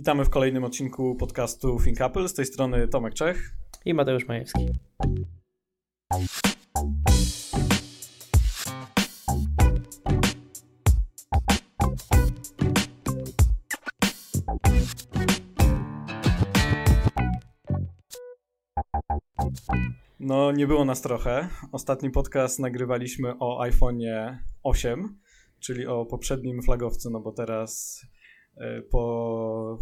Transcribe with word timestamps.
Witamy 0.00 0.24
w 0.24 0.30
kolejnym 0.30 0.64
odcinku 0.64 1.14
podcastu 1.14 1.78
Think 1.84 2.00
Apple. 2.00 2.28
Z 2.28 2.34
tej 2.34 2.46
strony 2.46 2.88
Tomek 2.88 3.14
Czech 3.14 3.56
i 3.84 3.94
Mateusz 3.94 4.28
Majewski. 4.28 4.68
No, 20.20 20.52
nie 20.52 20.66
było 20.66 20.84
nas 20.84 21.02
trochę. 21.02 21.48
Ostatni 21.72 22.10
podcast 22.10 22.58
nagrywaliśmy 22.58 23.38
o 23.38 23.64
iPhone'ie 23.64 24.38
8, 24.62 25.18
czyli 25.58 25.86
o 25.86 26.06
poprzednim 26.06 26.62
flagowcu, 26.62 27.10
no 27.10 27.20
bo 27.20 27.32
teraz 27.32 28.00
po 28.90 29.78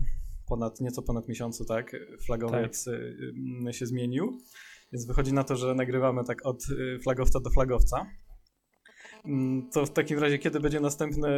ponad, 0.48 0.80
nieco 0.80 1.02
ponad 1.02 1.28
miesiącu, 1.28 1.64
tak, 1.64 1.96
flagowiec 2.26 2.84
tak. 2.84 2.94
E, 3.68 3.72
się 3.72 3.86
zmienił. 3.86 4.38
Więc 4.92 5.06
wychodzi 5.06 5.32
na 5.32 5.44
to, 5.44 5.56
że 5.56 5.74
nagrywamy 5.74 6.24
tak 6.24 6.46
od 6.46 6.62
e, 6.96 6.98
flagowca 6.98 7.40
do 7.40 7.50
flagowca. 7.50 8.06
Mm, 9.24 9.70
to 9.70 9.86
w 9.86 9.92
takim 9.92 10.18
razie, 10.18 10.38
kiedy 10.38 10.60
będzie 10.60 10.80
następny, 10.80 11.28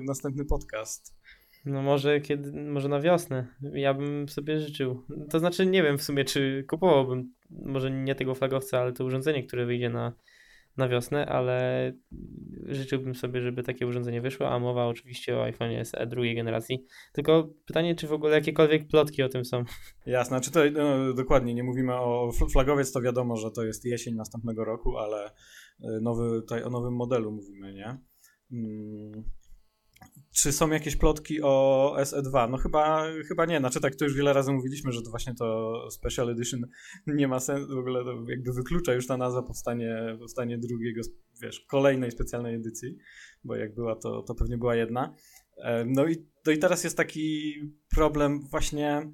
następny 0.00 0.44
podcast? 0.44 1.16
No 1.64 1.82
może 1.82 2.20
kiedy, 2.20 2.62
może 2.62 2.88
na 2.88 3.00
wiosnę. 3.00 3.46
Ja 3.72 3.94
bym 3.94 4.28
sobie 4.28 4.60
życzył. 4.60 5.02
To 5.30 5.38
znaczy 5.38 5.66
nie 5.66 5.82
wiem 5.82 5.98
w 5.98 6.02
sumie, 6.02 6.24
czy 6.24 6.64
kupowałbym 6.68 7.34
może 7.50 7.90
nie 7.90 8.14
tego 8.14 8.34
flagowca, 8.34 8.80
ale 8.80 8.92
to 8.92 9.04
urządzenie, 9.04 9.46
które 9.46 9.66
wyjdzie 9.66 9.90
na, 9.90 10.12
na 10.76 10.88
wiosnę, 10.88 11.26
ale 11.26 11.92
życzyłbym 12.66 13.14
sobie, 13.14 13.40
żeby 13.40 13.62
takie 13.62 13.86
urządzenie 13.86 14.20
wyszło, 14.20 14.48
a 14.48 14.58
mowa 14.58 14.86
oczywiście 14.86 15.36
o 15.36 15.42
iPhone 15.42 15.84
SE 15.84 16.06
drugiej 16.06 16.34
generacji. 16.34 16.84
Tylko 17.12 17.48
pytanie, 17.66 17.94
czy 17.94 18.08
w 18.08 18.12
ogóle 18.12 18.34
jakiekolwiek 18.34 18.88
plotki 18.88 19.22
o 19.22 19.28
tym 19.28 19.44
są. 19.44 19.64
Jasne, 20.06 20.40
czy 20.40 20.50
to 20.50 20.60
no, 20.72 21.14
dokładnie, 21.14 21.54
nie 21.54 21.64
mówimy 21.64 21.94
o 21.94 22.32
flagowiec, 22.52 22.92
to 22.92 23.00
wiadomo, 23.00 23.36
że 23.36 23.50
to 23.50 23.64
jest 23.64 23.84
jesień 23.84 24.14
następnego 24.14 24.64
roku, 24.64 24.98
ale 24.98 25.30
y, 25.30 26.00
nowy, 26.02 26.40
tutaj 26.40 26.62
o 26.62 26.70
nowym 26.70 26.94
modelu 26.94 27.32
mówimy, 27.32 27.74
nie? 27.74 27.98
Hmm. 28.50 29.24
Czy 30.36 30.52
są 30.52 30.70
jakieś 30.70 30.96
plotki 30.96 31.42
o 31.42 31.96
SE2? 31.98 32.50
No 32.50 32.56
chyba, 32.56 33.06
chyba 33.28 33.46
nie. 33.46 33.58
Znaczy 33.58 33.80
tak, 33.80 33.94
to 33.94 34.04
już 34.04 34.14
wiele 34.14 34.32
razy 34.32 34.52
mówiliśmy, 34.52 34.92
że 34.92 35.02
to 35.02 35.10
właśnie 35.10 35.34
to 35.34 35.90
Special 35.90 36.30
Edition 36.30 36.66
nie 37.06 37.28
ma 37.28 37.40
sensu, 37.40 37.74
w 37.74 37.78
ogóle 37.78 38.04
to 38.04 38.24
jakby 38.28 38.52
wyklucza 38.52 38.94
już 38.94 39.06
ta 39.06 39.16
nazwa 39.16 39.42
powstanie, 39.42 40.16
powstanie 40.18 40.58
drugiego, 40.58 41.00
wiesz, 41.42 41.60
kolejnej 41.60 42.10
specjalnej 42.10 42.54
edycji, 42.54 42.96
bo 43.44 43.56
jak 43.56 43.74
była, 43.74 43.96
to, 43.96 44.22
to 44.22 44.34
pewnie 44.34 44.58
była 44.58 44.76
jedna. 44.76 45.14
No 45.86 46.06
i, 46.06 46.26
no 46.46 46.52
i 46.52 46.58
teraz 46.58 46.84
jest 46.84 46.96
taki 46.96 47.54
problem 47.90 48.40
właśnie 48.50 49.12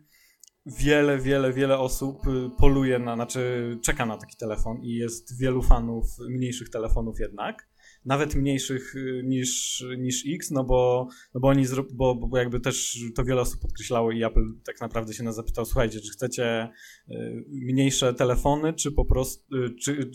wiele, 0.67 1.19
wiele, 1.19 1.53
wiele 1.53 1.79
osób 1.79 2.27
y, 2.27 2.51
poluje 2.59 2.98
na, 2.98 3.14
znaczy 3.14 3.79
czeka 3.83 4.07
na 4.07 4.17
taki 4.17 4.36
telefon 4.36 4.83
i 4.83 4.95
jest 4.95 5.39
wielu 5.41 5.62
fanów 5.62 6.07
mniejszych 6.29 6.70
telefonów 6.70 7.20
jednak 7.20 7.72
nawet 8.05 8.34
mniejszych 8.34 8.97
y, 8.97 9.22
niż, 9.25 9.84
niż 9.98 10.25
X, 10.34 10.50
no 10.50 10.64
bo, 10.64 11.08
no 11.34 11.41
bo 11.41 11.48
oni, 11.48 11.64
bo, 11.92 12.14
bo 12.14 12.39
jakby 12.39 12.61
też 12.61 12.98
to 13.14 13.25
wiele 13.25 13.41
osób 13.41 13.61
podkreślało 13.61 14.12
i 14.12 14.25
Apple 14.25 14.45
tak 14.64 14.81
naprawdę 14.81 15.14
się 15.14 15.22
nas 15.22 15.36
zapytał, 15.36 15.64
słuchajcie, 15.64 16.00
czy 16.00 16.12
chcecie 16.12 16.69
y, 17.11 17.45
mniejsze 17.48 18.14
telefony, 18.14 18.73
czy 18.75 18.92
po 18.92 19.05
prostu, 19.05 19.56
y, 19.56 19.75
czy, 19.75 20.11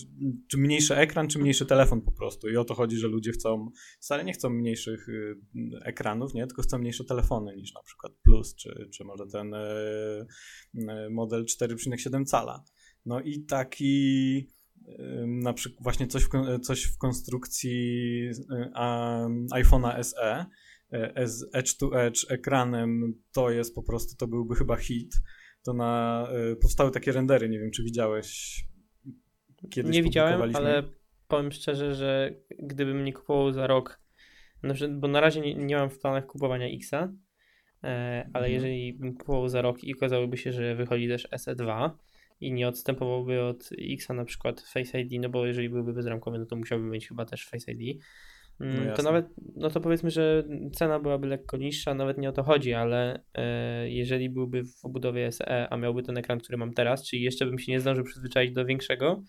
czy 0.47 0.57
mniejszy 0.57 0.95
ekran, 0.95 1.27
czy 1.27 1.39
mniejszy 1.39 1.65
telefon 1.65 2.01
po 2.01 2.11
prostu 2.11 2.49
i 2.49 2.57
o 2.57 2.65
to 2.65 2.73
chodzi, 2.73 2.97
że 2.97 3.07
ludzie 3.07 3.31
chcą, 3.31 3.71
wcale 3.99 4.25
nie 4.25 4.33
chcą 4.33 4.49
mniejszych 4.49 5.07
ekranów, 5.81 6.33
nie, 6.33 6.47
tylko 6.47 6.61
chcą 6.61 6.77
mniejsze 6.77 7.03
telefony 7.03 7.55
niż 7.55 7.73
na 7.73 7.83
przykład 7.83 8.13
Plus, 8.23 8.55
czy, 8.55 8.89
czy 8.93 9.03
może 9.03 9.27
ten 9.27 9.55
model 11.09 11.45
4,7 11.45 12.25
cala. 12.25 12.63
No 13.05 13.21
i 13.21 13.45
taki 13.45 14.47
na 15.27 15.53
przykład 15.53 15.83
właśnie 15.83 16.07
coś 16.07 16.23
w, 16.23 16.29
coś 16.61 16.83
w 16.83 16.97
konstrukcji 16.97 18.29
um, 18.49 19.47
iPhone'a 19.53 20.03
SE 20.03 20.45
e, 20.91 21.27
z 21.27 21.55
edge 21.55 21.77
to 21.77 22.01
edge 22.01 22.25
ekranem 22.29 23.13
to 23.31 23.51
jest 23.51 23.75
po 23.75 23.83
prostu, 23.83 24.15
to 24.15 24.27
byłby 24.27 24.55
chyba 24.55 24.75
hit. 24.75 25.15
To 25.63 25.73
na, 25.73 26.27
e, 26.31 26.55
powstały 26.55 26.91
takie 26.91 27.11
rendery, 27.11 27.49
nie 27.49 27.59
wiem 27.59 27.71
czy 27.71 27.83
widziałeś 27.83 28.61
kiedyś 29.69 29.95
Nie 29.95 30.03
widziałem, 30.03 30.55
ale 30.55 30.83
powiem 31.27 31.51
szczerze, 31.51 31.95
że 31.95 32.33
gdybym 32.59 33.03
nie 33.03 33.13
kupował 33.13 33.51
za 33.51 33.67
rok, 33.67 34.01
bo 34.89 35.07
na 35.07 35.19
razie 35.19 35.41
nie, 35.41 35.55
nie 35.55 35.75
mam 35.75 35.89
w 35.89 35.99
planach 35.99 36.25
kupowania 36.25 36.67
Xa, 36.67 37.13
ale 37.81 38.25
mhm. 38.25 38.51
jeżeli 38.51 38.93
bym 38.93 39.15
kupował 39.15 39.49
za 39.49 39.61
rok 39.61 39.83
i 39.83 39.95
okazałoby 39.95 40.37
się, 40.37 40.51
że 40.51 40.75
wychodzi 40.75 41.07
też 41.07 41.27
SE2, 41.31 41.89
i 42.39 42.53
nie 42.53 42.67
odstępowałby 42.67 43.43
od 43.43 43.69
X 43.79 44.09
na 44.09 44.25
przykład 44.25 44.61
Face 44.61 45.01
ID, 45.01 45.21
no 45.21 45.29
bo 45.29 45.45
jeżeli 45.45 45.69
byłby 45.69 45.93
bezramkowy, 45.93 46.39
no 46.39 46.45
to 46.45 46.55
musiałby 46.55 46.85
mieć 46.85 47.07
chyba 47.07 47.25
też 47.25 47.47
Face 47.47 47.71
ID. 47.71 48.03
Mm, 48.59 48.87
no 48.87 48.93
to 48.93 49.03
nawet, 49.03 49.25
no 49.55 49.69
to 49.69 49.81
powiedzmy, 49.81 50.11
że 50.11 50.43
cena 50.73 50.99
byłaby 50.99 51.27
lekko 51.27 51.57
niższa, 51.57 51.93
nawet 51.93 52.17
nie 52.17 52.29
o 52.29 52.31
to 52.31 52.43
chodzi, 52.43 52.73
ale 52.73 53.23
e, 53.33 53.89
jeżeli 53.89 54.29
byłby 54.29 54.63
w 54.63 54.85
obudowie 54.85 55.31
SE, 55.31 55.69
a 55.69 55.77
miałby 55.77 56.03
ten 56.03 56.17
ekran, 56.17 56.39
który 56.39 56.57
mam 56.57 56.73
teraz, 56.73 57.07
czyli 57.07 57.21
jeszcze 57.21 57.45
bym 57.45 57.59
się 57.59 57.71
nie 57.71 57.79
zdążył 57.79 58.03
przyzwyczaić 58.05 58.53
do 58.53 58.65
większego, 58.65 59.23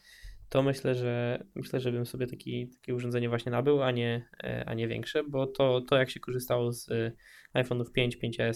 to 0.48 0.62
myślę, 0.62 0.94
że 0.94 1.44
myślę, 1.54 1.80
że 1.80 1.92
bym 1.92 2.06
sobie 2.06 2.26
taki, 2.26 2.68
takie 2.68 2.94
urządzenie 2.94 3.28
właśnie 3.28 3.52
nabył, 3.52 3.82
a 3.82 3.90
nie, 3.90 4.28
e, 4.44 4.64
a 4.66 4.74
nie 4.74 4.88
większe, 4.88 5.24
bo 5.24 5.46
to, 5.46 5.80
to 5.80 5.96
jak 5.96 6.10
się 6.10 6.20
korzystało 6.20 6.72
z 6.72 6.90
e, 6.90 7.12
iPhone'ów 7.54 7.92
5, 7.92 8.18
5S, 8.18 8.54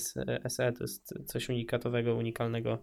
SE 0.49 0.73
to 0.73 0.85
jest 0.85 1.15
coś 1.27 1.49
unikatowego, 1.49 2.15
unikalnego 2.15 2.83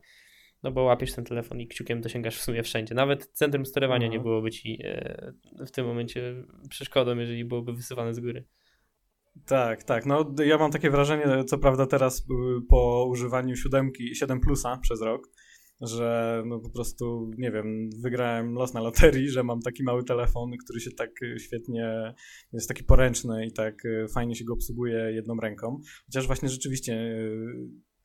no 0.63 0.71
bo 0.71 0.83
łapiesz 0.83 1.13
ten 1.13 1.25
telefon 1.25 1.61
i 1.61 1.67
kciukiem 1.67 2.01
dosięgasz 2.01 2.37
w 2.37 2.41
sumie 2.41 2.63
wszędzie. 2.63 2.95
Nawet 2.95 3.31
centrum 3.33 3.65
sterowania 3.65 4.07
nie 4.07 4.19
byłoby 4.19 4.51
ci 4.51 4.79
e, 4.83 5.33
w 5.65 5.71
tym 5.71 5.85
momencie 5.85 6.43
przeszkodą, 6.69 7.17
jeżeli 7.17 7.45
byłoby 7.45 7.73
wysyłane 7.73 8.13
z 8.13 8.19
góry. 8.19 8.45
Tak, 9.45 9.83
tak. 9.83 10.05
No 10.05 10.33
ja 10.45 10.57
mam 10.57 10.71
takie 10.71 10.89
wrażenie, 10.89 11.43
co 11.43 11.57
prawda 11.57 11.85
teraz 11.85 12.25
po 12.69 13.05
używaniu 13.09 13.55
siódemki, 13.55 14.15
7 14.15 14.39
plusa 14.39 14.77
przez 14.77 15.01
rok, 15.01 15.29
że 15.81 16.43
no 16.45 16.59
po 16.59 16.69
prostu, 16.69 17.31
nie 17.37 17.51
wiem, 17.51 17.89
wygrałem 18.01 18.53
los 18.53 18.73
na 18.73 18.81
loterii, 18.81 19.29
że 19.29 19.43
mam 19.43 19.61
taki 19.61 19.83
mały 19.83 20.03
telefon, 20.03 20.51
który 20.63 20.79
się 20.79 20.91
tak 20.91 21.09
świetnie, 21.37 22.13
jest 22.53 22.67
taki 22.67 22.83
poręczny 22.83 23.45
i 23.45 23.51
tak 23.51 23.83
fajnie 24.13 24.35
się 24.35 24.45
go 24.45 24.53
obsługuje 24.53 25.11
jedną 25.11 25.35
ręką. 25.35 25.81
Chociaż 26.05 26.27
właśnie 26.27 26.49
rzeczywiście 26.49 27.19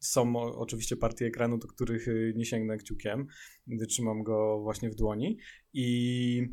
są 0.06 0.36
oczywiście 0.36 0.96
partie 0.96 1.26
ekranu, 1.26 1.58
do 1.58 1.68
których 1.68 2.08
y, 2.08 2.32
nie 2.36 2.44
sięgnę 2.44 2.76
kciukiem, 2.76 3.26
gdy 3.66 3.86
trzymam 3.86 4.22
go 4.22 4.60
właśnie 4.62 4.90
w 4.90 4.94
dłoni. 4.94 5.38
I 5.72 6.48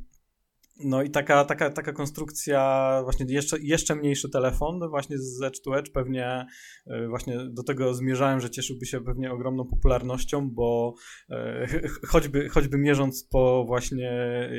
no 0.84 1.04
i 1.04 1.10
taka, 1.10 1.46
taka, 1.46 1.70
taka 1.70 1.94
konstrukcja, 1.94 3.00
właśnie 3.04 3.26
jeszcze, 3.30 3.58
jeszcze 3.60 3.96
mniejszy 3.96 4.30
telefon, 4.30 4.90
właśnie 4.90 5.18
z 5.18 5.42
Edge 5.42 5.62
to 5.62 5.78
Edge. 5.78 5.92
Pewnie 5.92 6.46
e, 6.88 7.08
właśnie 7.08 7.38
do 7.50 7.64
tego 7.64 7.94
zmierzałem, 7.94 8.40
że 8.40 8.50
cieszyłby 8.50 8.86
się 8.86 9.02
pewnie 9.02 9.32
ogromną 9.32 9.68
popularnością, 9.68 10.50
bo 10.50 10.94
e, 11.30 11.68
choćby, 12.08 12.50
choćby 12.50 12.78
mierząc 12.78 13.28
po 13.32 13.66
właśnie 13.68 14.12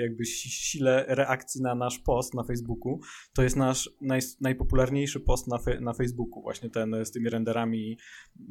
jakby 0.02 0.24
sile 0.26 1.04
reakcji 1.08 1.62
na 1.62 1.74
nasz 1.74 1.98
post 1.98 2.34
na 2.34 2.44
Facebooku, 2.44 3.00
to 3.34 3.42
jest 3.42 3.56
nasz 3.56 3.90
naj, 4.00 4.20
najpopularniejszy 4.40 5.20
post 5.20 5.48
na, 5.48 5.58
fe, 5.58 5.80
na 5.80 5.92
Facebooku, 5.92 6.42
właśnie 6.42 6.70
ten 6.70 6.96
z 7.04 7.10
tymi 7.10 7.30
renderami, 7.30 7.98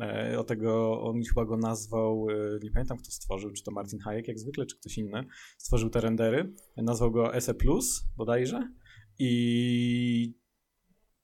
e, 0.01 0.39
o 0.39 0.43
tego 0.43 1.01
on 1.01 1.21
chyba 1.29 1.45
go 1.45 1.57
nazwał, 1.57 2.27
nie 2.63 2.71
pamiętam 2.71 2.97
kto 2.97 3.11
stworzył, 3.11 3.51
czy 3.51 3.63
to 3.63 3.71
Martin 3.71 3.99
Hayek 3.99 4.27
jak 4.27 4.39
zwykle, 4.39 4.65
czy 4.65 4.77
ktoś 4.77 4.97
inny, 4.97 5.25
stworzył 5.57 5.89
te 5.89 6.01
rendery, 6.01 6.53
nazwał 6.77 7.11
go 7.11 7.41
SE 7.41 7.53
Plus 7.61 8.03
bodajże 8.17 8.72
i 9.19 10.41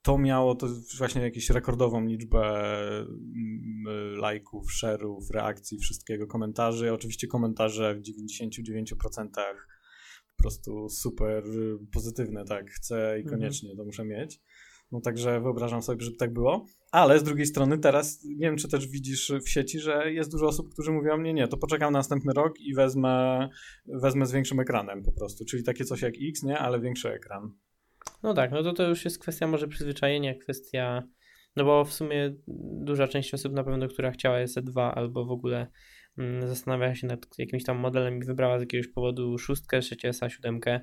to 0.01 0.17
miało 0.17 0.55
to 0.55 0.67
właśnie 0.97 1.21
jakąś 1.21 1.49
rekordową 1.49 2.05
liczbę 2.05 2.69
mm, 2.99 4.17
lajków, 4.17 4.67
share'ów, 4.81 5.19
reakcji, 5.33 5.79
wszystkiego, 5.79 6.27
komentarzy. 6.27 6.94
Oczywiście 6.94 7.27
komentarze 7.27 7.95
w 7.95 8.01
99% 8.01 9.29
po 10.38 10.44
prostu 10.44 10.89
super 10.89 11.44
pozytywne, 11.94 12.45
tak, 12.45 12.69
chcę 12.69 13.19
i 13.19 13.21
mhm. 13.21 13.39
koniecznie 13.39 13.75
to 13.75 13.85
muszę 13.85 14.06
mieć. 14.06 14.41
No 14.91 15.01
także 15.01 15.41
wyobrażam 15.41 15.81
sobie, 15.81 16.06
żeby 16.06 16.17
tak 16.17 16.33
było. 16.33 16.65
Ale 16.92 17.19
z 17.19 17.24
drugiej 17.24 17.45
strony 17.45 17.78
teraz, 17.78 18.24
nie 18.24 18.48
wiem 18.48 18.57
czy 18.57 18.68
też 18.68 18.88
widzisz 18.88 19.31
w 19.45 19.50
sieci, 19.50 19.80
że 19.80 20.13
jest 20.13 20.31
dużo 20.31 20.48
osób, 20.48 20.74
którzy 20.74 20.92
mówią, 20.92 21.22
nie, 21.22 21.34
nie, 21.34 21.48
to 21.48 21.57
poczekam 21.57 21.94
na 21.94 22.00
następny 22.00 22.34
rok 22.34 22.60
i 22.60 22.74
wezmę, 22.74 23.50
wezmę 23.86 24.25
z 24.25 24.31
większym 24.31 24.60
ekranem 24.60 25.04
po 25.04 25.12
prostu. 25.12 25.45
Czyli 25.45 25.63
takie 25.63 25.86
coś 25.86 26.01
jak 26.01 26.13
X, 26.30 26.44
nie, 26.44 26.60
ale 26.60 26.80
większy 26.80 27.10
ekran. 27.10 27.51
No 28.24 28.34
tak, 28.34 28.51
no 28.51 28.63
to 28.63 28.74
to 28.74 28.89
już 28.89 29.06
jest 29.06 29.19
kwestia 29.19 29.48
może 29.48 29.68
przyzwyczajenia, 29.68 30.36
kwestia, 30.36 31.04
no 31.56 31.66
bo 31.66 31.86
w 31.86 31.94
sumie 31.94 32.36
duża 32.84 33.07
część 33.07 33.34
osób 33.34 33.54
na 33.54 33.63
pewno, 33.63 33.88
która 33.88 34.12
chciała 34.12 34.38
SE2 34.38 34.92
albo 34.95 35.25
w 35.25 35.31
ogóle 35.31 35.68
mm, 36.18 36.95
się 36.95 37.07
nad 37.07 37.28
jakimś 37.38 37.63
tam 37.63 37.78
modelem 37.78 38.18
i 38.18 38.25
wybrała 38.25 38.60
z 38.60 38.62
jakiegoś 38.62 38.88
powodu 38.88 39.38
szóstkę, 39.38 39.80
6S, 39.80 40.30
siódemkę, 40.30 40.80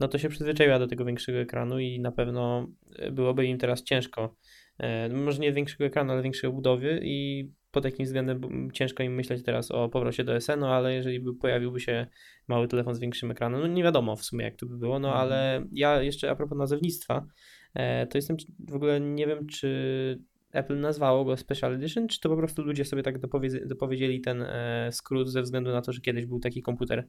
no 0.00 0.08
to 0.08 0.18
się 0.18 0.28
przyzwyczaiła 0.28 0.78
do 0.78 0.86
tego 0.86 1.04
większego 1.04 1.38
ekranu 1.38 1.78
i 1.78 2.00
na 2.00 2.12
pewno 2.12 2.66
byłoby 3.12 3.46
im 3.46 3.58
teraz 3.58 3.82
ciężko. 3.82 4.36
E, 4.78 5.08
może 5.08 5.38
nie 5.38 5.52
większego 5.52 5.84
ekranu, 5.84 6.12
ale 6.12 6.22
większej 6.22 6.50
obudowy 6.50 7.00
i 7.02 7.48
pod 7.70 7.84
jakim 7.84 8.06
względem 8.06 8.70
ciężko 8.72 9.02
im 9.02 9.14
myśleć 9.14 9.42
teraz 9.42 9.70
o 9.70 9.88
powrocie 9.88 10.24
do 10.24 10.40
SN, 10.40 10.60
no 10.60 10.74
ale 10.74 10.94
jeżeli 10.94 11.20
by 11.20 11.34
pojawiłby 11.34 11.80
się 11.80 12.06
mały 12.48 12.68
telefon 12.68 12.94
z 12.94 12.98
większym 12.98 13.30
ekranem, 13.30 13.60
no 13.60 13.66
nie 13.66 13.82
wiadomo 13.82 14.16
w 14.16 14.24
sumie 14.24 14.44
jak 14.44 14.56
to 14.56 14.66
by 14.66 14.78
było, 14.78 14.98
no 14.98 15.08
mhm. 15.08 15.22
ale 15.26 15.66
ja 15.72 16.02
jeszcze 16.02 16.30
a 16.30 16.36
propos 16.36 16.58
nazewnictwa, 16.58 17.26
e, 17.74 18.06
to 18.06 18.18
jestem 18.18 18.36
w 18.68 18.74
ogóle 18.74 19.00
nie 19.00 19.26
wiem, 19.26 19.46
czy 19.46 20.18
Apple 20.52 20.80
nazwało 20.80 21.24
go 21.24 21.36
Special 21.36 21.74
Edition, 21.74 22.08
czy 22.08 22.20
to 22.20 22.28
po 22.28 22.36
prostu 22.36 22.62
ludzie 22.62 22.84
sobie 22.84 23.02
tak 23.02 23.18
dopowiedzieli 23.66 24.20
ten 24.20 24.42
e, 24.42 24.88
skrót 24.92 25.28
ze 25.28 25.42
względu 25.42 25.70
na 25.70 25.82
to, 25.82 25.92
że 25.92 26.00
kiedyś 26.00 26.26
był 26.26 26.40
taki 26.40 26.62
komputer? 26.62 27.08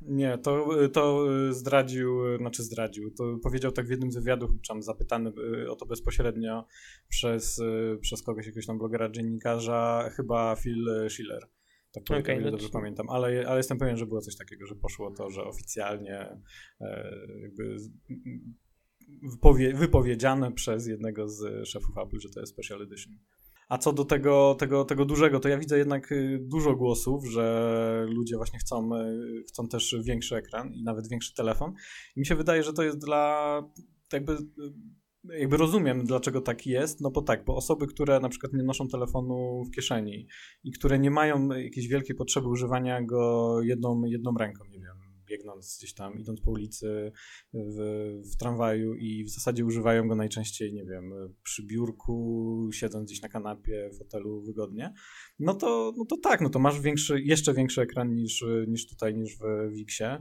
Nie, 0.00 0.38
to, 0.38 0.68
to 0.92 1.26
zdradził, 1.50 2.36
znaczy 2.38 2.62
zdradził, 2.62 3.10
to 3.10 3.38
powiedział 3.42 3.72
tak 3.72 3.86
w 3.86 3.90
jednym 3.90 4.12
z 4.12 4.16
wywiadów, 4.16 4.50
tam 4.68 4.82
zapytany 4.82 5.32
o 5.68 5.76
to 5.76 5.86
bezpośrednio 5.86 6.66
przez, 7.08 7.60
przez 8.00 8.22
kogoś, 8.22 8.46
jakiegoś 8.46 8.66
tam 8.66 8.78
blogera, 8.78 9.10
dziennikarza, 9.10 10.10
chyba 10.16 10.56
Phil 10.56 10.86
Schiller. 11.08 11.48
Tak 11.92 12.20
okay, 12.20 12.40
no 12.40 12.50
dobrze 12.50 12.68
pamiętam, 12.68 13.10
ale, 13.10 13.48
ale 13.48 13.56
jestem 13.56 13.78
pewien, 13.78 13.96
że 13.96 14.06
było 14.06 14.20
coś 14.20 14.36
takiego, 14.36 14.66
że 14.66 14.74
poszło 14.74 15.10
to, 15.10 15.30
że 15.30 15.44
oficjalnie 15.44 16.40
e, 16.80 17.18
jakby 17.42 17.76
wypowie, 19.22 19.74
wypowiedziane 19.74 20.52
przez 20.52 20.86
jednego 20.86 21.28
z 21.28 21.68
szefów 21.68 21.98
Apple, 21.98 22.20
że 22.20 22.28
to 22.28 22.40
jest 22.40 22.52
Special 22.52 22.82
Edition. 22.82 23.18
A 23.68 23.78
co 23.78 23.92
do 23.92 24.04
tego, 24.04 24.56
tego, 24.58 24.84
tego 24.84 25.04
dużego, 25.04 25.40
to 25.40 25.48
ja 25.48 25.58
widzę 25.58 25.78
jednak 25.78 26.12
y, 26.12 26.38
dużo 26.42 26.76
głosów, 26.76 27.26
że 27.26 28.06
ludzie 28.08 28.36
właśnie 28.36 28.58
chcą, 28.58 28.90
y, 28.96 29.44
chcą 29.48 29.68
też 29.68 29.96
większy 30.04 30.36
ekran 30.36 30.74
i 30.74 30.82
nawet 30.82 31.08
większy 31.08 31.34
telefon. 31.34 31.72
I 32.16 32.20
mi 32.20 32.26
się 32.26 32.34
wydaje, 32.34 32.62
że 32.62 32.72
to 32.72 32.82
jest 32.82 32.98
dla 32.98 33.62
jakby 34.12 34.32
y, 34.32 34.38
jakby 35.24 35.56
rozumiem, 35.56 36.04
dlaczego 36.04 36.40
tak 36.40 36.66
jest, 36.66 37.00
no 37.00 37.10
bo 37.10 37.22
tak, 37.22 37.44
bo 37.44 37.56
osoby, 37.56 37.86
które 37.86 38.20
na 38.20 38.28
przykład 38.28 38.52
nie 38.52 38.62
noszą 38.62 38.88
telefonu 38.88 39.64
w 39.64 39.74
kieszeni 39.74 40.26
i 40.64 40.72
które 40.72 40.98
nie 40.98 41.10
mają 41.10 41.48
jakiejś 41.48 41.88
wielkiej 41.88 42.16
potrzeby 42.16 42.48
używania 42.48 43.02
go 43.02 43.62
jedną, 43.62 44.04
jedną 44.04 44.34
ręką, 44.38 44.64
nie 44.64 44.80
wiem, 44.80 44.97
biegnąc 45.28 45.76
gdzieś 45.78 45.94
tam, 45.94 46.18
idąc 46.18 46.40
po 46.40 46.50
ulicy, 46.50 47.12
w, 47.54 47.78
w 48.32 48.36
tramwaju 48.36 48.94
i 48.94 49.24
w 49.24 49.30
zasadzie 49.30 49.64
używają 49.64 50.08
go 50.08 50.14
najczęściej, 50.14 50.72
nie 50.72 50.84
wiem, 50.84 51.12
przy 51.42 51.66
biurku, 51.66 52.68
siedząc 52.72 53.06
gdzieś 53.06 53.22
na 53.22 53.28
kanapie, 53.28 53.90
w 53.94 53.98
hotelu 53.98 54.42
wygodnie, 54.42 54.94
no 55.38 55.54
to, 55.54 55.92
no 55.96 56.04
to 56.04 56.16
tak, 56.16 56.40
no 56.40 56.50
to 56.50 56.58
masz 56.58 56.80
większy, 56.80 57.20
jeszcze 57.20 57.54
większy 57.54 57.82
ekran 57.82 58.14
niż, 58.14 58.44
niż 58.68 58.88
tutaj, 58.88 59.14
niż 59.14 59.36
w 59.38 59.72
Wixie, 59.72 60.18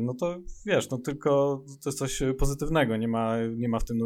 no 0.00 0.14
to 0.14 0.38
wiesz, 0.66 0.90
no 0.90 0.98
tylko 0.98 1.64
to 1.82 1.90
jest 1.90 1.98
coś 1.98 2.22
pozytywnego, 2.38 2.96
nie 2.96 3.08
ma, 3.08 3.36
nie 3.56 3.68
ma 3.68 3.78
w 3.78 3.84
tym, 3.84 3.98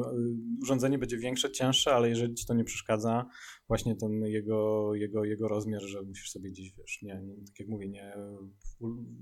urządzenie 0.62 0.98
będzie 0.98 1.18
większe, 1.18 1.50
cięższe, 1.50 1.94
ale 1.94 2.08
jeżeli 2.08 2.34
ci 2.34 2.46
to 2.46 2.54
nie 2.54 2.64
przeszkadza, 2.64 3.26
właśnie 3.68 3.96
ten 3.96 4.24
jego, 4.24 4.90
jego, 4.94 5.24
jego 5.24 5.48
rozmiar, 5.48 5.82
że 5.82 6.02
musisz 6.02 6.30
sobie 6.30 6.50
gdzieś, 6.50 6.72
wiesz, 6.78 7.02
nie, 7.02 7.22
nie 7.24 7.46
tak 7.46 7.58
jak 7.58 7.68
mówię, 7.68 7.88
nie 7.88 8.14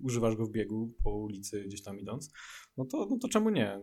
używasz 0.03 0.37
go 0.37 0.47
w 0.47 0.51
biegu 0.51 0.95
po 1.05 1.19
ulicy 1.19 1.65
gdzieś 1.65 1.83
tam 1.83 2.01
idąc, 2.01 2.33
no 2.77 2.85
to, 2.85 3.07
no 3.11 3.19
to 3.19 3.29
czemu 3.29 3.51
nie? 3.51 3.81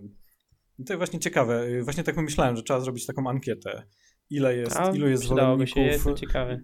I 0.79 0.83
to 0.83 0.93
jest 0.93 0.97
właśnie 0.97 1.19
ciekawe. 1.19 1.83
Właśnie 1.83 2.03
tak 2.03 2.15
pomyślałem, 2.15 2.55
że 2.55 2.63
trzeba 2.63 2.79
zrobić 2.79 3.05
taką 3.05 3.29
ankietę. 3.29 3.83
Ile 4.29 4.57
jest, 4.57 4.77
A, 4.77 4.91
ilu 4.91 5.07
jest 5.07 5.23
zwolenników... 5.23 5.69
Się, 5.69 5.81
jestem 5.81 6.15
ciekawy. 6.15 6.63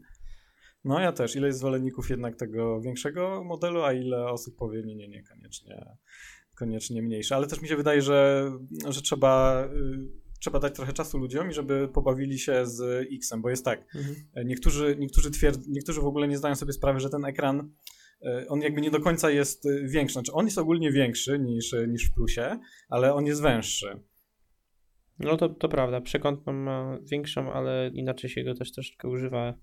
No 0.83 0.99
ja 0.99 1.11
też. 1.11 1.35
Ile 1.35 1.47
jest 1.47 1.59
zwolenników 1.59 2.09
jednak 2.09 2.35
tego 2.35 2.81
większego 2.81 3.43
modelu, 3.43 3.83
a 3.83 3.93
ile 3.93 4.27
osób 4.27 4.55
powie 4.55 4.83
nie, 4.83 4.95
nie, 4.95 5.07
nie, 5.07 5.23
koniecznie, 5.23 5.85
koniecznie 6.55 7.01
mniejsze. 7.01 7.35
Ale 7.35 7.47
też 7.47 7.61
mi 7.61 7.67
się 7.67 7.75
wydaje, 7.75 8.01
że, 8.01 8.51
że 8.89 9.01
trzeba 9.01 9.65
y, 9.65 10.21
trzeba 10.41 10.59
dać 10.59 10.75
trochę 10.75 10.93
czasu 10.93 11.17
ludziom 11.17 11.49
i 11.49 11.53
żeby 11.53 11.87
pobawili 11.87 12.39
się 12.39 12.65
z 12.65 13.07
X-em, 13.13 13.41
bo 13.41 13.49
jest 13.49 13.65
tak, 13.65 13.95
mhm. 13.95 14.47
niektórzy, 14.47 14.95
niektórzy, 14.99 15.31
twierd- 15.31 15.67
niektórzy 15.67 16.01
w 16.01 16.05
ogóle 16.05 16.27
nie 16.27 16.37
zdają 16.37 16.55
sobie 16.55 16.73
sprawy, 16.73 16.99
że 16.99 17.09
ten 17.09 17.25
ekran 17.25 17.71
e, 18.21 18.45
on 18.47 18.61
jakby 18.61 18.81
nie 18.81 18.91
do 18.91 18.99
końca 18.99 19.31
jest 19.31 19.65
e, 19.65 19.87
większy. 19.87 20.13
Znaczy 20.13 20.31
on 20.31 20.45
jest 20.45 20.57
ogólnie 20.57 20.91
większy 20.91 21.39
niż, 21.39 21.75
niż 21.87 22.09
w 22.09 22.13
plusie, 22.13 22.59
ale 22.89 23.13
on 23.13 23.25
jest 23.25 23.41
węższy. 23.41 23.99
No 25.19 25.37
to, 25.37 25.49
to 25.49 25.69
prawda. 25.69 26.01
Przekątną 26.01 26.53
ma 26.53 26.97
większą, 27.11 27.53
ale 27.53 27.91
inaczej 27.93 28.29
się 28.29 28.43
go 28.43 28.55
też 28.55 28.71
troszeczkę 28.71 29.07
używa. 29.07 29.53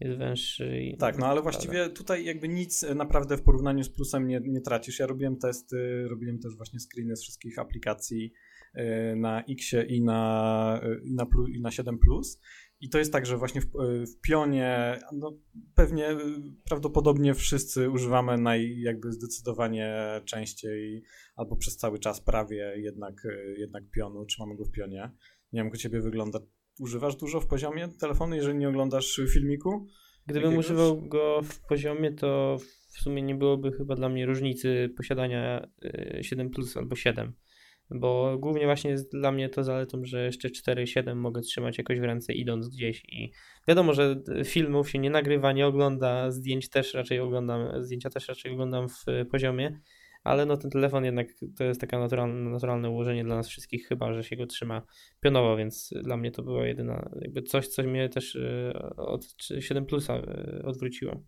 Jest 0.00 0.18
węższy. 0.18 0.82
I... 0.82 0.96
Tak, 0.96 1.18
no 1.18 1.26
ale 1.26 1.42
właściwie 1.42 1.88
tutaj 1.88 2.24
jakby 2.24 2.48
nic 2.48 2.82
naprawdę 2.94 3.36
w 3.36 3.42
porównaniu 3.42 3.84
z 3.84 3.90
plusem 3.90 4.28
nie, 4.28 4.40
nie 4.44 4.60
tracisz. 4.60 4.98
Ja 4.98 5.06
robiłem 5.06 5.36
testy, 5.36 6.08
robiłem 6.08 6.38
też 6.38 6.56
właśnie 6.56 6.80
screeny 6.80 7.16
z 7.16 7.22
wszystkich 7.22 7.58
aplikacji 7.58 8.32
E, 8.74 9.16
na 9.16 9.44
X 9.44 9.74
i 9.88 10.02
na, 10.02 10.80
e, 10.82 10.98
i 11.04 11.14
na, 11.14 11.26
i 11.54 11.60
na 11.60 11.70
7 11.70 11.98
Plus. 11.98 12.40
I 12.80 12.88
to 12.88 12.98
jest 12.98 13.12
tak, 13.12 13.26
że 13.26 13.36
właśnie 13.36 13.60
w, 13.60 13.64
e, 13.64 14.06
w 14.06 14.20
pionie, 14.20 14.98
no 15.12 15.38
pewnie 15.74 16.16
prawdopodobnie 16.64 17.34
wszyscy 17.34 17.90
używamy 17.90 18.38
naj, 18.38 18.80
jakby 18.80 19.12
zdecydowanie 19.12 20.20
częściej 20.24 21.02
albo 21.36 21.56
przez 21.56 21.76
cały 21.76 21.98
czas 21.98 22.20
prawie 22.20 22.74
jednak, 22.76 23.22
jednak 23.58 23.90
pionu, 23.90 24.24
trzymamy 24.24 24.56
go 24.56 24.64
w 24.64 24.70
pionie. 24.70 25.10
Nie 25.52 25.58
wiem, 25.58 25.66
jak 25.66 25.74
u 25.74 25.78
ciebie 25.78 26.00
wygląda. 26.00 26.40
Używasz 26.80 27.16
dużo 27.16 27.40
w 27.40 27.46
poziomie 27.46 27.88
telefonu, 28.00 28.34
jeżeli 28.34 28.58
nie 28.58 28.68
oglądasz 28.68 29.20
filmiku? 29.32 29.86
Gdybym 30.26 30.50
jakiegoś? 30.50 30.66
używał 30.66 31.08
go 31.08 31.40
w 31.42 31.60
poziomie, 31.68 32.12
to 32.12 32.56
w 32.92 33.00
sumie 33.02 33.22
nie 33.22 33.34
byłoby 33.34 33.72
chyba 33.72 33.94
dla 33.94 34.08
mnie 34.08 34.26
różnicy 34.26 34.94
posiadania 34.96 35.68
7 36.22 36.50
Plus 36.50 36.76
albo 36.76 36.96
7 36.96 37.32
bo 37.90 38.38
głównie 38.38 38.64
właśnie 38.64 38.90
jest 38.90 39.12
dla 39.12 39.32
mnie 39.32 39.48
to 39.48 39.64
zaletą, 39.64 40.04
że 40.04 40.24
jeszcze 40.24 40.48
4.7 40.48 41.14
mogę 41.16 41.40
trzymać 41.40 41.78
jakoś 41.78 42.00
w 42.00 42.04
ręce 42.04 42.32
idąc 42.32 42.68
gdzieś 42.68 43.04
i 43.04 43.32
wiadomo, 43.68 43.94
że 43.94 44.22
filmów 44.44 44.90
się 44.90 44.98
nie 44.98 45.10
nagrywa, 45.10 45.52
nie 45.52 45.66
ogląda, 45.66 46.30
zdjęć 46.30 46.68
też 46.68 46.94
raczej 46.94 47.20
oglądam, 47.20 47.82
zdjęcia 47.82 48.10
też 48.10 48.28
raczej 48.28 48.52
oglądam 48.52 48.88
w 48.88 49.04
poziomie, 49.30 49.80
ale 50.24 50.46
no 50.46 50.56
ten 50.56 50.70
telefon 50.70 51.04
jednak 51.04 51.28
to 51.56 51.64
jest 51.64 51.80
takie 51.80 51.98
naturalne, 51.98 52.50
naturalne 52.50 52.90
ułożenie 52.90 53.24
dla 53.24 53.36
nas 53.36 53.48
wszystkich, 53.48 53.86
chyba, 53.86 54.14
że 54.14 54.24
się 54.24 54.36
go 54.36 54.46
trzyma 54.46 54.82
pionowo, 55.20 55.56
więc 55.56 55.94
dla 56.02 56.16
mnie 56.16 56.30
to 56.30 56.42
była 56.42 56.66
jedyna, 56.66 57.10
jakby 57.20 57.42
coś, 57.42 57.68
co 57.68 57.82
mnie 57.82 58.08
też 58.08 58.36
e, 58.36 58.72
od 58.96 59.36
7 59.60 59.86
plusa 59.86 60.14
e, 60.14 60.62
odwróciło. 60.64 61.22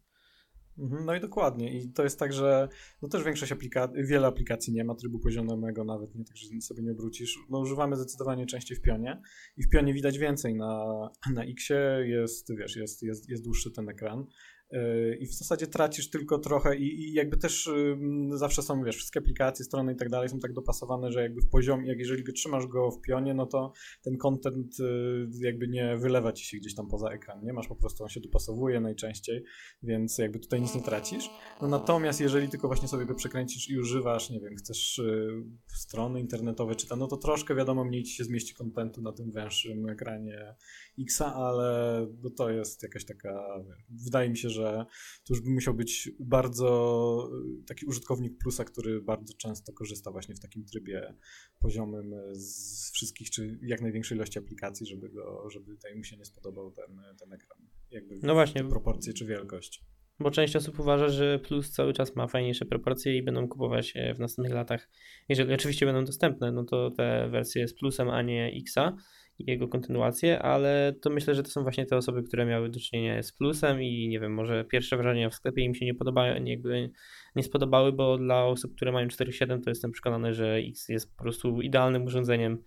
Mhm, 0.79 1.05
no 1.05 1.15
i 1.15 1.21
dokładnie. 1.21 1.79
I 1.79 1.93
to 1.93 2.03
jest 2.03 2.19
tak, 2.19 2.33
że 2.33 2.69
no 3.03 3.09
też 3.09 3.25
większość 3.25 3.53
aplikacji, 3.53 4.05
wiele 4.05 4.27
aplikacji 4.27 4.73
nie 4.73 4.85
ma 4.85 4.95
trybu 4.95 5.19
poziomego 5.19 5.85
nawet, 5.85 6.15
nie 6.15 6.25
tak, 6.25 6.37
że 6.37 6.61
sobie 6.61 6.83
nie 6.83 6.93
obrócisz. 6.93 7.39
No 7.51 7.59
używamy 7.59 7.97
zdecydowanie 7.97 8.47
częściej 8.47 8.77
w 8.77 8.81
pionie 8.81 9.23
i 9.57 9.63
w 9.63 9.69
pionie 9.69 9.95
widać 9.95 10.19
więcej. 10.19 10.55
Na, 10.55 10.85
na 11.35 11.45
Xie 11.45 12.05
jest, 12.05 12.57
wiesz, 12.57 12.77
jest, 12.77 13.03
jest, 13.03 13.29
jest 13.29 13.45
dłuższy 13.45 13.71
ten 13.71 13.89
ekran. 13.89 14.27
Yy, 14.73 15.17
i 15.21 15.27
w 15.27 15.35
zasadzie 15.35 15.67
tracisz 15.67 16.11
tylko 16.11 16.39
trochę 16.39 16.77
i, 16.77 17.01
i, 17.01 17.13
jakby 17.13 17.37
też 17.37 17.71
zawsze 18.35 18.63
są, 18.63 18.85
wiesz, 18.85 18.97
wszystkie 18.97 19.21
aplikacje, 19.21 19.65
strony 19.65 19.93
i 19.93 19.97
tak 19.97 20.09
dalej 20.09 20.29
są 20.29 20.39
tak 20.39 20.53
dopasowane, 20.53 21.13
że 21.13 21.23
jakby 21.23 21.41
w 21.41 21.49
poziomie, 21.49 21.89
jak 21.89 21.99
jeżeli 21.99 22.33
trzymasz 22.33 22.67
go 22.67 22.91
w 22.91 23.01
pionie, 23.01 23.35
no 23.35 23.47
to 23.47 23.73
ten 24.03 24.17
content 24.17 24.81
y, 24.81 25.29
jakby 25.41 25.69
nie 25.69 25.97
wylewa 25.97 26.33
ci 26.33 26.45
się 26.45 26.57
gdzieś 26.57 26.75
tam 26.75 26.89
poza 26.89 27.11
ekran, 27.11 27.45
nie? 27.45 27.53
Masz 27.53 27.69
po 27.69 27.77
prostu, 27.77 28.03
on 28.03 28.09
się 28.09 28.21
dopasowuje 28.21 28.81
najczęściej, 28.81 29.45
więc 29.83 30.19
jakby 30.19 30.39
tutaj 30.39 30.61
nic 30.61 30.75
nie 30.75 30.83
tracisz. 30.83 31.31
No 31.63 31.69
natomiast 31.69 32.21
jeżeli 32.21 32.49
tylko 32.49 32.69
właśnie 32.69 32.89
sobie 32.89 33.07
go 33.07 33.15
przekręcisz 33.15 33.71
i 33.71 33.79
używasz, 33.79 34.31
nie 34.31 34.41
wiem, 34.41 34.57
chcesz 34.57 34.99
y, 34.99 35.45
strony 35.75 36.21
internetowe 36.21 36.75
czy 36.75 36.89
tam, 36.89 36.99
no 36.99 37.07
to 37.07 37.17
troszkę 37.17 37.55
wiadomo 37.55 37.85
mniej 37.85 38.03
ci 38.03 38.15
się 38.15 38.25
zmieści 38.25 38.55
kontentu 38.55 39.03
na 39.03 39.13
tym 39.13 39.31
węższym 39.31 39.89
ekranie 39.89 40.55
Xa, 41.01 41.35
ale 41.35 42.07
no 42.23 42.31
to 42.31 42.51
jest 42.51 42.83
jakaś 42.83 43.05
taka, 43.05 43.65
wydaje 44.05 44.31
mi 44.31 44.37
się, 44.37 44.51
że 44.51 44.62
że 44.63 44.87
to 45.25 45.35
już 45.35 45.41
by 45.41 45.51
musiał 45.51 45.75
być 45.75 46.11
bardzo 46.21 47.31
y, 47.61 47.65
taki 47.67 47.87
użytkownik 47.87 48.39
plusa, 48.39 48.65
który 48.65 49.03
bardzo 49.03 49.35
często 49.35 49.73
korzysta 49.73 50.11
właśnie 50.11 50.35
w 50.35 50.41
takim 50.41 50.65
trybie 50.65 51.15
poziomym 51.59 52.15
z 52.35 52.93
wszystkich, 52.93 53.31
czy 53.31 53.59
jak 53.63 53.81
największej 53.81 54.17
ilości 54.17 54.39
aplikacji, 54.39 54.87
żeby, 54.87 55.09
go, 55.09 55.51
żeby 55.51 55.75
tutaj 55.77 55.97
mu 55.97 56.05
się 56.05 56.17
nie 56.17 56.25
spodobał 56.25 56.71
ten, 56.71 57.01
ten 57.19 57.33
ekran. 57.33 57.59
Jakby 57.91 58.19
no 58.23 58.35
właśnie. 58.35 58.65
proporcje 58.65 59.13
czy 59.13 59.27
wielkość. 59.27 59.85
Bo 60.21 60.31
część 60.31 60.57
osób 60.57 60.81
uważa, 60.81 61.09
że 61.09 61.39
Plus 61.39 61.71
cały 61.71 61.93
czas 61.93 62.17
ma 62.17 62.27
fajniejsze 62.27 62.65
proporcje 62.65 63.17
i 63.17 63.23
będą 63.23 63.49
kupować 63.49 63.95
w 64.15 64.19
następnych 64.19 64.55
latach. 64.55 64.89
Jeżeli 65.29 65.55
oczywiście 65.55 65.87
będą 65.87 66.05
dostępne, 66.05 66.53
no 66.53 66.65
to 66.65 66.91
te 66.91 67.29
wersje 67.29 67.69
z 67.69 67.75
Plusem, 67.75 68.11
a 68.11 68.23
nie 68.23 68.53
Xa 68.61 68.97
jego 69.39 69.69
kontynuację, 69.69 70.39
ale 70.39 70.95
to 71.03 71.11
myślę, 71.11 71.35
że 71.35 71.43
to 71.43 71.51
są 71.51 71.63
właśnie 71.63 71.87
te 71.87 71.97
osoby, 71.97 72.23
które 72.23 72.47
miały 72.47 72.69
do 72.69 72.81
czynienia 72.81 73.23
z 73.23 73.33
plusem 73.33 73.83
i 73.83 74.09
nie 74.09 74.21
wiem, 74.21 74.35
może 74.35 74.65
pierwsze 74.65 74.97
wrażenia 74.97 75.31
w 75.31 75.35
sklepie 75.35 75.63
im 75.63 75.75
się 75.75 75.85
nie 75.85 75.95
podobają, 75.95 76.45
nie 77.37 77.43
spodobały, 77.43 77.93
bo 77.93 78.19
dla 78.19 78.45
osób, 78.45 78.75
które 78.77 78.93
mają 78.93 79.07
4.7 79.07 79.61
to 79.65 79.71
jestem 79.71 79.93
przekonany, 79.93 80.35
że 80.35 80.55
X 80.55 80.89
jest 80.89 81.17
po 81.17 81.23
prostu 81.23 81.61
idealnym 81.61 82.05
urządzeniem. 82.05 82.59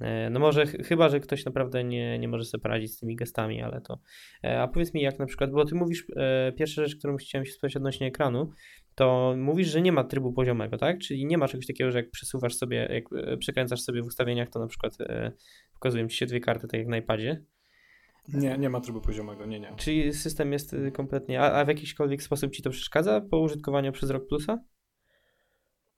E, 0.00 0.30
no 0.30 0.40
może 0.40 0.66
chyba, 0.66 1.08
że 1.08 1.20
ktoś 1.20 1.44
naprawdę 1.44 1.84
nie, 1.84 2.18
nie 2.18 2.28
może 2.28 2.44
sobie 2.44 2.62
poradzić 2.62 2.94
z 2.94 3.00
tymi 3.00 3.16
gestami, 3.16 3.62
ale 3.62 3.80
to. 3.80 3.98
E, 4.44 4.60
a 4.62 4.68
powiedz 4.68 4.94
mi, 4.94 5.02
jak 5.02 5.18
na 5.18 5.26
przykład, 5.26 5.50
bo 5.50 5.64
ty 5.64 5.74
mówisz, 5.74 6.06
e, 6.16 6.52
pierwsza 6.52 6.82
rzecz, 6.82 6.96
którą 6.96 7.16
chciałem 7.16 7.46
się 7.46 7.52
spytać 7.52 7.76
odnośnie 7.76 8.06
ekranu, 8.06 8.50
to 8.96 9.34
mówisz, 9.36 9.68
że 9.68 9.82
nie 9.82 9.92
ma 9.92 10.04
trybu 10.04 10.32
poziomego, 10.32 10.78
tak? 10.78 10.98
Czyli 10.98 11.26
nie 11.26 11.38
ma 11.38 11.48
czegoś 11.48 11.66
takiego, 11.66 11.90
że 11.90 11.98
jak 11.98 12.10
przesuwasz 12.10 12.54
sobie, 12.54 12.88
jak 12.90 13.04
przekręcasz 13.38 13.80
sobie 13.80 14.02
w 14.02 14.06
ustawieniach, 14.06 14.50
to 14.50 14.58
na 14.58 14.66
przykład 14.66 14.98
pokazują 15.72 16.08
ci 16.08 16.16
się 16.16 16.26
dwie 16.26 16.40
karty, 16.40 16.68
tak 16.68 16.80
jak 16.80 16.88
na 16.88 16.96
iPadzie. 16.96 17.42
Nie, 18.34 18.58
nie 18.58 18.70
ma 18.70 18.80
trybu 18.80 19.00
poziomego, 19.00 19.46
nie, 19.46 19.60
nie. 19.60 19.72
Czyli 19.76 20.12
system 20.12 20.52
jest 20.52 20.72
y, 20.72 20.92
kompletnie. 20.92 21.40
A, 21.40 21.52
a 21.52 21.64
w 21.64 21.68
jakikolwiek 21.68 22.22
sposób 22.22 22.52
ci 22.52 22.62
to 22.62 22.70
przeszkadza 22.70 23.20
po 23.20 23.40
użytkowaniu 23.40 23.92
przez 23.92 24.10
rok 24.10 24.26
plusa? 24.26 24.58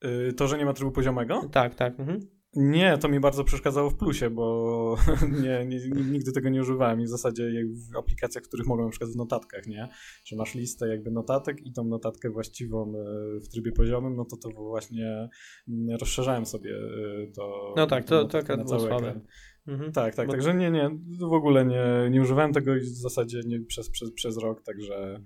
Yy, 0.02 0.32
to, 0.32 0.48
że 0.48 0.58
nie 0.58 0.64
ma 0.64 0.72
trybu 0.72 0.90
poziomego? 0.90 1.48
Tak, 1.52 1.74
tak. 1.74 2.00
Mhm. 2.00 2.37
Nie, 2.56 2.98
to 2.98 3.08
mi 3.08 3.20
bardzo 3.20 3.44
przeszkadzało 3.44 3.90
w 3.90 3.96
plusie, 3.96 4.30
bo 4.30 4.96
nie, 5.42 5.66
nie, 5.66 5.78
nigdy 5.90 6.32
tego 6.32 6.48
nie 6.48 6.60
używałem 6.60 7.00
i 7.00 7.04
w 7.04 7.08
zasadzie 7.08 7.50
jak 7.50 7.66
w 7.66 7.96
aplikacjach, 7.96 8.44
w 8.44 8.48
których 8.48 8.66
mogłem 8.66 8.86
na 8.86 8.90
przykład 8.90 9.10
w 9.10 9.16
notatkach, 9.16 9.66
nie? 9.66 9.88
Że 10.24 10.36
masz 10.36 10.54
listę 10.54 10.88
jakby 10.88 11.10
notatek 11.10 11.66
i 11.66 11.72
tą 11.72 11.84
notatkę 11.84 12.30
właściwą 12.30 12.92
e, 12.96 13.40
w 13.40 13.48
trybie 13.48 13.72
poziomym, 13.72 14.16
no 14.16 14.24
to 14.24 14.36
to 14.36 14.50
właśnie 14.50 15.28
mm, 15.68 15.96
rozszerzałem 16.00 16.46
sobie 16.46 16.70
e, 16.70 17.32
to. 17.32 17.74
No 17.76 17.86
tak, 17.86 18.04
to, 18.04 18.24
to 18.24 18.56
było 18.56 18.80
słabe. 18.80 19.20
Mhm. 19.66 19.92
Tak, 19.92 20.14
tak, 20.14 20.26
bo... 20.26 20.32
także 20.32 20.54
nie, 20.54 20.70
nie, 20.70 20.90
w 21.20 21.32
ogóle 21.32 21.64
nie, 21.64 22.10
nie 22.10 22.22
używałem 22.22 22.52
tego 22.52 22.76
i 22.76 22.80
w 22.80 22.86
zasadzie 22.86 23.40
nie 23.46 23.60
przez, 23.60 23.90
przez, 23.90 24.12
przez 24.12 24.38
rok, 24.38 24.62
także, 24.62 25.22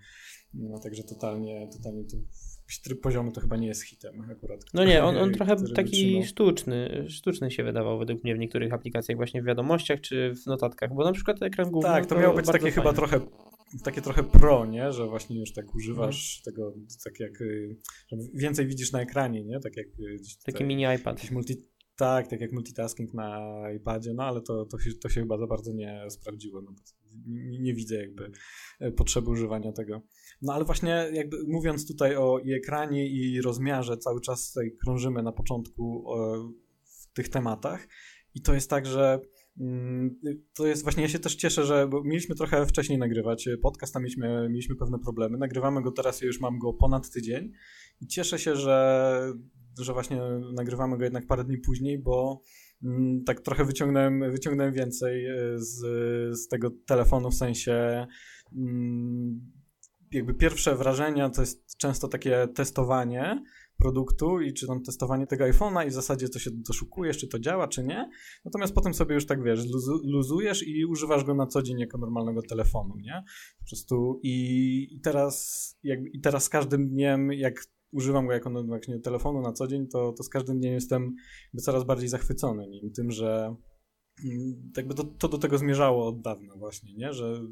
no, 0.54 0.78
także 0.78 1.02
totalnie, 1.02 1.68
totalnie 1.72 2.04
to 2.04 2.16
tryb 2.80 3.00
poziomy 3.00 3.32
to 3.32 3.40
chyba 3.40 3.56
nie 3.56 3.66
jest 3.66 3.82
hitem 3.82 4.30
akurat. 4.30 4.60
No 4.74 4.84
nie, 4.84 5.04
on, 5.04 5.16
on 5.16 5.32
trochę 5.32 5.56
taki 5.74 6.24
sztuczny, 6.24 7.06
sztuczny 7.08 7.50
się 7.50 7.64
wydawał 7.64 7.98
według 7.98 8.24
mnie 8.24 8.34
w 8.34 8.38
niektórych 8.38 8.72
aplikacjach 8.72 9.16
właśnie 9.16 9.42
w 9.42 9.44
wiadomościach 9.44 10.00
czy 10.00 10.34
w 10.34 10.46
notatkach, 10.46 10.94
bo 10.94 11.04
na 11.04 11.12
przykład 11.12 11.42
ekran 11.42 11.70
główny 11.70 11.90
Tak, 11.90 12.06
to, 12.06 12.14
to 12.14 12.20
miało 12.20 12.34
być 12.34 12.46
takie 12.46 12.58
fajne. 12.58 12.74
chyba 12.74 12.92
trochę 12.92 13.20
takie 13.84 14.02
trochę 14.02 14.22
pro, 14.22 14.66
nie? 14.66 14.92
Że 14.92 15.06
właśnie 15.06 15.40
już 15.40 15.52
tak 15.52 15.74
używasz 15.74 16.38
mhm. 16.38 16.44
tego, 16.44 16.74
tak 17.04 17.20
jak 17.20 17.40
y, 17.40 17.76
więcej 18.34 18.66
widzisz 18.66 18.92
na 18.92 19.00
ekranie, 19.00 19.44
nie? 19.44 19.60
Tak 19.60 19.76
jak 19.76 19.86
y, 19.86 20.16
taki 20.44 20.64
mini 20.64 20.84
iPad. 20.96 21.30
Multi, 21.30 21.56
tak, 21.96 22.28
tak 22.28 22.40
jak 22.40 22.52
multitasking 22.52 23.14
na 23.14 23.40
iPadzie, 23.76 24.14
no 24.14 24.24
ale 24.24 24.40
to, 24.40 24.66
to, 24.66 24.78
się, 24.78 24.90
to 24.92 25.08
się 25.08 25.20
chyba 25.20 25.38
za 25.38 25.46
bardzo 25.46 25.72
nie 25.72 26.10
sprawdziło. 26.10 26.62
No, 26.62 26.74
nie, 27.26 27.58
nie 27.58 27.74
widzę 27.74 27.96
jakby 27.96 28.30
e, 28.80 28.92
potrzeby 28.92 29.30
używania 29.30 29.72
tego. 29.72 30.02
No 30.42 30.52
ale 30.52 30.64
właśnie 30.64 31.08
jakby 31.12 31.36
mówiąc 31.46 31.86
tutaj 31.86 32.16
o 32.16 32.40
ekranie 32.56 33.06
i 33.06 33.40
rozmiarze, 33.40 33.96
cały 33.96 34.20
czas 34.20 34.52
tutaj 34.52 34.72
krążymy 34.84 35.22
na 35.22 35.32
początku 35.32 36.04
w 36.84 37.12
tych 37.12 37.28
tematach 37.28 37.88
i 38.34 38.42
to 38.42 38.54
jest 38.54 38.70
tak, 38.70 38.86
że 38.86 39.20
mm, 39.60 40.20
to 40.54 40.66
jest 40.66 40.82
właśnie, 40.82 41.02
ja 41.02 41.08
się 41.08 41.18
też 41.18 41.36
cieszę, 41.36 41.64
że 41.64 41.90
mieliśmy 42.04 42.34
trochę 42.34 42.66
wcześniej 42.66 42.98
nagrywać 42.98 43.48
podcast, 43.62 43.92
tam 43.94 44.02
mieliśmy, 44.02 44.48
mieliśmy 44.50 44.76
pewne 44.76 44.98
problemy. 44.98 45.38
Nagrywamy 45.38 45.82
go 45.82 45.92
teraz, 45.92 46.20
ja 46.20 46.26
już 46.26 46.40
mam 46.40 46.58
go 46.58 46.72
ponad 46.72 47.10
tydzień 47.10 47.52
i 48.00 48.06
cieszę 48.06 48.38
się, 48.38 48.56
że, 48.56 49.32
że 49.80 49.92
właśnie 49.92 50.20
nagrywamy 50.54 50.98
go 50.98 51.04
jednak 51.04 51.26
parę 51.26 51.44
dni 51.44 51.58
później, 51.58 51.98
bo 51.98 52.42
mm, 52.82 53.24
tak 53.24 53.40
trochę 53.40 53.64
wyciągnąłem, 53.64 54.32
wyciągnąłem 54.32 54.72
więcej 54.72 55.26
e, 55.26 55.58
z, 55.58 55.78
z 56.38 56.48
tego 56.48 56.70
telefonu, 56.86 57.30
w 57.30 57.34
sensie 57.34 58.06
mm, 58.56 59.61
jakby 60.12 60.34
pierwsze 60.34 60.76
wrażenia 60.76 61.30
to 61.30 61.40
jest 61.40 61.76
często 61.76 62.08
takie 62.08 62.48
testowanie 62.54 63.42
produktu 63.78 64.40
i 64.40 64.52
czy 64.52 64.66
tam 64.66 64.82
testowanie 64.82 65.26
tego 65.26 65.44
iPhone'a 65.44 65.86
i 65.86 65.90
w 65.90 65.92
zasadzie 65.92 66.28
to 66.28 66.38
się 66.38 66.50
doszukujesz, 66.54 67.18
czy 67.18 67.28
to 67.28 67.38
działa, 67.38 67.68
czy 67.68 67.84
nie. 67.84 68.10
Natomiast 68.44 68.74
potem 68.74 68.94
sobie 68.94 69.14
już 69.14 69.26
tak 69.26 69.42
wiesz, 69.42 69.60
luzujesz 70.04 70.68
i 70.68 70.84
używasz 70.84 71.24
go 71.24 71.34
na 71.34 71.46
co 71.46 71.62
dzień 71.62 71.78
jako 71.78 71.98
normalnego 71.98 72.42
telefonu, 72.42 72.94
nie? 72.96 73.22
Po 73.58 73.66
prostu 73.66 74.20
i, 74.22 74.88
i 74.90 75.00
teraz 75.00 75.78
jakby, 75.82 76.08
i 76.08 76.20
teraz 76.20 76.44
z 76.44 76.48
każdym 76.48 76.88
dniem, 76.88 77.32
jak 77.32 77.54
używam 77.92 78.26
go 78.26 78.32
jako 78.32 78.50
no, 78.50 78.64
właśnie 78.64 79.00
telefonu 79.00 79.40
na 79.40 79.52
co 79.52 79.66
dzień, 79.66 79.88
to, 79.88 80.12
to 80.12 80.22
z 80.22 80.28
każdym 80.28 80.58
dniem 80.58 80.74
jestem 80.74 81.14
coraz 81.56 81.84
bardziej 81.84 82.08
zachwycony 82.08 82.68
nim, 82.68 82.92
tym, 82.92 83.10
że 83.10 83.56
mm, 84.24 84.72
jakby 84.76 84.94
to, 84.94 85.04
to 85.04 85.28
do 85.28 85.38
tego 85.38 85.58
zmierzało 85.58 86.08
od 86.08 86.20
dawna 86.20 86.56
właśnie, 86.56 86.94
nie? 86.94 87.12
Że 87.12 87.42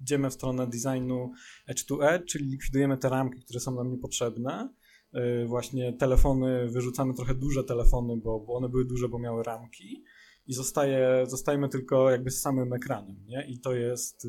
idziemy 0.00 0.30
w 0.30 0.34
stronę 0.34 0.66
designu 0.66 1.32
edge 1.66 1.84
to 1.84 2.10
edge, 2.10 2.24
czyli 2.30 2.44
likwidujemy 2.44 2.98
te 2.98 3.08
ramki, 3.08 3.40
które 3.40 3.60
są 3.60 3.74
nam 3.74 3.90
niepotrzebne. 3.90 4.74
Y, 5.14 5.46
właśnie 5.46 5.92
telefony, 5.92 6.68
wyrzucamy 6.68 7.14
trochę 7.14 7.34
duże 7.34 7.64
telefony, 7.64 8.16
bo, 8.16 8.40
bo 8.40 8.54
one 8.54 8.68
były 8.68 8.84
duże, 8.84 9.08
bo 9.08 9.18
miały 9.18 9.42
ramki 9.42 10.04
i 10.46 10.52
zostaje, 10.52 11.26
zostajemy 11.26 11.68
tylko 11.68 12.10
jakby 12.10 12.30
z 12.30 12.40
samym 12.40 12.72
ekranem, 12.72 13.16
nie? 13.26 13.46
I 13.48 13.60
to 13.60 13.74
jest, 13.74 14.24
y, 14.24 14.28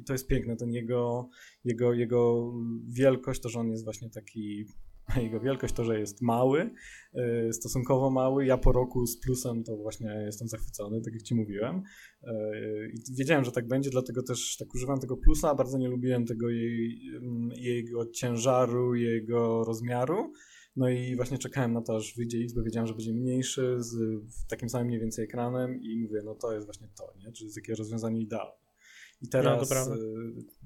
i 0.00 0.04
to 0.04 0.12
jest 0.12 0.26
piękne, 0.26 0.56
ten 0.56 0.72
jego, 0.72 1.28
jego, 1.64 1.92
jego 1.92 2.52
wielkość, 2.88 3.40
to, 3.40 3.48
że 3.48 3.60
on 3.60 3.70
jest 3.70 3.84
właśnie 3.84 4.10
taki 4.10 4.64
jego 5.22 5.40
wielkość, 5.40 5.74
to, 5.74 5.84
że 5.84 6.00
jest 6.00 6.22
mały, 6.22 6.70
y, 7.48 7.52
stosunkowo 7.52 8.10
mały. 8.10 8.46
Ja 8.46 8.58
po 8.58 8.72
roku 8.72 9.06
z 9.06 9.20
plusem 9.20 9.64
to 9.64 9.76
właśnie 9.76 10.22
jestem 10.26 10.48
zachwycony, 10.48 11.00
tak 11.00 11.14
jak 11.14 11.22
Ci 11.22 11.34
mówiłem. 11.34 11.82
Y, 12.22 12.30
I 12.94 13.16
wiedziałem, 13.16 13.44
że 13.44 13.52
tak 13.52 13.68
będzie, 13.68 13.90
dlatego 13.90 14.22
też 14.22 14.56
tak 14.56 14.74
używam 14.74 15.00
tego 15.00 15.16
plusa. 15.16 15.54
Bardzo 15.54 15.78
nie 15.78 15.88
lubiłem 15.88 16.26
tego 16.26 16.50
jej, 16.50 17.00
mm, 17.16 17.50
jego 17.56 18.06
ciężaru, 18.06 18.94
jego 18.94 19.64
rozmiaru. 19.64 20.32
No 20.76 20.88
i 20.88 21.16
właśnie 21.16 21.38
czekałem 21.38 21.72
na 21.72 21.82
to, 21.82 21.96
aż 21.96 22.14
wyjdzie 22.16 22.38
X, 22.38 22.52
bo 22.52 22.62
wiedziałem, 22.62 22.86
że 22.86 22.94
będzie 22.94 23.12
mniejszy, 23.12 23.76
z 23.78 23.96
takim 24.48 24.68
samym 24.68 24.86
mniej 24.86 25.00
więcej 25.00 25.24
ekranem 25.24 25.82
i 25.82 25.98
mówię, 25.98 26.20
no 26.24 26.34
to 26.34 26.52
jest 26.52 26.66
właśnie 26.66 26.88
to, 26.98 27.14
nie? 27.18 27.32
Czyli 27.32 27.46
jest 27.46 27.56
takie 27.56 27.74
rozwiązanie 27.74 28.20
idealne. 28.20 28.62
I 29.22 29.28
teraz, 29.28 29.70
no, 29.70 29.96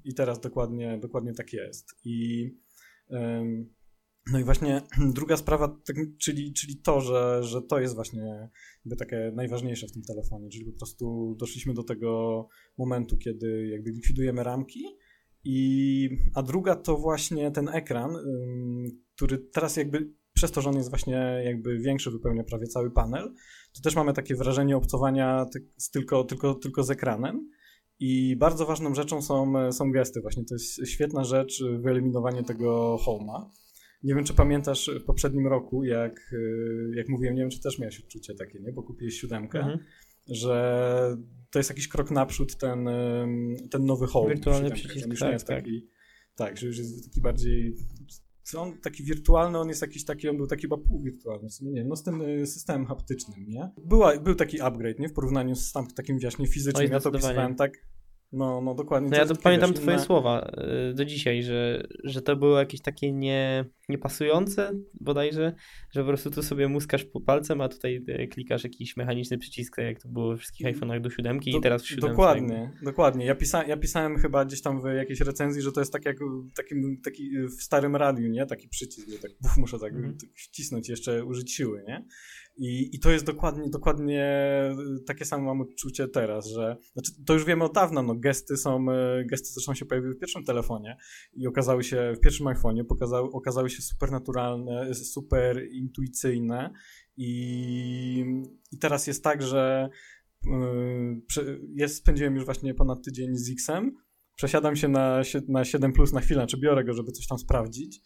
i 0.04 0.14
teraz 0.14 0.40
dokładnie, 0.40 0.98
dokładnie 0.98 1.34
tak 1.34 1.52
jest. 1.52 1.94
I 2.04 2.50
um, 3.08 3.74
no 4.32 4.38
i 4.38 4.44
właśnie 4.44 4.82
druga 5.14 5.36
sprawa, 5.36 5.68
tak, 5.68 5.96
czyli, 6.18 6.52
czyli 6.52 6.76
to, 6.76 7.00
że, 7.00 7.42
że 7.42 7.62
to 7.62 7.80
jest 7.80 7.94
właśnie 7.94 8.50
jakby 8.84 8.96
takie 8.96 9.32
najważniejsze 9.34 9.86
w 9.86 9.92
tym 9.92 10.02
telefonie, 10.02 10.48
czyli 10.48 10.64
po 10.64 10.78
prostu 10.78 11.36
doszliśmy 11.38 11.74
do 11.74 11.82
tego 11.82 12.48
momentu, 12.78 13.16
kiedy 13.16 13.66
jakby 13.66 13.90
likwidujemy 13.90 14.42
ramki, 14.42 14.84
i, 15.44 16.08
a 16.34 16.42
druga 16.42 16.76
to 16.76 16.96
właśnie 16.96 17.50
ten 17.50 17.68
ekran, 17.68 18.16
który 19.16 19.38
teraz 19.38 19.76
jakby 19.76 20.12
przez 20.32 20.50
to, 20.50 20.60
że 20.60 20.70
on 20.70 20.76
jest 20.76 20.90
właśnie 20.90 21.42
jakby 21.44 21.78
większy, 21.78 22.10
wypełnia 22.10 22.44
prawie 22.44 22.66
cały 22.66 22.90
panel, 22.90 23.34
to 23.72 23.82
też 23.82 23.96
mamy 23.96 24.12
takie 24.12 24.34
wrażenie 24.34 24.76
obcowania 24.76 25.46
z, 25.76 25.90
tylko, 25.90 26.24
tylko, 26.24 26.54
tylko 26.54 26.82
z 26.82 26.90
ekranem. 26.90 27.50
I 27.98 28.36
bardzo 28.36 28.66
ważną 28.66 28.94
rzeczą 28.94 29.22
są, 29.22 29.72
są 29.72 29.92
gesty. 29.92 30.20
Właśnie 30.20 30.44
to 30.44 30.54
jest 30.54 30.88
świetna 30.88 31.24
rzecz, 31.24 31.62
wyeliminowanie 31.80 32.42
tego 32.42 32.98
home'a. 33.06 33.50
Nie 34.06 34.14
wiem, 34.14 34.24
czy 34.24 34.34
pamiętasz 34.34 34.90
w 35.00 35.04
poprzednim 35.04 35.46
roku, 35.46 35.84
jak, 35.84 36.32
y, 36.32 36.92
jak 36.94 37.08
mówiłem, 37.08 37.34
nie 37.34 37.40
wiem, 37.40 37.50
czy 37.50 37.60
też 37.60 37.78
miałeś 37.78 38.00
odczucie 38.00 38.34
takie, 38.34 38.60
nie? 38.60 38.72
Bo 38.72 38.82
kupiłeś 38.82 39.20
siódemkę, 39.20 39.58
mhm. 39.58 39.78
że 40.26 41.16
to 41.50 41.58
jest 41.58 41.70
jakiś 41.70 41.88
krok 41.88 42.10
naprzód 42.10 42.56
ten, 42.56 42.88
ten 43.70 43.84
nowy 43.84 44.06
home. 44.06 44.34
Wirtualny 44.34 44.70
przycisk, 44.70 45.08
tak, 45.18 45.32
jest 45.32 45.46
tak. 45.46 45.56
Taki, 45.56 45.86
tak, 46.36 46.56
że 46.56 46.66
już 46.66 46.78
jest 46.78 47.04
taki 47.04 47.20
bardziej 47.20 47.76
on 48.54 48.78
taki 48.78 49.04
wirtualny, 49.04 49.58
on 49.58 49.68
jest 49.68 49.82
jakiś 49.82 50.04
taki, 50.04 50.28
on 50.28 50.36
był 50.36 50.46
taki 50.46 50.62
chyba 50.62 50.76
półwirtualny, 50.76 51.48
w 51.48 51.52
sumie 51.52 51.72
nie 51.72 51.84
no 51.84 51.96
z 51.96 52.02
tym 52.02 52.22
y, 52.22 52.46
systemem 52.46 52.86
haptycznym, 52.86 53.48
nie? 53.48 53.70
Była, 53.84 54.18
był 54.18 54.34
taki 54.34 54.60
upgrade, 54.60 54.98
nie? 54.98 55.08
W 55.08 55.12
porównaniu 55.12 55.54
z 55.54 55.72
tam, 55.72 55.86
takim 55.86 56.18
właśnie 56.18 56.46
fizycznym, 56.46 56.92
ja 56.92 57.00
to 57.00 57.08
opisywałem 57.08 57.54
tak, 57.54 57.72
no, 58.32 58.60
no 58.60 58.74
dokładnie. 58.74 59.10
No 59.10 59.16
ja 59.16 59.26
to 59.26 59.36
pamiętam 59.36 59.70
wiesz, 59.70 59.80
twoje 59.80 59.96
inne... 59.96 60.06
słowa 60.06 60.50
y, 60.90 60.94
do 60.94 61.04
dzisiaj, 61.04 61.42
że, 61.42 61.86
że 62.04 62.22
to 62.22 62.36
było 62.36 62.58
jakieś 62.58 62.80
takie 62.82 63.12
nie, 63.12 63.64
niepasujące 63.88 64.72
bodajże, 65.00 65.52
że 65.90 66.00
po 66.00 66.06
prostu 66.06 66.30
tu 66.30 66.42
sobie 66.42 66.68
muskasz 66.68 67.04
po 67.04 67.20
palcem, 67.20 67.60
a 67.60 67.68
tutaj 67.68 68.04
y, 68.08 68.28
klikasz 68.28 68.64
jakiś 68.64 68.96
mechaniczny 68.96 69.38
przycisk, 69.38 69.76
tak 69.76 69.84
jak 69.84 70.02
to 70.02 70.08
było 70.08 70.28
we 70.30 70.36
wszystkich 70.36 70.66
mm. 70.66 70.80
iPhone'ach 70.80 71.00
do 71.00 71.10
siódemki 71.10 71.52
do, 71.52 71.58
i 71.58 71.60
teraz 71.60 71.82
w 71.82 71.86
siódemce. 71.86 72.08
Dokładnie, 72.08 72.72
dokładnie. 72.82 73.26
Ja, 73.26 73.34
pisa 73.34 73.64
ja 73.64 73.76
pisałem 73.76 74.18
chyba 74.18 74.44
gdzieś 74.44 74.62
tam 74.62 74.80
w 74.82 74.84
jakiejś 74.84 75.20
recenzji, 75.20 75.62
że 75.62 75.72
to 75.72 75.80
jest 75.80 75.92
tak 75.92 76.04
jak 76.04 76.16
takim, 76.56 77.00
taki 77.04 77.30
w 77.58 77.62
starym 77.62 77.96
radiu, 77.96 78.28
nie? 78.28 78.46
Taki 78.46 78.68
przycisk, 78.68 79.08
że 79.10 79.18
tak 79.18 79.30
buf, 79.42 79.56
muszę 79.56 79.78
tak 79.78 79.92
mm. 79.92 80.16
wcisnąć 80.34 80.88
jeszcze 80.88 81.24
użyć 81.24 81.52
siły, 81.52 81.84
nie? 81.88 82.04
I, 82.56 82.96
I 82.96 82.98
to 82.98 83.10
jest 83.10 83.24
dokładnie, 83.24 83.70
dokładnie 83.70 84.24
takie 85.06 85.24
samo 85.24 85.44
mam 85.44 85.60
odczucie 85.60 86.08
teraz, 86.08 86.46
że 86.48 86.76
znaczy, 86.92 87.12
to 87.26 87.32
już 87.34 87.44
wiemy 87.44 87.64
od 87.64 87.74
dawna, 87.74 88.02
no 88.02 88.14
gesty 88.14 88.56
są, 88.56 88.90
e, 88.90 89.24
gesty 89.24 89.48
zresztą 89.52 89.74
się 89.74 89.86
pojawiły 89.86 90.14
w 90.14 90.18
pierwszym 90.18 90.44
telefonie 90.44 90.96
i 91.32 91.46
okazały 91.46 91.84
się, 91.84 92.12
w 92.16 92.20
pierwszym 92.20 92.46
iPhone'ie 92.46 92.84
pokazały, 92.84 93.30
okazały 93.32 93.70
się 93.70 93.82
super 93.82 94.10
naturalne, 94.10 94.94
super 94.94 95.66
intuicyjne 95.72 96.72
i, 97.16 98.24
i 98.72 98.78
teraz 98.78 99.06
jest 99.06 99.24
tak, 99.24 99.42
że 99.42 99.88
yy, 100.44 101.60
jest, 101.74 101.96
spędziłem 101.96 102.34
już 102.34 102.44
właśnie 102.44 102.74
ponad 102.74 103.04
tydzień 103.04 103.36
z 103.36 103.50
X-em, 103.50 103.96
przesiadam 104.36 104.76
się 104.76 104.88
na, 104.88 105.22
na 105.48 105.64
7 105.64 105.92
Plus 105.92 106.12
na 106.12 106.20
chwilę, 106.20 106.46
czy 106.46 106.56
biorę 106.56 106.84
go, 106.84 106.94
żeby 106.94 107.12
coś 107.12 107.26
tam 107.26 107.38
sprawdzić 107.38 108.00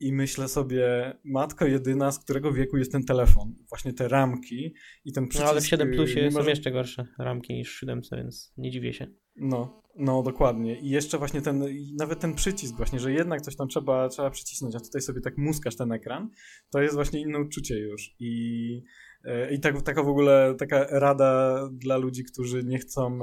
i 0.00 0.12
myślę 0.12 0.48
sobie, 0.48 1.12
matko 1.24 1.66
jedyna, 1.66 2.12
z 2.12 2.18
którego 2.18 2.52
wieku 2.52 2.76
jest 2.76 2.92
ten 2.92 3.04
telefon. 3.04 3.54
Właśnie 3.68 3.92
te 3.92 4.08
ramki 4.08 4.74
i 5.04 5.12
ten 5.12 5.28
przycisk. 5.28 5.44
No 5.44 5.50
ale 5.50 5.60
w 5.60 5.66
7 5.66 5.90
Plusie 5.90 6.30
są 6.30 6.44
jeszcze 6.44 6.70
gorsze 6.72 7.06
ramki 7.18 7.54
niż 7.54 7.76
w 7.76 7.78
7, 7.78 8.00
więc 8.12 8.52
nie 8.56 8.70
dziwię 8.70 8.92
się. 8.92 9.06
No, 9.36 9.82
no 9.96 10.22
dokładnie. 10.22 10.80
I 10.80 10.88
jeszcze 10.88 11.18
właśnie 11.18 11.42
ten, 11.42 11.64
nawet 11.98 12.20
ten 12.20 12.34
przycisk 12.34 12.76
właśnie, 12.76 12.98
że 13.00 13.12
jednak 13.12 13.40
coś 13.40 13.56
tam 13.56 13.68
trzeba, 13.68 14.08
trzeba 14.08 14.30
przycisnąć, 14.30 14.74
a 14.76 14.80
tutaj 14.80 15.00
sobie 15.00 15.20
tak 15.20 15.38
muskasz 15.38 15.76
ten 15.76 15.92
ekran, 15.92 16.30
to 16.70 16.82
jest 16.82 16.94
właśnie 16.94 17.20
inne 17.20 17.40
uczucie 17.40 17.78
już. 17.78 18.14
I, 18.18 18.82
e, 19.24 19.54
i 19.54 19.60
tak, 19.60 19.82
taka 19.82 20.02
w 20.02 20.08
ogóle 20.08 20.54
taka 20.58 20.86
rada 20.90 21.60
dla 21.72 21.96
ludzi, 21.96 22.24
którzy 22.24 22.64
nie 22.64 22.78
chcą 22.78 23.18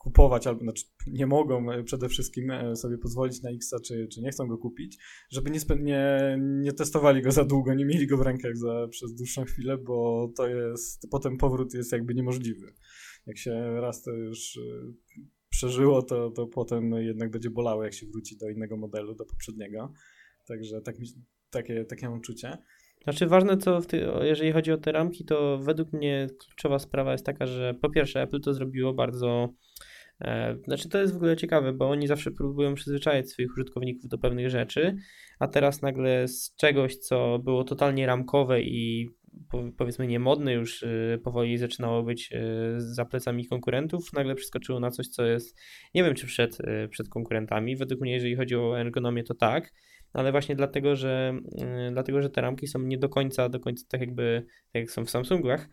kupować, 0.00 0.46
albo 0.46 0.60
znaczy 0.60 0.84
nie 1.06 1.26
mogą 1.26 1.72
e, 1.72 1.84
przede 1.84 2.08
wszystkim 2.08 2.50
e, 2.50 2.76
sobie 2.76 2.98
pozwolić 2.98 3.42
na 3.42 3.50
Xa, 3.50 3.76
czy, 3.80 4.08
czy 4.12 4.20
nie 4.20 4.30
chcą 4.30 4.46
go 4.46 4.58
kupić, 4.58 4.98
żeby 5.30 5.50
nie, 5.50 5.60
nie, 5.80 6.38
nie 6.40 6.72
testowali 6.72 7.22
go 7.22 7.32
za 7.32 7.44
długo, 7.44 7.74
nie 7.74 7.84
mieli 7.84 8.06
go 8.06 8.16
w 8.16 8.20
rękach 8.20 8.56
za, 8.56 8.88
przez 8.90 9.14
dłuższą 9.14 9.44
chwilę, 9.44 9.78
bo 9.78 10.28
to 10.36 10.48
jest, 10.48 11.08
potem 11.10 11.36
powrót 11.36 11.74
jest 11.74 11.92
jakby 11.92 12.14
niemożliwy. 12.14 12.74
Jak 13.26 13.38
się 13.38 13.80
raz 13.80 14.02
to 14.02 14.12
już 14.12 14.56
e, 14.56 14.92
przeżyło, 15.50 16.02
to, 16.02 16.30
to 16.30 16.46
potem 16.46 16.92
jednak 16.92 17.30
będzie 17.30 17.50
bolało, 17.50 17.84
jak 17.84 17.94
się 17.94 18.06
wróci 18.06 18.36
do 18.36 18.48
innego 18.48 18.76
modelu, 18.76 19.14
do 19.14 19.24
poprzedniego. 19.24 19.92
Także 20.46 20.80
tak 20.80 20.98
mi, 20.98 21.06
takie, 21.50 21.84
takie 21.84 22.08
mam 22.08 22.18
uczucie. 22.18 22.58
Znaczy 23.04 23.26
ważne, 23.26 23.56
co 23.56 23.80
jeżeli 24.22 24.52
chodzi 24.52 24.72
o 24.72 24.78
te 24.78 24.92
ramki, 24.92 25.24
to 25.24 25.58
według 25.58 25.92
mnie 25.92 26.26
kluczowa 26.38 26.78
sprawa 26.78 27.12
jest 27.12 27.26
taka, 27.26 27.46
że 27.46 27.74
po 27.74 27.90
pierwsze 27.90 28.22
Apple 28.22 28.40
to 28.40 28.54
zrobiło 28.54 28.94
bardzo 28.94 29.54
znaczy 30.64 30.88
to 30.88 30.98
jest 30.98 31.12
w 31.12 31.16
ogóle 31.16 31.36
ciekawe, 31.36 31.72
bo 31.72 31.90
oni 31.90 32.06
zawsze 32.06 32.30
próbują 32.30 32.74
przyzwyczajać 32.74 33.30
swoich 33.30 33.52
użytkowników 33.52 34.08
do 34.08 34.18
pewnych 34.18 34.50
rzeczy, 34.50 34.96
a 35.38 35.48
teraz 35.48 35.82
nagle 35.82 36.28
z 36.28 36.54
czegoś, 36.56 36.96
co 36.96 37.38
było 37.38 37.64
totalnie 37.64 38.06
ramkowe 38.06 38.62
i 38.62 39.08
powiedzmy 39.76 40.06
niemodne 40.06 40.52
już 40.52 40.82
y, 40.82 41.20
powoli 41.24 41.58
zaczynało 41.58 42.02
być 42.02 42.32
y, 42.32 42.38
za 42.78 43.04
plecami 43.04 43.46
konkurentów, 43.46 44.12
nagle 44.12 44.34
przeskoczyło 44.34 44.80
na 44.80 44.90
coś, 44.90 45.08
co 45.08 45.24
jest, 45.24 45.58
nie 45.94 46.04
wiem 46.04 46.14
czy 46.14 46.26
przed, 46.26 46.60
y, 46.60 46.88
przed 46.88 47.08
konkurentami, 47.08 47.76
według 47.76 48.00
mnie 48.00 48.12
jeżeli 48.12 48.36
chodzi 48.36 48.56
o 48.56 48.80
ergonomię 48.80 49.24
to 49.24 49.34
tak, 49.34 49.72
ale 50.12 50.32
właśnie 50.32 50.56
dlatego, 50.56 50.96
że 50.96 51.34
dlatego, 51.92 52.22
że 52.22 52.30
te 52.30 52.40
ramki 52.40 52.66
są 52.66 52.78
nie 52.78 52.98
do 52.98 53.08
końca, 53.08 53.48
do 53.48 53.60
końca 53.60 53.84
tak 53.88 54.00
jakby, 54.00 54.46
tak 54.72 54.80
jak 54.82 54.90
są 54.90 55.04
w 55.04 55.10
Samsungach, 55.10 55.62
e, 55.62 55.68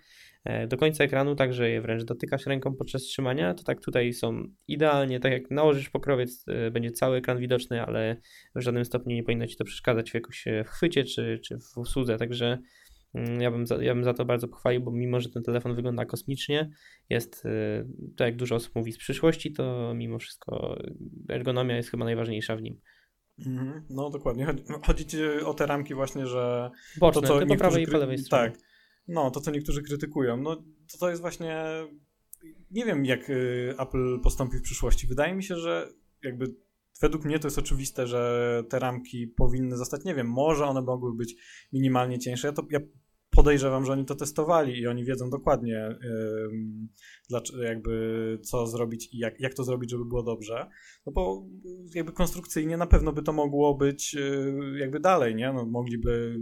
do 0.68 0.78
końca 0.78 1.04
ekranu, 1.04 1.36
tak 1.36 1.54
że 1.54 1.70
je 1.70 1.82
wręcz 1.82 2.04
dotykasz 2.04 2.46
ręką 2.46 2.76
podczas 2.76 3.02
trzymania, 3.02 3.54
to 3.54 3.64
tak 3.64 3.82
tutaj 3.82 4.14
są 4.14 4.44
idealnie, 4.68 5.20
tak 5.20 5.32
jak 5.32 5.52
nałożysz 5.52 5.90
pokrowiec, 5.90 6.46
będzie 6.72 6.92
cały 6.92 7.18
ekran 7.18 7.38
widoczny, 7.38 7.82
ale 7.82 8.18
w 8.56 8.62
żadnym 8.62 8.86
stopniu 8.86 9.16
nie 9.16 9.24
powinno 9.24 9.48
ci 9.48 9.58
to 9.58 9.64
przeszkadzać 9.64 10.12
w 10.12 10.14
jakoś 10.14 10.46
w 10.66 10.68
chwycie 10.68 11.04
czy, 11.04 11.40
czy 11.44 11.58
w 11.58 11.78
usłudze, 11.78 12.18
także 12.18 12.58
Mm, 13.16 13.42
ja 13.42 13.52
bym, 13.52 13.68
za, 13.68 13.84
ja 13.84 13.96
bym 13.96 14.04
za 14.04 14.14
to 14.14 14.26
bardzo 14.26 14.48
pochwalił, 14.48 14.82
bo 14.82 14.92
mimo, 14.92 15.20
że 15.20 15.30
ten 15.30 15.44
telefon 15.44 15.76
wygląda 15.76 16.06
kosmicznie, 16.06 16.70
jest, 17.10 17.44
tak 18.18 18.28
jak 18.28 18.36
dużo 18.36 18.56
osób 18.56 18.76
mówi, 18.76 18.92
z 18.92 18.98
przyszłości, 18.98 19.54
to 19.54 19.94
mimo 19.96 20.20
wszystko 20.20 20.78
ergonomia 21.30 21.76
jest 21.76 21.92
chyba 21.92 22.06
najważniejsza 22.06 22.56
w 22.56 22.62
nim. 22.62 22.80
Mm, 23.46 23.86
no 23.90 24.10
dokładnie. 24.10 24.46
Chodzi, 24.46 24.64
chodzi 24.86 25.06
ci 25.06 25.18
o 25.46 25.54
te 25.54 25.66
ramki 25.66 25.94
właśnie, 25.94 26.28
że... 26.28 26.72
Boczne, 27.00 27.22
to, 27.22 27.28
co 27.28 27.46
po 27.46 27.56
prawej 27.56 27.84
i 27.84 27.88
po 27.88 27.98
lewej 27.98 28.18
stronie. 28.18 28.52
Tak. 28.52 28.60
No, 29.08 29.32
to 29.32 29.42
co 29.42 29.52
niektórzy 29.52 29.84
krytykują. 29.84 30.38
No 30.38 30.56
to, 30.92 30.98
to 31.00 31.10
jest 31.10 31.22
właśnie... 31.22 31.66
Nie 32.72 32.86
wiem, 32.86 33.06
jak 33.06 33.30
y, 33.30 33.74
Apple 33.80 34.20
postąpi 34.20 34.58
w 34.58 34.62
przyszłości. 34.62 35.08
Wydaje 35.08 35.36
mi 35.36 35.44
się, 35.44 35.56
że 35.56 35.90
jakby 36.24 36.56
według 37.02 37.26
mnie 37.26 37.40
to 37.40 37.48
jest 37.48 37.58
oczywiste, 37.58 38.08
że 38.08 38.64
te 38.70 38.80
ramki 38.80 39.28
powinny 39.28 39.78
zostać, 39.78 40.04
nie 40.04 40.16
wiem, 40.16 40.28
może 40.28 40.66
one 40.66 40.82
mogły 40.82 41.16
być 41.16 41.36
minimalnie 41.74 42.20
cieńsze. 42.20 42.48
Ja, 42.48 42.54
to, 42.54 42.68
ja 42.70 42.80
podejrzewam, 43.30 43.86
że 43.86 43.92
oni 43.92 44.06
to 44.06 44.16
testowali 44.16 44.80
i 44.80 44.88
oni 44.88 45.06
wiedzą 45.06 45.30
dokładnie, 45.30 46.00
jakby 47.64 48.40
co 48.44 48.68
zrobić 48.68 49.14
i 49.14 49.18
jak, 49.18 49.40
jak 49.40 49.54
to 49.54 49.64
zrobić, 49.64 49.92
żeby 49.92 50.06
było 50.06 50.24
dobrze. 50.24 50.70
No 51.06 51.12
bo 51.12 51.46
jakby 51.96 52.12
konstrukcyjnie 52.12 52.78
na 52.78 52.88
pewno 52.88 53.14
by 53.14 53.24
to 53.24 53.34
mogło 53.34 53.78
być 53.78 54.14
yy, 54.14 54.80
jakby 54.80 55.00
dalej, 55.00 55.36
nie? 55.36 55.54
No, 55.54 55.66
mogliby 55.66 56.40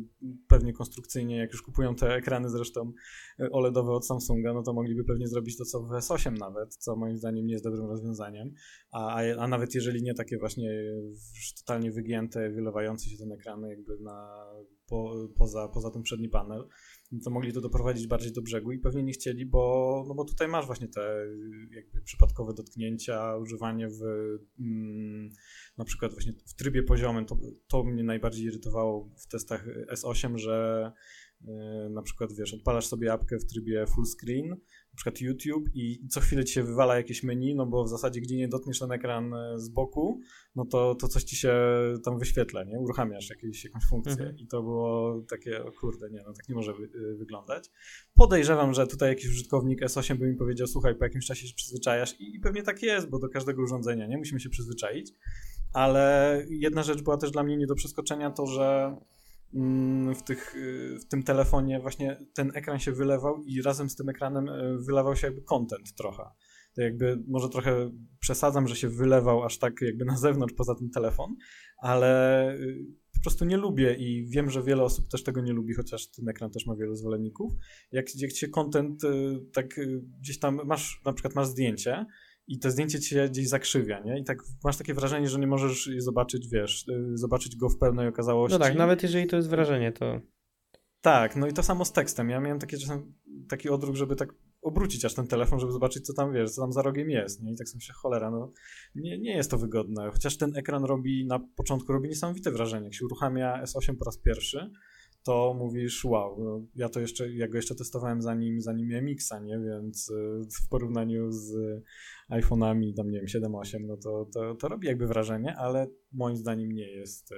pewnie 0.47 0.73
konstrukcyjnie, 0.73 1.37
jak 1.37 1.51
już 1.51 1.61
kupują 1.61 1.95
te 1.95 2.15
ekrany 2.15 2.49
zresztą 2.49 2.91
y, 3.39 3.51
OLEDowe 3.51 3.91
od 3.91 4.07
Samsunga, 4.07 4.53
no 4.53 4.63
to 4.63 4.73
mogliby 4.73 5.03
pewnie 5.03 5.27
zrobić 5.27 5.57
to, 5.57 5.65
co 5.65 5.83
w 5.83 5.89
S8 5.89 6.37
nawet, 6.39 6.75
co 6.75 6.95
moim 6.95 7.17
zdaniem 7.17 7.45
nie 7.45 7.53
jest 7.53 7.65
dobrym 7.65 7.85
rozwiązaniem. 7.85 8.53
A, 8.91 9.15
a, 9.15 9.35
a 9.37 9.47
nawet 9.47 9.75
jeżeli 9.75 10.03
nie 10.03 10.13
takie 10.13 10.37
właśnie 10.37 10.69
totalnie 11.59 11.91
wygięte, 11.91 12.49
wylewające 12.49 13.09
się 13.09 13.17
ten 13.17 13.31
ekran 13.31 13.61
jakby 13.61 13.99
na 13.99 14.45
po, 14.87 15.27
poza, 15.37 15.67
poza 15.67 15.91
ten 15.91 16.01
przedni 16.01 16.29
panel, 16.29 16.67
to 17.21 17.29
mogli 17.29 17.53
to 17.53 17.61
doprowadzić 17.61 18.07
bardziej 18.07 18.31
do 18.31 18.41
brzegu 18.41 18.71
i 18.71 18.79
pewnie 18.79 19.03
nie 19.03 19.13
chcieli, 19.13 19.45
bo, 19.45 20.05
no 20.07 20.15
bo 20.15 20.25
tutaj 20.25 20.47
masz 20.47 20.65
właśnie 20.65 20.87
te 20.87 21.25
jakby 21.71 22.01
przypadkowe 22.01 22.53
dotknięcia, 22.53 23.37
używanie 23.37 23.87
w 23.89 24.01
mm, 24.59 25.29
na 25.77 25.85
przykład 25.85 26.11
właśnie 26.11 26.33
w 26.45 26.53
trybie 26.55 26.83
poziomym, 26.83 27.25
to, 27.25 27.37
to 27.67 27.83
mnie 27.83 28.03
najbardziej 28.03 28.45
irytowało 28.45 29.09
w 29.17 29.27
testach 29.27 29.65
S8, 29.93 30.37
że 30.37 30.91
yy, 31.41 31.89
na 31.89 32.01
przykład 32.01 32.33
wiesz, 32.33 32.53
odpalasz 32.53 32.87
sobie 32.87 33.13
apkę 33.13 33.39
w 33.39 33.45
trybie 33.45 33.85
full 33.87 34.05
screen, 34.05 34.55
na 34.93 34.97
przykład 34.97 35.21
YouTube 35.21 35.69
i 35.73 36.07
co 36.09 36.21
chwilę 36.21 36.45
ci 36.45 36.53
się 36.53 36.63
wywala 36.63 36.95
jakieś 36.95 37.23
menu, 37.23 37.55
no 37.55 37.65
bo 37.65 37.83
w 37.83 37.89
zasadzie 37.89 38.21
gdzie 38.21 38.37
nie 38.37 38.47
dotkniesz 38.47 38.79
ten 38.79 38.91
ekran 38.91 39.33
e, 39.33 39.59
z 39.59 39.69
boku, 39.69 40.19
no 40.55 40.65
to, 40.65 40.95
to 40.95 41.07
coś 41.07 41.23
ci 41.23 41.35
się 41.35 41.53
tam 42.03 42.19
wyświetla, 42.19 42.63
nie? 42.63 42.79
Uruchamiasz 42.79 43.29
jakieś, 43.29 43.63
jakąś 43.63 43.83
funkcję 43.85 44.11
mhm. 44.11 44.37
i 44.37 44.47
to 44.47 44.63
było 44.63 45.21
takie, 45.29 45.65
o 45.65 45.71
kurde, 45.71 46.09
nie, 46.09 46.23
no 46.27 46.33
tak 46.33 46.49
nie 46.49 46.55
może 46.55 46.73
wy, 46.73 46.83
e, 46.83 47.15
wyglądać. 47.15 47.69
Podejrzewam, 48.13 48.73
że 48.73 48.87
tutaj 48.87 49.09
jakiś 49.09 49.29
użytkownik 49.29 49.81
S8 49.81 50.15
by 50.15 50.27
mi 50.27 50.35
powiedział, 50.35 50.67
słuchaj, 50.67 50.95
po 50.95 51.03
jakimś 51.03 51.25
czasie 51.25 51.47
się 51.47 51.55
przyzwyczajasz 51.55 52.19
i, 52.19 52.35
i 52.35 52.39
pewnie 52.39 52.63
tak 52.63 52.83
jest, 52.83 53.09
bo 53.09 53.19
do 53.19 53.29
każdego 53.29 53.63
urządzenia, 53.63 54.07
nie? 54.07 54.17
Musimy 54.17 54.39
się 54.39 54.49
przyzwyczaić, 54.49 55.11
ale 55.73 56.45
jedna 56.49 56.83
rzecz 56.83 57.01
była 57.01 57.17
też 57.17 57.31
dla 57.31 57.43
mnie 57.43 57.57
nie 57.57 57.67
do 57.67 57.75
przeskoczenia, 57.75 58.31
to, 58.31 58.45
że 58.45 58.97
w, 60.15 60.21
tych, 60.25 60.55
y, 60.55 60.99
w 60.99 61.05
tym 61.05 61.23
telefonie 61.23 61.79
właśnie 61.79 62.17
ten 62.35 62.51
ekran 62.55 62.79
się 62.79 62.91
wylewał 62.91 63.43
i 63.43 63.61
razem 63.61 63.89
z 63.89 63.95
tym 63.95 64.09
ekranem 64.09 64.49
y, 64.49 64.77
wylewał 64.79 65.15
się 65.15 65.27
jakby 65.27 65.41
content 65.41 65.95
trochę. 65.95 66.23
To 66.75 66.81
jakby 66.81 67.23
może 67.27 67.49
trochę 67.49 67.91
przesadzam, 68.19 68.67
że 68.67 68.75
się 68.75 68.89
wylewał 68.89 69.43
aż 69.43 69.57
tak 69.59 69.81
jakby 69.81 70.05
na 70.05 70.17
zewnątrz 70.17 70.53
poza 70.53 70.75
ten 70.75 70.89
telefon, 70.89 71.35
ale 71.77 72.53
y, 72.55 72.85
po 73.13 73.21
prostu 73.21 73.45
nie 73.45 73.57
lubię 73.57 73.95
i 73.95 74.27
wiem, 74.29 74.49
że 74.49 74.63
wiele 74.63 74.83
osób 74.83 75.07
też 75.07 75.23
tego 75.23 75.41
nie 75.41 75.53
lubi, 75.53 75.73
chociaż 75.73 76.07
ten 76.07 76.29
ekran 76.29 76.51
też 76.51 76.65
ma 76.65 76.75
wielu 76.75 76.95
zwolenników. 76.95 77.53
Jak, 77.91 78.05
jak 78.15 78.31
się 78.31 78.47
content 78.47 79.01
tak 79.53 79.79
gdzieś 80.19 80.39
tam 80.39 80.61
masz, 80.65 81.01
na 81.05 81.13
przykład 81.13 81.35
masz 81.35 81.47
zdjęcie 81.47 82.05
i 82.47 82.59
to 82.59 82.71
zdjęcie 82.71 82.99
cię 82.99 83.29
gdzieś 83.29 83.47
zakrzywia, 83.47 83.99
nie? 83.99 84.19
I 84.19 84.23
tak 84.23 84.43
masz 84.63 84.77
takie 84.77 84.93
wrażenie, 84.93 85.29
że 85.29 85.39
nie 85.39 85.47
możesz 85.47 85.87
je 85.87 86.01
zobaczyć, 86.01 86.47
wiesz, 86.47 86.87
y, 86.87 87.17
zobaczyć 87.17 87.55
go 87.55 87.69
w 87.69 87.77
pełnej 87.77 88.07
okazałości. 88.07 88.59
No 88.59 88.65
tak, 88.65 88.75
nawet 88.75 89.03
jeżeli 89.03 89.27
to 89.27 89.35
jest 89.35 89.49
wrażenie, 89.49 89.91
to... 89.91 90.21
Tak, 91.01 91.35
no 91.35 91.47
i 91.47 91.53
to 91.53 91.63
samo 91.63 91.85
z 91.85 91.91
tekstem. 91.91 92.29
Ja 92.29 92.39
miałem 92.39 92.59
takie 92.59 92.77
czasem 92.77 93.13
taki 93.49 93.69
odruch, 93.69 93.95
żeby 93.95 94.15
tak 94.15 94.33
obrócić 94.61 95.05
aż 95.05 95.13
ten 95.13 95.27
telefon, 95.27 95.59
żeby 95.59 95.71
zobaczyć, 95.71 96.05
co 96.05 96.13
tam, 96.13 96.33
wiesz, 96.33 96.51
co 96.51 96.61
tam 96.61 96.73
za 96.73 96.81
rogiem 96.81 97.09
jest, 97.09 97.43
nie? 97.43 97.53
I 97.53 97.55
tak 97.55 97.69
sobie 97.69 97.77
myślę, 97.77 97.93
cholera, 97.93 98.31
no 98.31 98.51
nie, 98.95 99.19
nie 99.19 99.35
jest 99.35 99.51
to 99.51 99.57
wygodne. 99.57 100.09
Chociaż 100.11 100.37
ten 100.37 100.57
ekran 100.57 100.83
robi, 100.83 101.25
na 101.25 101.39
początku 101.39 101.93
robi 101.93 102.09
niesamowite 102.09 102.51
wrażenie. 102.51 102.83
Jak 102.83 102.93
się 102.93 103.05
uruchamia 103.05 103.63
S8 103.63 103.95
po 103.95 104.05
raz 104.05 104.17
pierwszy, 104.17 104.71
to 105.23 105.53
mówisz, 105.59 106.05
wow, 106.05 106.43
no, 106.43 106.65
ja 106.75 106.89
to 106.89 106.99
jeszcze, 106.99 107.33
ja 107.33 107.47
go 107.47 107.57
jeszcze 107.57 107.75
testowałem 107.75 108.21
zanim, 108.21 108.61
zanim 108.61 108.87
miałem 108.87 109.05
Mixa, 109.05 109.39
nie, 109.39 109.59
więc 109.59 110.09
y, 110.09 110.41
w 110.63 110.69
porównaniu 110.69 111.31
z 111.31 111.53
iPhone'ami, 112.29 112.93
tam 112.95 113.11
nie 113.11 113.17
wiem, 113.17 113.41
7-8, 113.41 113.79
no 113.81 113.97
to, 113.97 114.25
to, 114.33 114.55
to 114.55 114.67
robi 114.67 114.87
jakby 114.87 115.07
wrażenie, 115.07 115.55
ale 115.55 115.87
moim 116.11 116.37
zdaniem 116.37 116.71
nie 116.71 116.91
jest, 116.91 117.31
y, 117.31 117.35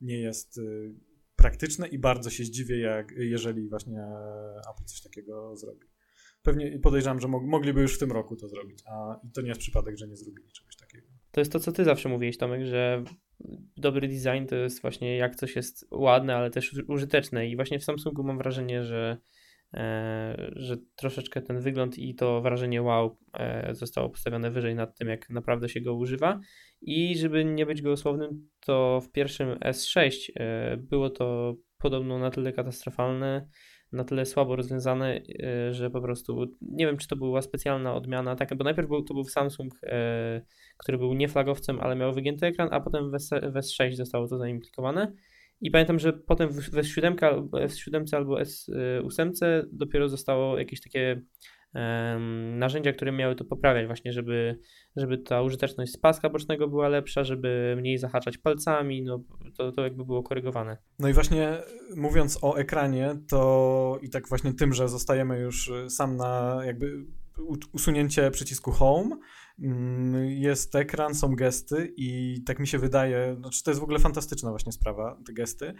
nie 0.00 0.20
jest 0.20 0.58
y, 0.58 0.94
praktyczne 1.36 1.88
i 1.88 1.98
bardzo 1.98 2.30
się 2.30 2.44
zdziwię, 2.44 2.78
jak, 2.78 3.12
jeżeli 3.16 3.68
właśnie 3.68 4.06
Apple 4.70 4.84
coś 4.84 5.02
takiego 5.02 5.56
zrobi. 5.56 5.86
Pewnie 6.42 6.78
podejrzewam, 6.78 7.20
że 7.20 7.28
mogliby 7.28 7.80
już 7.80 7.96
w 7.96 7.98
tym 7.98 8.12
roku 8.12 8.36
to 8.36 8.48
zrobić, 8.48 8.82
a 8.86 9.20
to 9.34 9.40
nie 9.40 9.48
jest 9.48 9.60
przypadek, 9.60 9.96
że 9.96 10.08
nie 10.08 10.16
zrobili 10.16 10.52
czegoś 10.52 10.76
takiego. 10.76 11.11
To 11.32 11.40
jest 11.40 11.52
to, 11.52 11.60
co 11.60 11.72
ty 11.72 11.84
zawsze 11.84 12.08
mówiłeś, 12.08 12.38
Tomek, 12.38 12.64
że 12.64 13.04
dobry 13.76 14.08
design 14.08 14.46
to 14.48 14.56
jest 14.56 14.82
właśnie 14.82 15.16
jak 15.16 15.36
coś 15.36 15.56
jest 15.56 15.86
ładne, 15.90 16.36
ale 16.36 16.50
też 16.50 16.74
użyteczne 16.88 17.48
i 17.48 17.56
właśnie 17.56 17.78
w 17.78 17.84
Samsungu 17.84 18.24
mam 18.24 18.38
wrażenie, 18.38 18.84
że 18.84 19.16
e, 19.74 20.50
że 20.56 20.76
troszeczkę 20.96 21.42
ten 21.42 21.60
wygląd 21.60 21.98
i 21.98 22.14
to 22.14 22.40
wrażenie 22.40 22.82
wow 22.82 23.18
e, 23.38 23.74
zostało 23.74 24.08
postawione 24.08 24.50
wyżej 24.50 24.74
nad 24.74 24.98
tym, 24.98 25.08
jak 25.08 25.30
naprawdę 25.30 25.68
się 25.68 25.80
go 25.80 25.94
używa. 25.94 26.40
I 26.82 27.18
żeby 27.18 27.44
nie 27.44 27.66
być 27.66 27.82
gołosłownym, 27.82 28.48
to 28.60 29.00
w 29.00 29.12
pierwszym 29.12 29.48
S6 29.58 30.30
e, 30.36 30.76
było 30.76 31.10
to 31.10 31.56
podobno 31.78 32.18
na 32.18 32.30
tyle 32.30 32.52
katastrofalne, 32.52 33.48
na 33.92 34.04
tyle 34.04 34.26
słabo 34.26 34.56
rozwiązane, 34.56 35.20
e, 35.42 35.72
że 35.72 35.90
po 35.90 36.00
prostu 36.00 36.46
nie 36.60 36.86
wiem, 36.86 36.96
czy 36.96 37.08
to 37.08 37.16
była 37.16 37.42
specjalna 37.42 37.94
odmiana, 37.94 38.36
tak, 38.36 38.56
bo 38.56 38.64
najpierw 38.64 38.88
był, 38.88 39.02
to 39.02 39.14
był 39.14 39.24
Samsung, 39.24 39.74
e, 39.82 40.42
który 40.76 40.98
był 40.98 41.14
nie 41.14 41.28
flagowcem, 41.28 41.80
ale 41.80 41.96
miał 41.96 42.12
wygięty 42.12 42.46
ekran, 42.46 42.68
a 42.70 42.80
potem 42.80 43.10
w, 43.10 43.14
S, 43.14 43.30
w 43.30 43.54
S6 43.54 43.92
zostało 43.92 44.28
to 44.28 44.38
zaimplikowane. 44.38 45.12
I 45.60 45.70
pamiętam, 45.70 45.98
że 45.98 46.12
potem 46.12 46.48
w, 46.48 46.54
w 46.54 46.74
S7, 46.74 47.14
S7 47.52 48.16
albo 48.16 48.36
S8 48.36 49.62
dopiero 49.72 50.08
zostało 50.08 50.58
jakieś 50.58 50.80
takie 50.80 51.22
narzędzia, 52.54 52.92
które 52.92 53.12
miały 53.12 53.34
to 53.34 53.44
poprawiać, 53.44 53.86
właśnie, 53.86 54.12
żeby, 54.12 54.58
żeby 54.96 55.18
ta 55.18 55.42
użyteczność 55.42 55.92
z 55.92 55.96
paska 55.96 56.28
bocznego 56.28 56.68
była 56.68 56.88
lepsza, 56.88 57.24
żeby 57.24 57.74
mniej 57.78 57.98
zahaczać 57.98 58.38
palcami, 58.38 59.02
no 59.02 59.24
to, 59.56 59.72
to 59.72 59.82
jakby 59.82 60.04
było 60.04 60.22
korygowane. 60.22 60.76
No 60.98 61.08
i 61.08 61.12
właśnie 61.12 61.58
mówiąc 61.96 62.38
o 62.42 62.56
ekranie, 62.56 63.16
to 63.28 63.98
i 64.02 64.10
tak 64.10 64.28
właśnie 64.28 64.54
tym, 64.54 64.72
że 64.72 64.88
zostajemy 64.88 65.38
już 65.38 65.72
sam 65.88 66.16
na 66.16 66.60
jakby 66.64 67.04
usunięcie 67.72 68.30
przycisku 68.30 68.70
Home, 68.72 69.16
mm, 69.58 70.24
jest 70.30 70.74
ekran, 70.74 71.14
są 71.14 71.34
gesty 71.36 71.92
i 71.96 72.38
tak 72.46 72.58
mi 72.58 72.66
się 72.66 72.78
wydaje, 72.78 73.36
znaczy 73.38 73.64
to 73.64 73.70
jest 73.70 73.80
w 73.80 73.84
ogóle 73.84 73.98
fantastyczna 73.98 74.50
właśnie 74.50 74.72
sprawa, 74.72 75.18
te 75.26 75.32
gesty 75.32 75.74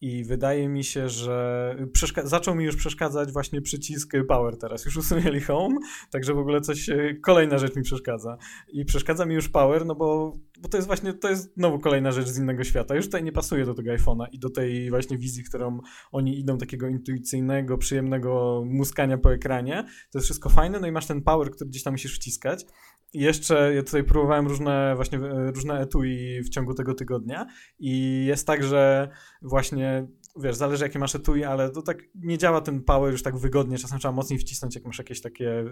i 0.00 0.24
wydaje 0.24 0.68
mi 0.68 0.84
się, 0.84 1.08
że 1.08 1.76
zaczął 2.24 2.54
mi 2.54 2.64
już 2.64 2.76
przeszkadzać 2.76 3.32
właśnie 3.32 3.62
przycisk 3.62 4.12
power 4.28 4.58
teraz, 4.58 4.84
już 4.84 4.96
usunęli 4.96 5.40
home, 5.40 5.76
także 6.10 6.34
w 6.34 6.38
ogóle 6.38 6.60
coś, 6.60 6.88
e, 6.88 7.14
kolejna 7.22 7.58
rzecz 7.58 7.76
mi 7.76 7.82
przeszkadza. 7.82 8.38
I 8.72 8.84
przeszkadza 8.84 9.26
mi 9.26 9.34
już 9.34 9.48
power, 9.48 9.86
no 9.86 9.94
bo, 9.94 10.32
bo 10.60 10.68
to 10.68 10.76
jest 10.76 10.86
właśnie, 10.86 11.12
to 11.12 11.28
jest 11.28 11.54
znowu 11.54 11.78
kolejna 11.78 12.12
rzecz 12.12 12.28
z 12.28 12.38
innego 12.38 12.64
świata, 12.64 12.94
już 12.94 13.04
tutaj 13.04 13.24
nie 13.24 13.32
pasuje 13.32 13.64
do 13.64 13.74
tego 13.74 13.90
iPhone'a 13.90 14.26
i 14.32 14.38
do 14.38 14.50
tej 14.50 14.90
właśnie 14.90 15.18
wizji, 15.18 15.44
którą 15.44 15.80
oni 16.12 16.38
idą, 16.38 16.58
takiego 16.58 16.88
intuicyjnego, 16.88 17.78
przyjemnego 17.78 18.62
muskania 18.66 19.18
po 19.18 19.32
ekranie, 19.32 19.84
to 20.10 20.18
jest 20.18 20.24
wszystko 20.24 20.48
fajne, 20.48 20.80
no 20.80 20.86
i 20.86 20.92
masz 20.92 21.06
ten 21.06 21.22
power, 21.22 21.50
który 21.50 21.70
gdzieś 21.70 21.82
tam 21.82 21.94
musisz 21.94 22.14
wciskać 22.14 22.64
jeszcze 23.14 23.74
ja 23.74 23.82
tutaj 23.82 24.04
próbowałem 24.04 24.46
różne 24.46 24.92
właśnie 24.96 25.18
e, 25.18 25.50
różne 25.50 25.80
etui 25.80 26.42
w 26.42 26.48
ciągu 26.48 26.74
tego 26.74 26.94
tygodnia 26.94 27.46
i 27.78 28.24
jest 28.26 28.46
tak, 28.46 28.64
że 28.64 29.08
właśnie 29.42 30.06
wiesz, 30.36 30.56
zależy 30.56 30.84
jakie 30.84 30.98
masz 30.98 31.14
etui, 31.14 31.44
ale 31.44 31.70
to 31.70 31.82
tak 31.82 32.02
nie 32.14 32.38
działa 32.38 32.60
ten 32.60 32.82
power 32.82 33.12
już 33.12 33.22
tak 33.22 33.38
wygodnie, 33.38 33.78
czasem 33.78 33.98
trzeba 33.98 34.12
mocniej 34.12 34.38
wcisnąć, 34.38 34.74
jak 34.74 34.84
masz 34.84 34.98
jakieś 34.98 35.20
takie 35.20 35.64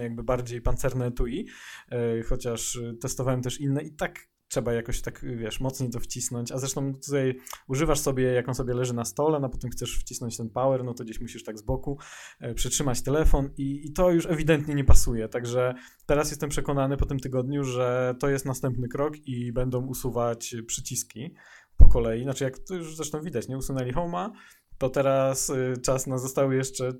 jakby 0.00 0.22
bardziej 0.22 0.62
pancerne 0.62 1.06
etui, 1.06 1.46
e, 1.88 2.22
chociaż 2.22 2.78
testowałem 3.00 3.42
też 3.42 3.60
inne 3.60 3.82
i 3.82 3.92
tak 3.92 4.18
trzeba 4.50 4.72
jakoś 4.72 5.00
tak, 5.02 5.24
wiesz, 5.36 5.60
mocniej 5.60 5.90
to 5.90 6.00
wcisnąć, 6.00 6.52
a 6.52 6.58
zresztą 6.58 6.94
tutaj 6.94 7.40
używasz 7.68 8.00
sobie, 8.00 8.24
jak 8.24 8.48
on 8.48 8.54
sobie 8.54 8.74
leży 8.74 8.94
na 8.94 9.04
stole, 9.04 9.40
no 9.40 9.48
potem 9.48 9.70
chcesz 9.70 9.98
wcisnąć 9.98 10.36
ten 10.36 10.50
power, 10.50 10.84
no 10.84 10.94
to 10.94 11.04
gdzieś 11.04 11.20
musisz 11.20 11.44
tak 11.44 11.58
z 11.58 11.62
boku 11.62 11.98
e, 12.40 12.54
przytrzymać 12.54 13.02
telefon 13.02 13.50
i, 13.56 13.86
i 13.86 13.92
to 13.92 14.10
już 14.10 14.26
ewidentnie 14.26 14.74
nie 14.74 14.84
pasuje, 14.84 15.28
także 15.28 15.74
teraz 16.06 16.30
jestem 16.30 16.50
przekonany 16.50 16.96
po 16.96 17.06
tym 17.06 17.20
tygodniu, 17.20 17.64
że 17.64 18.14
to 18.18 18.28
jest 18.28 18.44
następny 18.44 18.88
krok 18.88 19.16
i 19.26 19.52
będą 19.52 19.86
usuwać 19.86 20.54
przyciski 20.66 21.34
po 21.76 21.88
kolei, 21.88 22.22
znaczy 22.22 22.44
jak 22.44 22.58
to 22.58 22.74
już 22.74 22.96
zresztą 22.96 23.22
widać, 23.22 23.48
nie 23.48 23.58
usunęli 23.58 23.92
Home'a, 23.92 24.30
to 24.78 24.88
teraz 24.88 25.50
y, 25.50 25.74
czas 25.82 26.06
na 26.06 26.18
zostały 26.18 26.56
jeszcze 26.56 26.92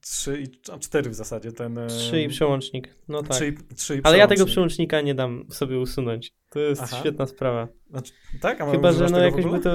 trzy 0.00 0.40
i 0.40 0.48
cztery 0.80 1.10
w 1.10 1.14
zasadzie 1.14 1.52
ten. 1.52 1.78
Trzy 1.88 2.22
i 2.22 2.28
przełącznik. 2.28 2.94
No 3.08 3.22
tak. 3.22 3.36
Trzy, 3.36 3.54
trzy 3.76 3.96
i 3.96 4.00
Ale 4.02 4.18
ja 4.18 4.26
tego 4.26 4.46
przełącznika 4.46 5.00
nie 5.00 5.14
dam 5.14 5.46
sobie 5.50 5.78
usunąć. 5.78 6.34
To 6.50 6.60
jest 6.60 6.82
Aha. 6.82 6.96
świetna 7.00 7.26
sprawa. 7.26 7.68
Znaczy, 7.90 8.12
tak, 8.40 8.60
a 8.60 8.70
Chyba, 8.70 8.92
że 8.92 9.06
no 9.06 9.18
jakoś 9.18 9.44
by 9.44 9.60
to. 9.60 9.70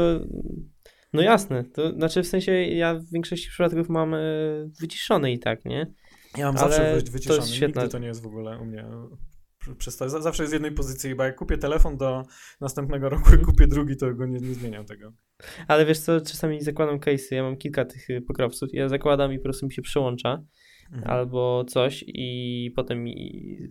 No 1.13 1.21
jasne. 1.21 1.63
To 1.63 1.91
znaczy 1.91 2.23
w 2.23 2.27
sensie 2.27 2.51
ja 2.51 2.95
w 2.95 3.05
większości 3.11 3.49
przypadków 3.49 3.89
mam 3.89 4.13
y, 4.13 4.69
wyciszony 4.79 5.31
i 5.31 5.39
tak, 5.39 5.65
nie? 5.65 5.93
Ja 6.37 6.45
mam 6.45 6.57
Ale 6.57 6.75
zawsze 6.75 7.11
wyciszony. 7.11 7.39
To 7.39 7.45
jest 7.45 7.55
świetna... 7.55 7.81
Nigdy 7.81 7.91
to 7.91 7.99
nie 7.99 8.07
jest 8.07 8.21
w 8.21 8.27
ogóle 8.27 8.59
u 8.59 8.65
mnie 8.65 8.85
przestać. 9.77 10.11
Zawsze 10.11 10.43
jest 10.43 10.51
w 10.51 10.53
jednej 10.53 10.71
pozycji, 10.71 11.15
bo 11.15 11.23
jak 11.23 11.35
kupię 11.35 11.57
telefon 11.57 11.97
do 11.97 12.23
następnego 12.61 13.09
roku 13.09 13.29
i 13.29 13.33
mhm. 13.33 13.45
kupię 13.45 13.67
drugi, 13.67 13.97
to 13.97 14.13
go 14.13 14.25
nie, 14.25 14.39
nie 14.39 14.53
zmieniam 14.53 14.85
tego. 14.85 15.13
Ale 15.67 15.85
wiesz 15.85 15.99
co, 15.99 16.21
czasami 16.21 16.61
zakładam 16.61 16.99
case'y, 16.99 17.35
ja 17.35 17.43
mam 17.43 17.57
kilka 17.57 17.85
tych 17.85 18.09
y, 18.09 18.21
pokrowców, 18.21 18.69
ja 18.73 18.89
zakładam 18.89 19.33
i 19.33 19.37
po 19.37 19.43
prostu 19.43 19.65
mi 19.65 19.73
się 19.73 19.81
przyłącza 19.81 20.43
mhm. 20.91 21.11
albo 21.11 21.65
coś 21.67 22.03
i 22.07 22.71
potem 22.75 23.05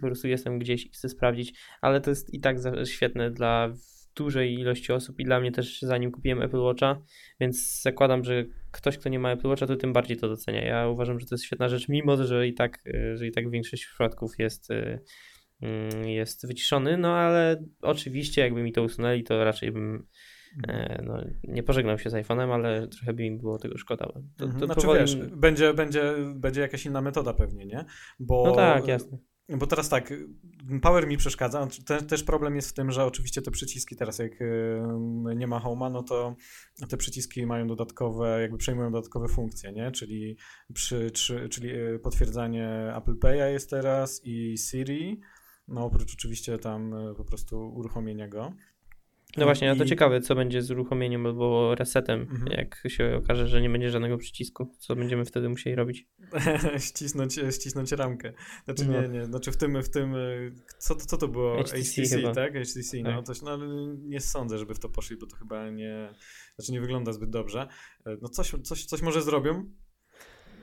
po 0.01 0.07
prostu 0.07 0.29
jestem 0.29 0.59
gdzieś 0.59 0.87
i 0.87 0.91
chcę 0.91 1.09
sprawdzić, 1.09 1.55
ale 1.81 2.01
to 2.01 2.11
jest 2.11 2.35
i 2.35 2.41
tak 2.41 2.57
świetne 2.85 3.31
dla 3.31 3.75
dużej 4.17 4.55
ilości 4.55 4.93
osób 4.93 5.21
i 5.21 5.25
dla 5.25 5.41
mnie 5.41 5.53
też 5.53 5.81
zanim 5.83 6.11
kupiłem 6.11 6.43
Apple 6.43 6.61
Watcha, 6.61 7.03
więc 7.41 7.83
zakładam, 7.83 8.25
że 8.25 8.45
ktoś, 8.71 8.99
kto 8.99 9.09
nie 9.09 9.19
ma 9.19 9.33
Apple 9.33 9.49
Watcha, 9.49 9.67
to 9.67 9.77
tym 9.77 9.93
bardziej 9.93 10.17
to 10.17 10.29
docenia. 10.29 10.65
Ja 10.65 10.89
uważam, 10.89 11.21
że 11.21 11.27
to 11.27 11.35
jest 11.35 11.45
świetna 11.45 11.69
rzecz, 11.69 11.89
mimo 11.89 12.25
że 12.25 12.49
i 12.49 12.55
tak, 12.55 12.79
y, 12.87 13.17
że 13.17 13.27
i 13.27 13.33
tak 13.33 13.51
większość 13.51 13.87
przypadków 13.87 14.39
jest 14.39 14.71
y, 14.71 15.01
Mm, 15.63 16.09
jest 16.09 16.47
wyciszony, 16.47 16.97
no 16.97 17.17
ale 17.17 17.65
oczywiście 17.83 18.41
jakby 18.41 18.63
mi 18.63 18.73
to 18.73 18.83
usunęli, 18.83 19.25
to 19.25 19.45
raczej 19.45 19.73
bym 19.73 20.07
no, 21.03 21.25
nie 21.45 21.63
pożegnał 21.63 21.99
się 21.99 22.11
z 22.11 22.15
iPhone'em, 22.15 22.53
ale 22.53 22.89
trochę 22.89 23.13
by 23.13 23.23
mi 23.23 23.39
było 23.39 23.59
tego 23.59 23.79
szkoda. 23.79 24.07
To, 24.07 24.13
to 24.37 24.45
mhm. 24.45 24.65
znaczy 24.65 24.81
powoli... 24.81 25.01
wiesz, 25.01 25.17
będzie, 25.17 25.75
będzie, 25.75 26.15
będzie 26.35 26.61
jakaś 26.61 26.87
inna 26.87 27.01
metoda 27.01 27.35
pewnie, 27.35 27.67
nie? 27.67 27.85
Bo, 28.21 28.45
no 28.47 28.55
tak, 28.55 28.87
jasne. 28.87 29.19
Bo 29.49 29.67
teraz 29.67 29.89
tak, 29.89 30.13
Power 30.83 31.07
mi 31.07 31.17
przeszkadza. 31.17 31.69
Te, 31.87 32.03
też 32.03 32.25
problem 32.25 32.57
jest 32.57 32.71
w 32.71 32.73
tym, 32.73 32.91
że 32.91 33.05
oczywiście 33.05 33.43
te 33.43 33.51
przyciski 33.51 33.97
teraz 33.97 34.19
jak 34.19 34.33
nie 35.37 35.47
ma 35.47 35.61
Home'a, 35.61 35.93
no 35.93 36.03
to 36.03 36.37
te 36.89 36.97
przyciski 36.97 37.47
mają 37.47 37.67
dodatkowe, 37.67 38.41
jakby 38.41 38.59
przejmują 38.59 38.93
dodatkowe 38.93 39.29
funkcje, 39.29 39.73
nie? 39.73 39.91
Czyli, 39.91 40.37
przy, 40.75 41.11
czy, 41.11 41.49
czyli 41.49 41.71
e, 41.71 41.99
potwierdzanie 41.99 42.93
Apple 42.97 43.19
Pay'a 43.19 43.47
jest 43.47 43.71
teraz 43.71 44.21
i 44.25 44.59
Siri, 44.59 45.21
no 45.69 45.85
oprócz 45.85 46.15
oczywiście 46.15 46.59
tam 46.59 46.95
e, 46.95 47.15
po 47.15 47.25
prostu 47.25 47.75
uruchomienia 47.75 48.29
go. 48.29 48.53
No 49.37 49.45
właśnie, 49.45 49.69
I... 49.69 49.71
no 49.71 49.77
to 49.77 49.85
ciekawe, 49.85 50.21
co 50.21 50.35
będzie 50.35 50.63
z 50.63 50.71
uruchomieniem 50.71 51.27
albo 51.27 51.75
resetem, 51.75 52.21
mhm. 52.21 52.47
jak 52.53 52.83
się 52.89 53.21
okaże, 53.25 53.49
że 53.49 53.63
nie 53.63 53.71
będzie 53.71 53.91
żadnego 53.91 54.19
przycisku. 54.19 54.75
Co 54.79 54.97
będziemy 54.97 55.25
wtedy 55.25 55.49
musieli 55.49 55.77
robić? 55.77 56.07
ścisnąć, 56.89 57.35
ścisnąć 57.35 57.93
ramkę. 57.93 58.33
Znaczy 58.65 58.85
no. 58.85 59.03
nie, 59.03 59.09
nie, 59.09 59.25
znaczy 59.25 59.53
w 59.53 59.57
tym, 59.57 59.83
w 59.83 59.91
tym 59.91 60.15
co, 60.79 60.97
co 60.97 61.17
to 61.17 61.29
było? 61.29 61.63
HTC, 61.63 62.03
HTC 62.03 62.33
tak? 62.35 62.53
HTC, 62.53 62.97
no, 63.03 63.23
tak. 63.23 63.37
no, 63.43 63.57
no 63.57 63.95
nie 63.99 64.21
sądzę, 64.21 64.59
żeby 64.59 64.75
w 64.75 64.79
to 64.79 64.89
poszli, 64.89 65.17
bo 65.17 65.27
to 65.27 65.37
chyba 65.37 65.71
nie, 65.71 66.15
znaczy 66.57 66.73
nie 66.73 66.81
wygląda 66.81 67.13
zbyt 67.13 67.31
dobrze. 67.31 67.69
E, 68.07 68.17
no 68.23 68.29
coś, 68.29 68.55
coś, 68.63 68.85
coś 68.85 69.03
może 69.03 69.23
zrobią, 69.23 69.71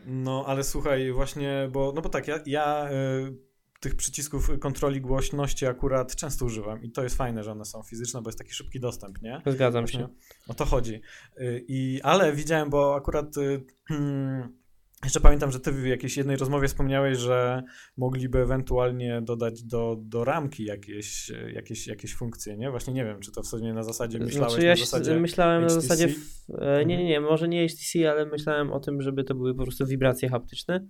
no 0.05 0.43
ale 0.47 0.63
słuchaj, 0.63 1.11
właśnie, 1.11 1.69
bo, 1.71 1.93
no 1.95 2.01
bo 2.01 2.09
tak, 2.09 2.27
ja, 2.27 2.39
ja 2.45 2.89
y, 2.91 3.37
tych 3.85 3.95
przycisków 3.95 4.59
kontroli 4.59 5.01
głośności 5.01 5.65
akurat 5.65 6.15
często 6.15 6.45
używam 6.45 6.83
i 6.83 6.91
to 6.91 7.03
jest 7.03 7.17
fajne, 7.17 7.43
że 7.43 7.51
one 7.51 7.65
są 7.65 7.83
fizyczne, 7.83 8.21
bo 8.21 8.29
jest 8.29 8.37
taki 8.37 8.53
szybki 8.53 8.79
dostęp, 8.79 9.21
nie? 9.21 9.41
Zgadzam 9.47 9.83
Właśnie, 9.83 9.99
się. 9.99 10.07
O 10.47 10.53
to 10.53 10.65
chodzi. 10.65 11.01
Y, 11.39 11.65
I, 11.67 11.99
ale 12.03 12.33
widziałem, 12.33 12.69
bo 12.69 12.95
akurat 12.95 13.37
y, 13.37 13.63
jeszcze 15.03 15.19
pamiętam, 15.19 15.51
że 15.51 15.59
ty 15.59 15.71
w 15.71 15.85
jakiejś 15.85 16.17
jednej 16.17 16.37
rozmowie 16.37 16.67
wspomniałeś, 16.67 17.17
że 17.17 17.63
mogliby 17.97 18.39
ewentualnie 18.39 19.21
dodać 19.21 19.63
do, 19.63 19.97
do 19.99 20.23
ramki 20.23 20.65
jakieś, 20.65 21.31
jakieś, 21.53 21.87
jakieś 21.87 22.15
funkcje, 22.15 22.57
nie? 22.57 22.71
Właśnie 22.71 22.93
nie 22.93 23.05
wiem, 23.05 23.19
czy 23.19 23.31
to 23.31 23.41
w 23.41 23.47
sumie 23.47 23.73
na 23.73 23.83
zasadzie 23.83 24.19
myślałeś 24.19 24.53
znaczy, 24.53 24.65
ja 24.65 24.73
na 24.73 24.79
zasadzie 24.79 25.19
myślałem 25.19 25.63
HTC? 25.63 25.75
na 25.75 25.81
zasadzie, 25.81 26.07
w, 26.07 26.49
e, 26.61 26.85
nie, 26.85 26.97
nie, 26.97 27.05
nie, 27.05 27.21
może 27.21 27.47
nie 27.47 27.67
HTC, 27.67 28.11
ale 28.11 28.25
myślałem 28.25 28.71
o 28.71 28.79
tym, 28.79 29.01
żeby 29.01 29.23
to 29.23 29.35
były 29.35 29.55
po 29.55 29.63
prostu 29.63 29.85
wibracje 29.85 30.29
haptyczne 30.29 30.87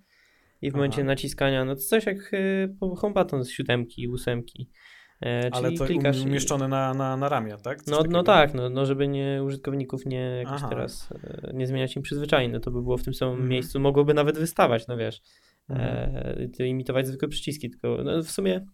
i 0.66 0.72
w 0.72 0.74
Aha. 0.74 0.78
momencie 0.78 1.04
naciskania, 1.04 1.66
no 1.66 1.76
to 1.76 1.82
coś 1.82 2.06
jak 2.06 2.34
y, 2.34 2.76
home 2.98 3.14
button 3.14 3.44
z 3.44 3.50
siódemki, 3.50 4.08
ósemki. 4.08 4.70
E, 5.26 5.50
Ale 5.52 5.72
to 5.72 5.86
klikasz 5.86 6.22
umieszczone 6.22 6.68
na, 6.68 6.94
na, 6.94 7.18
na 7.18 7.30
ramię, 7.30 7.56
tak? 7.64 7.88
no, 7.88 8.04
no 8.10 8.24
tak, 8.24 8.54
no, 8.54 8.70
no 8.70 8.86
żeby 8.86 9.08
nie 9.08 9.44
użytkowników 9.44 10.06
nie 10.06 10.20
jakoś 10.20 10.62
teraz 10.70 11.10
e, 11.12 11.52
nie 11.54 11.68
zmieniać 11.68 11.96
im 11.96 12.02
przyzwyczajeń, 12.02 12.52
no 12.52 12.60
to 12.60 12.72
by 12.72 12.82
było 12.82 12.98
w 12.98 13.04
tym 13.04 13.14
samym 13.14 13.34
mhm. 13.34 13.50
miejscu, 13.50 13.80
mogłoby 13.80 14.14
nawet 14.14 14.38
wystawać, 14.38 14.88
no 14.88 14.98
wiesz, 14.98 15.22
mhm. 15.70 16.16
e, 16.60 16.68
imitować 16.68 17.08
zwykłe 17.08 17.28
przyciski, 17.28 17.70
tylko 17.70 18.04
no, 18.04 18.24
w 18.24 18.32
sumie 18.32 18.66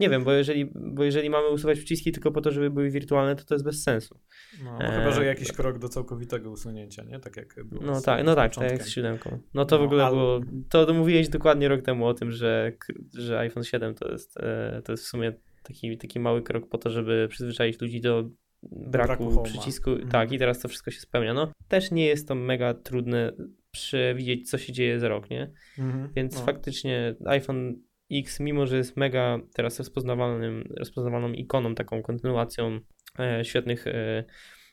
nie 0.00 0.10
wiem, 0.10 0.24
bo 0.24 0.32
jeżeli, 0.32 0.70
bo 0.74 1.04
jeżeli 1.04 1.30
mamy 1.30 1.48
usuwać 1.48 1.78
przyciski 1.78 2.12
tylko 2.12 2.32
po 2.32 2.40
to, 2.40 2.50
żeby 2.50 2.70
były 2.70 2.90
wirtualne, 2.90 3.36
to 3.36 3.44
to 3.44 3.54
jest 3.54 3.64
bez 3.64 3.82
sensu. 3.82 4.20
No, 4.64 4.72
no 4.72 4.90
chyba, 4.90 5.10
że 5.10 5.24
jakiś 5.24 5.52
krok 5.52 5.78
do 5.78 5.88
całkowitego 5.88 6.50
usunięcia, 6.50 7.04
nie? 7.04 7.20
Tak 7.20 7.36
jak 7.36 7.64
było 7.64 7.82
No 7.82 8.00
tak, 8.00 8.24
no 8.24 8.34
tak, 8.34 8.54
tak 8.54 8.70
jak 8.70 8.82
z 8.82 8.88
siódemką. 8.88 9.38
No 9.54 9.64
to 9.64 9.76
no, 9.76 9.82
w 9.82 9.86
ogóle 9.86 10.04
ale... 10.04 10.16
było, 10.16 10.40
to, 10.68 10.86
to 10.86 10.94
mówiłeś 10.94 11.28
dokładnie 11.28 11.68
rok 11.68 11.82
temu 11.82 12.06
o 12.06 12.14
tym, 12.14 12.32
że, 12.32 12.72
że 13.14 13.38
iPhone 13.38 13.64
7 13.64 13.94
to 13.94 14.12
jest, 14.12 14.36
e, 14.40 14.82
to 14.84 14.92
jest 14.92 15.04
w 15.04 15.06
sumie 15.06 15.32
taki, 15.62 15.98
taki 15.98 16.20
mały 16.20 16.42
krok 16.42 16.68
po 16.68 16.78
to, 16.78 16.90
żeby 16.90 17.28
przyzwyczaić 17.30 17.80
ludzi 17.80 18.00
do 18.00 18.30
braku, 18.62 19.24
braku 19.24 19.42
przycisku. 19.42 19.90
Mhm. 19.90 20.10
Tak, 20.10 20.32
i 20.32 20.38
teraz 20.38 20.58
to 20.58 20.68
wszystko 20.68 20.90
się 20.90 21.00
spełnia. 21.00 21.34
No 21.34 21.52
też 21.68 21.90
nie 21.90 22.06
jest 22.06 22.28
to 22.28 22.34
mega 22.34 22.74
trudne 22.74 23.32
przewidzieć, 23.70 24.50
co 24.50 24.58
się 24.58 24.72
dzieje 24.72 25.00
za 25.00 25.08
rok, 25.08 25.30
nie? 25.30 25.52
Mhm. 25.78 26.12
Więc 26.16 26.34
no. 26.34 26.40
faktycznie 26.40 27.14
iPhone 27.24 27.74
X, 28.12 28.40
mimo 28.40 28.66
że 28.66 28.76
jest 28.76 28.96
mega 28.96 29.38
teraz 29.54 29.78
rozpoznawalnym, 29.78 30.74
rozpoznawalną 30.78 31.32
ikoną, 31.32 31.74
taką 31.74 32.02
kontynuacją 32.02 32.80
e, 33.18 33.44
świetnych 33.44 33.86
e, 33.86 34.24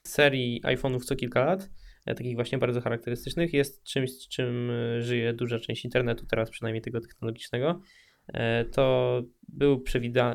serii 0.03 0.61
iPhone'ów 0.63 1.05
co 1.05 1.15
kilka 1.15 1.45
lat, 1.45 1.69
e, 2.05 2.15
takich 2.15 2.35
właśnie 2.35 2.57
bardzo 2.57 2.81
charakterystycznych, 2.81 3.53
jest 3.53 3.83
czymś, 3.83 4.27
czym 4.27 4.71
e, 4.71 5.01
żyje 5.01 5.33
duża 5.33 5.59
część 5.59 5.85
internetu, 5.85 6.25
teraz 6.25 6.49
przynajmniej 6.49 6.81
tego 6.81 7.01
technologicznego. 7.01 7.81
E, 8.27 8.65
to 8.65 9.21
był 9.49 9.81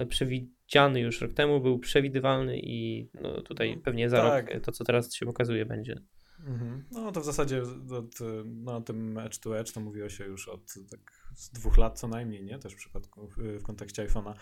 przewidziany 0.09 1.01
już 1.01 1.21
rok 1.21 1.33
temu, 1.33 1.61
był 1.61 1.79
przewidywalny 1.79 2.59
i 2.59 3.09
no, 3.23 3.43
tutaj 3.43 3.81
pewnie 3.85 4.09
za 4.09 4.17
tak. 4.17 4.55
rok 4.55 4.65
to, 4.65 4.73
co 4.73 4.85
teraz 4.85 5.15
się 5.15 5.27
pokazuje, 5.27 5.67
będzie. 5.67 5.95
Mhm. 6.47 6.85
No 6.91 7.13
to 7.13 7.21
w 7.21 7.25
zasadzie 7.25 7.63
od, 7.63 8.19
no, 8.45 8.81
tym 8.81 9.19
Edge 9.19 9.39
to 9.39 9.59
Edge 9.59 9.73
to 9.73 9.81
mówiło 9.81 10.09
się 10.09 10.25
już 10.25 10.49
od 10.49 10.75
tak 10.91 11.29
z 11.35 11.51
dwóch 11.51 11.77
lat 11.77 11.99
co 11.99 12.09
najmniej, 12.09 12.45
nie? 12.45 12.59
Też 12.59 12.75
w 12.75 12.77
przypadku, 12.77 13.29
w, 13.37 13.63
kontekście 13.63 14.07
iPhone'a 14.07 14.35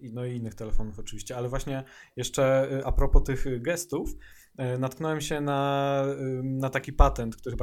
i, 0.00 0.12
no 0.12 0.24
i 0.24 0.36
innych 0.36 0.54
telefonów 0.54 0.98
oczywiście, 0.98 1.36
ale 1.36 1.48
właśnie 1.48 1.84
jeszcze 2.16 2.72
y, 2.72 2.84
a 2.84 2.92
propos 2.92 3.24
tych 3.24 3.62
gestów, 3.62 4.10
y, 4.10 4.78
natknąłem 4.78 5.20
się 5.20 5.40
na, 5.40 6.04
y, 6.20 6.42
na 6.42 6.70
taki 6.70 6.92
patent, 6.92 7.36
który 7.36 7.56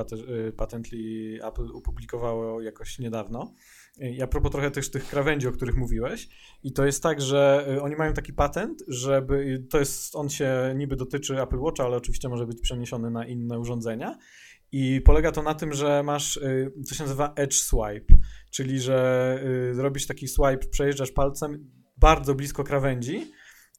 Patently 0.58 1.40
Apple 1.44 1.68
opublikowało 1.74 2.62
jakoś 2.62 3.00
niedawno, 3.00 3.54
I 4.00 4.22
a 4.22 4.28
propos 4.28 4.52
trochę 4.52 4.72
też 4.72 4.92
tych 4.92 5.06
krawędzi, 5.10 5.48
o 5.48 5.52
których 5.52 5.76
mówiłeś, 5.76 6.30
i 6.64 6.74
to 6.74 6.86
jest 6.86 7.04
tak, 7.04 7.22
że 7.22 7.68
y, 7.70 7.82
oni 7.82 7.96
mają 7.96 8.14
taki 8.14 8.34
patent, 8.34 8.84
żeby 8.88 9.66
to 9.70 9.80
jest, 9.80 10.16
on 10.16 10.30
się 10.30 10.74
niby 10.76 10.96
dotyczy 10.96 11.42
Apple 11.42 11.60
Watcha, 11.60 11.84
ale 11.84 11.98
oczywiście 11.98 12.30
może 12.30 12.46
być 12.46 12.62
przeniesiony 12.62 13.12
na 13.12 13.28
inne 13.28 13.60
urządzenia. 13.60 14.18
I 14.72 15.02
polega 15.02 15.32
to 15.32 15.44
na 15.44 15.54
tym, 15.54 15.74
że 15.74 16.04
masz 16.04 16.38
y, 16.38 16.72
co 16.86 16.96
się 16.96 17.04
nazywa 17.04 17.34
edge 17.36 17.56
swipe, 17.56 18.16
czyli 18.52 18.80
że 18.80 19.40
y, 19.78 19.82
robisz 19.82 20.08
taki 20.08 20.28
swipe, 20.28 20.68
przejeżdżasz 20.72 21.12
palcem 21.12 21.72
bardzo 21.98 22.36
blisko 22.36 22.64
krawędzi 22.64 23.32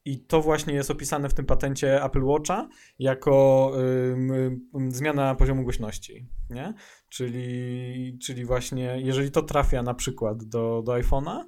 i 0.04 0.20
to 0.20 0.42
właśnie 0.42 0.74
jest 0.74 0.90
opisane 0.90 1.28
w 1.28 1.34
tym 1.34 1.46
patencie 1.46 2.04
Apple 2.04 2.24
Watcha 2.24 2.68
jako 2.98 3.72
y, 3.80 4.88
zmiana 4.88 5.34
poziomu 5.34 5.62
głośności, 5.62 6.26
nie? 6.50 6.74
Czyli, 7.08 8.18
czyli 8.18 8.44
właśnie, 8.44 9.00
jeżeli 9.04 9.30
to 9.30 9.42
trafia 9.42 9.82
na 9.82 9.94
przykład 9.94 10.44
do, 10.44 10.82
do 10.86 10.92
iPhone'a, 10.92 11.44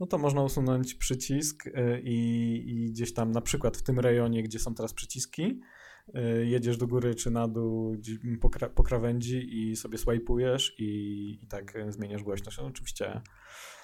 no 0.00 0.06
to 0.06 0.18
można 0.18 0.42
usunąć 0.42 0.94
przycisk 0.94 1.66
y, 1.66 2.00
i, 2.04 2.64
i, 2.66 2.90
gdzieś 2.90 3.14
tam 3.14 3.30
na 3.32 3.40
przykład 3.40 3.76
w 3.76 3.82
tym 3.82 4.00
rejonie, 4.00 4.42
gdzie 4.42 4.58
są 4.58 4.74
teraz 4.74 4.94
przyciski, 4.94 5.60
y, 6.08 6.46
jedziesz 6.46 6.76
do 6.76 6.86
góry 6.86 7.14
czy 7.14 7.30
na 7.30 7.48
dół 7.48 7.96
po, 8.40 8.50
kra 8.50 8.68
po 8.68 8.82
krawędzi 8.82 9.58
i 9.58 9.76
sobie 9.76 9.98
swajpujesz 9.98 10.74
i, 10.78 10.84
i 11.42 11.46
tak 11.46 11.78
zmieniasz 11.88 12.22
głośność. 12.22 12.58
No, 12.58 12.66
oczywiście 12.66 13.20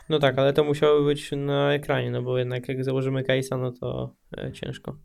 no 0.09 0.19
tak, 0.19 0.39
ale 0.39 0.53
to 0.53 0.65
musiało 0.65 1.03
być 1.03 1.31
na 1.37 1.75
ekranie, 1.75 2.11
no 2.11 2.23
bo 2.23 2.39
jednak 2.39 2.69
jak 2.69 2.85
założymy 2.85 3.23
case'a, 3.23 3.61
no 3.61 3.73
to 3.73 4.15
e, 4.39 4.53
ciężko. 4.53 4.97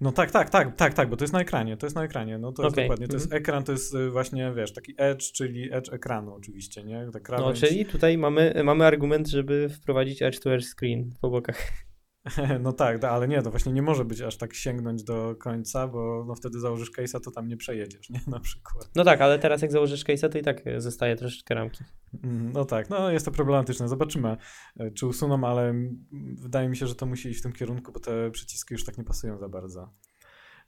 No 0.00 0.12
tak, 0.12 0.30
tak, 0.30 0.50
tak, 0.50 0.76
tak, 0.76 0.94
tak, 0.94 1.08
bo 1.08 1.16
to 1.16 1.24
jest 1.24 1.34
na 1.34 1.40
ekranie, 1.40 1.76
to 1.76 1.86
jest 1.86 1.96
na 1.96 2.04
ekranie, 2.04 2.38
no 2.38 2.52
to 2.52 2.62
jest 2.62 2.74
okay. 2.74 2.84
dokładnie, 2.84 3.08
to 3.08 3.14
jest 3.14 3.26
mhm. 3.26 3.42
ekran, 3.42 3.64
to 3.64 3.72
jest 3.72 3.94
y, 3.94 4.10
właśnie, 4.10 4.52
wiesz, 4.56 4.72
taki 4.72 4.94
edge, 4.96 5.32
czyli 5.32 5.72
edge 5.72 5.92
ekranu 5.92 6.34
oczywiście, 6.34 6.84
nie? 6.84 7.06
Ta 7.12 7.20
krawędź... 7.20 7.62
No, 7.62 7.68
czyli 7.68 7.86
tutaj 7.86 8.18
mamy, 8.18 8.60
mamy 8.64 8.84
argument, 8.84 9.28
żeby 9.28 9.68
wprowadzić 9.68 10.22
edge 10.22 10.38
to 10.38 10.54
edge 10.54 10.64
screen 10.64 11.14
po 11.20 11.30
bokach. 11.30 11.72
No 12.60 12.72
tak, 12.72 13.04
ale 13.04 13.28
nie, 13.28 13.42
to 13.42 13.50
właśnie 13.50 13.72
nie 13.72 13.82
może 13.82 14.04
być 14.04 14.20
aż 14.20 14.36
tak 14.36 14.54
sięgnąć 14.54 15.02
do 15.02 15.36
końca, 15.38 15.88
bo 15.88 16.24
no 16.28 16.34
wtedy 16.34 16.60
założysz 16.60 16.92
case'a, 16.92 17.20
to 17.20 17.30
tam 17.30 17.48
nie 17.48 17.56
przejedziesz, 17.56 18.10
nie? 18.10 18.20
Na 18.26 18.40
przykład. 18.40 18.90
No 18.96 19.04
tak, 19.04 19.20
ale 19.20 19.38
teraz 19.38 19.62
jak 19.62 19.72
założysz 19.72 20.04
case'a, 20.04 20.28
to 20.28 20.38
i 20.38 20.42
tak 20.42 20.62
zostaje 20.78 21.16
troszeczkę 21.16 21.54
ramki. 21.54 21.84
Mm, 22.24 22.52
no 22.52 22.64
tak, 22.64 22.90
no 22.90 23.10
jest 23.10 23.24
to 23.24 23.32
problematyczne. 23.32 23.88
Zobaczymy, 23.88 24.36
e, 24.76 24.90
czy 24.90 25.06
usuną, 25.06 25.44
ale 25.44 25.74
wydaje 26.34 26.68
mi 26.68 26.76
się, 26.76 26.86
że 26.86 26.94
to 26.94 27.06
musi 27.06 27.28
iść 27.28 27.40
w 27.40 27.42
tym 27.42 27.52
kierunku, 27.52 27.92
bo 27.92 28.00
te 28.00 28.30
przyciski 28.30 28.74
już 28.74 28.84
tak 28.84 28.98
nie 28.98 29.04
pasują 29.04 29.38
za 29.38 29.48
bardzo. 29.48 29.94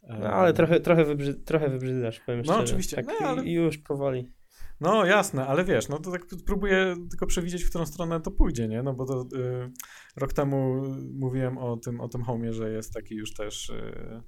No 0.09 0.29
ale 0.29 0.53
trochę, 0.53 0.81
trochę, 0.81 1.05
wybrzy, 1.05 1.35
trochę 1.35 1.69
wybrzydzasz, 1.69 2.21
powiem 2.21 2.39
no, 2.41 2.45
szczerze. 2.45 2.59
No 2.59 2.65
oczywiście. 2.65 2.97
Tak, 2.97 3.07
no, 3.21 3.27
ale... 3.27 3.45
Już 3.45 3.79
powoli. 3.79 4.33
No 4.81 5.07
jasne, 5.07 5.47
ale 5.47 5.65
wiesz, 5.65 5.89
no 5.89 5.99
to 5.99 6.11
tak 6.11 6.27
próbuję 6.47 6.97
tylko 7.11 7.27
przewidzieć, 7.27 7.65
w 7.65 7.69
którą 7.69 7.87
stronę 7.87 8.21
to 8.21 8.31
pójdzie, 8.31 8.69
nie? 8.69 8.83
No 8.83 8.95
bo 8.95 9.07
to 9.07 9.23
y, 9.37 9.71
rok 10.17 10.33
temu 10.33 10.83
mówiłem 11.13 11.59
o 11.59 11.77
tym, 11.77 12.01
o 12.01 12.09
tym 12.09 12.23
homie, 12.23 12.53
że 12.53 12.73
jest 12.73 12.95
taki 12.95 13.15
już 13.15 13.35
też, 13.35 13.69
y, 13.71 14.23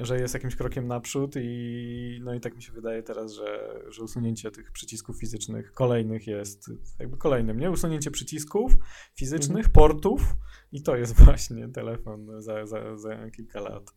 że 0.00 0.20
jest 0.20 0.34
jakimś 0.34 0.56
krokiem 0.56 0.86
naprzód 0.86 1.34
i 1.36 2.20
no 2.24 2.34
i 2.34 2.40
tak 2.40 2.56
mi 2.56 2.62
się 2.62 2.72
wydaje 2.72 3.02
teraz, 3.02 3.32
że, 3.32 3.80
że 3.88 4.02
usunięcie 4.02 4.50
tych 4.50 4.72
przycisków 4.72 5.18
fizycznych 5.18 5.72
kolejnych 5.72 6.26
jest 6.26 6.70
jakby 6.98 7.16
kolejnym, 7.16 7.60
nie? 7.60 7.70
Usunięcie 7.70 8.10
przycisków 8.10 8.72
fizycznych, 9.14 9.66
mhm. 9.66 9.72
portów 9.72 10.34
i 10.72 10.82
to 10.82 10.96
jest 10.96 11.24
właśnie 11.24 11.68
telefon 11.68 12.42
za, 12.42 12.66
za, 12.66 12.96
za 12.96 13.30
kilka 13.30 13.60
lat 13.60 13.94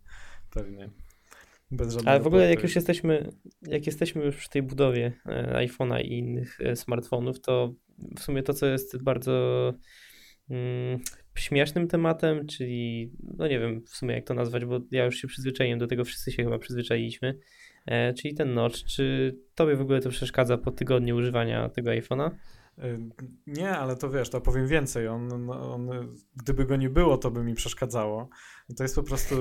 pewnie. 0.50 0.90
Ale 2.06 2.20
w 2.20 2.28
ogóle 2.28 2.50
jak 2.50 2.64
już 2.64 2.76
jesteśmy, 2.76 3.30
jak 3.62 3.86
jesteśmy 3.86 4.26
już 4.26 4.36
w 4.36 4.50
tej 4.50 4.64
budowie 4.64 5.14
e, 5.26 5.68
iPhone'a 5.68 6.02
i 6.02 6.18
innych 6.18 6.62
e, 6.62 6.76
smartfonów, 6.76 7.42
to 7.42 7.74
w 8.18 8.20
sumie 8.20 8.44
to, 8.44 8.54
co 8.54 8.66
jest 8.66 9.04
bardzo 9.04 9.34
mm, 10.50 11.00
śmiesznym 11.36 11.88
tematem, 11.88 12.48
czyli 12.48 13.12
no 13.38 13.48
nie 13.48 13.60
wiem 13.60 13.82
w 13.82 13.90
sumie 13.90 14.16
jak 14.16 14.26
to 14.26 14.34
nazwać, 14.34 14.66
bo 14.66 14.80
ja 14.92 15.06
już 15.06 15.16
się 15.16 15.28
przyzwyczaiłem 15.28 15.80
do 15.80 15.88
tego, 15.88 16.06
wszyscy 16.06 16.32
się 16.32 16.44
chyba 16.44 16.60
przyzwyczailiśmy, 16.60 17.40
e, 17.86 18.14
czyli 18.14 18.34
ten 18.34 18.54
notch. 18.54 18.84
Czy 18.84 19.36
tobie 19.56 19.76
w 19.76 19.82
ogóle 19.82 20.02
to 20.02 20.10
przeszkadza 20.10 20.58
po 20.58 20.72
tygodniu 20.72 21.16
używania 21.16 21.70
tego 21.70 21.92
iPhone'a? 21.92 22.30
Nie, 23.48 23.70
ale 23.70 23.96
to 23.96 24.10
wiesz, 24.10 24.30
to 24.30 24.42
powiem 24.42 24.68
więcej. 24.68 25.08
On, 25.08 25.50
on, 25.52 25.90
gdyby 26.36 26.66
go 26.66 26.76
nie 26.76 26.90
było, 26.90 27.18
to 27.18 27.32
by 27.32 27.44
mi 27.44 27.54
przeszkadzało. 27.54 28.30
To 28.78 28.84
jest 28.84 28.96
po 28.96 29.04
prostu, 29.04 29.36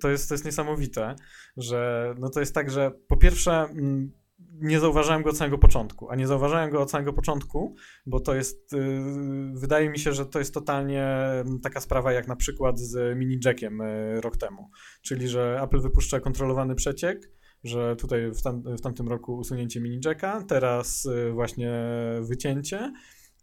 to 0.00 0.08
jest, 0.08 0.28
to 0.28 0.34
jest 0.34 0.44
niesamowite, 0.44 1.16
że 1.56 2.14
no 2.18 2.30
to 2.30 2.40
jest 2.40 2.54
tak, 2.54 2.70
że 2.70 2.92
po 3.08 3.16
pierwsze 3.16 3.52
mm, 3.52 4.12
nie 4.52 4.80
zauważałem 4.80 5.22
go 5.22 5.30
od 5.30 5.36
samego 5.36 5.58
początku, 5.58 6.10
a 6.10 6.16
nie 6.16 6.26
zauważałem 6.26 6.70
go 6.70 6.82
od 6.82 6.90
samego 6.90 7.12
początku, 7.12 7.74
bo 8.06 8.20
to 8.20 8.34
jest, 8.34 8.72
yy, 8.72 9.52
wydaje 9.54 9.90
mi 9.90 9.98
się, 9.98 10.12
że 10.12 10.26
to 10.26 10.38
jest 10.38 10.54
totalnie 10.54 11.04
mm, 11.04 11.60
taka 11.60 11.80
sprawa 11.80 12.12
jak 12.12 12.28
na 12.28 12.36
przykład 12.36 12.78
z 12.78 13.18
mini 13.18 13.38
jackiem 13.44 13.78
yy, 13.78 14.20
rok 14.20 14.36
temu, 14.36 14.70
czyli 15.02 15.28
że 15.28 15.60
Apple 15.62 15.80
wypuszcza 15.80 16.20
kontrolowany 16.20 16.74
przeciek, 16.74 17.30
że 17.64 17.96
tutaj 17.96 18.30
w, 18.30 18.42
tam, 18.42 18.62
w 18.62 18.80
tamtym 18.80 19.08
roku 19.08 19.36
usunięcie 19.36 19.80
mini 19.80 20.00
jacka, 20.04 20.44
teraz 20.48 21.04
yy, 21.04 21.32
właśnie 21.32 21.72
wycięcie 22.20 22.92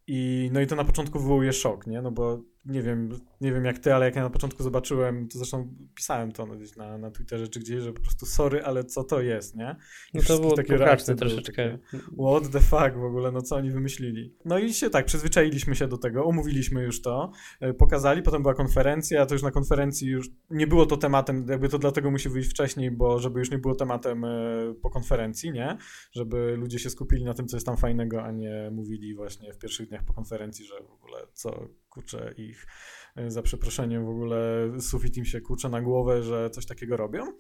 i 0.08 0.50
no 0.54 0.62
i 0.62 0.68
to 0.68 0.76
na 0.76 0.84
początku 0.84 1.20
wywołuje 1.20 1.54
szok, 1.54 1.88
nie? 1.88 2.02
No 2.02 2.12
bo 2.12 2.42
nie 2.66 2.82
wiem, 2.82 3.10
nie 3.42 3.54
wiem 3.54 3.66
jak 3.66 3.80
ty, 3.80 3.94
ale 3.94 4.06
jak 4.06 4.16
ja 4.16 4.24
na 4.24 4.30
początku 4.30 4.64
zobaczyłem, 4.64 5.28
to 5.28 5.38
zresztą 5.38 5.74
pisałem 5.96 6.32
to 6.32 6.48
gdzieś 6.48 6.76
na, 6.76 6.98
na 6.98 7.12
Twitterze 7.12 7.48
czy 7.48 7.60
gdzieś, 7.60 7.82
że 7.82 7.94
po 7.94 8.02
prostu 8.02 8.26
sorry, 8.26 8.64
ale 8.64 8.84
co 8.84 9.04
to 9.04 9.22
jest, 9.22 9.56
nie? 9.56 9.76
I 10.14 10.18
no 10.18 10.24
to 10.24 10.40
było 10.40 10.56
takie 10.56 10.78
reakcje 10.78 11.16
troszeczkę. 11.16 11.52
Takie, 11.52 12.00
what 12.20 12.52
the 12.52 12.60
fuck 12.60 12.96
w 12.96 13.04
ogóle, 13.04 13.32
no 13.32 13.42
co 13.42 13.56
oni 13.56 13.72
wymyślili? 13.72 14.36
No 14.46 14.60
i 14.60 14.74
się 14.74 14.90
tak, 14.90 15.06
przyzwyczailiśmy 15.06 15.76
się 15.76 15.88
do 15.88 15.98
tego, 15.98 16.24
umówiliśmy 16.24 16.84
już 16.84 17.02
to, 17.02 17.32
e, 17.60 17.74
pokazali, 17.74 18.22
potem 18.22 18.42
była 18.42 18.54
konferencja, 18.54 19.26
to 19.26 19.36
już 19.36 19.44
na 19.44 19.52
konferencji 19.52 20.08
już 20.08 20.30
nie 20.50 20.68
było 20.68 20.86
to 20.86 20.98
tematem, 20.98 21.46
jakby 21.50 21.70
to 21.70 21.80
dlatego 21.80 22.12
musi 22.12 22.30
wyjść 22.30 22.50
wcześniej, 22.50 22.92
bo 22.92 23.20
żeby 23.20 23.40
już 23.40 23.52
nie 23.52 23.58
było 23.58 23.76
tematem 23.76 24.26
e, 24.26 24.30
po 24.82 24.90
konferencji, 24.90 25.52
nie? 25.52 25.78
Żeby 26.12 26.56
ludzie 26.58 26.80
się 26.80 26.90
skupili 26.90 27.24
na 27.24 27.34
tym, 27.34 27.48
co 27.48 27.58
jest 27.58 27.66
tam 27.66 27.78
fajnego, 27.78 28.24
a 28.24 28.32
nie 28.32 28.70
mówili 28.72 29.16
właśnie 29.16 29.54
w 29.54 29.58
pierwszych 29.58 29.90
dniach 29.90 30.04
po 30.04 30.14
konferencji, 30.14 30.66
że 30.66 30.76
w 30.84 30.92
ogóle 30.92 31.28
co 31.34 31.68
kurczę, 31.90 32.34
ich 32.38 32.68
e, 33.16 33.32
za 33.32 33.42
przeproszeniem 33.42 34.06
w 34.06 34.10
ogóle 34.10 34.72
sufit 34.80 35.18
im 35.18 35.26
się 35.26 35.42
kurczę 35.42 35.70
na 35.70 35.82
głowę, 35.82 36.24
że 36.24 36.50
coś 36.50 36.66
takiego 36.66 36.98
robią. 36.98 37.34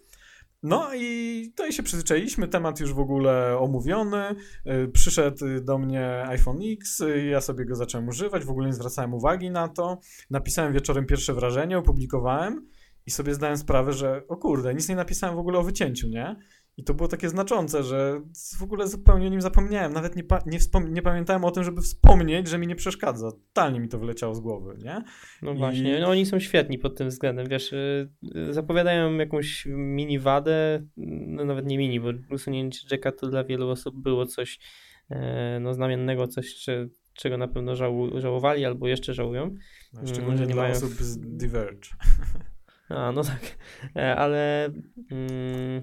No 0.64 0.90
i 0.96 1.44
tutaj 1.56 1.72
się 1.72 1.84
przyzwyczailiśmy, 1.84 2.48
temat 2.48 2.80
już 2.80 2.94
w 2.94 3.00
ogóle 3.00 3.58
omówiony. 3.60 4.36
E, 4.66 4.88
przyszedł 4.88 5.46
do 5.62 5.78
mnie 5.78 6.24
iPhone 6.28 6.60
X, 6.74 7.04
ja 7.30 7.42
sobie 7.42 7.66
go 7.66 7.76
zacząłem 7.76 8.08
używać, 8.08 8.46
w 8.46 8.50
ogóle 8.50 8.68
nie 8.68 8.74
zwracałem 8.74 9.14
uwagi 9.14 9.52
na 9.52 9.68
to. 9.68 10.00
Napisałem 10.30 10.74
wieczorem 10.74 11.06
pierwsze 11.06 11.34
wrażenie, 11.34 11.78
opublikowałem 11.78 12.70
i 13.06 13.12
sobie 13.12 13.34
zdałem 13.34 13.58
sprawę, 13.58 13.94
że 13.94 14.24
o 14.28 14.38
kurde, 14.38 14.74
nic 14.74 14.90
nie 14.90 14.96
napisałem 14.96 15.36
w 15.36 15.40
ogóle 15.40 15.60
o 15.60 15.64
wycięciu, 15.64 16.08
nie? 16.08 16.36
I 16.80 16.84
to 16.84 16.94
było 16.94 17.08
takie 17.08 17.30
znaczące, 17.30 17.84
że 17.84 18.22
w 18.60 18.64
ogóle 18.64 18.88
zupełnie 18.88 19.28
o 19.28 19.30
nim 19.30 19.42
zapomniałem. 19.42 19.94
Nawet 19.94 20.16
nie, 20.16 20.24
pa 20.24 20.40
nie, 20.46 20.60
nie, 20.90 21.02
pamiętałem 21.02 21.46
o 21.46 21.52
tym, 21.52 21.64
żeby 21.64 21.82
wspomnieć, 21.82 22.48
że 22.48 22.58
mi 22.58 22.68
nie 22.68 22.76
przeszkadza. 22.76 23.32
Totalnie 23.32 23.80
mi 23.80 23.88
to 23.88 24.00
wyleciało 24.00 24.36
z 24.36 24.40
głowy, 24.40 24.78
nie? 24.84 25.04
No 25.42 25.54
I... 25.54 25.58
właśnie, 25.58 26.00
no 26.00 26.08
oni 26.08 26.26
są 26.26 26.40
świetni 26.40 26.78
pod 26.78 26.98
tym 26.98 27.10
względem, 27.10 27.50
wiesz, 27.50 27.74
y, 27.74 28.10
zapowiadają 28.50 29.18
jakąś 29.18 29.66
mini 29.70 30.20
wadę, 30.20 30.84
no 31.28 31.46
nawet 31.46 31.66
nie 31.66 31.78
mini, 31.78 32.00
bo 32.00 32.10
usunięcie 32.32 32.88
Jacka 32.92 33.12
to 33.12 33.28
dla 33.28 33.44
wielu 33.44 33.70
osób 33.70 33.96
było 34.02 34.26
coś 34.26 34.60
e, 35.10 35.60
no 35.62 35.74
znamiennego, 35.74 36.28
coś, 36.28 36.56
czy, 36.56 36.90
czego 37.14 37.38
na 37.38 37.48
pewno 37.48 37.76
żału, 37.76 38.20
żałowali 38.20 38.66
albo 38.66 38.88
jeszcze 38.88 39.14
żałują. 39.14 39.56
No, 39.94 40.08
szczególnie 40.08 40.46
dla 40.46 40.56
mają... 40.56 40.72
osób 40.72 40.94
z 40.94 41.18
Diverge. 41.18 41.90
A, 42.90 43.12
no 43.12 43.24
tak, 43.24 43.58
e, 43.96 44.16
ale 44.16 44.66
mm, 45.12 45.82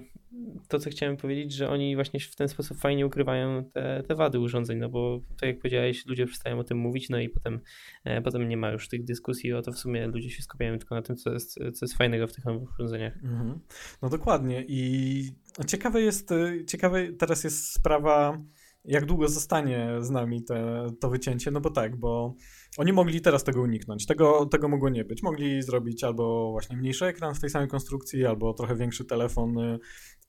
to, 0.67 0.79
co 0.79 0.89
chciałem 0.89 1.17
powiedzieć, 1.17 1.53
że 1.53 1.69
oni 1.69 1.95
właśnie 1.95 2.19
w 2.19 2.35
ten 2.35 2.47
sposób 2.47 2.77
fajnie 2.77 3.05
ukrywają 3.05 3.65
te, 3.65 4.03
te 4.07 4.15
wady 4.15 4.39
urządzeń, 4.39 4.77
no 4.77 4.89
bo 4.89 5.19
tak 5.39 5.47
jak 5.49 5.57
powiedziałeś, 5.57 6.05
ludzie 6.05 6.25
przestają 6.25 6.59
o 6.59 6.63
tym 6.63 6.77
mówić, 6.77 7.09
no 7.09 7.19
i 7.19 7.29
potem, 7.29 7.59
e, 8.03 8.21
potem 8.21 8.49
nie 8.49 8.57
ma 8.57 8.71
już 8.71 8.89
tych 8.89 9.03
dyskusji 9.03 9.53
o 9.53 9.61
to, 9.61 9.71
w 9.71 9.77
sumie 9.77 10.07
ludzie 10.07 10.29
się 10.29 10.43
skupiają 10.43 10.77
tylko 10.77 10.95
na 10.95 11.01
tym, 11.01 11.15
co 11.15 11.33
jest, 11.33 11.53
co 11.53 11.85
jest 11.85 11.97
fajnego 11.97 12.27
w 12.27 12.33
tych 12.33 12.45
nowych 12.45 12.69
urządzeniach. 12.73 13.15
Mhm. 13.23 13.59
No 14.01 14.09
dokładnie 14.09 14.65
i 14.67 15.31
ciekawe 15.67 16.01
jest, 16.01 16.29
ciekawe 16.67 17.13
teraz 17.13 17.43
jest 17.43 17.73
sprawa 17.73 18.41
jak 18.85 19.05
długo 19.05 19.27
zostanie 19.27 19.89
z 19.99 20.09
nami 20.09 20.43
te, 20.43 20.87
to 20.99 21.09
wycięcie, 21.09 21.51
no 21.51 21.61
bo 21.61 21.69
tak, 21.69 21.95
bo 21.95 22.35
oni 22.77 22.93
mogli 22.93 23.21
teraz 23.21 23.43
tego 23.43 23.61
uniknąć, 23.61 24.05
tego, 24.05 24.45
tego 24.45 24.67
mogło 24.67 24.89
nie 24.89 25.05
być. 25.05 25.23
Mogli 25.23 25.61
zrobić 25.61 26.03
albo 26.03 26.51
właśnie 26.51 26.77
mniejszy 26.77 27.05
ekran 27.05 27.35
w 27.35 27.39
tej 27.39 27.49
samej 27.49 27.67
konstrukcji, 27.67 28.25
albo 28.25 28.53
trochę 28.53 28.75
większy 28.75 29.05
telefon 29.05 29.57
y, 29.57 29.79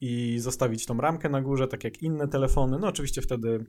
i 0.00 0.38
zostawić 0.38 0.86
tą 0.86 0.96
ramkę 0.96 1.28
na 1.28 1.42
górze, 1.42 1.68
tak 1.68 1.84
jak 1.84 2.02
inne 2.02 2.28
telefony. 2.28 2.78
No 2.78 2.88
oczywiście 2.88 3.22
wtedy 3.22 3.66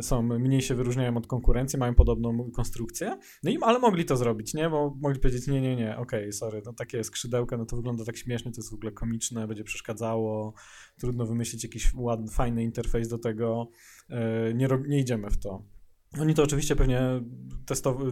są, 0.00 0.22
mniej 0.22 0.62
się 0.62 0.74
wyróżniają 0.74 1.16
od 1.16 1.26
konkurencji, 1.26 1.78
mają 1.78 1.94
podobną 1.94 2.50
konstrukcję, 2.50 3.18
no 3.42 3.50
i, 3.50 3.58
ale 3.60 3.78
mogli 3.78 4.04
to 4.04 4.16
zrobić, 4.16 4.54
nie? 4.54 4.70
Bo 4.70 4.96
mogli 5.00 5.20
powiedzieć, 5.20 5.46
nie, 5.46 5.60
nie, 5.60 5.76
nie, 5.76 5.96
okej, 5.96 6.20
okay, 6.20 6.32
sorry, 6.32 6.62
no 6.66 6.72
takie 6.72 7.04
skrzydełka, 7.04 7.56
no 7.56 7.66
to 7.66 7.76
wygląda 7.76 8.04
tak 8.04 8.16
śmiesznie, 8.16 8.52
to 8.52 8.58
jest 8.58 8.70
w 8.70 8.74
ogóle 8.74 8.92
komiczne, 8.92 9.48
będzie 9.48 9.64
przeszkadzało, 9.64 10.54
trudno 10.98 11.26
wymyślić 11.26 11.64
jakiś 11.64 11.94
ładny, 11.94 12.30
fajny 12.30 12.62
interfejs 12.62 13.08
do 13.08 13.18
tego, 13.18 13.68
e, 14.08 14.54
nie, 14.54 14.68
nie 14.88 14.98
idziemy 14.98 15.30
w 15.30 15.38
to. 15.38 15.62
Oni 16.20 16.34
to 16.34 16.42
oczywiście 16.42 16.76
pewnie 16.76 17.22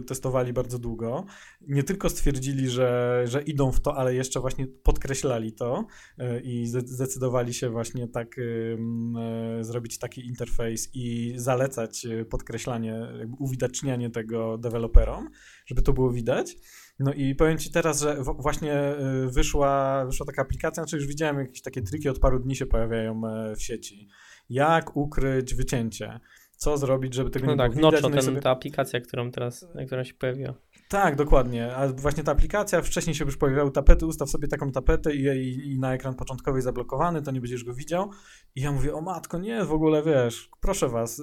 testowali 0.07 0.53
bardzo 0.53 0.79
długo. 0.79 1.25
Nie 1.67 1.83
tylko 1.83 2.09
stwierdzili, 2.09 2.69
że, 2.69 3.21
że 3.25 3.41
idą 3.41 3.71
w 3.71 3.81
to, 3.81 3.97
ale 3.97 4.15
jeszcze 4.15 4.39
właśnie 4.39 4.67
podkreślali 4.67 5.53
to 5.53 5.85
e, 6.17 6.39
i 6.39 6.67
zdecydowali 6.67 7.53
się 7.53 7.69
właśnie 7.69 8.07
tak 8.07 8.35
e, 8.39 9.63
zrobić 9.63 9.97
taki 9.99 10.27
interfejs 10.27 10.89
i 10.93 11.33
zalecać 11.35 12.05
e, 12.05 12.25
podkreślanie, 12.25 13.07
uwidacznianie 13.39 14.09
tego 14.09 14.57
deweloperom, 14.57 15.29
żeby 15.65 15.81
to 15.81 15.93
było 15.93 16.11
widać. 16.11 16.55
No 16.99 17.13
i 17.13 17.35
powiem 17.35 17.57
Ci 17.57 17.71
teraz, 17.71 18.01
że 18.01 18.17
właśnie 18.37 18.95
wyszła, 19.27 20.05
wyszła 20.05 20.25
taka 20.25 20.41
aplikacja, 20.41 20.83
znaczy 20.83 20.95
już 20.95 21.07
widziałem 21.07 21.39
jakieś 21.39 21.61
takie 21.61 21.81
triki, 21.81 22.09
od 22.09 22.19
paru 22.19 22.39
dni 22.39 22.55
się 22.55 22.65
pojawiają 22.65 23.21
w 23.55 23.61
sieci. 23.61 24.07
Jak 24.49 24.97
ukryć 24.97 25.55
wycięcie? 25.55 26.19
Co 26.61 26.77
zrobić, 26.77 27.13
żeby 27.13 27.29
tego 27.29 27.45
no 27.45 27.51
nie 27.51 27.57
tak, 27.57 27.75
było 27.75 27.91
widać. 27.91 28.03
No 28.03 28.09
ten, 28.09 28.21
sobie... 28.21 28.41
ta 28.41 28.49
aplikacja, 28.49 29.01
którą 29.01 29.31
teraz, 29.31 29.67
która 29.87 30.03
się 30.03 30.13
pojawiła. 30.13 30.53
Tak, 30.89 31.15
dokładnie. 31.15 31.75
A 31.75 31.87
właśnie 31.87 32.23
ta 32.23 32.31
aplikacja, 32.31 32.81
wcześniej 32.81 33.15
się 33.15 33.25
już 33.25 33.37
pojawiały 33.37 33.71
tapety, 33.71 34.05
ustaw 34.05 34.29
sobie 34.29 34.47
taką 34.47 34.71
tapetę 34.71 35.15
i, 35.15 35.21
i, 35.21 35.71
i, 35.71 35.79
na 35.79 35.93
ekran 35.93 36.15
początkowy 36.15 36.57
jest 36.57 36.65
zablokowany, 36.65 37.21
to 37.21 37.31
nie 37.31 37.41
będziesz 37.41 37.63
go 37.63 37.73
widział. 37.73 38.09
I 38.55 38.61
ja 38.61 38.71
mówię, 38.71 38.93
o 38.93 39.01
matko, 39.01 39.39
nie, 39.39 39.65
w 39.65 39.71
ogóle 39.71 40.03
wiesz, 40.03 40.49
proszę 40.59 40.89
was, 40.89 41.21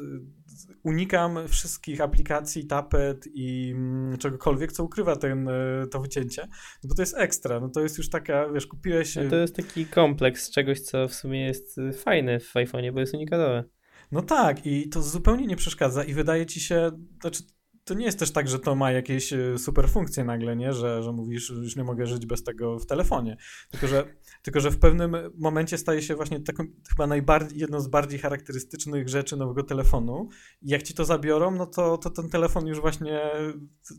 unikam 0.83 1.49
wszystkich 1.49 2.01
aplikacji, 2.01 2.67
tapet 2.67 3.25
i 3.35 3.73
mm, 3.77 4.19
czegokolwiek, 4.19 4.73
co 4.73 4.85
ukrywa 4.85 5.17
ten, 5.17 5.49
e, 5.49 5.87
to 5.91 6.01
wycięcie, 6.01 6.49
bo 6.85 6.95
to 6.95 7.03
jest 7.03 7.17
ekstra, 7.19 7.61
no 7.61 7.69
to 7.69 7.81
jest 7.81 7.99
już 7.99 8.11
taka, 8.11 8.49
wiesz, 8.49 8.67
kupiłeś... 8.67 9.17
No 9.17 9.31
to 9.31 9.37
jest 9.37 9.57
taki 9.57 9.87
kompleks 9.87 10.51
czegoś, 10.51 10.81
co 10.81 11.09
w 11.09 11.15
sumie 11.15 11.47
jest 11.47 11.81
fajne 12.05 12.41
w 12.41 12.55
iPhone'ie, 12.55 12.93
bo 12.93 13.01
jest 13.01 13.15
unikatowe. 13.15 13.78
No 14.13 14.23
tak, 14.23 14.67
i 14.67 14.89
to 14.89 15.03
zupełnie 15.03 15.47
nie 15.47 15.57
przeszkadza 15.57 16.05
i 16.05 16.15
wydaje 16.15 16.47
ci 16.47 16.61
się, 16.61 16.91
znaczy 17.21 17.43
to 17.89 17.95
nie 17.95 18.05
jest 18.07 18.19
też 18.19 18.31
tak, 18.31 18.49
że 18.49 18.59
to 18.59 18.75
ma 18.75 18.93
jakieś 18.93 19.33
e, 19.33 19.59
super 19.59 19.89
funkcje 19.89 20.25
nagle, 20.25 20.57
nie? 20.57 20.73
Że, 20.73 21.03
że 21.03 21.13
mówisz, 21.13 21.51
już 21.51 21.77
nie 21.77 21.85
mogę 21.85 22.07
żyć 22.07 22.27
bez 22.27 22.45
tego 22.45 22.79
w 22.79 22.87
telefonie. 22.87 23.37
Tylko 23.71 23.87
że, 23.87 24.05
tylko, 24.43 24.61
że 24.61 24.71
w 24.71 24.79
pewnym 24.79 25.17
momencie 25.39 25.79
staje 25.79 26.03
się 26.03 26.15
właśnie 26.15 26.41
taką 26.41 26.65
chyba 26.89 27.07
najbardziej, 27.07 27.59
jedną 27.59 27.81
z 27.81 27.89
bardziej 27.89 28.19
charakterystycznych 28.19 29.09
rzeczy 29.09 29.37
nowego 29.37 29.63
telefonu. 29.63 30.29
I 30.63 30.71
jak 30.71 30.83
ci 30.83 30.95
to 30.95 31.05
zabiorą, 31.05 31.51
no 31.51 31.67
to, 31.67 31.99
to 31.99 32.11
ten 32.11 32.29
telefon 32.29 32.67
już 32.67 32.81
właśnie 32.81 33.21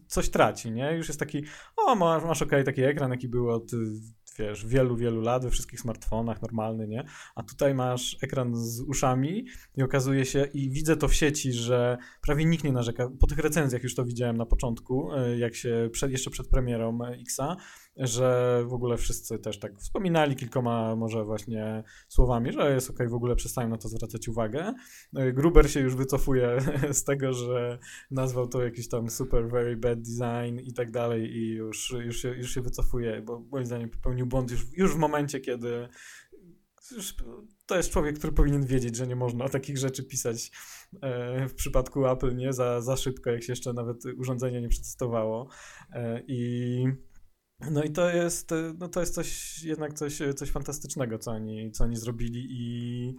coś 0.08 0.30
traci, 0.30 0.72
nie? 0.72 0.94
Już 0.98 1.08
jest 1.08 1.20
taki, 1.20 1.44
o, 1.78 1.96
masz, 1.96 2.24
masz 2.24 2.42
okej, 2.42 2.62
okay, 2.62 2.74
taki 2.74 2.82
ekran, 2.82 3.12
jaki 3.12 3.28
był 3.28 3.50
od 3.50 3.72
wiesz, 4.38 4.66
wielu, 4.66 4.96
wielu 4.96 5.22
lat 5.22 5.44
we 5.44 5.52
wszystkich 5.52 5.80
smartfonach, 5.80 6.42
normalny, 6.42 6.88
nie? 6.88 7.04
A 7.36 7.44
tutaj 7.44 7.74
masz 7.74 8.18
ekran 8.22 8.56
z 8.56 8.82
uszami 8.82 9.46
i 9.78 9.84
okazuje 9.84 10.26
się, 10.26 10.48
i 10.54 10.70
widzę 10.70 10.98
to 10.98 11.08
w 11.08 11.14
sieci, 11.14 11.54
że 11.54 11.98
prawie 12.22 12.46
nikt 12.46 12.64
nie 12.64 12.72
narzeka. 12.72 13.10
Po 13.20 13.28
tych 13.28 13.38
recenzjach 13.38 13.84
już 13.84 13.96
to 13.96 14.06
widziałem 14.06 14.38
na 14.38 14.46
początku, 14.46 15.14
e, 15.14 15.38
jak 15.38 15.56
się 15.56 15.90
przed, 15.92 16.12
jeszcze 16.12 16.30
przed 16.30 16.48
premierą 16.48 17.00
Xa, 17.06 17.58
że 18.00 18.60
w 18.68 18.74
ogóle 18.74 18.98
wszyscy 18.98 19.40
też 19.40 19.60
tak 19.60 19.80
wspominali 19.80 20.36
kilkoma 20.36 20.96
może 20.96 21.24
właśnie 21.24 21.84
słowami, 22.08 22.52
że 22.52 22.74
jest 22.74 22.90
ok, 22.90 23.00
w 23.10 23.14
ogóle 23.14 23.36
przestają 23.36 23.70
na 23.70 23.78
to 23.78 23.90
zwracać 23.90 24.28
uwagę. 24.28 24.74
E, 25.16 25.34
Gruber 25.34 25.72
się 25.72 25.80
już 25.80 25.96
wycofuje 25.96 26.58
z 26.92 27.04
tego, 27.04 27.34
że 27.34 27.80
nazwał 28.12 28.48
to 28.48 28.64
jakiś 28.64 28.90
tam 28.90 29.10
super 29.10 29.50
very 29.50 29.78
bad 29.78 30.00
design 30.02 30.60
i 30.60 30.74
tak 30.74 30.92
dalej 30.92 31.38
i 31.38 31.50
już, 31.50 31.96
już, 32.06 32.22
się, 32.22 32.30
już 32.30 32.54
się 32.54 32.62
wycofuje, 32.62 33.22
bo 33.22 33.40
moim 33.52 33.66
zdaniem 33.66 33.90
popełnił 33.90 34.26
błąd 34.26 34.52
już, 34.52 34.66
już 34.78 34.94
w 34.94 34.98
momencie, 34.98 35.40
kiedy 35.40 35.90
to 37.66 37.78
jest 37.78 37.90
człowiek, 37.90 38.18
który 38.18 38.34
powinien 38.34 38.66
wiedzieć, 38.66 38.96
że 38.96 39.08
nie 39.08 39.16
można 39.16 39.50
takich 39.50 39.78
rzeczy 39.78 40.04
pisać 40.04 40.52
e, 41.02 41.48
w 41.48 41.54
przypadku 41.54 42.08
Apple, 42.08 42.36
nie? 42.36 42.54
Za, 42.54 42.82
za 42.82 42.98
szybko, 42.98 43.30
jak 43.30 43.44
się 43.44 43.52
jeszcze 43.52 43.74
nawet 43.74 44.06
urządzenie 44.18 44.62
nie 44.62 44.70
przetestowało. 44.70 45.48
E, 45.92 46.24
I 46.28 46.88
no 47.72 47.84
i 47.84 47.90
to 47.90 48.10
jest, 48.10 48.52
no 48.78 48.88
to 48.88 49.00
jest 49.00 49.14
coś, 49.14 49.64
jednak 49.64 49.94
coś, 49.94 50.20
coś 50.36 50.52
fantastycznego, 50.52 51.18
co 51.18 51.32
oni, 51.32 51.72
co 51.72 51.84
oni 51.84 51.96
zrobili 51.96 52.48
i 52.50 53.16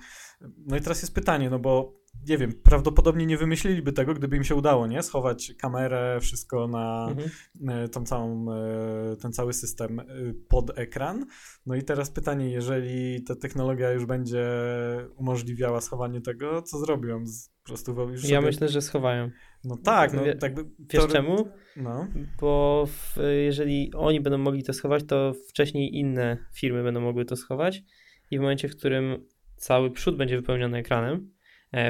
no 0.66 0.76
i 0.76 0.80
teraz 0.80 1.02
jest 1.02 1.14
pytanie, 1.14 1.50
no 1.50 1.58
bo 1.58 1.99
nie 2.28 2.38
wiem, 2.38 2.52
prawdopodobnie 2.62 3.26
nie 3.26 3.36
wymyśliliby 3.36 3.92
tego, 3.92 4.14
gdyby 4.14 4.36
im 4.36 4.44
się 4.44 4.54
udało, 4.54 4.86
nie? 4.86 5.02
Schować 5.02 5.52
kamerę, 5.58 6.18
wszystko 6.20 6.68
na 6.68 7.08
mhm. 7.10 7.30
E, 7.68 7.88
tą 7.88 8.04
całą, 8.04 8.52
e, 8.52 9.16
ten 9.16 9.32
cały 9.32 9.52
system 9.52 10.00
e, 10.00 10.04
pod 10.48 10.78
ekran. 10.78 11.26
No 11.66 11.74
i 11.74 11.82
teraz 11.82 12.10
pytanie, 12.10 12.50
jeżeli 12.50 13.22
ta 13.22 13.36
technologia 13.36 13.92
już 13.92 14.06
będzie 14.06 14.46
umożliwiała 15.16 15.80
schowanie 15.80 16.20
tego, 16.20 16.62
co 16.62 16.78
zrobią? 16.78 17.24
Po 17.62 17.68
prostu 17.68 18.10
już 18.10 18.28
Ja 18.28 18.40
myślę, 18.40 18.68
że 18.68 18.82
schowają. 18.82 19.30
No 19.64 19.76
tak, 19.76 20.12
no 20.12 20.24
Wie, 20.24 20.34
tak 20.34 20.54
by, 20.54 20.64
Wiesz 20.78 21.06
czemu? 21.06 21.48
No. 21.76 22.06
Bo 22.40 22.84
w, 22.86 23.16
jeżeli 23.44 23.92
oni 23.94 24.20
będą 24.20 24.38
mogli 24.38 24.62
to 24.62 24.72
schować, 24.72 25.04
to 25.06 25.32
wcześniej 25.48 25.96
inne 25.96 26.36
firmy 26.54 26.82
będą 26.82 27.00
mogły 27.00 27.24
to 27.24 27.36
schować 27.36 27.82
i 28.30 28.38
w 28.38 28.40
momencie, 28.40 28.68
w 28.68 28.76
którym 28.76 29.26
cały 29.56 29.90
przód 29.90 30.16
będzie 30.16 30.36
wypełniony 30.36 30.78
ekranem, 30.78 31.30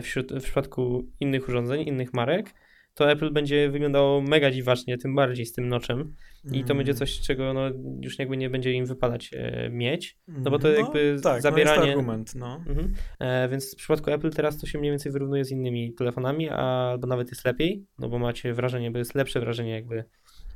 wśród, 0.02 0.32
w 0.32 0.42
przypadku 0.42 1.08
innych 1.20 1.48
urządzeń, 1.48 1.88
innych 1.88 2.14
marek, 2.14 2.54
to 2.94 3.10
Apple 3.10 3.32
będzie 3.32 3.70
wyglądało 3.70 4.20
mega 4.20 4.50
dziwacznie, 4.50 4.98
tym 4.98 5.14
bardziej 5.14 5.46
z 5.46 5.52
tym 5.52 5.68
noczem. 5.68 6.14
I 6.52 6.64
to 6.64 6.74
będzie 6.74 6.92
mm. 6.92 6.98
coś, 6.98 7.20
czego 7.20 7.52
no, 7.52 7.60
już 8.02 8.18
jakby 8.18 8.36
nie 8.36 8.50
będzie 8.50 8.72
im 8.72 8.86
wypadać 8.86 9.30
e, 9.32 9.70
mieć. 9.70 10.18
No 10.28 10.50
bo 10.50 10.58
to 10.58 10.68
no, 10.68 10.74
jakby 10.74 11.16
tak, 11.22 11.42
zabieranie. 11.42 11.80
No 11.80 11.86
jest 11.86 11.98
argument, 11.98 12.34
no. 12.34 12.64
Mhm. 12.68 12.94
E, 13.18 13.48
więc 13.48 13.74
w 13.74 13.76
przypadku 13.76 14.10
Apple 14.10 14.30
teraz 14.30 14.58
to 14.58 14.66
się 14.66 14.78
mniej 14.78 14.92
więcej 14.92 15.12
wyrównuje 15.12 15.44
z 15.44 15.50
innymi 15.50 15.94
telefonami, 15.94 16.48
albo 16.48 17.06
nawet 17.06 17.28
jest 17.28 17.44
lepiej, 17.44 17.86
no 17.98 18.08
bo 18.08 18.18
macie 18.18 18.54
wrażenie, 18.54 18.90
bo 18.90 18.98
jest 18.98 19.14
lepsze 19.14 19.40
wrażenie 19.40 19.70
jakby 19.70 20.04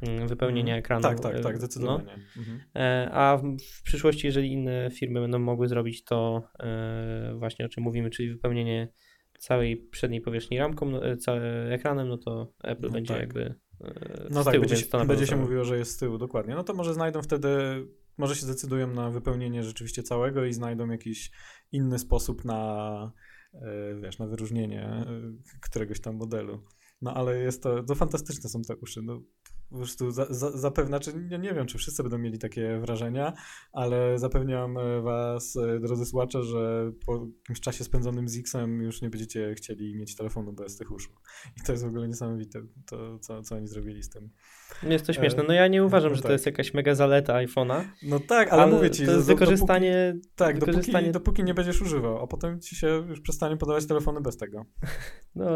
mm, 0.03 0.29
wypełnienia 0.29 0.77
mhm. 0.77 0.79
ekranu. 0.79 1.03
Tak, 1.03 1.21
tak, 1.21 1.41
tak, 1.41 1.59
zdecydowanie. 1.59 2.05
No. 2.07 2.43
Mhm. 2.43 2.61
E, 2.75 3.11
a 3.13 3.37
w, 3.37 3.57
w, 3.59 3.83
przyszłości, 3.83 4.27
jeżeli 4.27 4.53
inne 4.53 4.91
firmy 4.91 5.21
będą 5.21 5.39
mogły 5.39 5.69
zrobić 5.69 6.05
to 6.05 6.43
e, 6.61 7.35
właśnie 7.39 7.65
o 7.67 7.69
czym 7.69 7.83
mówimy, 7.83 8.11
czyli 8.11 8.31
wypełnienie 8.31 8.89
całej 9.39 9.77
przedniej 9.77 10.21
powierzchni 10.21 10.59
ramką, 10.59 10.91
no, 10.91 11.17
całym 11.17 11.43
ekranem, 11.73 12.09
no 12.09 12.19
to 12.19 12.53
Apple 12.63 12.87
no 12.87 12.93
będzie 12.93 13.15
tak. 13.15 13.21
jakby 13.21 13.55
no 14.31 14.45
tak, 14.45 14.53
tyłu, 14.53 14.67
będzie, 14.67 14.77
się, 14.77 15.07
będzie 15.07 15.27
się 15.27 15.37
mówiło, 15.37 15.65
że 15.65 15.79
jest 15.79 15.93
z 15.93 15.97
tyłu, 15.97 16.19
dokładnie. 16.19 16.55
No 16.55 16.65
to 16.65 16.75
może 16.75 16.95
znajdą 16.95 17.23
wtedy, 17.23 17.49
może 18.19 18.37
się 18.37 18.47
zdecydują 18.47 18.87
na 18.87 19.11
wypełnienie 19.11 19.63
rzeczywiście 19.63 20.03
całego 20.03 20.45
i 20.45 20.53
znajdą 20.53 20.91
jakiś 20.91 21.31
inny 21.73 21.99
sposób 21.99 22.45
na, 22.45 23.13
e, 23.55 23.95
wiesz, 24.01 24.19
na 24.19 24.27
wyróżnienie 24.27 24.83
e, 24.83 25.07
któregoś 25.61 26.01
tam 26.01 26.17
modelu. 26.17 26.61
No 27.03 27.15
ale 27.15 27.39
jest 27.39 27.63
to, 27.63 27.83
to 27.83 27.95
fantastyczne 27.95 28.51
są 28.51 28.63
te 28.63 28.77
uszy. 28.77 29.03
No, 29.03 29.23
po 29.75 29.79
prostu 29.79 30.11
za, 30.11 30.27
za, 30.31 30.51
zapewne, 30.51 31.01
czy 31.01 31.15
nie, 31.15 31.39
nie 31.39 31.55
wiem, 31.55 31.67
czy 31.67 31.79
wszyscy 31.79 32.03
będą 32.03 32.19
mieli 32.19 32.39
takie 32.39 32.79
wrażenia, 32.79 33.33
ale 33.73 34.19
zapewniam 34.19 34.79
e, 34.79 35.01
was, 35.01 35.57
e, 35.57 35.81
drodzy 35.81 36.07
słuchacze, 36.07 36.43
że 36.43 36.93
po 37.07 37.27
jakimś 37.39 37.61
czasie 37.61 37.85
spędzonym 37.85 38.29
z 38.29 38.39
X-em 38.39 38.83
już 38.83 39.03
nie 39.03 39.11
będziecie 39.11 39.55
chcieli 39.55 39.97
mieć 39.97 40.17
telefonu 40.17 40.53
bez 40.53 40.77
tych 40.77 40.93
uszu. 40.93 41.11
I 41.57 41.61
to 41.67 41.73
jest 41.73 41.85
w 41.85 41.89
ogóle 41.89 42.09
niesamowite, 42.09 42.63
to 42.87 43.19
co, 43.19 43.43
co 43.43 43.57
oni 43.57 43.67
zrobili 43.67 44.03
z 44.03 44.11
tym. 44.11 44.31
Jest 44.83 45.07
to 45.07 45.13
śmieszne. 45.13 45.43
No 45.49 45.55
ja 45.55 45.69
nie 45.69 45.85
uważam, 45.85 46.11
no, 46.11 46.17
że 46.17 46.23
tak. 46.23 46.29
to 46.29 46.33
jest 46.33 46.47
jakaś 46.47 46.75
mega 46.75 46.95
zaleta 46.95 47.35
iPhone'a. 47.35 47.85
No 48.03 48.21
tak, 48.21 48.53
ale, 48.53 48.63
ale 48.63 48.73
mówię 48.73 48.91
ci, 48.91 49.07
to 49.07 49.13
jest 49.13 49.27
wykorzystanie... 49.27 50.13
Dopóki, 50.15 50.35
tak, 50.37 50.61
wykorzystanie... 50.61 51.13
Dopóki, 51.13 51.13
dopóki 51.13 51.45
nie 51.45 51.55
będziesz 51.55 51.83
używał, 51.83 52.23
a 52.23 52.27
potem 52.27 52.61
ci 52.61 52.77
się 52.77 53.05
już 53.09 53.21
przestanie 53.21 53.57
podawać 53.57 53.87
telefony 53.87 54.21
bez 54.21 54.37
tego. 54.37 54.65
No, 55.37 55.47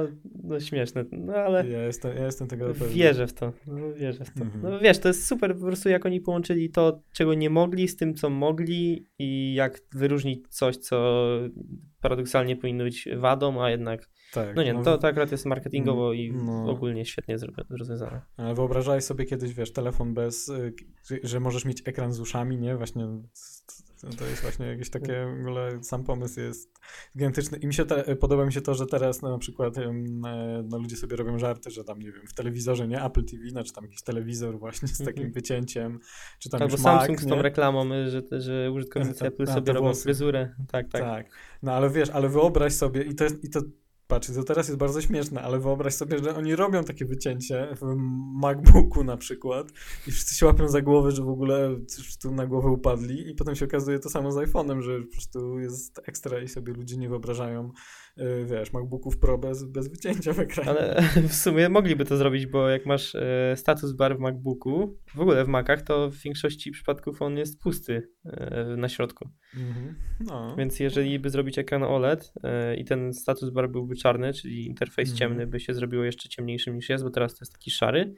no 0.45 0.61
śmieszne, 0.61 1.05
no 1.13 1.35
ale... 1.35 1.69
Ja 1.69 1.83
jestem, 1.83 2.17
ja 2.17 2.25
jestem 2.25 2.49
tego 2.49 2.67
pewny. 2.67 2.89
Wierzę 2.89 3.27
w 3.27 3.33
to, 3.33 3.53
no, 3.67 3.95
wierzę 3.95 4.08
w 4.17 4.35
to. 4.35 4.45
Mhm. 4.45 4.63
No 4.63 4.79
wiesz, 4.79 4.99
to 4.99 5.09
jest 5.09 5.27
super 5.27 5.57
po 5.57 5.67
prostu 5.67 5.89
jak 5.89 6.07
oni 6.07 6.21
połączyli 6.21 6.71
to, 6.71 7.03
czego 7.13 7.35
nie 7.35 7.51
mogli 7.51 7.89
z 7.89 7.97
tym, 7.97 8.15
co 8.15 8.31
mogli 8.31 9.07
i 9.19 9.55
jak 9.55 9.81
wyróżnić 9.93 10.49
coś, 10.49 10.77
co 10.77 11.25
paradoksalnie 12.01 12.57
powinno 12.57 12.85
być 12.85 13.09
wadą, 13.17 13.63
a 13.63 13.71
jednak 13.71 14.09
tak, 14.33 14.57
no 14.57 14.63
nie, 14.63 14.73
no, 14.73 14.83
to, 14.83 14.99
to 14.99 15.09
akurat 15.09 15.33
jest 15.33 15.47
marketingowo 15.47 16.13
i 16.13 16.33
no, 16.33 16.71
ogólnie 16.71 17.05
świetnie 17.05 17.37
rozwiązane. 17.71 18.21
Ale 18.37 18.55
wyobrażaj 18.55 19.03
sobie 19.03 19.25
kiedyś, 19.25 19.55
wiesz, 19.55 19.73
telefon 19.73 20.15
bez, 20.15 20.49
y, 20.49 20.73
że 21.23 21.41
możesz 21.41 21.65
mieć 21.65 21.83
ekran 21.85 22.13
z 22.13 22.21
uszami, 22.21 22.59
nie? 22.59 22.77
Właśnie 22.77 23.07
to 24.19 24.25
jest 24.27 24.43
właśnie 24.43 24.67
jakieś 24.67 24.91
takie, 24.91 25.27
w 25.37 25.41
ogóle 25.41 25.83
sam 25.83 26.05
pomysł 26.05 26.41
jest 26.41 26.81
gigantyczny. 27.17 27.59
I 27.59 27.67
mi 27.67 27.75
się 27.75 27.85
te, 27.85 28.17
podoba 28.17 28.47
mi 28.47 28.53
się 28.53 28.61
to, 28.61 28.75
że 28.75 28.87
teraz 28.87 29.23
no, 29.23 29.31
na 29.31 29.39
przykład 29.39 29.79
e, 29.79 29.93
no, 30.65 30.79
ludzie 30.79 30.97
sobie 30.97 31.17
robią 31.17 31.39
żarty, 31.39 31.71
że 31.71 31.85
tam, 31.85 31.99
nie 31.99 32.13
wiem, 32.13 32.27
w 32.27 32.35
telewizorze, 32.35 32.89
nie, 32.89 33.05
Apple 33.05 33.25
TV, 33.25 33.43
no, 33.55 33.65
czy 33.65 33.73
tam 33.73 33.85
jakiś 33.85 34.03
telewizor 34.03 34.59
właśnie 34.59 34.89
z 34.89 35.05
takim 35.05 35.31
-hmm. 35.31 35.35
wycięciem, 35.35 35.99
czy 36.39 36.51
tam 36.51 36.63
Albo 36.63 36.73
już 36.73 36.83
Samsung 36.83 37.11
Mac, 37.11 37.21
z 37.21 37.29
tą 37.29 37.37
nie? 37.37 37.43
reklamą, 37.43 37.89
że, 38.09 38.41
że 38.41 38.73
użytkownicy 38.73 39.27
Apple 39.27 39.47
sobie 39.47 39.73
robią 39.73 39.95
fryzurę. 39.95 40.55
Tak, 40.69 40.89
tak. 40.89 41.03
Tak, 41.03 41.27
no 41.63 41.73
ale 41.73 41.91
wiesz, 41.91 42.11
ale 42.11 42.29
wyobraź 42.29 42.73
sobie 42.73 43.03
i 43.03 43.15
to, 43.15 43.25
i 43.43 43.51
to 43.51 43.61
Patrz, 44.09 44.35
to 44.35 44.45
teraz 44.45 44.69
jest 44.69 44.79
bardzo 44.79 45.01
śmieszne, 45.01 45.43
ale 45.43 45.59
wyobraź 45.59 45.95
sobie, 45.95 46.19
że 46.19 46.37
oni 46.37 46.57
robią 46.57 46.85
takie 46.85 47.05
wycięcie 47.05 47.69
w 47.81 47.95
MacBooku 48.41 49.05
na 49.05 49.17
przykład 49.17 49.73
i 50.07 50.11
wszyscy 50.11 50.35
się 50.35 50.47
łapią 50.47 50.69
za 50.69 50.83
głowę, 50.83 51.13
że 51.13 51.23
w 51.23 51.29
ogóle 51.29 51.77
tu 52.23 52.31
na 52.31 52.47
głowę 52.47 52.69
upadli 52.69 53.31
i 53.31 53.35
potem 53.35 53.55
się 53.55 53.65
okazuje 53.65 53.99
to 53.99 54.11
samo 54.11 54.33
z 54.33 54.37
iPhone'em, 54.37 54.81
że 54.81 55.01
po 55.01 55.13
prostu 55.13 55.59
jest 55.59 56.01
ekstra 56.05 56.41
i 56.41 56.49
sobie 56.49 56.73
ludzie 56.73 56.97
nie 56.97 57.09
wyobrażają 57.09 57.73
wiesz, 58.45 58.73
MacBooków 58.73 59.19
Pro 59.19 59.39
bez, 59.39 59.65
bez 59.65 59.89
wycięcia 59.89 60.33
w 60.33 60.39
ekranie. 60.39 60.71
Ale 60.71 61.03
w 61.29 61.35
sumie 61.35 61.69
mogliby 61.69 62.05
to 62.05 62.17
zrobić, 62.17 62.47
bo 62.47 62.69
jak 62.69 62.87
masz 62.87 63.15
y, 63.15 63.21
status 63.57 63.93
bar 63.93 64.17
w 64.17 64.21
MacBooku, 64.21 64.99
w 65.15 65.21
ogóle 65.21 65.45
w 65.45 65.49
Macach, 65.49 65.83
to 65.83 66.11
w 66.11 66.17
większości 66.17 66.71
przypadków 66.71 67.23
on 67.23 67.37
jest 67.37 67.61
pusty 67.61 68.09
y, 68.27 68.77
na 68.77 68.89
środku. 68.89 69.29
Mhm. 69.57 69.95
No. 70.21 70.57
Więc 70.57 70.81
jeżeli 70.81 71.19
by 71.19 71.31
zrobić 71.31 71.59
ekran 71.59 71.83
OLED 71.83 72.33
i 72.77 72.85
ten 72.85 73.13
status 73.13 73.51
bar 73.51 73.71
byłby 73.71 73.97
czarny, 73.97 74.33
czyli 74.33 74.67
interfejs 74.67 75.11
mhm. 75.11 75.19
ciemny 75.19 75.47
by 75.47 75.61
się 75.61 75.75
zrobiło 75.75 76.05
jeszcze 76.05 76.29
ciemniejszym 76.29 76.77
niż 76.77 76.89
jest, 76.89 77.05
bo 77.05 77.11
teraz 77.11 77.35
to 77.35 77.39
jest 77.41 77.53
taki 77.53 77.71
szary, 77.71 78.15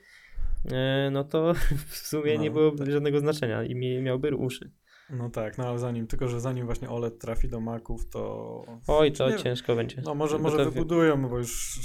no 1.12 1.24
to 1.24 1.54
w 1.90 1.96
sumie 1.96 2.34
no, 2.34 2.42
nie 2.42 2.50
byłoby 2.50 2.78
tak. 2.78 2.90
żadnego 2.90 3.20
znaczenia 3.20 3.64
i 3.64 3.74
miałby 4.02 4.36
uszy. 4.36 4.70
No 5.12 5.30
tak, 5.30 5.58
no 5.58 5.68
ale 5.68 5.78
zanim, 5.78 6.06
tylko 6.06 6.28
że 6.28 6.40
zanim 6.40 6.66
właśnie 6.66 6.90
OLED 6.90 7.18
trafi 7.18 7.48
do 7.48 7.60
Maców, 7.60 8.08
to... 8.08 8.64
Oj, 8.86 9.12
to 9.12 9.32
ciężko 9.38 9.76
będzie. 9.76 10.02
No 10.04 10.14
może, 10.14 10.38
może 10.38 10.64
wybudują, 10.64 11.28
bo 11.28 11.38
już 11.38 11.80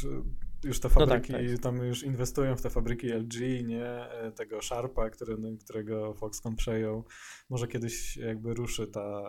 już 0.66 0.80
te 0.80 0.90
fabryki, 0.90 1.32
no 1.32 1.38
tak, 1.38 1.48
tak. 1.52 1.60
tam 1.60 1.78
już 1.78 2.04
inwestują 2.04 2.56
w 2.56 2.62
te 2.62 2.70
fabryki 2.70 3.08
LG, 3.08 3.64
nie, 3.66 3.86
e, 3.86 4.32
tego 4.32 4.62
Sharpa, 4.62 5.10
który, 5.10 5.38
którego 5.64 6.14
Foxconn 6.14 6.56
przejął. 6.56 7.04
Może 7.50 7.68
kiedyś 7.68 8.18
jakby 8.18 8.54
ruszy 8.54 8.88
ta, 8.88 9.24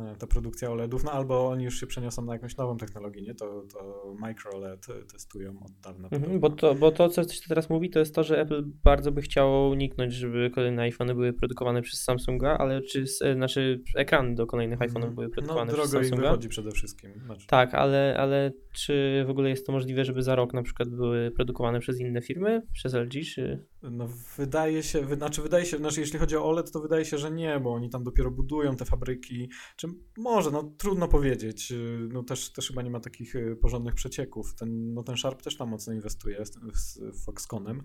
e, 0.00 0.16
ta 0.18 0.26
produkcja 0.26 0.70
OLEDów, 0.70 1.04
no 1.04 1.12
albo 1.12 1.48
oni 1.48 1.64
już 1.64 1.80
się 1.80 1.86
przeniosą 1.86 2.24
na 2.24 2.32
jakąś 2.32 2.56
nową 2.56 2.76
technologię, 2.76 3.22
nie, 3.22 3.34
to, 3.34 3.62
to 3.72 4.14
micro 4.20 4.58
LED 4.58 4.86
testują 5.12 5.60
od 5.64 5.72
dawna. 5.72 6.08
Mhm, 6.12 6.40
bo, 6.40 6.50
to, 6.50 6.74
bo 6.74 6.90
to, 6.90 7.08
co 7.08 7.28
się 7.28 7.48
teraz 7.48 7.70
mówi, 7.70 7.90
to 7.90 7.98
jest 7.98 8.14
to, 8.14 8.24
że 8.24 8.40
Apple 8.40 8.64
bardzo 8.84 9.12
by 9.12 9.22
chciało 9.22 9.68
uniknąć, 9.68 10.14
żeby 10.14 10.50
kolejne 10.50 10.82
iPhony 10.82 11.14
były 11.14 11.32
produkowane 11.32 11.82
przez 11.82 12.02
Samsunga, 12.02 12.58
ale 12.58 12.82
czy, 12.82 13.04
e, 13.24 13.34
znaczy 13.34 13.82
ekrany 13.96 14.34
do 14.34 14.46
kolejnych 14.46 14.78
iPhone'ów 14.78 14.96
mhm. 14.96 15.14
były 15.14 15.28
produkowane 15.28 15.72
no, 15.72 15.78
przez 15.78 15.90
Samsunga. 15.90 16.16
No 16.16 16.22
drogo 16.22 16.32
wychodzi 16.32 16.48
przede 16.48 16.70
wszystkim. 16.70 17.10
Znaczy. 17.26 17.46
Tak, 17.46 17.74
ale, 17.74 18.16
ale 18.18 18.52
czy 18.72 19.24
w 19.26 19.30
ogóle 19.30 19.50
jest 19.50 19.66
to 19.66 19.72
możliwe, 19.72 20.04
żeby 20.04 20.22
za 20.22 20.34
rok 20.34 20.54
na 20.54 20.62
przykład 20.62 20.75
przykład 20.76 20.96
były 20.96 21.30
produkowane 21.30 21.80
przez 21.80 22.00
inne 22.00 22.22
firmy, 22.22 22.62
przez 22.72 22.94
LG, 22.94 23.24
czy... 23.34 23.66
No 23.82 24.08
wydaje 24.36 24.82
się, 24.82 25.00
wy, 25.00 25.16
znaczy 25.16 25.42
wydaje 25.42 25.66
się, 25.66 25.76
znaczy 25.76 26.00
jeśli 26.00 26.18
chodzi 26.18 26.36
o 26.36 26.44
OLED, 26.44 26.72
to 26.72 26.80
wydaje 26.80 27.04
się, 27.04 27.18
że 27.18 27.30
nie, 27.30 27.60
bo 27.60 27.74
oni 27.74 27.90
tam 27.90 28.04
dopiero 28.04 28.30
budują 28.30 28.76
te 28.76 28.84
fabryki, 28.84 29.50
czy 29.76 29.88
może, 30.18 30.50
no 30.50 30.62
trudno 30.78 31.08
powiedzieć, 31.08 31.72
no 32.08 32.22
też, 32.22 32.52
też 32.52 32.68
chyba 32.68 32.82
nie 32.82 32.90
ma 32.90 33.00
takich 33.00 33.34
y, 33.34 33.56
porządnych 33.56 33.94
przecieków, 33.94 34.54
ten, 34.54 34.94
no 34.94 35.02
ten 35.02 35.16
Sharp 35.16 35.42
też 35.42 35.56
tam 35.56 35.68
mocno 35.68 35.92
inwestuje 35.92 36.46
z, 36.46 36.58
z 36.74 37.24
Foxconnem, 37.24 37.82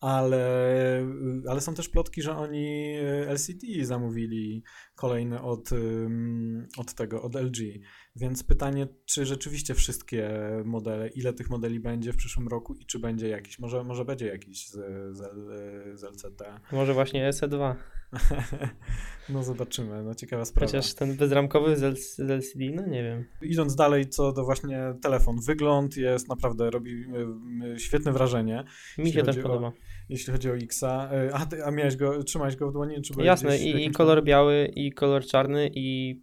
ale, 0.00 1.06
ale 1.48 1.60
są 1.60 1.74
też 1.74 1.88
plotki, 1.88 2.22
że 2.22 2.36
oni 2.36 2.96
y, 2.98 3.28
LCD 3.28 3.66
zamówili 3.82 4.62
kolejne 4.94 5.42
od, 5.42 5.70
od 6.76 6.94
tego, 6.94 7.22
od 7.22 7.34
LG. 7.34 7.58
Więc 8.16 8.44
pytanie, 8.44 8.88
czy 9.04 9.26
rzeczywiście 9.26 9.74
wszystkie 9.74 10.30
modele, 10.64 11.08
ile 11.08 11.32
tych 11.32 11.50
modeli 11.50 11.80
będzie 11.80 12.12
w 12.12 12.16
przyszłym 12.16 12.48
roku 12.48 12.74
i 12.74 12.86
czy 12.86 12.98
będzie 12.98 13.28
jakiś, 13.28 13.58
może, 13.58 13.84
może 13.84 14.04
będzie 14.04 14.26
jakiś 14.26 14.68
z, 14.68 14.72
z, 15.16 15.18
z 16.00 16.04
LCD. 16.04 16.44
Może 16.72 16.94
właśnie 16.94 17.30
SE2. 17.30 17.74
no 19.28 19.42
zobaczymy, 19.42 20.02
no 20.02 20.14
ciekawa 20.14 20.44
sprawa. 20.44 20.66
Chociaż 20.66 20.94
ten 20.94 21.16
bezramkowy 21.16 21.76
z, 21.76 22.20
LCD, 22.20 22.64
no 22.74 22.86
nie 22.86 23.02
wiem. 23.02 23.24
Idąc 23.42 23.76
dalej, 23.76 24.08
co 24.08 24.32
do 24.32 24.44
właśnie 24.44 24.94
telefon. 25.02 25.36
Wygląd 25.46 25.96
jest 25.96 26.28
naprawdę, 26.28 26.70
robi 26.70 26.92
y, 26.92 27.74
y, 27.74 27.78
świetne 27.78 28.12
wrażenie. 28.12 28.64
Mi 28.98 29.12
się 29.12 29.22
też 29.22 29.38
podoba. 29.38 29.66
O, 29.68 29.72
jeśli 30.10 30.32
chodzi 30.32 30.50
o 30.50 30.56
Xa. 30.56 31.10
Y, 31.12 31.34
a, 31.34 31.46
ty, 31.46 31.64
a 31.64 31.70
miałeś 31.70 31.96
go, 31.96 32.24
trzymałeś 32.24 32.56
go 32.56 32.70
w 32.70 32.72
dłoni? 32.72 33.02
Czy 33.02 33.22
Jasne, 33.22 33.58
i, 33.58 33.86
i 33.86 33.90
kolor 33.90 34.24
biały, 34.24 34.70
i 34.76 34.92
kolor 34.92 35.26
czarny 35.26 35.70
i 35.74 36.16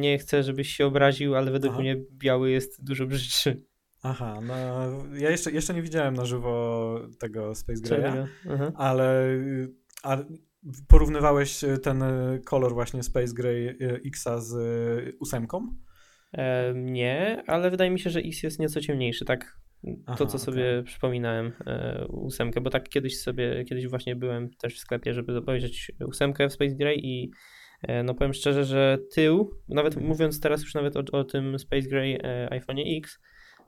nie 0.00 0.18
chcę, 0.18 0.42
żebyś 0.42 0.68
się 0.68 0.86
obraził, 0.86 1.34
ale 1.34 1.50
według 1.50 1.72
Aha. 1.72 1.82
mnie 1.82 1.96
biały 2.12 2.50
jest 2.50 2.84
dużo 2.84 3.06
brzydszy. 3.06 3.64
Aha, 4.02 4.40
no 4.42 4.54
ja 5.18 5.30
jeszcze, 5.30 5.50
jeszcze 5.50 5.74
nie 5.74 5.82
widziałem 5.82 6.14
na 6.14 6.24
żywo 6.24 7.00
tego 7.18 7.54
Space 7.54 7.80
Grey'a, 7.80 8.26
ale 8.74 9.36
a 10.02 10.18
porównywałeś 10.88 11.60
ten 11.82 12.02
kolor 12.44 12.74
właśnie 12.74 13.02
Space 13.02 13.34
Gray 13.34 13.78
Xa 14.06 14.40
z 14.40 14.54
ósemką? 15.20 15.74
E, 16.32 16.74
nie, 16.74 17.42
ale 17.46 17.70
wydaje 17.70 17.90
mi 17.90 18.00
się, 18.00 18.10
że 18.10 18.20
X 18.20 18.42
jest 18.42 18.58
nieco 18.58 18.80
ciemniejszy, 18.80 19.24
tak 19.24 19.58
Aha, 20.06 20.16
to, 20.16 20.26
co 20.26 20.38
sobie 20.38 20.70
okay. 20.70 20.82
przypominałem 20.82 21.52
e, 21.66 22.06
ósemkę, 22.08 22.60
bo 22.60 22.70
tak 22.70 22.88
kiedyś 22.88 23.20
sobie, 23.20 23.64
kiedyś 23.64 23.88
właśnie 23.88 24.16
byłem 24.16 24.50
też 24.50 24.76
w 24.76 24.78
sklepie, 24.78 25.14
żeby 25.14 25.36
obejrzeć 25.36 25.92
ósemkę 26.06 26.48
w 26.48 26.52
Space 26.52 26.74
Gray 26.74 26.98
i 27.02 27.30
e, 27.82 28.02
no 28.02 28.14
powiem 28.14 28.32
szczerze, 28.32 28.64
że 28.64 28.98
tył, 29.14 29.50
nawet 29.68 29.92
mhm. 29.92 30.08
mówiąc 30.08 30.40
teraz 30.40 30.62
już 30.62 30.74
nawet 30.74 30.96
o, 30.96 31.02
o 31.12 31.24
tym 31.24 31.58
Space 31.58 31.88
Gray 31.88 32.18
e, 32.22 32.52
iPhone 32.52 32.78
X, 32.78 33.18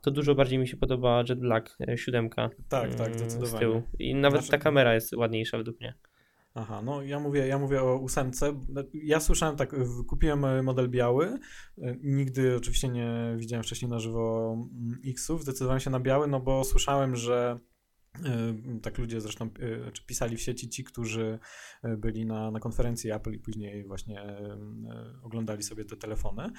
to 0.01 0.11
dużo 0.11 0.35
bardziej 0.35 0.59
mi 0.59 0.67
się 0.67 0.77
podoba 0.77 1.23
Jet 1.29 1.39
Black 1.39 1.77
7. 1.95 2.29
Tak, 2.29 2.49
tak, 2.69 3.07
mm, 3.07 3.19
zdecydowanie. 3.19 3.57
Z 3.57 3.59
tyłu. 3.59 3.81
I 3.99 4.15
nawet 4.15 4.41
znaczy... 4.41 4.51
ta 4.51 4.57
kamera 4.57 4.93
jest 4.93 5.13
ładniejsza 5.13 5.57
według 5.57 5.79
mnie. 5.79 5.93
Aha, 6.53 6.81
no 6.81 7.01
ja 7.01 7.19
mówię, 7.19 7.47
ja 7.47 7.57
mówię 7.57 7.81
o 7.81 7.97
ósemce. 7.97 8.59
Ja 8.93 9.19
słyszałem 9.19 9.55
tak, 9.55 9.75
kupiłem 10.07 10.45
e, 10.45 10.63
model 10.63 10.89
biały. 10.89 11.39
E, 11.77 11.95
nigdy 12.03 12.55
oczywiście 12.55 12.89
nie 12.89 13.35
widziałem 13.37 13.63
wcześniej 13.63 13.91
na 13.91 13.99
żywo 13.99 14.53
mm, 14.53 14.99
X-ów. 15.05 15.41
Zdecydowałem 15.41 15.79
się 15.79 15.89
na 15.89 15.99
biały, 15.99 16.27
no 16.27 16.39
bo 16.39 16.63
słyszałem, 16.63 17.15
że 17.15 17.59
e, 18.25 18.53
tak 18.81 18.97
ludzie 18.97 19.21
zresztą 19.21 19.49
pisali 20.05 20.37
w 20.37 20.41
sieci 20.41 20.69
ci, 20.69 20.83
którzy 20.83 21.39
byli 21.97 22.25
na, 22.25 22.51
na 22.51 22.59
konferencji 22.59 23.11
Apple 23.11 23.31
i 23.31 23.39
później 23.39 23.87
właśnie 23.87 24.37
oglądali 25.23 25.63
sobie 25.63 25.85
te 25.85 25.95
telefony, 25.97 26.51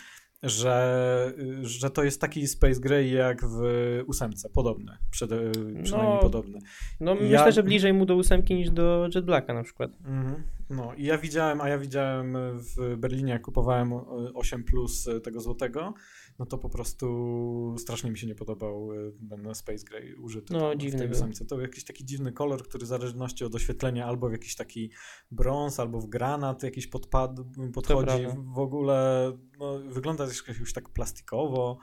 że, 0.42 1.32
że 1.62 1.90
to 1.90 2.04
jest 2.04 2.20
taki 2.20 2.48
Space 2.48 2.80
Gray 2.80 3.10
jak 3.10 3.44
w 3.44 3.60
ósemce, 4.06 4.48
podobne, 4.48 4.98
przede, 5.10 5.36
przynajmniej 5.82 6.14
no, 6.14 6.20
podobne. 6.20 6.58
No 7.00 7.14
ja... 7.14 7.20
myślę, 7.20 7.52
że 7.52 7.62
bliżej 7.62 7.92
mu 7.92 8.06
do 8.06 8.16
ósemki 8.16 8.54
niż 8.54 8.70
do 8.70 9.08
Jet 9.14 9.24
Blacka 9.24 9.54
na 9.54 9.62
przykład. 9.62 9.90
Mhm. 10.04 10.42
No 10.70 10.94
i 10.94 11.04
ja 11.04 11.18
widziałem, 11.18 11.60
a 11.60 11.68
ja 11.68 11.78
widziałem 11.78 12.36
w 12.54 12.96
Berlinie, 12.96 13.32
jak 13.32 13.42
kupowałem 13.42 13.92
8 14.34 14.64
Plus 14.64 15.08
tego 15.22 15.40
złotego, 15.40 15.94
no 16.38 16.46
to 16.46 16.58
po 16.58 16.68
prostu 16.68 17.74
strasznie 17.78 18.10
mi 18.10 18.18
się 18.18 18.26
nie 18.26 18.34
podobał 18.34 18.88
e, 18.92 19.28
ten 19.28 19.54
Space 19.54 19.84
Gray 19.84 20.14
użyty 20.14 20.54
no, 20.54 20.76
dziwny 20.76 20.98
w 20.98 21.00
tej 21.00 21.46
To 21.46 21.60
jakiś 21.60 21.84
taki 21.84 22.04
dziwny 22.04 22.32
kolor, 22.32 22.62
który 22.62 22.84
w 22.84 22.88
zależności 22.88 23.44
od 23.44 23.54
oświetlenia 23.54 24.06
albo 24.06 24.28
w 24.28 24.32
jakiś 24.32 24.56
taki 24.56 24.90
brąz, 25.30 25.80
albo 25.80 26.00
w 26.00 26.06
granat 26.06 26.62
jakiś 26.62 26.86
podpad, 26.86 27.30
podchodzi 27.74 28.26
w 28.54 28.58
ogóle, 28.58 29.32
no, 29.58 29.78
wygląda 29.78 30.26
już 30.58 30.72
tak 30.72 30.88
plastikowo. 30.88 31.78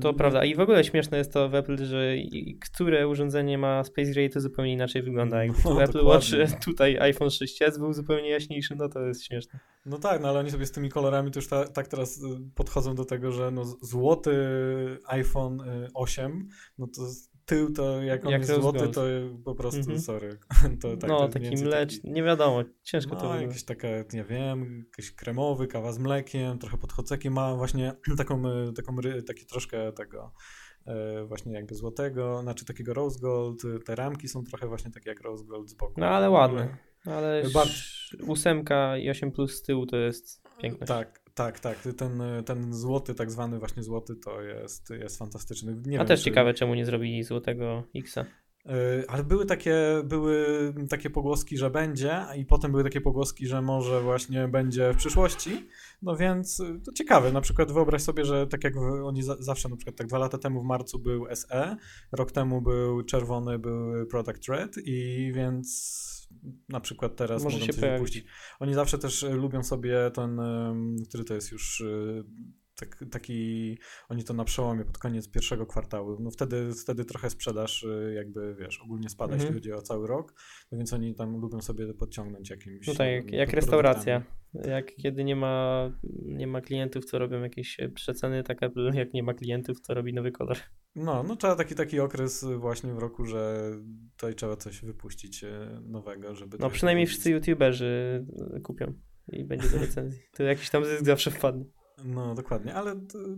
To 0.00 0.14
prawda. 0.14 0.44
I 0.44 0.54
w 0.54 0.60
ogóle 0.60 0.84
śmieszne 0.84 1.18
jest 1.18 1.32
to 1.32 1.48
w 1.48 1.54
Apple, 1.54 1.84
że 1.84 2.14
które 2.60 3.08
urządzenie 3.08 3.58
ma 3.58 3.84
Space 3.84 4.10
Gray, 4.10 4.30
to 4.30 4.40
zupełnie 4.40 4.72
inaczej 4.72 5.02
wygląda. 5.02 5.44
Jak 5.44 5.64
no, 5.64 5.82
Apple 5.82 6.04
Watch, 6.04 6.26
tutaj 6.64 6.98
iPhone 6.98 7.28
6s 7.28 7.78
był 7.78 7.92
zupełnie 7.92 8.30
jaśniejszy, 8.30 8.76
no 8.76 8.88
to 8.88 9.00
jest 9.00 9.24
śmieszne. 9.24 9.60
No 9.86 9.98
tak, 9.98 10.22
no 10.22 10.28
ale 10.28 10.40
oni 10.40 10.50
sobie 10.50 10.66
z 10.66 10.72
tymi 10.72 10.90
kolorami 10.90 11.30
to 11.30 11.38
już 11.38 11.48
ta, 11.48 11.68
tak 11.68 11.88
teraz 11.88 12.18
y, 12.18 12.22
podchodzą 12.54 12.94
do 12.94 13.04
tego, 13.04 13.32
że 13.32 13.50
no 13.50 13.64
złoty 13.64 14.36
iPhone 15.06 15.62
8, 15.94 16.32
y, 16.32 16.44
no 16.78 16.86
to 16.86 17.02
tył 17.46 17.72
to 17.72 18.02
jak 18.02 18.24
on 18.24 18.32
jak 18.32 18.40
jest 18.40 18.60
złoty, 18.60 18.88
to 18.88 19.02
po 19.44 19.54
prostu 19.54 19.80
mm 19.80 19.96
-hmm. 19.96 20.00
sorry. 20.00 20.38
to, 20.82 20.96
tak, 20.96 21.10
no, 21.10 21.28
taki 21.28 21.56
mlecz, 21.64 21.96
taki... 21.96 22.10
nie 22.10 22.22
wiadomo, 22.22 22.62
ciężko 22.82 23.14
no, 23.14 23.20
to 23.20 23.40
jakieś 23.40 23.64
takie, 23.64 24.04
nie 24.12 24.24
wiem, 24.24 24.84
jakiś 24.86 25.12
kremowy, 25.12 25.66
kawa 25.66 25.92
z 25.92 25.98
mlekiem, 25.98 26.58
trochę 26.58 26.78
podchodzeki 26.78 27.30
ma 27.30 27.54
właśnie 27.54 27.92
taką, 28.18 28.42
y, 28.48 28.72
taką 28.72 28.96
taki 29.26 29.46
troszkę 29.46 29.92
tego 29.92 30.32
e, 30.86 31.24
właśnie 31.24 31.52
jakby 31.52 31.74
złotego, 31.74 32.42
znaczy 32.42 32.64
takiego 32.64 32.94
rose 32.94 33.20
gold, 33.20 33.62
te 33.84 33.94
ramki 33.94 34.28
są 34.28 34.44
trochę 34.44 34.66
właśnie 34.66 34.90
takie 34.90 35.10
jak 35.10 35.20
rose 35.20 35.44
gold 35.44 35.70
z 35.70 35.74
boku. 35.74 35.94
No 35.96 36.06
ale 36.06 36.30
ładne. 36.30 36.76
Ale 37.06 37.42
Bar... 37.54 37.66
ósemka 38.26 38.98
i 38.98 39.10
8 39.10 39.32
plus 39.32 39.54
z 39.54 39.62
tyłu 39.62 39.86
to 39.86 39.96
jest 39.96 40.42
piękne. 40.58 40.86
Tak, 40.86 41.23
tak, 41.34 41.60
tak. 41.60 41.88
Ten, 41.96 42.22
ten 42.46 42.74
złoty, 42.74 43.14
tak 43.14 43.30
zwany 43.30 43.58
właśnie 43.58 43.82
złoty, 43.82 44.16
to 44.16 44.42
jest, 44.42 44.90
jest 44.90 45.18
fantastyczny. 45.18 45.76
Nie 45.86 45.96
A 45.96 46.00
wiem, 46.00 46.08
też 46.08 46.20
czy... 46.20 46.24
ciekawe, 46.24 46.54
czemu 46.54 46.74
nie 46.74 46.86
zrobili 46.86 47.22
złotego 47.22 47.82
Xa. 47.94 48.24
Yy, 48.66 49.04
ale 49.08 49.24
były 49.24 49.46
takie, 49.46 49.76
były 50.04 50.74
takie 50.90 51.10
pogłoski, 51.10 51.58
że 51.58 51.70
będzie, 51.70 52.24
i 52.36 52.46
potem 52.46 52.70
były 52.70 52.84
takie 52.84 53.00
pogłoski, 53.00 53.46
że 53.46 53.62
może 53.62 54.00
właśnie 54.00 54.48
będzie 54.48 54.92
w 54.92 54.96
przyszłości. 54.96 55.68
No 56.02 56.16
więc 56.16 56.60
y, 56.60 56.80
to 56.84 56.92
ciekawe. 56.92 57.32
Na 57.32 57.40
przykład 57.40 57.72
wyobraź 57.72 58.02
sobie, 58.02 58.24
że 58.24 58.46
tak 58.46 58.64
jak 58.64 58.76
oni 59.04 59.22
zawsze, 59.22 59.68
na 59.68 59.76
przykład 59.76 59.96
tak 59.96 60.06
dwa 60.06 60.18
lata 60.18 60.38
temu 60.38 60.62
w 60.62 60.64
marcu 60.64 60.98
był 60.98 61.26
SE, 61.34 61.76
rok 62.12 62.32
temu 62.32 62.62
był 62.62 63.02
czerwony, 63.02 63.58
był 63.58 64.06
Product 64.06 64.48
Red, 64.48 64.76
i 64.84 65.32
więc 65.34 66.04
na 66.68 66.80
przykład 66.80 67.16
teraz 67.16 67.44
Może 67.44 67.60
się 67.60 67.72
wypuścić. 67.72 68.24
Oni 68.60 68.74
zawsze 68.74 68.98
też 68.98 69.22
e, 69.22 69.30
lubią 69.30 69.62
sobie 69.62 70.10
ten, 70.14 70.40
który 71.08 71.24
to 71.24 71.34
jest 71.34 71.52
już 71.52 71.82
tak, 72.76 73.04
taki, 73.10 73.78
oni 74.08 74.24
to 74.24 74.34
na 74.34 74.44
przełomie 74.44 74.84
pod 74.84 74.98
koniec 74.98 75.28
pierwszego 75.30 75.66
kwartału, 75.66 76.16
no 76.20 76.30
wtedy, 76.30 76.72
wtedy 76.82 77.04
trochę 77.04 77.30
sprzedaż 77.30 77.82
y, 77.82 78.12
jakby, 78.16 78.56
wiesz, 78.60 78.80
ogólnie 78.80 79.08
spada, 79.08 79.34
-hmm. 79.34 79.38
jeśli 79.38 79.54
chodzi 79.54 79.72
o 79.72 79.82
cały 79.82 80.06
rok, 80.06 80.34
no 80.72 80.78
więc 80.78 80.92
oni 80.92 81.14
tam 81.14 81.40
lubią 81.40 81.62
sobie 81.62 81.94
podciągnąć 81.94 82.50
jakimś... 82.50 82.86
No 82.86 82.94
tak, 82.94 83.08
jak, 83.08 83.30
jak 83.30 83.52
restauracja, 83.52 84.22
jak 84.54 84.96
kiedy 84.96 85.24
nie 85.24 85.36
ma, 85.36 85.90
nie 86.24 86.46
ma 86.46 86.60
klientów, 86.60 87.04
co 87.04 87.18
robią 87.18 87.42
jakieś 87.42 87.76
przeceny, 87.94 88.42
tak 88.42 88.58
jak 88.94 89.14
nie 89.14 89.22
ma 89.22 89.34
klientów, 89.34 89.80
co 89.80 89.94
robi 89.94 90.14
nowy 90.14 90.32
kolor. 90.32 90.56
No, 90.96 91.22
no 91.22 91.36
trzeba 91.36 91.56
taki, 91.56 91.74
taki 91.74 92.00
okres 92.00 92.46
właśnie 92.58 92.92
w 92.92 92.98
roku, 92.98 93.24
że 93.24 93.70
tutaj 94.16 94.34
trzeba 94.34 94.56
coś 94.56 94.80
wypuścić 94.80 95.44
y, 95.44 95.50
nowego, 95.82 96.34
żeby... 96.34 96.56
No 96.60 96.70
przynajmniej 96.70 97.06
wszyscy 97.06 97.30
youtuberzy 97.30 98.24
kupią 98.62 98.92
i 99.32 99.44
będzie 99.44 99.68
do 99.68 99.78
recenzji. 99.78 100.20
To 100.32 100.42
jakiś 100.42 100.70
tam 100.70 100.84
zysk 100.84 101.04
zawsze 101.04 101.30
wpadnie. 101.30 101.64
No, 102.04 102.34
dokładnie, 102.34 102.74
ale 102.74 102.94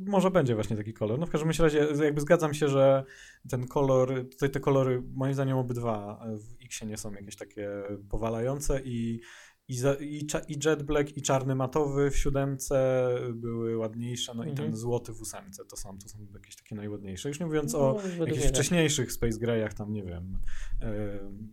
może 0.07 0.31
będzie 0.31 0.55
właśnie 0.55 0.77
taki 0.77 0.93
kolor. 0.93 1.19
No 1.19 1.27
w 1.27 1.31
każdym 1.31 1.51
razie 1.59 1.87
jakby 2.05 2.21
zgadzam 2.21 2.55
się, 2.55 2.69
że 2.69 3.05
ten 3.51 3.67
kolor, 3.67 4.29
tutaj 4.31 4.51
te 4.51 4.61
kolory 4.61 5.03
moim 5.15 5.35
zdaniem 5.35 5.59
obydwa 5.59 6.25
w 6.39 6.65
X 6.65 6.83
nie 6.83 6.97
są 6.97 7.13
jakieś 7.13 7.37
takie 7.37 7.71
powalające 8.11 8.81
i 8.85 9.21
i, 9.69 9.77
za, 9.77 9.95
i, 9.95 10.27
i 10.49 10.59
Jet 10.65 10.83
Black 10.83 11.17
i 11.17 11.23
czarny 11.23 11.55
matowy 11.55 12.11
w 12.11 12.17
siódemce 12.17 13.09
były 13.35 13.77
ładniejsze, 13.77 14.35
no 14.35 14.45
i 14.45 14.49
ten 14.49 14.65
mhm. 14.65 14.77
złoty 14.77 15.13
w 15.13 15.21
ósemce 15.21 15.65
to 15.65 15.77
są, 15.77 15.99
to 15.99 16.09
są 16.09 16.19
jakieś 16.35 16.57
takie 16.57 16.75
najładniejsze. 16.75 17.29
Już 17.29 17.41
nie 17.41 17.47
mówiąc 17.47 17.73
no, 17.73 17.79
o 17.79 18.01
jakichś 18.27 18.47
wcześniejszych 18.47 19.13
Space 19.13 19.39
Greyach, 19.39 19.75
tam 19.75 19.93
nie 19.93 20.03
wiem, 20.03 20.39
yy, 20.81 20.89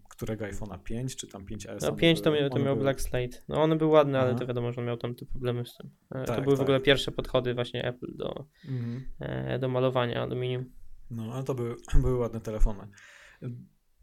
którego 0.10 0.46
iPhone'a 0.46 0.84
5 0.84 1.16
czy 1.16 1.28
tam 1.28 1.46
5S. 1.46 1.82
No 1.82 1.96
5 1.96 2.22
to, 2.22 2.32
miał, 2.32 2.50
to 2.50 2.60
miał 2.60 2.78
Black 2.78 3.02
Slate. 3.02 3.38
No 3.48 3.64
one 3.64 3.76
były 3.76 3.92
ładne, 3.92 4.20
ale 4.20 4.36
to 4.36 4.48
wiadomo, 4.48 4.72
że 4.72 4.82
on 4.82 4.88
miał 4.88 4.98
tam 4.98 5.16
te 5.16 5.26
problemy 5.26 5.66
z 5.66 5.78
tym. 5.78 5.90
E, 6.12 6.26
tak, 6.26 6.36
to 6.36 6.42
były 6.42 6.56
tak. 6.56 6.60
w 6.60 6.62
ogóle 6.62 6.80
pierwsze 6.80 7.12
podchody 7.12 7.54
właśnie 7.54 7.84
Apple 7.86 8.16
do, 8.16 8.46
mhm. 8.68 9.06
e, 9.20 9.60
do 9.60 9.70
malowania 9.70 10.22
aluminium. 10.22 10.66
No, 11.12 11.34
ale 11.34 11.44
to 11.44 11.56
były, 11.56 11.76
były 12.02 12.18
ładne 12.18 12.42
telefony. 12.42 12.88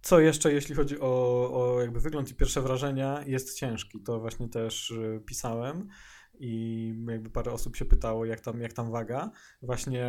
Co 0.03 0.21
jeszcze, 0.21 0.53
jeśli 0.53 0.75
chodzi 0.75 1.01
o, 1.01 1.51
o 1.53 1.81
jakby 1.81 2.01
wygląd 2.01 2.31
i 2.31 2.35
pierwsze 2.35 2.63
wrażenia, 2.63 3.25
jest 3.27 3.59
ciężki. 3.59 4.03
To 4.03 4.21
właśnie 4.21 4.49
też 4.49 4.91
y, 4.91 5.23
pisałem 5.27 5.89
i 6.39 6.95
jakby 7.09 7.31
parę 7.31 7.53
osób 7.53 7.77
się 7.77 7.85
pytało, 7.85 8.25
jak 8.25 8.41
tam, 8.41 8.61
jak 8.61 8.73
tam 8.73 8.91
waga. 8.91 9.31
Właśnie 9.63 10.07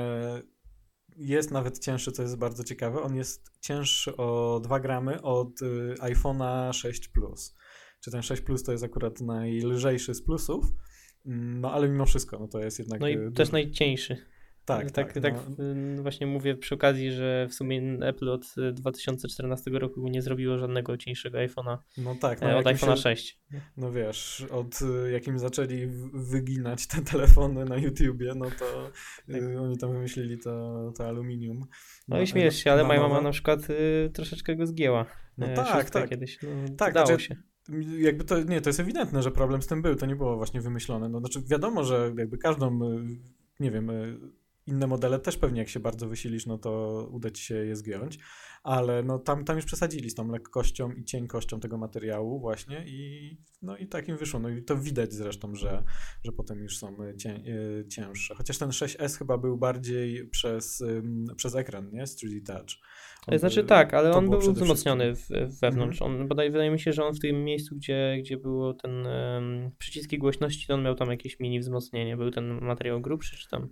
jest 1.17 1.51
nawet 1.51 1.79
cięższy, 1.79 2.11
co 2.11 2.21
jest 2.21 2.37
bardzo 2.37 2.63
ciekawe. 2.63 3.01
On 3.01 3.15
jest 3.15 3.51
cięższy 3.61 4.17
o 4.17 4.59
2 4.63 4.79
gramy 4.79 5.21
od 5.21 5.61
y, 5.61 5.95
iPhone'a 5.99 6.73
6 6.73 7.07
Plus. 7.07 7.55
Czy 7.99 8.11
ten 8.11 8.21
6 8.21 8.41
Plus 8.41 8.63
to 8.63 8.71
jest 8.71 8.83
akurat 8.83 9.21
najlżejszy 9.21 10.13
z 10.13 10.21
plusów, 10.21 10.65
mm, 11.25 11.61
no 11.61 11.71
ale 11.71 11.89
mimo 11.89 12.05
wszystko, 12.05 12.39
no 12.39 12.47
to 12.47 12.59
jest 12.59 12.79
jednak. 12.79 13.01
No 13.01 13.07
i 13.07 13.17
y, 13.17 13.31
też 13.31 13.51
najcieńszy. 13.51 14.17
Tak, 14.65 14.91
tak, 14.91 15.13
tak, 15.13 15.23
tak 15.23 15.33
no. 15.57 16.01
właśnie 16.01 16.27
mówię 16.27 16.55
przy 16.55 16.75
okazji, 16.75 17.11
że 17.11 17.47
w 17.49 17.53
sumie 17.53 17.97
Apple 18.01 18.29
od 18.29 18.45
2014 18.73 19.71
roku 19.71 20.07
nie 20.07 20.21
zrobiło 20.21 20.57
żadnego 20.57 20.97
cieńszego 20.97 21.37
iPhone'a 21.37 21.77
no 21.97 22.15
tak, 22.15 22.41
no 22.41 22.49
e, 22.49 22.57
od 22.57 22.65
iPhone'a 22.65 22.97
6. 22.97 23.39
No 23.77 23.91
wiesz, 23.91 24.45
od 24.51 24.79
e, 24.81 25.11
jakim 25.11 25.39
zaczęli 25.39 25.87
wyginać 26.13 26.87
te 26.87 27.01
telefony 27.01 27.65
na 27.65 27.77
YouTubie, 27.77 28.33
no 28.35 28.45
to 28.45 28.91
tak. 29.27 29.41
y, 29.41 29.59
oni 29.59 29.77
tam 29.77 29.93
wymyślili 29.93 30.39
to, 30.39 30.93
to 30.97 31.07
aluminium. 31.07 31.59
No, 31.59 31.65
no 32.07 32.21
i 32.21 32.27
śmiesz 32.27 32.55
się, 32.55 32.71
ale 32.71 32.83
moja 32.83 33.01
mama 33.01 33.21
na 33.21 33.31
przykład 33.31 33.69
y, 33.69 34.09
troszeczkę 34.13 34.55
go 34.55 34.65
zgięła. 34.65 35.05
No 35.37 35.47
tak, 35.55 35.89
tak. 35.89 36.09
Kiedyś, 36.09 36.39
no, 36.41 36.75
tak, 36.77 36.93
dało 36.93 37.07
znaczy, 37.07 37.23
się 37.23 37.35
jakby 37.99 38.23
to, 38.23 38.43
nie, 38.43 38.61
to 38.61 38.69
jest 38.69 38.79
ewidentne, 38.79 39.23
że 39.23 39.31
problem 39.31 39.61
z 39.61 39.67
tym 39.67 39.81
był, 39.81 39.95
to 39.95 40.05
nie 40.05 40.15
było 40.15 40.37
właśnie 40.37 40.61
wymyślone. 40.61 41.09
No, 41.09 41.19
znaczy 41.19 41.41
wiadomo, 41.47 41.83
że 41.83 42.13
jakby 42.17 42.37
każdą, 42.37 42.79
nie 43.59 43.71
wiem, 43.71 43.91
inne 44.67 44.87
modele 44.87 45.19
też 45.19 45.37
pewnie 45.37 45.59
jak 45.59 45.69
się 45.69 45.79
bardzo 45.79 46.07
wysilisz, 46.07 46.45
no 46.45 46.57
to 46.57 47.07
uda 47.11 47.31
ci 47.31 47.43
się 47.43 47.55
je 47.55 47.75
zgiąć, 47.75 48.19
ale 48.63 49.03
no 49.03 49.19
tam, 49.19 49.45
tam 49.45 49.55
już 49.55 49.65
przesadzili 49.65 50.09
z 50.09 50.15
tą 50.15 50.31
lekkością 50.31 50.91
i 50.91 51.03
cienkością 51.03 51.59
tego 51.59 51.77
materiału 51.77 52.39
właśnie 52.39 52.85
i 52.87 53.37
no 53.61 53.77
i 53.77 53.87
takim 53.87 54.17
wyszło. 54.17 54.39
No 54.39 54.49
i 54.49 54.63
to 54.63 54.77
widać 54.77 55.13
zresztą, 55.13 55.55
że, 55.55 55.83
że 56.23 56.31
potem 56.31 56.59
już 56.59 56.77
są 56.77 56.97
cię, 57.17 57.29
e, 57.29 57.87
cięższe. 57.87 58.35
Chociaż 58.35 58.57
ten 58.57 58.69
6S 58.69 59.17
chyba 59.17 59.37
był 59.37 59.57
bardziej 59.57 60.27
przez, 60.27 60.83
przez 61.35 61.55
ekran, 61.55 61.91
nie? 61.91 62.07
Z 62.07 62.23
3D 62.23 62.45
Touch. 62.45 62.69
On 63.27 63.39
znaczy 63.39 63.63
tak, 63.63 63.93
ale 63.93 64.11
on 64.11 64.29
był 64.29 64.53
wzmocniony 64.53 65.15
w, 65.15 65.27
wewnątrz. 65.61 66.01
Mm 66.01 66.13
-hmm. 66.13 66.21
On, 66.21 66.27
bodaj 66.27 66.51
wydaje 66.51 66.71
mi 66.71 66.79
się, 66.79 66.93
że 66.93 67.03
on 67.03 67.13
w 67.13 67.19
tym 67.19 67.43
miejscu, 67.43 67.75
gdzie, 67.75 68.17
gdzie 68.19 68.37
było 68.37 68.73
ten 68.73 69.05
um, 69.05 69.71
przyciski 69.77 70.17
głośności, 70.17 70.73
on 70.73 70.83
miał 70.83 70.95
tam 70.95 71.09
jakieś 71.09 71.39
mini 71.39 71.59
wzmocnienie. 71.59 72.17
Był 72.17 72.31
ten 72.31 72.61
materiał 72.61 73.01
grubszy, 73.01 73.37
czy 73.37 73.49
tam... 73.49 73.69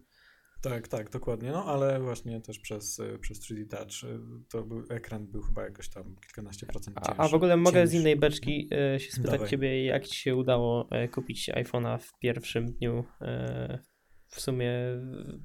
Tak, 0.62 0.88
tak, 0.88 1.10
dokładnie. 1.10 1.52
No 1.52 1.66
ale 1.66 2.00
właśnie 2.00 2.42
też 2.42 2.60
przez, 2.60 3.02
przez 3.22 3.40
3D 3.40 3.68
Touch 3.68 4.04
y, 4.04 4.20
to 4.50 4.64
był, 4.64 4.84
ekran 4.90 5.28
był 5.28 5.42
chyba 5.42 5.64
jakoś 5.64 5.90
tam 5.90 6.16
kilkanaście 6.16 6.66
procent 6.66 6.98
cięższy. 6.98 7.22
A, 7.22 7.24
a 7.24 7.28
w 7.28 7.34
ogóle 7.34 7.58
mogę 7.58 7.88
z 7.88 7.94
innej 7.94 8.16
beczki 8.16 8.70
e, 8.72 9.00
się 9.00 9.12
spytać 9.12 9.32
Dawaj. 9.32 9.50
ciebie, 9.50 9.86
jak 9.86 10.08
ci 10.08 10.20
się 10.20 10.36
udało 10.36 10.90
kupić 11.12 11.50
iPhone'a 11.50 12.00
w 12.00 12.20
pierwszym 12.20 12.74
dniu, 12.74 13.04
w 14.28 14.42
sumie 14.42 14.72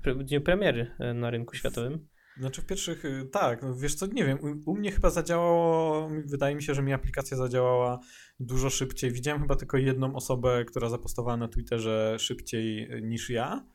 w 0.07 0.25
dniu 0.25 0.41
premiery 0.41 0.91
na 1.15 1.31
rynku 1.31 1.57
światowym? 1.57 2.09
Znaczy 2.37 2.63
w 2.63 2.67
pierwszych, 2.67 3.05
y, 3.05 3.29
tak, 3.33 3.63
no 3.63 3.77
wiesz 3.77 3.95
co, 3.95 4.07
nie 4.07 4.25
wiem, 4.25 4.39
u, 4.41 4.71
u, 4.71 4.77
mnie 4.77 4.93
chyba 4.93 5.11
zadziałało, 5.11 6.11
wydaje 6.27 6.55
mi 6.55 6.63
się, 6.63 6.75
że 6.75 6.83
mi 6.83 6.93
aplikacja 6.93 7.37
zadziałała 7.37 7.99
dużo 8.41 8.71
szybciej. 8.71 9.11
Widziałem 9.11 9.43
chyba 9.43 9.57
tylko 9.57 9.77
jedną 9.77 10.15
osobę, 10.15 10.65
która 10.65 10.89
zapostowała 10.89 11.37
na 11.37 11.49
Twitterze 11.49 12.17
szybciej 12.19 12.89
niż 13.03 13.31
ja 13.31 13.67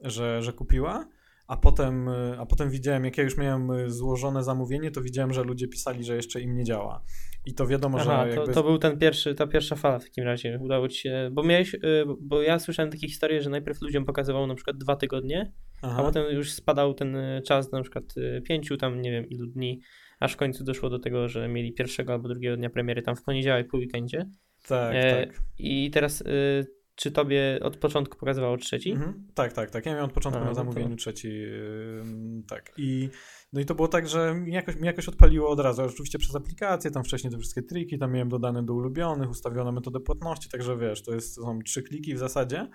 że, 0.00 0.42
że 0.42 0.52
kupiła, 0.52 1.08
a 1.48 1.56
potem, 1.56 2.08
a 2.38 2.46
potem 2.46 2.70
widziałem, 2.70 3.04
jak 3.04 3.18
ja 3.18 3.24
już 3.24 3.36
miałem 3.36 3.90
złożone 3.90 4.44
zamówienie, 4.44 4.90
to 4.90 5.00
widziałem, 5.00 5.32
że 5.32 5.42
ludzie 5.42 5.68
pisali, 5.68 6.04
że 6.04 6.16
jeszcze 6.16 6.40
im 6.40 6.56
nie 6.56 6.64
działa. 6.64 7.02
I 7.46 7.54
to 7.54 7.66
wiadomo, 7.66 7.98
Aha, 8.00 8.24
że. 8.24 8.30
Jakby... 8.30 8.46
To, 8.46 8.52
to 8.52 8.62
był 8.62 8.78
ten 8.78 8.98
pierwszy, 8.98 9.34
ta 9.34 9.46
pierwsza 9.46 9.76
fala 9.76 9.98
w 9.98 10.04
takim 10.04 10.24
razie. 10.24 10.58
Udało 10.62 10.88
ci 10.88 11.00
się. 11.00 11.30
Bo 11.32 11.42
miałeś, 11.42 11.74
y, 11.74 11.78
bo 12.20 12.42
ja 12.42 12.58
słyszałem 12.58 12.90
takie 12.90 13.08
historie, 13.08 13.42
że 13.42 13.50
najpierw 13.50 13.82
ludziom 13.82 14.04
pokazywał 14.04 14.46
na 14.46 14.54
przykład 14.54 14.76
dwa 14.76 14.96
tygodnie, 14.96 15.52
Aha. 15.82 15.96
a 15.98 16.02
potem 16.02 16.24
już 16.30 16.52
spadał 16.52 16.94
ten 16.94 17.16
czas 17.46 17.72
na 17.72 17.82
przykład 17.82 18.04
y, 18.16 18.42
pięciu, 18.42 18.76
tam 18.76 19.00
nie 19.00 19.10
wiem 19.10 19.28
ilu 19.28 19.46
dni, 19.46 19.80
aż 20.20 20.32
w 20.32 20.36
końcu 20.36 20.64
doszło 20.64 20.90
do 20.90 20.98
tego, 20.98 21.28
że 21.28 21.48
mieli 21.48 21.72
pierwszego 21.72 22.12
albo 22.12 22.28
drugiego 22.28 22.56
dnia 22.56 22.70
premiery 22.70 23.02
tam 23.02 23.16
w 23.16 23.22
poniedziałek 23.22 23.68
po 23.70 23.76
weekendzie. 23.76 24.26
Tak, 24.68 24.94
e, 24.94 25.26
tak. 25.26 25.40
I 25.58 25.90
teraz 25.90 26.20
y, 26.20 26.66
czy 26.96 27.10
tobie 27.10 27.58
od 27.62 27.76
początku 27.76 28.18
pokazywało 28.18 28.56
trzeci? 28.56 28.92
Mhm. 28.92 29.26
Tak, 29.34 29.52
tak, 29.52 29.70
tak. 29.70 29.86
Ja 29.86 29.92
miałem 29.92 30.06
od 30.06 30.12
początku 30.12 30.40
A, 30.40 30.44
na 30.44 30.50
no 30.50 30.54
zamówieniu 30.54 30.90
to... 30.90 30.96
trzeci. 30.96 31.28
Yy, 31.28 32.02
tak. 32.48 32.72
I, 32.76 33.08
no 33.52 33.60
i 33.60 33.64
to 33.64 33.74
było 33.74 33.88
tak, 33.88 34.08
że 34.08 34.34
mi 34.34 34.52
jakoś, 34.52 34.76
mi 34.76 34.86
jakoś 34.86 35.08
odpaliło 35.08 35.48
od 35.50 35.60
razu. 35.60 35.82
Oczywiście 35.82 36.18
przez 36.18 36.36
aplikację, 36.36 36.90
tam 36.90 37.04
wcześniej 37.04 37.32
te 37.32 37.38
wszystkie 37.38 37.62
triki, 37.62 37.98
tam 37.98 38.12
miałem 38.12 38.28
dodane 38.28 38.62
do 38.62 38.74
ulubionych, 38.74 39.30
ustawiono 39.30 39.72
metodę 39.72 40.00
płatności, 40.00 40.48
także 40.48 40.76
wiesz, 40.76 41.02
to, 41.02 41.14
jest, 41.14 41.36
to 41.36 41.42
są 41.42 41.58
trzy 41.62 41.82
kliki 41.82 42.14
w 42.14 42.18
zasadzie 42.18 42.68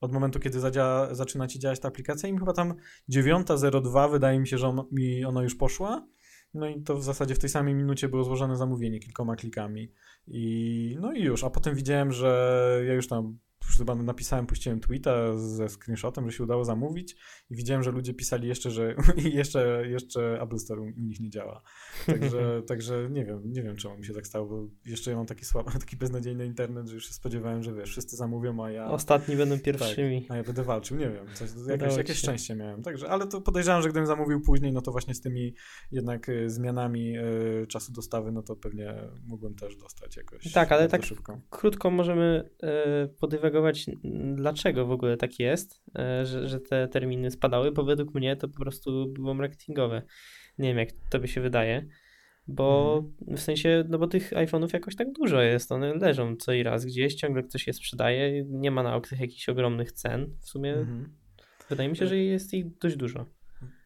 od 0.00 0.12
momentu, 0.12 0.40
kiedy 0.40 0.60
zadziała, 0.60 1.14
zaczyna 1.14 1.46
ci 1.46 1.58
działać 1.58 1.80
ta 1.80 1.88
aplikacja 1.88 2.28
i 2.28 2.38
chyba 2.38 2.52
tam 2.52 2.74
9.02 3.12 4.10
wydaje 4.10 4.40
mi 4.40 4.48
się, 4.48 4.58
że 4.58 4.68
on, 4.68 4.84
mi 4.92 5.24
ona 5.24 5.42
już 5.42 5.54
poszła. 5.54 6.06
No 6.54 6.68
i 6.68 6.82
to 6.82 6.96
w 6.96 7.04
zasadzie 7.04 7.34
w 7.34 7.38
tej 7.38 7.50
samej 7.50 7.74
minucie 7.74 8.08
było 8.08 8.24
złożone 8.24 8.56
zamówienie 8.56 9.00
kilkoma 9.00 9.36
klikami. 9.36 9.92
I 10.26 10.96
no 11.00 11.12
i 11.12 11.22
już, 11.22 11.44
a 11.44 11.50
potem 11.50 11.74
widziałem, 11.74 12.12
że 12.12 12.82
ja 12.86 12.94
już 12.94 13.08
tam 13.08 13.38
chyba 13.78 13.94
napisałem, 13.94 14.46
puściłem 14.46 14.80
tweeta 14.80 15.36
ze 15.36 15.68
screenshotem, 15.68 16.30
że 16.30 16.36
się 16.36 16.44
udało 16.44 16.64
zamówić 16.64 17.16
i 17.50 17.56
widziałem, 17.56 17.82
że 17.82 17.90
ludzie 17.90 18.14
pisali 18.14 18.48
jeszcze, 18.48 18.70
że 18.70 18.94
jeszcze, 19.16 19.84
jeszcze 19.88 20.42
Apple 20.42 20.58
Store 20.58 20.80
u 20.80 20.86
nich 21.00 21.20
nie 21.20 21.30
działa. 21.30 21.62
Także, 22.06 22.62
także 22.68 23.08
nie 23.10 23.24
wiem, 23.24 23.42
nie 23.44 23.62
wiem 23.62 23.76
czemu 23.76 23.98
mi 23.98 24.06
się 24.06 24.14
tak 24.14 24.26
stało, 24.26 24.46
bo 24.46 24.68
jeszcze 24.86 25.10
ja 25.10 25.16
mam 25.16 25.26
taki 25.26 25.44
słaby, 25.44 25.70
taki 25.80 25.96
beznadziejny 25.96 26.46
internet, 26.46 26.88
że 26.88 26.94
już 26.94 27.06
się 27.08 27.14
spodziewałem, 27.14 27.62
że 27.62 27.74
wiesz, 27.74 27.90
wszyscy 27.90 28.16
zamówią, 28.16 28.64
a 28.64 28.70
ja... 28.70 28.90
Ostatni 28.90 29.36
będą 29.36 29.60
pierwszymi. 29.60 30.22
Tak, 30.22 30.30
a 30.30 30.36
ja 30.36 30.44
będę 30.44 30.64
walczył, 30.64 30.96
nie 30.96 31.10
wiem, 31.10 31.26
coś, 31.34 31.50
jakieś, 31.68 31.96
jakieś 31.96 32.18
szczęście 32.18 32.54
miałem. 32.54 32.82
Także, 32.82 33.08
ale 33.08 33.26
to 33.26 33.40
podejrzewam, 33.40 33.82
że 33.82 33.88
gdybym 33.88 34.06
zamówił 34.06 34.40
później, 34.40 34.72
no 34.72 34.82
to 34.82 34.92
właśnie 34.92 35.14
z 35.14 35.20
tymi 35.20 35.54
jednak 35.92 36.28
y, 36.28 36.50
zmianami 36.50 37.18
y, 37.18 37.66
czasu 37.66 37.92
dostawy, 37.92 38.32
no 38.32 38.42
to 38.42 38.56
pewnie 38.56 38.94
mógłbym 39.26 39.54
też 39.54 39.76
dostać 39.76 40.16
jakoś 40.16 40.52
Tak, 40.52 40.72
ale 40.72 40.88
tak 40.88 41.04
szybko. 41.04 41.40
krótko 41.50 41.90
możemy 41.90 42.50
y, 43.04 43.08
podywagować, 43.58 43.86
dlaczego 44.34 44.86
w 44.86 44.90
ogóle 44.90 45.16
tak 45.16 45.38
jest, 45.38 45.82
y, 46.22 46.26
że, 46.26 46.48
że 46.48 46.60
te 46.60 46.88
terminy 46.88 47.30
spadały, 47.30 47.72
bo 47.72 47.84
według 47.84 48.14
mnie 48.14 48.36
to 48.36 48.48
po 48.48 48.58
prostu 48.58 49.06
było 49.12 49.34
marketingowe. 49.34 50.02
Nie 50.58 50.68
wiem, 50.68 50.78
jak 50.78 50.88
to 51.10 51.18
by 51.18 51.28
się 51.28 51.40
wydaje. 51.40 51.86
Bo 52.50 52.98
mhm. 53.20 53.36
w 53.36 53.40
sensie, 53.40 53.84
no 53.88 53.98
bo 53.98 54.06
tych 54.06 54.32
iPhone'ów 54.32 54.68
jakoś 54.72 54.96
tak 54.96 55.12
dużo 55.12 55.42
jest, 55.42 55.72
one 55.72 55.94
leżą 55.94 56.36
co 56.36 56.52
i 56.52 56.62
raz 56.62 56.84
gdzieś, 56.84 57.14
ciągle 57.14 57.42
ktoś 57.42 57.66
je 57.66 57.72
sprzedaje, 57.72 58.44
nie 58.48 58.70
ma 58.70 58.82
na 58.82 58.92
aukcjach 58.92 59.20
jakichś 59.20 59.48
ogromnych 59.48 59.92
cen. 59.92 60.36
W 60.40 60.48
sumie 60.48 60.74
mhm. 60.74 61.16
wydaje 61.68 61.88
mi 61.88 61.96
się, 61.96 62.06
że 62.06 62.16
jest 62.16 62.54
ich 62.54 62.78
dość 62.78 62.96
dużo. 62.96 63.26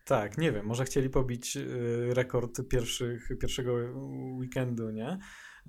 Tak, 0.05 0.39
nie 0.39 0.53
wiem, 0.53 0.67
może 0.67 0.85
chcieli 0.85 1.11
pobić 1.11 1.57
y, 1.57 2.15
rekord 2.15 2.69
pierwszych, 2.69 3.29
pierwszego 3.41 3.73
weekendu, 4.39 4.91
nie? 4.91 5.19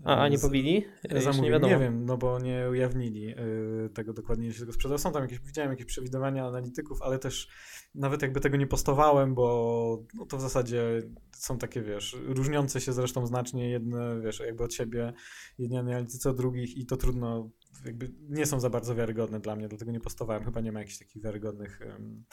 A, 0.03 0.17
a 0.17 0.27
nie 0.27 0.39
pobili? 0.39 0.85
Zamówił, 1.23 1.59
nie, 1.59 1.67
nie, 1.67 1.77
wiem, 1.77 2.05
no 2.05 2.17
bo 2.17 2.39
nie 2.39 2.67
ujawnili 2.71 3.29
y, 3.29 3.89
tego 3.93 4.13
dokładnie, 4.13 4.47
jeśli 4.47 4.59
tego 4.59 4.73
sprzedał. 4.73 4.97
Są 4.97 5.11
tam 5.11 5.21
jakieś, 5.21 5.39
widziałem 5.39 5.71
jakieś 5.71 5.85
przewidywania 5.85 6.47
analityków, 6.47 7.01
ale 7.01 7.19
też 7.19 7.47
nawet 7.95 8.21
jakby 8.21 8.39
tego 8.39 8.57
nie 8.57 8.67
postowałem, 8.67 9.35
bo 9.35 10.03
no 10.13 10.25
to 10.25 10.37
w 10.37 10.41
zasadzie 10.41 11.01
są 11.31 11.57
takie, 11.57 11.81
wiesz, 11.81 12.17
różniące 12.25 12.81
się 12.81 12.93
zresztą 12.93 13.27
znacznie 13.27 13.69
jedne, 13.69 14.21
wiesz, 14.21 14.39
jakby 14.39 14.63
od 14.63 14.73
siebie, 14.73 15.13
jedni 15.59 15.77
analitycy 15.77 16.29
od 16.29 16.37
drugich 16.37 16.77
i 16.77 16.85
to 16.85 16.97
trudno, 16.97 17.49
jakby 17.85 18.11
nie 18.29 18.45
są 18.45 18.59
za 18.59 18.69
bardzo 18.69 18.95
wiarygodne 18.95 19.39
dla 19.39 19.55
mnie, 19.55 19.67
dlatego 19.67 19.91
nie 19.91 19.99
postowałem. 19.99 20.43
Chyba 20.43 20.61
nie 20.61 20.71
ma 20.71 20.79
jakichś 20.79 20.97
takich 20.97 21.23
wiarygodnych 21.23 21.79
um, 21.89 22.25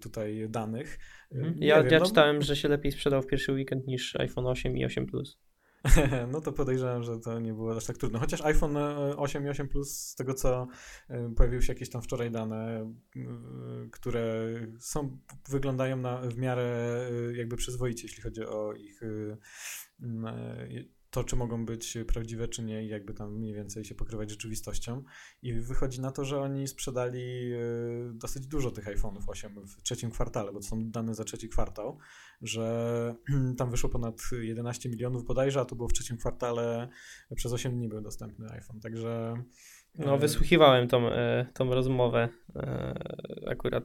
tutaj 0.00 0.46
danych. 0.48 0.98
Mhm. 1.32 1.54
Ja, 1.58 1.82
wiem, 1.82 1.92
ja 1.92 1.98
no, 1.98 2.06
czytałem, 2.06 2.42
że 2.42 2.56
się 2.56 2.68
lepiej 2.68 2.92
sprzedał 2.92 3.22
w 3.22 3.26
pierwszy 3.26 3.52
weekend 3.52 3.86
niż 3.86 4.16
iPhone 4.16 4.46
8 4.46 4.76
i 4.76 4.84
8 4.84 5.06
Plus. 5.06 5.38
No 6.32 6.40
to 6.40 6.52
podejrzewam, 6.52 7.02
że 7.02 7.18
to 7.18 7.40
nie 7.40 7.54
było 7.54 7.76
aż 7.76 7.86
tak 7.86 7.98
trudno. 7.98 8.18
Chociaż 8.18 8.40
iPhone 8.40 8.76
8 9.16 9.46
i 9.46 9.48
8 9.48 9.68
Plus, 9.68 9.98
z 9.98 10.14
tego 10.14 10.34
co 10.34 10.66
e, 11.08 11.34
pojawiły 11.36 11.62
się 11.62 11.72
jakieś 11.72 11.90
tam 11.90 12.02
wczoraj 12.02 12.30
dane, 12.30 12.92
które 13.92 14.54
są, 14.78 15.18
wyglądają 15.48 15.96
na, 15.96 16.20
w 16.20 16.38
miarę 16.38 17.08
e, 17.30 17.36
jakby 17.36 17.56
przyzwoicie, 17.56 18.06
jeśli 18.06 18.22
chodzi 18.22 18.42
o 18.42 18.72
ich 18.72 19.02
e, 19.02 19.36
to, 21.10 21.24
czy 21.24 21.36
mogą 21.36 21.66
być 21.66 21.98
prawdziwe, 22.06 22.48
czy 22.48 22.62
nie, 22.62 22.84
i 22.84 22.88
jakby 22.88 23.14
tam 23.14 23.34
mniej 23.34 23.54
więcej 23.54 23.84
się 23.84 23.94
pokrywać 23.94 24.30
rzeczywistością. 24.30 25.02
I 25.42 25.52
wychodzi 25.52 26.00
na 26.00 26.10
to, 26.10 26.24
że 26.24 26.40
oni 26.40 26.68
sprzedali 26.68 27.52
e, 27.52 27.58
dosyć 28.12 28.46
dużo 28.46 28.70
tych 28.70 28.86
iPhone'ów 28.86 29.22
8 29.26 29.66
w 29.66 29.82
trzecim 29.82 30.10
kwartale, 30.10 30.52
bo 30.52 30.60
to 30.60 30.66
są 30.66 30.90
dane 30.90 31.14
za 31.14 31.24
trzeci 31.24 31.48
kwartał, 31.48 31.98
że 32.42 33.14
tam 33.58 33.70
wyszło 33.70 33.90
ponad 33.90 34.20
11 34.40 34.88
milionów 34.88 35.24
bodajże, 35.24 35.60
a 35.60 35.64
to 35.64 35.76
było 35.76 35.88
w 35.88 35.92
trzecim 35.92 36.16
kwartale 36.16 36.88
przez 37.36 37.52
8 37.52 37.72
dni 37.72 37.88
był 37.88 38.00
dostępny 38.00 38.50
iPhone, 38.50 38.80
także 38.80 39.34
no, 39.98 40.14
e, 40.14 40.18
wysłuchiwałem 40.18 40.88
tą, 40.88 41.08
e, 41.08 41.46
tą 41.54 41.74
rozmowę 41.74 42.28
akurat, 43.46 43.84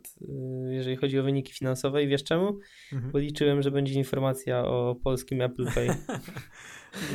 jeżeli 0.70 0.96
chodzi 0.96 1.20
o 1.20 1.24
wyniki 1.24 1.54
finansowe 1.54 2.04
i 2.04 2.08
wiesz 2.08 2.24
czemu? 2.24 2.60
Mhm. 2.94 3.12
Bo 3.12 3.20
liczyłem, 3.20 3.62
że 3.62 3.72
będzie 3.72 3.94
informacja 3.94 4.66
o 4.66 4.96
polskim 5.04 5.42
Apple 5.42 5.66
Pay. 5.76 5.88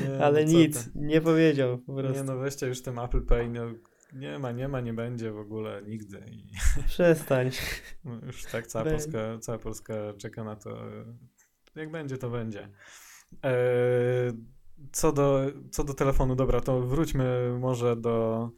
Nie, 0.03 0.25
Ale 0.25 0.45
no 0.45 0.51
nic, 0.51 0.91
nie 0.95 1.21
powiedział 1.21 1.79
po 1.79 1.95
prostu. 1.95 2.17
Nie 2.17 2.25
no, 2.25 2.37
weźcie 2.37 2.67
już 2.67 2.83
tym 2.83 2.99
Apple 2.99 3.23
Pay, 3.23 3.49
no 3.49 3.61
nie 4.13 4.39
ma, 4.39 4.53
nie 4.53 4.69
ma, 4.69 4.81
nie 4.81 4.93
będzie 4.93 5.33
w 5.33 5.39
ogóle 5.39 5.83
nigdy. 5.87 6.23
I... 6.31 6.49
Przestań. 6.89 7.51
No, 8.05 8.21
już 8.27 8.45
tak 8.45 8.67
cała 8.67 8.85
Polska, 8.85 9.39
cała 9.41 9.59
Polska 9.59 9.95
czeka 10.19 10.45
na 10.45 10.57
to. 10.57 10.79
Jak 11.77 11.91
będzie, 11.91 12.19
to 12.19 12.31
będzie. 12.31 12.69
E, 13.45 13.53
co, 14.93 15.13
do, 15.13 15.47
co 15.71 15.85
do 15.85 15.95
telefonu, 15.95 16.37
dobra, 16.37 16.61
to 16.61 16.81
wróćmy 16.81 17.59
może 17.59 17.97
do 17.97 18.51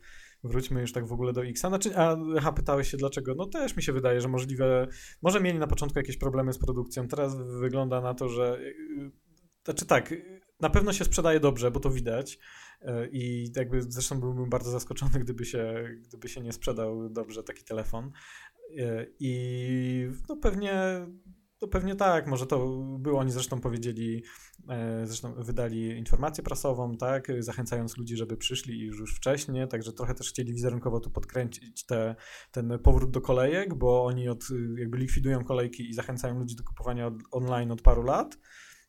wróćmy 0.45 0.81
już 0.81 0.93
tak 0.93 1.07
w 1.07 1.13
ogóle 1.13 1.33
do 1.33 1.45
X. 1.45 1.61
Znaczy, 1.61 1.97
a 1.97 2.17
aha, 2.37 2.53
pytałeś 2.53 2.91
się 2.91 2.97
dlaczego? 2.97 3.35
No 3.35 3.47
też 3.47 3.77
mi 3.77 3.83
się 3.83 3.93
wydaje, 3.93 4.21
że 4.21 4.29
możliwe, 4.29 4.89
może 5.23 5.41
mieli 5.41 5.59
na 5.59 5.67
początku 5.67 5.99
jakieś 5.99 6.17
problemy 6.17 6.53
z 6.53 6.59
produkcją. 6.59 7.09
Teraz 7.09 7.37
wygląda 7.61 8.01
na 8.01 8.15
to, 8.15 8.29
że 8.29 8.61
znaczy 9.65 9.87
tak, 9.87 10.15
na 10.61 10.71
pewno 10.71 10.93
się 10.93 11.05
sprzedaje 11.05 11.41
dobrze, 11.41 11.71
bo 11.71 11.81
to 11.81 11.91
widać. 11.91 12.39
I 13.13 13.53
jakby 13.57 13.83
zresztą 13.83 14.21
byłbym 14.21 14.51
bardzo 14.51 14.71
zaskoczony, 14.71 15.21
gdyby 15.21 15.45
się, 15.45 15.89
gdyby 16.09 16.29
się 16.29 16.41
nie 16.41 16.53
sprzedał 16.53 17.09
dobrze 17.09 17.43
taki 17.43 17.65
telefon. 17.65 18.11
I 19.21 20.11
no 20.29 20.37
pewnie, 20.37 21.07
no 21.63 21.69
pewnie 21.69 21.97
tak, 21.97 22.27
może 22.27 22.47
to 22.47 22.67
było, 22.99 23.21
oni 23.21 23.31
zresztą 23.31 23.61
powiedzieli, 23.61 24.25
e, 24.69 25.07
zresztą 25.07 25.35
wydali 25.35 25.99
informację 25.99 26.45
prasową, 26.45 26.97
tak, 26.97 27.29
zachęcając 27.39 27.97
ludzi, 27.97 28.17
żeby 28.17 28.37
przyszli 28.37 28.81
już, 28.81 28.99
już 28.99 29.17
wcześniej, 29.17 29.69
także 29.69 29.93
trochę 29.93 30.15
też 30.15 30.29
chcieli 30.29 30.53
wizerunkowo 30.53 31.01
tu 31.01 31.11
podkręcić 31.11 31.87
te, 31.87 32.17
ten 32.53 32.79
powrót 32.79 33.11
do 33.11 33.21
kolejek, 33.21 33.75
bo 33.75 34.05
oni 34.05 34.29
od, 34.29 34.45
jakby 34.77 34.99
likwidują 34.99 35.45
kolejki 35.45 35.89
i 35.89 35.95
zachęcają 35.95 36.39
ludzi 36.39 36.57
do 36.57 36.65
kupowania 36.65 37.11
online 37.31 37.71
od 37.71 37.83
paru 37.83 38.03
lat. 38.03 38.39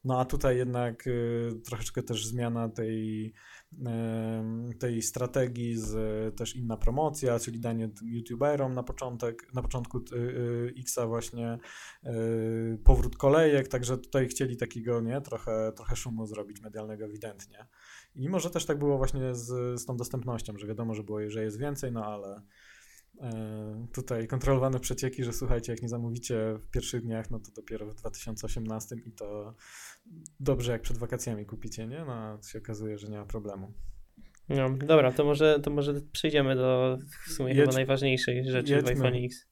No 0.03 0.19
a 0.19 0.25
tutaj 0.25 0.57
jednak 0.57 1.07
y, 1.07 1.51
troszeczkę 1.65 2.03
też 2.03 2.27
zmiana 2.27 2.69
tej, 2.69 3.33
tej 4.79 5.01
strategii, 5.01 5.77
z, 5.77 6.35
też 6.35 6.55
inna 6.55 6.77
promocja, 6.77 7.39
czyli 7.39 7.59
danie 7.59 7.89
youtuberom 8.01 8.73
na 8.73 8.83
początek, 8.83 9.53
na 9.53 9.61
początku 9.61 9.97
y, 9.97 10.73
Xa 10.79 11.07
właśnie 11.07 11.57
powrót 12.83 13.17
kolejek, 13.17 13.67
także 13.67 13.97
tutaj 13.97 14.27
chcieli 14.27 14.57
takiego, 14.57 15.01
nie, 15.01 15.21
trochę, 15.21 15.71
trochę 15.75 15.95
szumu 15.95 16.25
zrobić 16.25 16.61
medialnego 16.61 17.05
ewidentnie. 17.05 17.67
I 18.15 18.29
może 18.29 18.49
też 18.49 18.65
tak 18.65 18.79
było 18.79 18.97
właśnie 18.97 19.35
z, 19.35 19.79
z 19.81 19.85
tą 19.85 19.97
dostępnością, 19.97 20.57
że 20.57 20.67
wiadomo, 20.67 20.95
że 20.95 21.03
było, 21.03 21.19
że 21.27 21.43
jest 21.43 21.59
więcej, 21.59 21.91
no 21.91 22.05
ale 22.05 22.41
E, 22.41 22.78
tutaj 23.93 24.27
kontrolowane 24.27 24.79
przecieki, 24.79 25.23
że 25.23 25.33
słuchajcie, 25.33 25.71
jak 25.71 25.81
nie 25.81 25.89
zamówicie 25.89 26.53
w 26.59 26.69
pierwszych 26.69 27.01
dniach, 27.01 27.31
no 27.31 27.39
to 27.39 27.51
dopiero 27.51 27.85
w 27.85 27.95
2018 27.95 28.95
i 29.05 29.11
to 29.11 29.55
dobrze 30.39 30.71
jak 30.71 30.81
przed 30.81 30.97
wakacjami 30.97 31.45
kupicie, 31.45 31.87
nie? 31.87 32.05
No 32.05 32.39
się 32.43 32.59
okazuje, 32.59 32.97
że 32.97 33.07
nie 33.07 33.17
ma 33.17 33.25
problemu. 33.25 33.73
No, 34.49 34.69
dobra, 34.69 35.11
to 35.11 35.23
może, 35.23 35.59
to 35.63 35.71
może 35.71 35.93
przejdziemy 36.11 36.55
do 36.55 36.97
w 37.27 37.31
sumie 37.31 37.49
Jedź, 37.49 37.59
chyba 37.59 37.73
najważniejszej 37.73 38.45
rzeczy 38.45 38.73
jedźmy. 38.73 38.95
w 38.95 38.97
iPhone 38.97 39.25
X. 39.25 39.47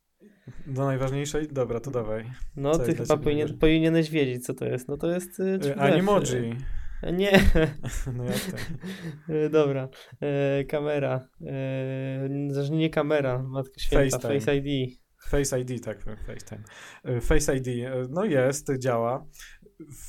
Do 0.67 0.85
najważniejszej? 0.85 1.47
Dobra, 1.47 1.79
to 1.79 1.91
dawaj. 1.91 2.31
No, 2.55 2.71
co 2.71 2.85
ty 2.85 2.95
chyba 2.95 3.17
powinien, 3.17 3.57
powinieneś 3.57 4.09
wiedzieć, 4.09 4.45
co 4.45 4.53
to 4.53 4.65
jest. 4.65 4.87
No 4.87 4.97
to 4.97 5.11
jest... 5.11 5.39
Y, 5.39 5.75
Animoji. 5.75 6.55
Nie. 7.03 7.31
No 8.17 8.23
jasne. 8.23 8.59
Dobra. 9.49 9.89
E, 10.21 10.63
kamera. 10.63 11.27
E, 11.45 12.29
nie 12.71 12.89
kamera, 12.89 13.43
matka 13.43 13.79
święta. 13.79 14.17
FaceTime. 14.17 14.39
Face 14.39 14.55
ID. 14.57 14.99
Face 15.29 15.59
ID, 15.59 15.83
tak, 15.83 16.03
FaceTime. 16.03 16.63
E, 17.03 17.21
Face 17.21 17.57
ID, 17.57 17.67
e, 17.67 18.07
no 18.09 18.25
jest, 18.25 18.67
działa. 18.79 19.25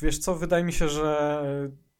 Wiesz 0.02 0.18
co, 0.18 0.34
wydaje 0.34 0.64
mi 0.64 0.72
się, 0.72 0.88
że 0.88 1.42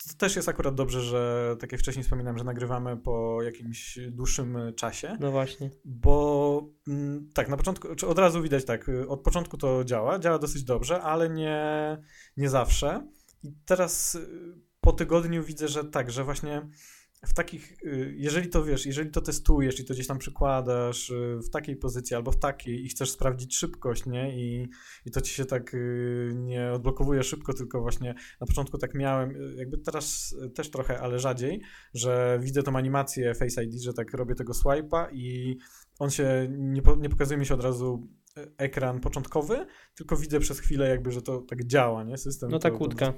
to 0.08 0.14
też 0.18 0.36
jest 0.36 0.48
akurat 0.48 0.74
dobrze, 0.74 1.00
że 1.00 1.56
tak 1.60 1.72
jak 1.72 1.80
wcześniej 1.80 2.04
wspominałem, 2.04 2.38
że 2.38 2.44
nagrywamy 2.44 2.96
po 2.96 3.42
jakimś 3.42 3.98
dłuższym 4.10 4.58
czasie. 4.76 5.16
No 5.20 5.30
właśnie. 5.30 5.70
Bo 5.84 6.68
mm, 6.88 7.28
tak, 7.34 7.48
na 7.48 7.56
początku, 7.56 7.94
czy 7.94 8.06
od 8.06 8.18
razu 8.18 8.42
widać 8.42 8.64
tak, 8.64 8.90
od 9.08 9.22
początku 9.22 9.56
to 9.56 9.84
działa, 9.84 10.18
działa 10.18 10.38
dosyć 10.38 10.64
dobrze, 10.64 11.02
ale 11.02 11.30
nie, 11.30 11.98
nie 12.36 12.48
zawsze. 12.48 13.08
I 13.42 13.52
teraz 13.66 14.18
po 14.88 14.92
tygodniu 14.92 15.44
widzę, 15.44 15.68
że 15.68 15.84
tak, 15.84 16.10
że 16.10 16.24
właśnie 16.24 16.68
w 17.26 17.34
takich, 17.34 17.72
y, 17.82 18.14
jeżeli 18.16 18.48
to 18.48 18.64
wiesz, 18.64 18.86
jeżeli 18.86 19.10
to 19.10 19.20
testujesz 19.20 19.80
i 19.80 19.84
to 19.84 19.94
gdzieś 19.94 20.06
tam 20.06 20.18
przykładasz 20.18 21.10
y, 21.10 21.38
w 21.44 21.50
takiej 21.50 21.76
pozycji 21.76 22.16
albo 22.16 22.32
w 22.32 22.38
takiej 22.38 22.84
i 22.84 22.88
chcesz 22.88 23.10
sprawdzić 23.10 23.56
szybkość, 23.56 24.06
nie? 24.06 24.36
I, 24.36 24.68
i 25.06 25.10
to 25.10 25.20
ci 25.20 25.34
się 25.34 25.44
tak 25.44 25.74
y, 25.74 26.32
nie 26.34 26.72
odblokowuje 26.72 27.22
szybko, 27.22 27.54
tylko 27.54 27.80
właśnie 27.80 28.14
na 28.40 28.46
początku 28.46 28.78
tak 28.78 28.94
miałem, 28.94 29.56
jakby 29.56 29.78
teraz 29.78 30.34
też 30.54 30.70
trochę, 30.70 31.00
ale 31.00 31.18
rzadziej, 31.18 31.60
że 31.94 32.38
widzę 32.42 32.62
tą 32.62 32.76
animację 32.76 33.34
Face 33.34 33.64
ID, 33.64 33.82
że 33.82 33.92
tak 33.92 34.12
robię 34.12 34.34
tego 34.34 34.52
swipe'a 34.52 35.08
i 35.12 35.58
on 35.98 36.10
się, 36.10 36.48
nie, 36.50 36.82
nie 36.98 37.08
pokazuje 37.08 37.38
mi 37.38 37.46
się 37.46 37.54
od 37.54 37.62
razu 37.62 38.08
ekran 38.56 39.00
początkowy, 39.00 39.66
tylko 39.94 40.16
widzę 40.16 40.40
przez 40.40 40.60
chwilę 40.60 40.88
jakby, 40.88 41.12
że 41.12 41.22
to 41.22 41.42
tak 41.42 41.64
działa, 41.64 42.04
nie? 42.04 42.18
System. 42.18 42.50
No 42.50 42.58
ta 42.58 42.70
kłódka 42.70 43.14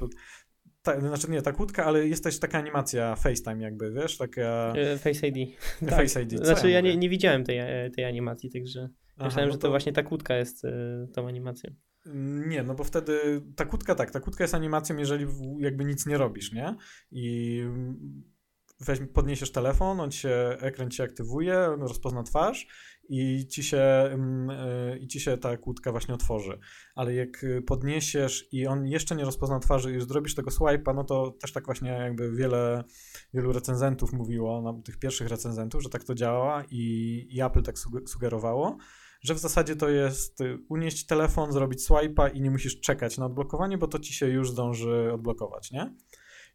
ta, 0.83 1.01
znaczy 1.01 1.31
nie 1.31 1.43
ta 1.43 1.53
kłódka, 1.53 1.85
ale 1.85 2.09
jest 2.09 2.25
też 2.25 2.39
taka 2.39 2.59
animacja 2.59 3.17
FaceTime 3.17 3.63
jakby, 3.63 3.93
wiesz, 3.93 4.19
taka... 4.19 4.73
E, 4.77 4.99
Face 4.99 5.29
ID. 5.29 5.61
Face 5.91 6.15
tak. 6.15 6.33
ID. 6.33 6.39
Co 6.39 6.45
znaczy 6.45 6.71
ja, 6.71 6.75
ja 6.75 6.81
nie, 6.81 6.97
nie 6.97 7.09
widziałem 7.09 7.45
tej, 7.45 7.59
e, 7.59 7.91
tej 7.91 8.05
animacji, 8.05 8.51
także 8.51 8.89
Aha, 9.17 9.25
myślałem, 9.25 9.49
no 9.49 9.53
że 9.53 9.59
to... 9.59 9.63
to 9.63 9.71
właśnie 9.71 9.93
ta 9.93 10.03
kłódka 10.03 10.37
jest 10.37 10.65
y, 10.65 10.69
tą 11.15 11.29
animacją. 11.29 11.75
Nie, 12.47 12.63
no 12.63 12.75
bo 12.75 12.85
wtedy 12.85 13.43
ta 13.57 13.65
kłódka 13.65 13.95
tak, 13.95 14.11
ta 14.11 14.21
kłódka 14.21 14.45
jest 14.45 14.55
animacją, 14.55 14.97
jeżeli 14.97 15.27
jakby 15.59 15.85
nic 15.85 16.07
nie 16.07 16.19
robisz, 16.19 16.53
nie? 16.53 16.77
I 17.11 17.63
weź, 18.81 19.01
podniesiesz 19.15 19.53
telefon, 19.53 20.01
on 20.01 20.11
się, 20.11 20.57
ekran 20.61 20.91
ci 20.91 21.03
aktywuje, 21.03 21.77
rozpozna 21.79 22.23
twarz 22.23 22.67
i 23.09 23.47
ci 23.47 23.63
się, 23.63 23.79
mm, 23.79 24.51
e, 24.51 24.99
i 24.99 25.07
ci 25.07 25.21
się 25.21 25.39
ta 25.39 25.57
kłódka 25.57 25.91
właśnie 25.91 26.15
otworzy. 26.15 26.59
Ale 26.95 27.15
jak 27.15 27.47
podniesiesz 27.67 28.49
i 28.53 28.67
on 28.67 28.87
jeszcze 28.87 29.17
nie 29.17 29.25
rozpozna 29.25 29.61
twarzy 29.61 29.97
i 29.97 30.01
zrobisz 30.01 30.35
tego 30.35 30.51
swipe'a, 30.51 30.95
no 30.95 31.05
to 31.05 31.31
też 31.31 31.53
tak 31.53 31.67
właśnie 31.67 31.91
jakby 31.91 32.33
wiele, 32.33 32.85
wielu 33.35 33.53
recenzentów 33.53 34.13
mówiło, 34.13 34.63
no, 34.63 34.83
tych 34.85 34.99
pierwszych 34.99 35.29
recenzentów, 35.29 35.83
że 35.83 35.89
tak 35.89 36.05
to 36.05 36.15
działa 36.15 36.65
i, 36.71 37.27
i 37.31 37.43
Apple 37.43 37.63
tak 37.63 37.75
sugerowało, 38.07 38.79
że 39.23 39.35
w 39.35 39.39
zasadzie 39.39 39.77
to 39.77 39.89
jest 39.89 40.41
y, 40.41 40.59
unieść 40.69 41.07
telefon, 41.07 41.53
zrobić 41.53 41.89
swipe'a 41.89 42.35
i 42.35 42.41
nie 42.41 42.51
musisz 42.51 42.81
czekać 42.81 43.19
na 43.19 43.27
odblokowanie, 43.27 43.79
bo 43.79 43.89
to 43.89 43.99
ci 43.99 44.15
się 44.15 44.29
już 44.29 44.51
zdąży 44.51 45.13
odblokować, 45.13 45.71
nie? 45.71 45.95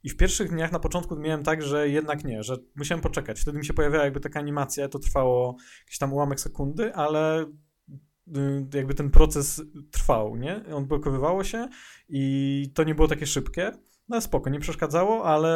I 0.05 0.09
w 0.09 0.17
pierwszych 0.17 0.49
dniach 0.49 0.71
na 0.71 0.79
początku 0.79 1.15
miałem 1.15 1.43
tak, 1.43 1.61
że 1.61 1.89
jednak 1.89 2.23
nie, 2.23 2.43
że 2.43 2.57
musiałem 2.75 3.01
poczekać. 3.01 3.39
Wtedy 3.39 3.57
mi 3.57 3.65
się 3.65 3.73
pojawiała 3.73 4.03
jakby 4.03 4.19
taka 4.19 4.39
animacja, 4.39 4.89
to 4.89 4.99
trwało 4.99 5.55
jakiś 5.79 5.97
tam 5.97 6.13
ułamek 6.13 6.39
sekundy, 6.39 6.95
ale 6.95 7.43
y, 7.43 8.67
jakby 8.73 8.93
ten 8.93 9.11
proces 9.11 9.61
trwał, 9.91 10.35
nie? 10.35 10.65
On 10.73 10.85
blokowywało 10.85 11.43
się 11.43 11.67
i 12.09 12.71
to 12.75 12.83
nie 12.83 12.95
było 12.95 13.07
takie 13.07 13.25
szybkie. 13.25 13.71
no 14.09 14.21
spoko, 14.21 14.49
nie 14.49 14.59
przeszkadzało, 14.59 15.25
ale, 15.25 15.49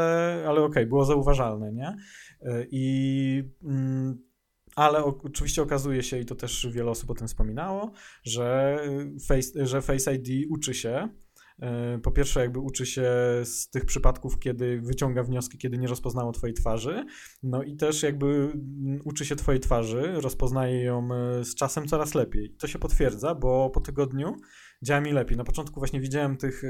ale 0.47 0.61
okej, 0.61 0.65
okay, 0.65 0.85
było 0.85 1.05
zauważalne, 1.05 1.73
nie? 1.73 1.95
I... 2.71 3.43
Mm, 3.63 4.29
ale 4.75 5.03
oczywiście 5.03 5.61
okazuje 5.61 6.03
się, 6.03 6.19
i 6.19 6.25
to 6.25 6.35
też 6.35 6.67
wiele 6.71 6.91
osób 6.91 7.09
o 7.09 7.13
tym 7.13 7.27
wspominało, 7.27 7.91
że 8.23 8.77
Face, 9.27 9.65
że 9.65 9.81
Face 9.81 10.15
ID 10.15 10.45
uczy 10.49 10.73
się 10.73 11.09
po 12.03 12.11
pierwsze, 12.11 12.39
jakby 12.39 12.59
uczy 12.59 12.85
się 12.85 13.11
z 13.43 13.69
tych 13.69 13.85
przypadków, 13.85 14.39
kiedy 14.39 14.81
wyciąga 14.81 15.23
wnioski, 15.23 15.57
kiedy 15.57 15.77
nie 15.77 15.87
rozpoznało 15.87 16.31
twojej 16.31 16.53
twarzy. 16.53 17.05
No 17.43 17.63
i 17.63 17.75
też 17.75 18.03
jakby 18.03 18.53
uczy 19.03 19.25
się 19.25 19.35
twojej 19.35 19.59
twarzy, 19.59 20.11
rozpoznaje 20.21 20.83
ją 20.83 21.09
e, 21.13 21.45
z 21.45 21.55
czasem 21.55 21.87
coraz 21.87 22.15
lepiej. 22.15 22.55
To 22.59 22.67
się 22.67 22.79
potwierdza, 22.79 23.35
bo 23.35 23.69
po 23.69 23.81
tygodniu 23.81 24.35
działa 24.81 25.01
mi 25.01 25.11
lepiej. 25.11 25.37
Na 25.37 25.43
początku 25.43 25.79
właśnie 25.79 26.01
widziałem 26.01 26.37
tych 26.37 26.63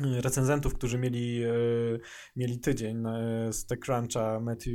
recenzentów, 0.00 0.74
którzy 0.74 0.98
mieli, 0.98 1.42
e, 1.44 1.52
mieli 2.36 2.58
tydzień 2.58 3.02
z 3.50 3.66
TechCruncha 3.66 4.40
Matthew 4.40 4.74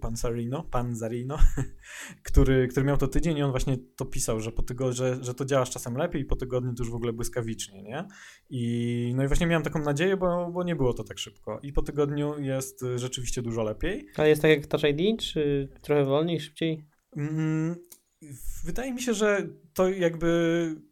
Panzarino, 0.00 0.62
Panzarino 0.62 1.38
który, 2.28 2.68
który 2.68 2.86
miał 2.86 2.96
to 2.96 3.08
tydzień 3.08 3.38
i 3.38 3.42
on 3.42 3.50
właśnie 3.50 3.76
to 3.96 4.04
pisał, 4.04 4.40
że, 4.40 4.52
po 4.52 4.62
tygodniu, 4.62 4.92
że, 4.92 5.24
że 5.24 5.34
to 5.34 5.44
działa 5.44 5.66
czasem 5.66 5.96
lepiej 5.96 6.22
i 6.22 6.24
po 6.24 6.36
tygodniu 6.36 6.74
to 6.74 6.82
już 6.82 6.92
w 6.92 6.94
ogóle 6.94 7.12
błyskawicznie, 7.12 7.82
nie? 7.82 8.04
I, 8.50 9.12
no 9.16 9.24
i 9.24 9.26
właśnie 9.26 9.46
miałem 9.46 9.62
taką 9.62 9.78
nadzieję, 9.78 10.16
bo, 10.16 10.50
bo 10.50 10.62
nie 10.64 10.76
było 10.76 10.94
to 10.94 11.04
tak 11.04 11.18
szybko. 11.18 11.60
I 11.62 11.72
po 11.72 11.82
tygodniu 11.82 12.38
jest 12.38 12.84
rzeczywiście 12.96 13.42
dużo 13.42 13.62
lepiej. 13.62 14.06
Ale 14.16 14.28
jest 14.28 14.42
tak 14.42 14.50
jak 14.50 14.66
Touch 14.66 14.84
ID, 14.84 15.20
czy 15.20 15.68
trochę 15.82 16.04
wolniej, 16.04 16.40
szybciej? 16.40 16.86
Mm, 17.16 17.76
wydaje 18.64 18.92
mi 18.92 19.02
się, 19.02 19.14
że 19.14 19.48
to 19.74 19.88
jakby 19.88 20.91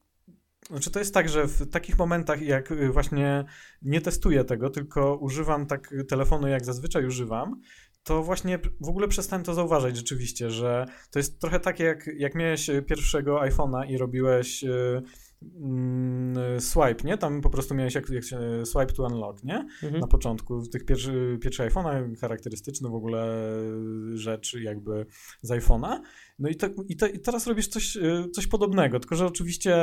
znaczy 0.70 0.90
to 0.90 0.98
jest 0.98 1.14
tak, 1.14 1.28
że 1.28 1.46
w 1.46 1.70
takich 1.70 1.98
momentach, 1.98 2.42
jak 2.42 2.70
y, 2.70 2.92
właśnie 2.92 3.44
nie 3.82 4.00
testuję 4.00 4.44
tego, 4.44 4.70
tylko 4.70 5.16
używam 5.16 5.66
tak 5.66 5.94
telefonu, 6.08 6.48
jak 6.48 6.64
zazwyczaj 6.64 7.06
używam, 7.06 7.60
to 8.02 8.22
właśnie 8.22 8.58
w 8.80 8.88
ogóle 8.88 9.08
przestałem 9.08 9.44
to 9.44 9.54
zauważać 9.54 9.96
rzeczywiście, 9.96 10.50
że 10.50 10.86
to 11.10 11.18
jest 11.18 11.40
trochę 11.40 11.60
tak, 11.60 11.80
jak, 11.80 12.10
jak 12.16 12.34
miałeś 12.34 12.70
pierwszego 12.86 13.40
iPhone'a 13.40 13.90
i 13.90 13.98
robiłeś 13.98 14.64
y, 14.64 15.02
Mm, 15.42 16.60
swipe, 16.60 17.04
nie? 17.04 17.18
Tam 17.18 17.40
po 17.40 17.50
prostu 17.50 17.74
miałeś 17.74 17.94
jak, 17.94 18.10
jak 18.10 18.24
się, 18.24 18.66
swipe 18.66 18.86
to 18.86 19.06
unlock, 19.06 19.44
nie? 19.44 19.66
Mhm. 19.82 20.00
Na 20.00 20.06
początku. 20.06 20.66
Tych 20.66 20.84
pierwszy, 20.84 21.38
pierwszy 21.42 21.62
iPhone'a 21.62 22.16
charakterystyczny 22.16 22.88
w 22.88 22.94
ogóle 22.94 23.40
rzecz 24.14 24.54
jakby 24.54 25.06
z 25.42 25.50
iPhone'a. 25.50 26.00
No 26.40 26.48
i, 26.48 26.56
to, 26.56 26.66
i, 26.88 26.96
to, 26.96 27.06
i, 27.06 27.18
teraz 27.18 27.46
robisz 27.46 27.68
coś, 27.68 27.98
coś 28.32 28.46
podobnego, 28.46 29.00
tylko 29.00 29.16
że 29.16 29.26
oczywiście 29.26 29.76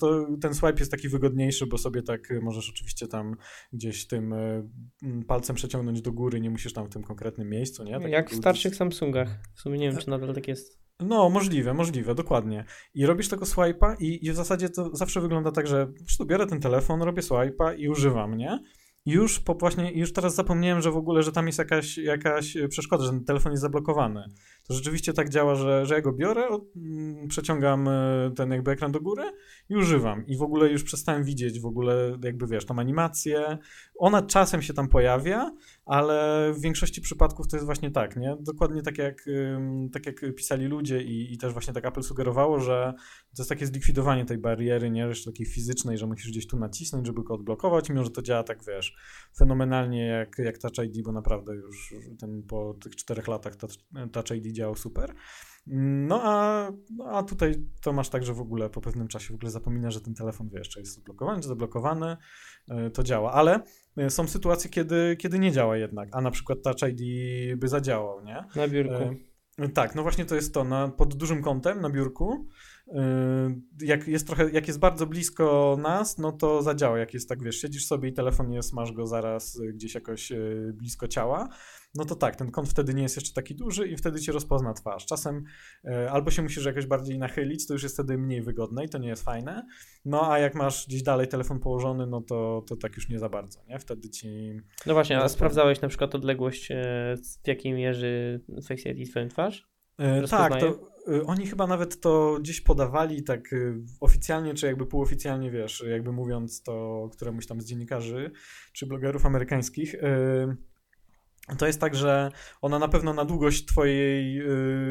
to, 0.00 0.26
ten 0.40 0.54
swipe 0.54 0.78
jest 0.78 0.90
taki 0.90 1.08
wygodniejszy, 1.08 1.66
bo 1.66 1.78
sobie 1.78 2.02
tak 2.02 2.28
możesz 2.42 2.70
oczywiście 2.70 3.08
tam 3.08 3.36
gdzieś 3.72 4.06
tym 4.06 4.32
mm, 4.32 5.24
palcem 5.26 5.56
przeciągnąć 5.56 6.02
do 6.02 6.12
góry, 6.12 6.40
nie 6.40 6.50
musisz 6.50 6.72
tam 6.72 6.86
w 6.86 6.88
tym 6.88 7.02
konkretnym 7.02 7.48
miejscu, 7.48 7.84
nie? 7.84 8.00
Tak 8.00 8.10
jak 8.10 8.30
w 8.30 8.34
starszych 8.34 8.76
Samsungach. 8.76 9.38
W 9.54 9.60
sumie 9.60 9.78
nie 9.78 9.90
wiem, 9.90 10.00
czy 10.00 10.10
nadal 10.10 10.34
tak 10.34 10.48
jest. 10.48 10.84
No, 11.00 11.30
możliwe, 11.30 11.74
możliwe, 11.74 12.14
dokładnie. 12.14 12.64
I 12.94 13.06
robisz 13.06 13.28
tego 13.28 13.44
swipe'a 13.44 13.96
i, 14.00 14.26
i, 14.26 14.32
w 14.32 14.34
zasadzie 14.34 14.68
to 14.68 14.96
zawsze 14.96 15.20
wygląda 15.20 15.52
tak, 15.52 15.66
że 15.66 15.86
po 15.86 16.04
prostu 16.04 16.26
biorę 16.26 16.46
ten 16.46 16.60
telefon, 16.60 17.02
robię 17.02 17.22
swipe'a 17.22 17.78
i 17.78 17.88
używam, 17.88 18.36
nie? 18.36 18.58
Już 19.06 19.40
po 19.40 19.54
właśnie, 19.54 19.92
już 19.92 20.12
teraz 20.12 20.34
zapomniałem, 20.34 20.82
że 20.82 20.90
w 20.90 20.96
ogóle, 20.96 21.22
że 21.22 21.32
tam 21.32 21.46
jest 21.46 21.58
jakaś, 21.58 21.98
jakaś 21.98 22.56
przeszkoda, 22.68 23.04
że 23.04 23.10
ten 23.10 23.24
telefon 23.24 23.52
jest 23.52 23.62
zablokowany. 23.62 24.24
To 24.68 24.74
rzeczywiście 24.74 25.12
tak 25.12 25.28
działa, 25.28 25.54
że, 25.54 25.86
że 25.86 25.94
ja 25.94 26.00
go 26.00 26.12
biorę, 26.12 26.48
mm, 26.76 27.28
przeciągam 27.28 27.88
e, 27.88 28.30
ten 28.36 28.50
jakby 28.50 28.70
ekran 28.70 28.92
do 28.92 29.00
góry 29.00 29.22
i 29.68 29.76
używam. 29.76 30.26
I 30.26 30.36
w 30.36 30.42
ogóle 30.42 30.68
już 30.70 30.84
przestałem 30.84 31.24
widzieć 31.24 31.60
w 31.60 31.66
ogóle 31.66 32.18
jakby 32.24 32.46
wiesz, 32.46 32.66
tą 32.66 32.78
animację. 32.78 33.58
Ona 33.98 34.22
czasem 34.22 34.62
się 34.62 34.74
tam 34.74 34.88
pojawia, 34.88 35.50
ale 35.86 36.52
w 36.52 36.60
większości 36.60 37.00
przypadków 37.00 37.48
to 37.48 37.56
jest 37.56 37.66
właśnie 37.66 37.90
tak, 37.90 38.16
nie? 38.16 38.36
Dokładnie 38.40 38.82
tak 38.82 38.98
jak, 38.98 39.24
tak 39.92 40.06
jak 40.06 40.34
pisali 40.36 40.66
ludzie 40.66 41.02
i, 41.02 41.32
i 41.32 41.38
też 41.38 41.52
właśnie 41.52 41.72
tak 41.72 41.84
Apple 41.84 42.02
sugerowało, 42.02 42.60
że 42.60 42.94
to 43.36 43.42
jest 43.42 43.48
takie 43.48 43.66
zlikwidowanie 43.66 44.24
tej 44.24 44.38
bariery, 44.38 44.90
nie? 44.90 45.00
Jeszcze 45.00 45.30
takiej 45.30 45.46
fizycznej, 45.46 45.98
że 45.98 46.06
musisz 46.06 46.30
gdzieś 46.30 46.46
tu 46.46 46.58
nacisnąć, 46.58 47.06
żeby 47.06 47.22
go 47.22 47.34
odblokować, 47.34 47.88
mimo 47.88 48.04
że 48.04 48.10
to 48.10 48.22
działa 48.22 48.42
tak, 48.42 48.64
wiesz, 48.64 48.96
fenomenalnie 49.38 50.06
jak, 50.06 50.38
jak 50.38 50.58
Touch 50.58 50.86
ID, 50.86 51.04
bo 51.04 51.12
naprawdę 51.12 51.54
już 51.54 51.94
ten 52.20 52.42
po 52.42 52.74
tych 52.74 52.96
czterech 52.96 53.28
latach 53.28 53.56
Touch 54.12 54.30
ID 54.30 54.52
działał 54.52 54.76
super. 54.76 55.14
No 55.66 56.20
a, 56.22 56.68
no 56.96 57.04
a 57.04 57.22
tutaj 57.22 57.54
to 57.80 57.92
masz 57.92 58.08
tak, 58.08 58.24
że 58.24 58.34
w 58.34 58.40
ogóle 58.40 58.70
po 58.70 58.80
pewnym 58.80 59.08
czasie 59.08 59.32
w 59.32 59.36
ogóle 59.36 59.50
zapomina, 59.50 59.90
że 59.90 60.00
ten 60.00 60.14
telefon, 60.14 60.48
wiesz, 60.48 60.68
czy 60.68 60.80
jest 60.80 60.94
zablokowany, 60.94 61.42
czy 61.42 61.48
zablokowany, 61.48 62.16
e, 62.68 62.90
to 62.90 63.02
działa, 63.02 63.32
ale 63.32 63.60
e, 63.96 64.10
są 64.10 64.28
sytuacje, 64.28 64.70
kiedy, 64.70 65.16
kiedy 65.16 65.38
nie 65.38 65.52
działa 65.52 65.76
jednak, 65.76 66.08
a 66.12 66.20
na 66.20 66.30
przykład 66.30 66.58
Touch 66.62 66.90
ID 66.92 67.00
by 67.58 67.68
zadziałał, 67.68 68.24
nie? 68.24 68.44
Na 68.56 68.68
biurku. 68.68 68.94
E, 69.58 69.68
tak, 69.68 69.94
no 69.94 70.02
właśnie 70.02 70.24
to 70.24 70.34
jest 70.34 70.54
to, 70.54 70.64
na, 70.64 70.88
pod 70.88 71.14
dużym 71.14 71.42
kątem 71.42 71.80
na 71.80 71.90
biurku, 71.90 72.46
jak 73.80 74.08
jest 74.08 74.26
trochę, 74.26 74.50
jak 74.50 74.66
jest 74.66 74.78
bardzo 74.78 75.06
blisko 75.06 75.76
nas, 75.82 76.18
no 76.18 76.32
to 76.32 76.62
zadziała, 76.62 76.98
jak 76.98 77.14
jest 77.14 77.28
tak, 77.28 77.42
wiesz, 77.42 77.60
siedzisz 77.60 77.86
sobie 77.86 78.08
i 78.08 78.12
telefon 78.12 78.52
jest, 78.52 78.72
masz 78.72 78.92
go 78.92 79.06
zaraz 79.06 79.60
gdzieś 79.74 79.94
jakoś 79.94 80.32
blisko 80.72 81.08
ciała, 81.08 81.48
no 81.94 82.04
to 82.04 82.14
tak, 82.14 82.36
ten 82.36 82.50
kąt 82.50 82.68
wtedy 82.68 82.94
nie 82.94 83.02
jest 83.02 83.16
jeszcze 83.16 83.32
taki 83.32 83.54
duży 83.54 83.88
i 83.88 83.96
wtedy 83.96 84.20
cię 84.20 84.32
rozpozna 84.32 84.74
twarz. 84.74 85.06
Czasem 85.06 85.44
e, 85.84 86.10
albo 86.10 86.30
się 86.30 86.42
musisz 86.42 86.64
jakoś 86.64 86.86
bardziej 86.86 87.18
nachylić, 87.18 87.66
to 87.66 87.72
już 87.72 87.82
jest 87.82 87.94
wtedy 87.94 88.18
mniej 88.18 88.42
wygodne 88.42 88.84
i 88.84 88.88
to 88.88 88.98
nie 88.98 89.08
jest 89.08 89.24
fajne. 89.24 89.66
No 90.04 90.32
a 90.32 90.38
jak 90.38 90.54
masz 90.54 90.86
gdzieś 90.86 91.02
dalej 91.02 91.28
telefon 91.28 91.60
położony, 91.60 92.06
no 92.06 92.20
to, 92.20 92.64
to 92.68 92.76
tak 92.76 92.96
już 92.96 93.08
nie 93.08 93.18
za 93.18 93.28
bardzo, 93.28 93.60
nie? 93.68 93.78
Wtedy 93.78 94.10
ci... 94.10 94.60
No 94.86 94.94
właśnie, 94.94 95.18
a 95.18 95.28
sprawdzałeś 95.28 95.80
na 95.80 95.88
przykład 95.88 96.14
odległość, 96.14 96.68
w 97.44 97.48
jakiej 97.48 97.72
mierzy 97.72 98.40
Face 98.68 98.90
ID 98.90 99.10
twoją 99.10 99.28
twarz? 99.28 99.73
E, 99.98 100.28
tak, 100.28 100.60
to 100.60 100.90
e, 101.08 101.22
oni 101.26 101.46
chyba 101.46 101.66
nawet 101.66 102.00
to 102.00 102.38
gdzieś 102.40 102.60
podawali 102.60 103.22
tak 103.22 103.52
e, 103.52 103.56
oficjalnie, 104.00 104.54
czy 104.54 104.66
jakby 104.66 104.86
półoficjalnie, 104.86 105.50
wiesz, 105.50 105.84
jakby 105.90 106.12
mówiąc 106.12 106.62
to 106.62 107.08
któremuś 107.12 107.46
tam 107.46 107.60
z 107.60 107.64
dziennikarzy, 107.64 108.30
czy 108.72 108.86
blogerów 108.86 109.26
amerykańskich. 109.26 109.94
To 111.58 111.66
jest 111.66 111.80
tak, 111.80 111.94
że 111.94 112.30
ona 112.62 112.78
na 112.78 112.88
pewno 112.88 113.14
na 113.14 113.24
długość 113.24 113.66
twojej, 113.66 114.40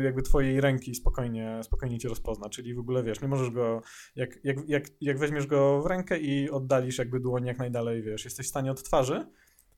jakby 0.04 0.22
twojej 0.22 0.62
ręki 0.62 0.96
spokojnie, 0.96 1.60
spokojnie 1.64 2.00
cię 2.00 2.10
rozpozna, 2.10 2.50
czyli 2.50 2.74
w 2.74 2.80
ogóle 2.80 3.04
wiesz, 3.04 3.22
nie 3.22 3.28
możesz 3.28 3.50
go, 3.50 3.82
jak, 4.16 4.40
jak, 4.44 4.58
jak, 4.70 4.84
jak 5.02 5.20
weźmiesz 5.20 5.48
go 5.48 5.82
w 5.82 5.86
rękę 5.86 6.20
i 6.20 6.50
oddalisz 6.50 6.98
jakby 6.98 7.20
dłoń 7.20 7.46
jak 7.46 7.58
najdalej, 7.58 8.04
wiesz, 8.04 8.26
jesteś 8.26 8.46
w 8.46 8.50
stanie 8.50 8.72
od 8.72 8.84
twarzy, 8.84 9.26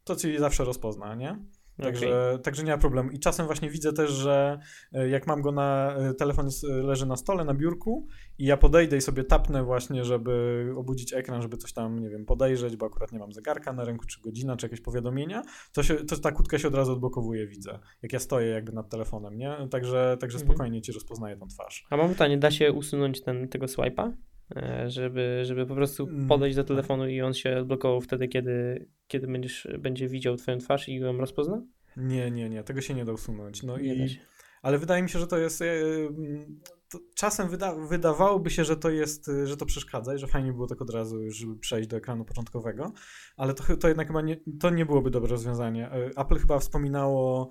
to 0.03 0.15
ci 0.15 0.39
zawsze 0.39 0.65
rozpozna, 0.65 1.15
nie? 1.15 1.45
Także, 1.83 2.07
okay. 2.07 2.39
także 2.39 2.63
nie 2.63 2.71
ma 2.71 2.77
problemu. 2.77 3.09
I 3.09 3.19
czasem 3.19 3.45
właśnie 3.45 3.69
widzę 3.69 3.93
też, 3.93 4.11
że 4.11 4.59
e, 4.93 5.09
jak 5.09 5.27
mam 5.27 5.41
go 5.41 5.51
na, 5.51 5.95
e, 5.97 6.13
telefon 6.13 6.49
leży 6.63 7.05
na 7.05 7.15
stole, 7.15 7.45
na 7.45 7.53
biurku 7.53 8.07
i 8.37 8.45
ja 8.45 8.57
podejdę 8.57 8.97
i 8.97 9.01
sobie 9.01 9.23
tapnę 9.23 9.63
właśnie, 9.63 10.05
żeby 10.05 10.65
obudzić 10.75 11.13
ekran, 11.13 11.41
żeby 11.41 11.57
coś 11.57 11.73
tam, 11.73 11.99
nie 11.99 12.09
wiem, 12.09 12.25
podejrzeć, 12.25 12.75
bo 12.75 12.85
akurat 12.85 13.11
nie 13.11 13.19
mam 13.19 13.33
zegarka 13.33 13.73
na 13.73 13.85
ręku, 13.85 14.05
czy 14.05 14.21
godzina, 14.21 14.57
czy 14.57 14.65
jakieś 14.65 14.81
powiadomienia, 14.81 15.43
to, 15.73 15.83
się, 15.83 15.95
to 15.95 16.17
ta 16.17 16.31
kutka 16.31 16.59
się 16.59 16.67
od 16.67 16.75
razu 16.75 16.93
odblokowuje, 16.93 17.47
widzę, 17.47 17.79
jak 18.01 18.13
ja 18.13 18.19
stoję 18.19 18.47
jakby 18.47 18.71
nad 18.71 18.89
telefonem, 18.89 19.37
nie? 19.37 19.67
Także, 19.71 20.17
także 20.19 20.37
mhm. 20.37 20.51
spokojnie 20.51 20.81
ci 20.81 20.91
rozpoznaje 20.91 21.37
tą 21.37 21.47
twarz. 21.47 21.85
A 21.89 21.97
mam 21.97 22.09
pytanie, 22.09 22.37
da 22.37 22.51
się 22.51 22.71
usunąć 22.71 23.21
ten, 23.21 23.47
tego 23.47 23.65
swipe'a? 23.65 24.11
E, 24.55 24.89
żeby, 24.89 25.41
żeby 25.43 25.65
po 25.65 25.75
prostu 25.75 26.03
mm. 26.03 26.27
podejść 26.27 26.55
do 26.55 26.63
telefonu 26.63 27.07
i 27.07 27.21
on 27.21 27.33
się 27.33 27.57
odblokował 27.57 28.01
wtedy, 28.01 28.27
kiedy, 28.27 28.87
kiedy 29.07 29.27
będziesz, 29.27 29.67
będzie 29.79 30.07
widział 30.07 30.35
twoją 30.35 30.57
twarz 30.57 30.89
i 30.89 30.95
ją 30.95 31.17
rozpozna? 31.17 31.61
Nie, 31.97 32.31
nie, 32.31 32.49
nie, 32.49 32.63
tego 32.63 32.81
się 32.81 32.93
nie 32.93 33.05
da 33.05 33.11
usunąć. 33.13 33.63
No 33.63 33.77
nie 33.77 33.95
i, 33.95 34.19
ale 34.61 34.77
wydaje 34.77 35.03
mi 35.03 35.09
się, 35.09 35.19
że 35.19 35.27
to 35.27 35.37
jest. 35.37 35.61
E, 35.61 35.65
to 36.89 36.99
czasem 37.15 37.49
wyda, 37.49 37.75
wydawałoby 37.75 38.49
się, 38.49 38.65
że 38.65 38.77
to 38.77 38.89
jest, 38.89 39.31
że 39.43 39.57
to 39.57 39.65
przeszkadza 39.65 40.15
i 40.15 40.17
że 40.17 40.27
fajnie 40.27 40.53
było 40.53 40.67
tak 40.67 40.81
od 40.81 40.89
razu, 40.89 41.31
żeby 41.31 41.57
przejść 41.57 41.89
do 41.89 41.97
ekranu 41.97 42.25
początkowego, 42.25 42.93
ale 43.37 43.53
to, 43.53 43.77
to 43.77 43.87
jednak 43.87 44.07
chyba 44.07 44.21
nie, 44.21 44.37
to 44.59 44.69
nie 44.69 44.85
byłoby 44.85 45.11
dobre 45.11 45.29
rozwiązanie. 45.29 45.91
E, 45.91 46.09
Apple 46.17 46.37
chyba 46.37 46.59
wspominało 46.59 47.49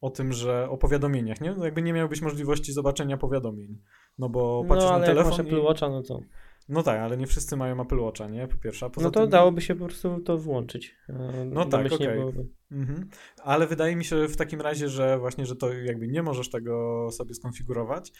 o 0.00 0.10
tym, 0.10 0.32
że 0.32 0.70
o 0.70 0.78
powiadomieniach, 0.78 1.40
nie? 1.40 1.54
No 1.54 1.64
jakby 1.64 1.82
nie 1.82 1.92
miałbyś 1.92 2.20
możliwości 2.20 2.72
zobaczenia 2.72 3.16
powiadomień. 3.16 3.78
No 4.18 4.28
bo 4.28 4.60
no, 4.62 4.68
patrzysz 4.68 4.88
no, 4.88 4.94
ale 4.94 5.00
na 5.00 5.06
telefon. 5.06 5.32
Jak 5.32 5.38
masz 5.38 5.52
Apple 5.52 5.62
Watcha, 5.62 5.88
no 5.88 6.02
to. 6.02 6.20
No 6.68 6.82
tak, 6.82 7.00
ale 7.00 7.16
nie 7.16 7.26
wszyscy 7.26 7.56
mają 7.56 7.82
Apple 7.82 7.98
Watcha, 7.98 8.28
nie? 8.28 8.48
Po 8.48 8.56
pierwsze. 8.56 8.90
no 8.96 9.10
to 9.10 9.20
tym... 9.20 9.30
dałoby 9.30 9.60
się 9.60 9.74
po 9.74 9.84
prostu 9.84 10.20
to 10.20 10.38
włączyć. 10.38 10.96
E, 11.08 11.44
no 11.44 11.64
tak, 11.64 11.92
okej. 11.92 12.22
Okay. 12.22 12.46
Mhm. 12.72 13.08
Ale 13.42 13.66
wydaje 13.66 13.96
mi 13.96 14.04
się 14.04 14.28
w 14.28 14.36
takim 14.36 14.60
razie, 14.60 14.88
że 14.88 15.18
właśnie, 15.18 15.46
że 15.46 15.56
to 15.56 15.72
jakby 15.72 16.08
nie 16.08 16.22
możesz 16.22 16.50
tego 16.50 17.08
sobie 17.12 17.34
skonfigurować. 17.34 18.12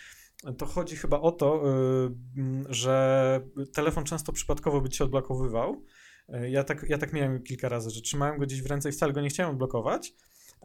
To 0.59 0.67
chodzi 0.67 0.97
chyba 0.97 1.21
o 1.21 1.33
to, 1.33 1.63
y, 2.07 2.65
że 2.69 3.41
telefon 3.75 4.05
często 4.05 4.33
przypadkowo 4.33 4.81
by 4.81 4.89
ci 4.89 4.99
się 4.99 5.05
odblokowywał. 5.05 5.83
E, 6.29 6.51
ja 6.51 6.65
tak, 6.65 6.87
ja 6.89 6.99
tak 6.99 7.13
miałem 7.13 7.43
kilka 7.43 7.69
razy, 7.69 7.91
że 7.91 8.01
trzymałem 8.01 8.39
go 8.39 8.47
gdzieś 8.47 8.63
w 8.63 8.67
ręce 8.67 8.89
i 8.89 8.93
wcale 8.93 9.13
go 9.13 9.21
nie 9.21 9.29
chciałem 9.29 9.53
odblokować, 9.53 10.15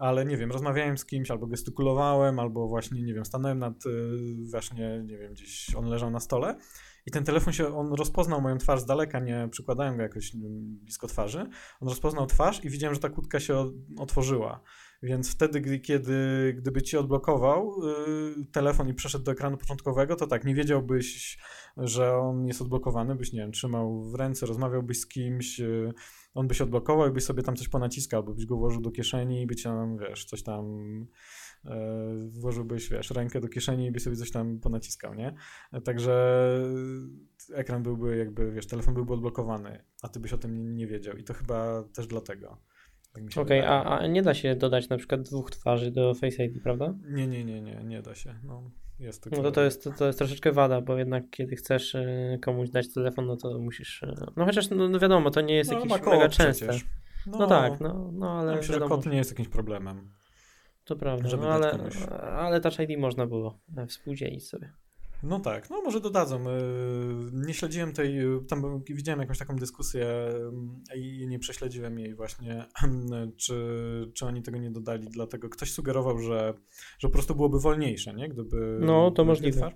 ale 0.02 0.26
nie 0.26 0.38
wiem, 0.38 0.52
rozmawiałem 0.52 0.98
z 0.98 1.06
kimś, 1.06 1.32
albo 1.32 1.48
gestykulowałem, 1.48 2.40
albo 2.40 2.68
właśnie, 2.68 3.04
nie 3.04 3.14
wiem, 3.14 3.26
stanąłem 3.26 3.60
nad, 3.60 3.86
y, 3.86 3.90
właśnie, 4.52 5.04
nie 5.06 5.18
wiem, 5.18 5.34
gdzieś 5.34 5.76
on 5.76 5.86
leżał 5.86 6.12
na 6.12 6.20
stole 6.20 6.56
i 7.06 7.12
ten 7.12 7.24
telefon 7.24 7.54
się, 7.54 7.78
on 7.78 7.94
rozpoznał 7.94 8.42
moją 8.42 8.58
twarz 8.58 8.82
z 8.82 8.86
daleka, 8.86 9.20
nie 9.20 9.48
przykładałem 9.52 9.98
go 9.98 10.04
jakoś 10.04 10.32
blisko 10.36 11.08
twarzy. 11.08 11.50
On 11.80 11.88
rozpoznał 11.88 12.26
twarz 12.26 12.66
i 12.66 12.70
widziałem, 12.70 12.94
że 12.94 13.02
ta 13.02 13.10
kłódka 13.10 13.40
się 13.40 13.72
otworzyła. 13.98 14.62
Więc 15.04 15.32
wtedy, 15.32 15.80
kiedy, 15.80 16.14
gdyby 16.58 16.82
ci 16.82 16.98
odblokował 16.98 17.76
yy, 18.38 18.46
telefon 18.52 18.90
i 18.90 18.94
przeszedł 18.94 19.26
do 19.26 19.32
ekranu 19.32 19.58
początkowego, 19.58 20.16
to 20.16 20.28
tak, 20.28 20.46
nie 20.46 20.56
wiedziałbyś, 20.56 21.38
że 21.78 22.18
on 22.18 22.48
jest 22.48 22.62
odblokowany, 22.62 23.16
byś, 23.16 23.34
nie 23.34 23.40
wiem, 23.40 23.52
trzymał 23.52 24.04
w 24.04 24.16
ręce, 24.16 24.46
rozmawiałbyś 24.46 25.00
z 25.00 25.08
kimś, 25.08 25.60
yy, 25.60 25.94
on 26.34 26.48
by 26.48 26.56
się 26.56 26.64
odblokował 26.64 27.10
i 27.10 27.12
byś 27.12 27.24
sobie 27.24 27.44
tam 27.44 27.56
coś 27.56 27.68
ponaciskał, 27.68 28.20
albo 28.20 28.34
byś 28.34 28.46
go 28.46 28.58
włożył 28.58 28.82
do 28.82 28.92
kieszeni 28.92 29.42
i 29.42 29.48
by 29.48 29.56
cię 29.56 29.64
tam, 29.64 29.98
wiesz, 29.98 30.26
coś 30.26 30.44
tam 30.44 30.66
yy, 31.64 31.72
włożyłbyś, 32.30 32.90
wiesz, 32.90 33.12
rękę 33.12 33.42
do 33.42 33.48
kieszeni 33.48 33.86
i 33.86 33.92
byś 33.92 34.04
sobie 34.04 34.16
coś 34.16 34.32
tam 34.32 34.60
ponaciskał, 34.60 35.14
nie? 35.14 35.36
Także 35.84 36.46
ekran 37.54 37.84
byłby 37.84 38.18
jakby, 38.18 38.52
wiesz, 38.52 38.68
telefon 38.68 38.94
byłby 38.94 39.14
odblokowany, 39.14 39.84
a 40.02 40.10
ty 40.10 40.20
byś 40.20 40.34
o 40.34 40.38
tym 40.38 40.58
nie, 40.58 40.64
nie 40.64 40.88
wiedział 40.88 41.18
i 41.18 41.24
to 41.24 41.34
chyba 41.34 41.84
też 41.84 42.08
dlatego. 42.08 42.58
Tak 43.14 43.24
Okej, 43.24 43.60
okay, 43.60 43.68
a, 43.68 44.00
a 44.00 44.08
nie 44.08 44.22
da 44.22 44.34
się 44.34 44.56
dodać 44.56 44.90
na 44.90 44.98
przykład 44.98 45.22
dwóch 45.22 45.52
twarzy 45.52 45.92
do 45.92 46.14
Face 46.14 46.46
ID, 46.46 46.64
prawda? 46.64 46.94
Nie, 47.10 47.28
nie, 47.28 47.46
nie, 47.46 47.62
nie, 47.62 47.84
nie 47.84 48.02
da 48.02 48.16
się. 48.16 48.36
No, 48.44 48.72
jest 49.02 49.32
no 49.32 49.44
to, 49.44 49.52
to, 49.52 49.62
jest, 49.62 49.84
to, 49.84 49.92
to 49.92 50.06
jest 50.06 50.20
troszeczkę 50.20 50.52
wada, 50.52 50.82
bo 50.82 50.98
jednak 50.98 51.24
kiedy 51.30 51.56
chcesz 51.56 51.96
e, 51.96 52.38
komuś 52.42 52.70
dać 52.70 52.94
telefon, 52.94 53.26
no 53.26 53.38
to 53.38 53.60
musisz. 53.60 54.04
E, 54.04 54.16
no 54.36 54.46
chociaż 54.46 54.70
no, 54.70 54.90
no 54.90 55.00
wiadomo, 55.00 55.32
to 55.32 55.42
nie 55.42 55.56
jest 55.56 55.72
no, 55.72 55.80
jakieś 55.80 55.92
mega 56.06 56.30
częste. 56.30 56.68
No, 57.28 57.38
no, 57.38 57.48
tak, 57.48 57.80
no, 57.80 58.12
no 58.14 58.40
ale. 58.40 58.56
Myślę, 58.56 58.74
wiadomo, 58.74 58.96
że 58.96 59.02
kod 59.02 59.12
nie 59.12 59.18
jest 59.18 59.32
jakimś 59.32 59.48
problemem. 59.48 60.12
To 60.86 60.96
prawda, 60.96 61.38
no, 61.38 61.50
ale, 61.50 61.78
ale 62.22 62.62
Touch 62.62 62.80
ID 62.80 63.00
można 63.00 63.28
było 63.28 63.60
e, 63.78 63.88
współdzielić 63.88 64.48
sobie. 64.48 64.74
No 65.24 65.40
tak, 65.40 65.70
no 65.70 65.82
może 65.82 66.02
dodadzą. 66.02 66.50
E, 66.50 66.62
nie 67.34 67.54
śledziłem 67.54 67.94
tej, 67.94 68.18
tam 68.48 68.84
widziałem 68.84 69.20
jakąś 69.20 69.38
taką 69.38 69.56
dyskusję 69.56 70.06
e, 70.90 70.98
i 70.98 71.28
nie 71.28 71.40
prześledziłem 71.40 72.00
jej 72.00 72.16
właśnie, 72.16 72.66
czy, 73.38 74.12
czy 74.14 74.26
oni 74.26 74.42
tego 74.42 74.58
nie 74.58 74.72
dodali, 74.72 75.08
dlatego 75.10 75.50
ktoś 75.50 75.72
sugerował, 75.72 76.20
że, 76.20 76.54
że 77.00 77.08
po 77.08 77.14
prostu 77.14 77.36
byłoby 77.36 77.60
wolniejsze, 77.60 78.14
nie? 78.14 78.30
Gdyby... 78.30 78.80
No, 78.82 79.12
to 79.12 79.26
możliwe. 79.26 79.72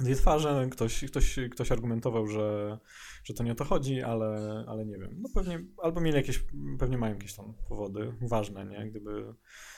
Dwie 0.00 0.14
twarze, 0.14 0.68
ktoś, 0.70 1.04
ktoś, 1.04 1.38
ktoś 1.50 1.72
argumentował, 1.72 2.26
że, 2.26 2.78
że 3.24 3.34
to 3.34 3.44
nie 3.44 3.52
o 3.52 3.54
to 3.54 3.64
chodzi, 3.64 4.02
ale, 4.02 4.64
ale 4.68 4.86
nie 4.86 4.98
wiem. 4.98 5.16
No 5.20 5.28
pewnie, 5.34 5.64
albo 5.82 6.00
mieli 6.00 6.16
jakieś, 6.16 6.44
pewnie 6.78 6.98
mają 6.98 7.14
jakieś 7.14 7.34
tam 7.34 7.54
powody 7.68 8.12
ważne, 8.20 8.66
nie? 8.66 8.90
Gdyby, 8.90 9.34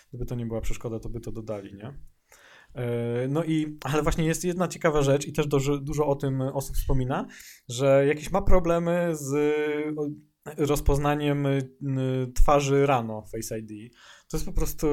gdyby 0.08 0.26
to 0.26 0.34
nie 0.34 0.46
była 0.46 0.60
przeszkoda, 0.60 1.00
to 1.00 1.08
by 1.08 1.20
to 1.20 1.32
dodali, 1.32 1.74
nie? 1.74 1.94
E, 2.74 3.28
no 3.28 3.44
i, 3.44 3.78
ale 3.82 4.02
właśnie 4.02 4.24
jest 4.24 4.44
jedna 4.44 4.68
ciekawa 4.68 5.02
rzecz 5.02 5.26
i 5.26 5.32
też 5.32 5.46
dużo, 5.46 5.78
dużo 5.78 6.06
o 6.06 6.14
tym 6.16 6.40
osób 6.40 6.76
wspomina, 6.76 7.26
że 7.68 8.06
jakieś 8.06 8.30
ma 8.30 8.42
problemy 8.42 9.10
z 9.12 9.54
rozpoznaniem 10.56 11.46
twarzy 12.34 12.86
rano 12.86 13.24
Face 13.32 13.58
ID. 13.58 13.94
To 14.30 14.36
jest 14.36 14.46
po 14.46 14.52
prostu, 14.52 14.86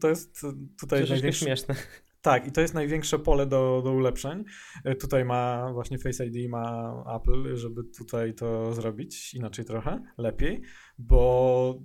to 0.00 0.08
jest 0.08 0.40
tutaj 0.80 1.04
to 1.04 1.12
największe... 1.12 1.44
śmieszne. 1.44 1.74
Tak, 2.22 2.46
i 2.46 2.52
to 2.52 2.60
jest 2.60 2.74
największe 2.74 3.18
pole 3.18 3.46
do, 3.46 3.82
do 3.84 3.92
ulepszeń. 3.92 4.44
E, 4.84 4.94
tutaj 4.94 5.24
ma 5.24 5.72
właśnie 5.72 5.98
Face 5.98 6.26
ID, 6.26 6.50
ma 6.50 6.94
Apple, 7.16 7.56
żeby 7.56 7.82
tutaj 7.98 8.34
to 8.34 8.74
zrobić 8.74 9.34
inaczej 9.34 9.64
trochę, 9.64 10.02
lepiej, 10.18 10.62
bo 10.98 11.82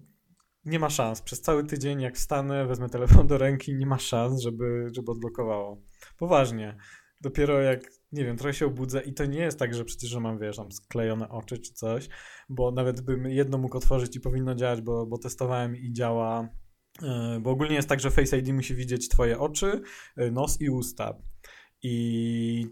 nie 0.66 0.80
ma 0.80 0.89
szans. 0.89 1.22
Przez 1.22 1.41
cały 1.41 1.64
tydzień, 1.64 2.01
jak 2.01 2.16
wstanę, 2.16 2.66
wezmę 2.66 2.89
telefon 2.89 3.28
do 3.28 3.38
ręki, 3.38 3.76
nie 3.76 3.86
ma 3.86 3.99
szans, 3.99 4.41
żeby, 4.41 4.89
żeby 4.95 5.11
odblokowało. 5.11 5.82
Poważnie. 6.18 6.78
Dopiero 7.22 7.61
jak, 7.61 7.91
nie 8.11 8.26
wiem, 8.26 8.38
trochę 8.38 8.53
się 8.53 8.66
obudzę 8.66 9.01
i 9.01 9.14
to 9.14 9.26
nie 9.26 9.39
jest 9.39 9.59
tak, 9.59 9.74
że 9.74 9.86
przecież, 9.86 10.09
że 10.09 10.20
mam, 10.20 10.39
wiesz, 10.39 10.57
tam 10.57 10.72
sklejone 10.72 11.30
oczy 11.30 11.57
czy 11.57 11.74
coś, 11.74 12.09
bo 12.49 12.72
nawet 12.72 13.01
bym 13.01 13.26
jedno 13.26 13.57
mógł 13.57 13.78
otworzyć 13.78 14.16
i 14.16 14.20
powinno 14.20 14.55
działać, 14.55 14.82
bo, 14.82 15.05
bo 15.05 15.18
testowałem 15.18 15.76
i 15.76 15.93
działa, 15.93 16.49
yy, 17.01 17.39
bo 17.41 17.51
ogólnie 17.51 17.76
jest 17.76 17.89
tak, 17.89 17.99
że 17.99 18.11
Face 18.11 18.38
ID 18.38 18.53
musi 18.53 18.76
widzieć 18.76 19.09
twoje 19.09 19.39
oczy, 19.39 19.82
yy, 20.18 20.32
nos 20.32 20.61
i 20.61 20.70
usta. 20.70 21.18
I 21.86 22.68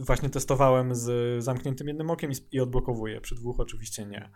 właśnie 0.00 0.30
testowałem 0.30 0.94
z 0.94 1.44
zamkniętym 1.44 1.88
jednym 1.88 2.10
okiem 2.10 2.30
i, 2.32 2.34
i 2.52 2.60
odblokowuje. 2.60 3.20
Przy 3.20 3.34
dwóch 3.34 3.60
oczywiście 3.60 4.06
nie. 4.06 4.30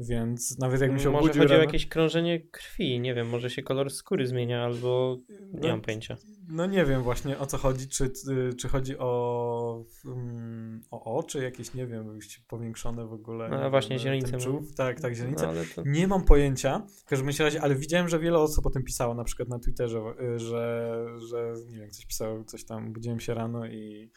Więc 0.00 0.58
nawet 0.58 0.80
jakbym 0.80 0.98
się 0.98 1.10
może 1.10 1.18
obudził... 1.18 1.28
Może 1.28 1.38
chodzi 1.38 1.52
rano... 1.52 1.62
o 1.62 1.66
jakieś 1.66 1.88
krążenie 1.88 2.40
krwi, 2.40 3.00
nie 3.00 3.14
wiem, 3.14 3.28
może 3.28 3.50
się 3.50 3.62
kolor 3.62 3.90
skóry 3.90 4.26
zmienia 4.26 4.64
albo 4.64 5.18
nie 5.52 5.60
no, 5.60 5.68
mam 5.68 5.80
pojęcia. 5.80 6.16
No 6.48 6.66
nie 6.66 6.84
wiem 6.84 7.02
właśnie 7.02 7.38
o 7.38 7.46
co 7.46 7.58
chodzi, 7.58 7.88
czy, 7.88 8.12
czy 8.58 8.68
chodzi 8.68 8.98
o, 8.98 9.84
um, 10.04 10.80
o 10.90 11.18
oczy 11.18 11.42
jakieś, 11.42 11.74
nie 11.74 11.86
wiem, 11.86 12.18
powiększone 12.48 13.06
w 13.06 13.12
ogóle. 13.12 13.48
No 13.48 13.70
właśnie, 13.70 13.98
źrenice. 13.98 14.38
Tak, 14.76 15.00
tak, 15.00 15.14
źrenice. 15.14 15.46
No, 15.46 15.52
to... 15.74 15.82
Nie 15.86 16.08
mam 16.08 16.24
pojęcia, 16.24 16.86
w 16.96 17.04
każdym 17.04 17.28
razie, 17.38 17.62
ale 17.62 17.74
widziałem, 17.74 18.08
że 18.08 18.18
wiele 18.18 18.38
osób 18.38 18.66
o 18.66 18.70
tym 18.70 18.82
pisało, 18.84 19.14
na 19.14 19.24
przykład 19.24 19.48
na 19.48 19.58
Twitterze, 19.58 20.00
że, 20.36 21.04
że 21.30 21.54
nie 21.70 21.78
wiem, 21.78 21.90
coś 21.90 22.06
pisało, 22.06 22.44
coś 22.44 22.64
tam, 22.64 22.92
budziłem 22.92 23.20
się 23.20 23.34
rano 23.34 23.66
i 23.66 24.10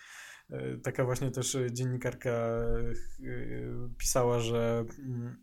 taka 0.84 1.05
właśnie 1.05 1.32
też 1.32 1.57
dziennikarka 1.71 2.59
pisała, 3.97 4.39
że 4.39 4.86
mm, 4.99 5.38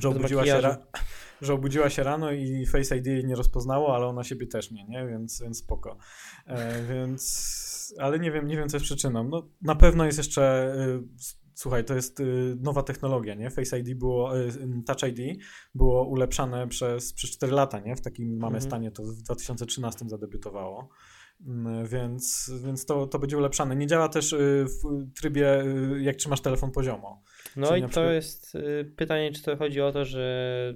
że 0.00 0.08
obudziła, 0.08 0.46
się 0.46 0.60
ra- 0.60 0.86
że 1.40 1.54
obudziła 1.54 1.90
się 1.90 2.02
rano 2.02 2.32
i 2.32 2.66
Face 2.66 2.96
ID 2.96 3.06
jej 3.06 3.24
nie 3.24 3.34
rozpoznało, 3.34 3.96
ale 3.96 4.06
ona 4.06 4.24
siebie 4.24 4.46
też 4.46 4.70
nie, 4.70 4.84
nie? 4.84 5.06
Więc, 5.06 5.42
więc 5.42 5.58
spoko. 5.58 5.98
E, 6.46 6.82
więc, 6.82 7.94
ale 7.98 8.18
nie 8.18 8.30
wiem, 8.30 8.46
nie 8.46 8.56
wiem, 8.56 8.68
co 8.68 8.76
jest 8.76 8.84
przyczyną. 8.84 9.28
No, 9.28 9.48
na 9.62 9.74
pewno 9.74 10.04
jest 10.04 10.18
jeszcze, 10.18 10.74
y, 10.78 11.02
słuchaj, 11.54 11.84
to 11.84 11.94
jest 11.94 12.20
y, 12.20 12.56
nowa 12.60 12.82
technologia, 12.82 13.34
nie? 13.34 13.50
Face 13.50 13.78
ID 13.78 13.98
było, 13.98 14.38
y, 14.40 14.52
Touch 14.86 15.02
ID 15.02 15.42
było 15.74 16.04
ulepszane 16.04 16.68
przez, 16.68 17.12
przez 17.12 17.30
4 17.30 17.52
lata, 17.52 17.80
nie? 17.80 17.96
W 17.96 18.00
takim 18.00 18.28
mamy 18.28 18.56
mhm. 18.56 18.62
stanie, 18.62 18.90
to 18.90 19.02
w 19.02 19.22
2013 19.22 20.08
zadebiutowało. 20.08 20.88
Mm, 21.46 21.86
więc, 21.86 22.52
więc 22.64 22.86
to, 22.86 23.06
to 23.06 23.18
będzie 23.18 23.38
ulepszane. 23.38 23.76
Nie 23.76 23.86
działa 23.86 24.08
też 24.08 24.34
w 24.64 25.12
trybie, 25.20 25.64
jak 26.00 26.16
trzymasz 26.16 26.40
telefon 26.40 26.70
poziomo. 26.70 27.22
No 27.56 27.76
i 27.76 27.82
to 27.82 27.88
przykład... 27.88 28.12
jest 28.12 28.54
y, 28.54 28.92
pytanie, 28.96 29.32
czy 29.32 29.42
to 29.42 29.56
chodzi 29.56 29.80
o 29.80 29.92
to, 29.92 30.04
że 30.04 30.74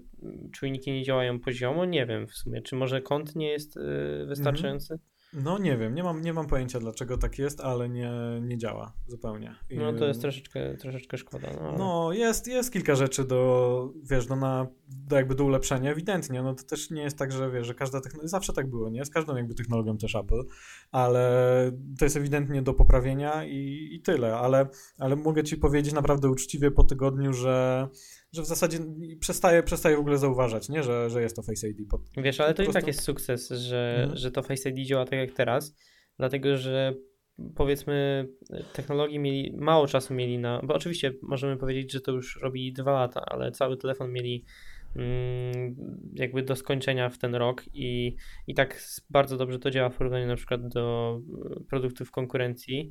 czujniki 0.52 0.92
nie 0.92 1.02
działają 1.02 1.40
poziomo? 1.40 1.84
Nie 1.84 2.06
wiem 2.06 2.26
w 2.26 2.34
sumie. 2.34 2.62
Czy 2.62 2.76
może 2.76 3.02
kąt 3.02 3.36
nie 3.36 3.48
jest 3.48 3.76
y, 3.76 3.80
wystarczający? 4.26 4.92
Mhm. 4.94 5.10
No 5.32 5.58
nie 5.58 5.76
wiem, 5.76 5.94
nie 5.94 6.02
mam, 6.02 6.20
nie 6.20 6.32
mam 6.32 6.46
pojęcia 6.46 6.78
dlaczego 6.78 7.18
tak 7.18 7.38
jest, 7.38 7.60
ale 7.60 7.88
nie, 7.88 8.12
nie 8.40 8.58
działa 8.58 8.92
zupełnie. 9.06 9.54
I, 9.70 9.78
no 9.78 9.92
to 9.92 10.06
jest 10.06 10.20
troszeczkę, 10.20 10.76
troszeczkę 10.76 11.18
szkoda. 11.18 11.48
No, 11.54 11.68
ale... 11.68 11.78
no, 11.78 12.12
jest, 12.12 12.46
jest 12.46 12.72
kilka 12.72 12.94
rzeczy 12.94 13.24
do, 13.24 13.92
wiesz, 14.02 14.28
no 14.28 14.36
na, 14.36 14.66
do 14.88 15.16
jakby 15.16 15.34
do 15.34 15.44
ulepszenia, 15.44 15.90
ewidentnie, 15.90 16.42
no 16.42 16.54
to 16.54 16.64
też 16.64 16.90
nie 16.90 17.02
jest 17.02 17.18
tak, 17.18 17.32
że 17.32 17.50
wiesz, 17.50 17.66
że 17.66 17.74
każda 17.74 18.00
technologia, 18.00 18.28
zawsze 18.28 18.52
tak 18.52 18.70
było, 18.70 18.90
nie? 18.90 19.04
Z 19.04 19.10
każdą 19.10 19.36
jakby 19.36 19.54
technologią 19.54 19.98
też 19.98 20.14
Apple, 20.14 20.42
ale 20.92 21.30
to 21.98 22.04
jest 22.04 22.16
ewidentnie 22.16 22.62
do 22.62 22.74
poprawienia 22.74 23.44
i, 23.44 23.88
i 23.92 24.00
tyle, 24.00 24.36
ale, 24.36 24.68
ale 24.98 25.16
mogę 25.16 25.44
ci 25.44 25.56
powiedzieć 25.56 25.94
naprawdę 25.94 26.28
uczciwie 26.28 26.70
po 26.70 26.84
tygodniu, 26.84 27.32
że 27.32 27.88
że 28.32 28.42
w 28.42 28.46
zasadzie 28.46 28.78
przestaje, 29.20 29.62
przestaje 29.62 29.96
w 29.96 30.00
ogóle 30.00 30.18
zauważać, 30.18 30.68
nie? 30.68 30.82
Że, 30.82 31.10
że 31.10 31.22
jest 31.22 31.36
to 31.36 31.42
Face 31.42 31.68
ID. 31.68 31.88
Pod, 31.90 32.00
Wiesz, 32.16 32.40
ale 32.40 32.54
to 32.54 32.62
prostu... 32.62 32.70
i 32.70 32.74
tak 32.74 32.86
jest 32.86 33.02
sukces, 33.02 33.48
że, 33.48 33.98
mhm. 34.00 34.18
że 34.18 34.30
to 34.30 34.42
Face 34.42 34.70
ID 34.70 34.86
działa 34.86 35.04
tak 35.04 35.18
jak 35.18 35.32
teraz, 35.32 35.76
dlatego 36.18 36.56
że 36.56 36.94
powiedzmy 37.54 38.28
technologii 38.72 39.18
mieli, 39.18 39.56
mało 39.56 39.86
czasu 39.86 40.14
mieli 40.14 40.38
na, 40.38 40.60
bo 40.64 40.74
oczywiście 40.74 41.12
możemy 41.22 41.56
powiedzieć, 41.56 41.92
że 41.92 42.00
to 42.00 42.12
już 42.12 42.38
robi 42.42 42.72
dwa 42.72 42.92
lata, 42.92 43.22
ale 43.26 43.52
cały 43.52 43.76
telefon 43.76 44.12
mieli 44.12 44.44
mm, 44.96 45.76
jakby 46.14 46.42
do 46.42 46.56
skończenia 46.56 47.08
w 47.08 47.18
ten 47.18 47.34
rok 47.34 47.64
i, 47.74 48.16
i 48.46 48.54
tak 48.54 48.82
bardzo 49.10 49.36
dobrze 49.36 49.58
to 49.58 49.70
działa 49.70 49.88
w 49.88 49.96
porównaniu 49.96 50.26
na 50.26 50.36
przykład 50.36 50.68
do 50.68 51.18
produktów 51.68 52.10
konkurencji. 52.10 52.90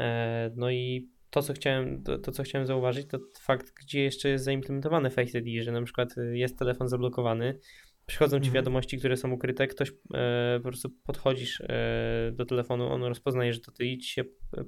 E, 0.00 0.50
no 0.56 0.70
i 0.70 1.08
to, 1.36 1.42
co 1.42 1.52
chciałem, 1.52 2.02
to, 2.02 2.18
to, 2.18 2.32
co 2.32 2.42
chciałem 2.42 2.66
zauważyć, 2.66 3.06
to 3.08 3.18
fakt, 3.40 3.72
gdzie 3.80 4.02
jeszcze 4.02 4.28
jest 4.28 4.44
zaimplementowany 4.44 5.10
Face 5.10 5.38
ID, 5.38 5.64
że 5.64 5.72
na 5.72 5.82
przykład 5.82 6.18
y, 6.18 6.38
jest 6.38 6.58
telefon 6.58 6.88
zablokowany, 6.88 7.58
przychodzą 8.06 8.36
ci 8.36 8.46
mhm. 8.46 8.54
wiadomości, 8.54 8.98
które 8.98 9.16
są 9.16 9.30
ukryte, 9.30 9.66
ktoś 9.66 9.92
e, 10.14 10.58
po 10.62 10.68
prostu 10.68 10.90
podchodzisz 11.06 11.60
e, 11.60 12.32
do 12.32 12.46
telefonu, 12.46 12.88
on 12.88 13.02
rozpoznaje, 13.02 13.52
że 13.52 13.60
to 13.60 13.72
ty 13.72 13.84
i 13.84 13.98
ci 13.98 14.12
się 14.12 14.24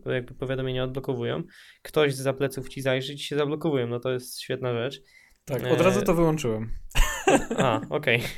e, 0.07 0.15
jakby 0.15 0.35
powiadomienia 0.35 0.85
odblokowują, 0.85 1.43
ktoś 1.83 2.15
za 2.15 2.33
pleców 2.33 2.69
ci 2.69 2.83
zajrzy 2.83 3.13
i 3.13 3.17
ci 3.17 3.25
się 3.25 3.37
zablokowują, 3.37 3.87
no 3.87 4.01
to 4.01 4.13
jest 4.13 4.41
świetna 4.41 4.75
rzecz. 4.75 5.03
Tak, 5.45 5.67
od 5.73 5.81
razu 5.81 6.03
to 6.03 6.15
wyłączyłem. 6.15 6.71
A, 7.57 7.81
okej. 7.91 8.17
Okay. 8.17 8.29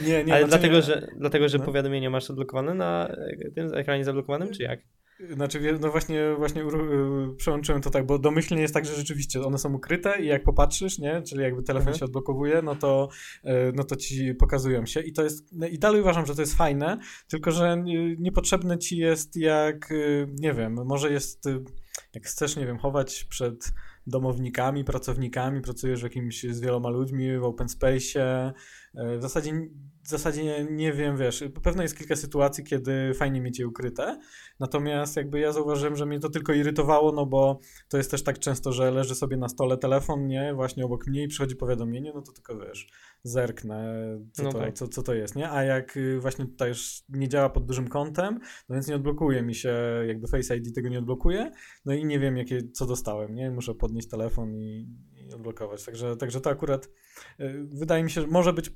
Nie, 0.08 0.24
nie. 0.24 0.34
Ale 0.34 0.46
znaczy 0.46 0.48
dlatego, 0.48 0.76
nie... 0.76 0.82
że, 0.82 1.06
dlatego, 1.18 1.48
że 1.48 1.58
no. 1.58 1.64
powiadomienia 1.64 2.10
masz 2.10 2.30
odblokowane 2.30 2.74
na 2.74 3.16
tym 3.54 3.74
ekranie 3.74 4.04
zablokowanym, 4.04 4.52
czy 4.52 4.62
jak? 4.62 4.80
Znaczy, 5.34 5.78
no 5.80 5.90
właśnie, 5.90 6.34
właśnie 6.38 6.62
y, 6.62 7.36
przełączyłem 7.36 7.82
to 7.82 7.90
tak, 7.90 8.06
bo 8.06 8.18
domyślnie 8.18 8.62
jest 8.62 8.74
tak, 8.74 8.84
że 8.84 8.94
rzeczywiście 8.94 9.42
one 9.42 9.58
są 9.58 9.74
ukryte 9.74 10.22
i 10.22 10.26
jak 10.26 10.44
popatrzysz, 10.44 10.98
nie, 10.98 11.22
czyli 11.22 11.42
jakby 11.42 11.62
telefon 11.62 11.88
mhm. 11.88 11.98
się 11.98 12.04
odblokowuje, 12.04 12.62
no 12.62 12.76
to, 12.76 13.08
y, 13.44 13.48
no 13.74 13.84
to 13.84 13.96
ci 13.96 14.34
pokazują 14.34 14.86
się 14.86 15.00
i 15.00 15.12
to 15.12 15.22
jest, 15.24 15.52
no 15.52 15.66
i 15.66 15.78
dalej 15.78 16.00
uważam, 16.00 16.26
że 16.26 16.34
to 16.34 16.40
jest 16.40 16.54
fajne, 16.54 16.98
tylko 17.28 17.50
że 17.50 17.84
niepotrzebne 18.18 18.78
ci 18.78 18.96
jest 18.96 19.36
jak, 19.36 19.92
y, 19.92 20.28
nie 20.40 20.52
wiem, 20.52 20.76
może 20.84 21.12
jest 21.12 21.44
jak 22.14 22.26
chcesz, 22.26 22.56
nie 22.56 22.66
wiem, 22.66 22.78
chować 22.78 23.24
przed 23.24 23.72
domownikami, 24.06 24.84
pracownikami, 24.84 25.60
pracujesz 25.60 26.00
w 26.00 26.04
jakimś 26.04 26.42
z 26.42 26.60
wieloma 26.60 26.88
ludźmi 26.88 27.38
w 27.38 27.44
open 27.44 27.68
space, 27.68 28.52
w 28.94 29.22
zasadzie, 29.22 29.52
w 30.10 30.12
zasadzie 30.12 30.44
nie, 30.44 30.64
nie 30.70 30.92
wiem, 30.92 31.16
wiesz, 31.16 31.44
pewno 31.62 31.82
jest 31.82 31.98
kilka 31.98 32.16
sytuacji, 32.16 32.64
kiedy 32.64 33.14
fajnie 33.14 33.40
mieć 33.40 33.58
je 33.58 33.68
ukryte, 33.68 34.18
natomiast 34.60 35.16
jakby 35.16 35.40
ja 35.40 35.52
zauważyłem, 35.52 35.96
że 35.96 36.06
mnie 36.06 36.20
to 36.20 36.28
tylko 36.28 36.52
irytowało, 36.52 37.12
no 37.12 37.26
bo 37.26 37.60
to 37.88 37.96
jest 37.96 38.10
też 38.10 38.22
tak 38.22 38.38
często, 38.38 38.72
że 38.72 38.90
leży 38.90 39.14
sobie 39.14 39.36
na 39.36 39.48
stole 39.48 39.76
telefon, 39.78 40.26
nie, 40.26 40.54
właśnie 40.54 40.84
obok 40.84 41.06
mnie 41.06 41.22
i 41.22 41.28
przychodzi 41.28 41.56
powiadomienie, 41.56 42.12
no 42.14 42.22
to 42.22 42.32
tylko 42.32 42.58
wiesz, 42.58 42.88
zerknę, 43.22 44.04
co, 44.32 44.42
no 44.42 44.52
to, 44.52 44.58
tak. 44.58 44.74
co, 44.74 44.88
co 44.88 45.02
to 45.02 45.14
jest, 45.14 45.36
nie, 45.36 45.50
a 45.50 45.64
jak 45.64 45.96
y, 45.96 46.20
właśnie 46.20 46.46
tutaj 46.46 46.68
już 46.68 47.02
nie 47.08 47.28
działa 47.28 47.50
pod 47.50 47.66
dużym 47.66 47.88
kątem, 47.88 48.40
no 48.68 48.74
więc 48.74 48.88
nie 48.88 48.96
odblokuje 48.96 49.42
mi 49.42 49.54
się, 49.54 49.74
jakby 50.06 50.28
Face 50.28 50.56
ID 50.56 50.74
tego 50.74 50.88
nie 50.88 50.98
odblokuje, 50.98 51.50
no 51.84 51.92
i 51.92 52.04
nie 52.04 52.18
wiem, 52.18 52.36
jakie, 52.36 52.62
co 52.72 52.86
dostałem, 52.86 53.34
nie, 53.34 53.50
muszę 53.50 53.74
podnieść 53.74 54.08
telefon 54.08 54.54
i, 54.54 54.88
i 55.30 55.34
odblokować, 55.34 55.84
także, 55.84 56.16
także 56.16 56.40
to 56.40 56.50
akurat 56.50 56.86
y, 57.40 57.64
wydaje 57.64 58.04
mi 58.04 58.10
się, 58.10 58.20
że 58.20 58.26
może 58.26 58.52
być 58.52 58.68
y, 58.68 58.72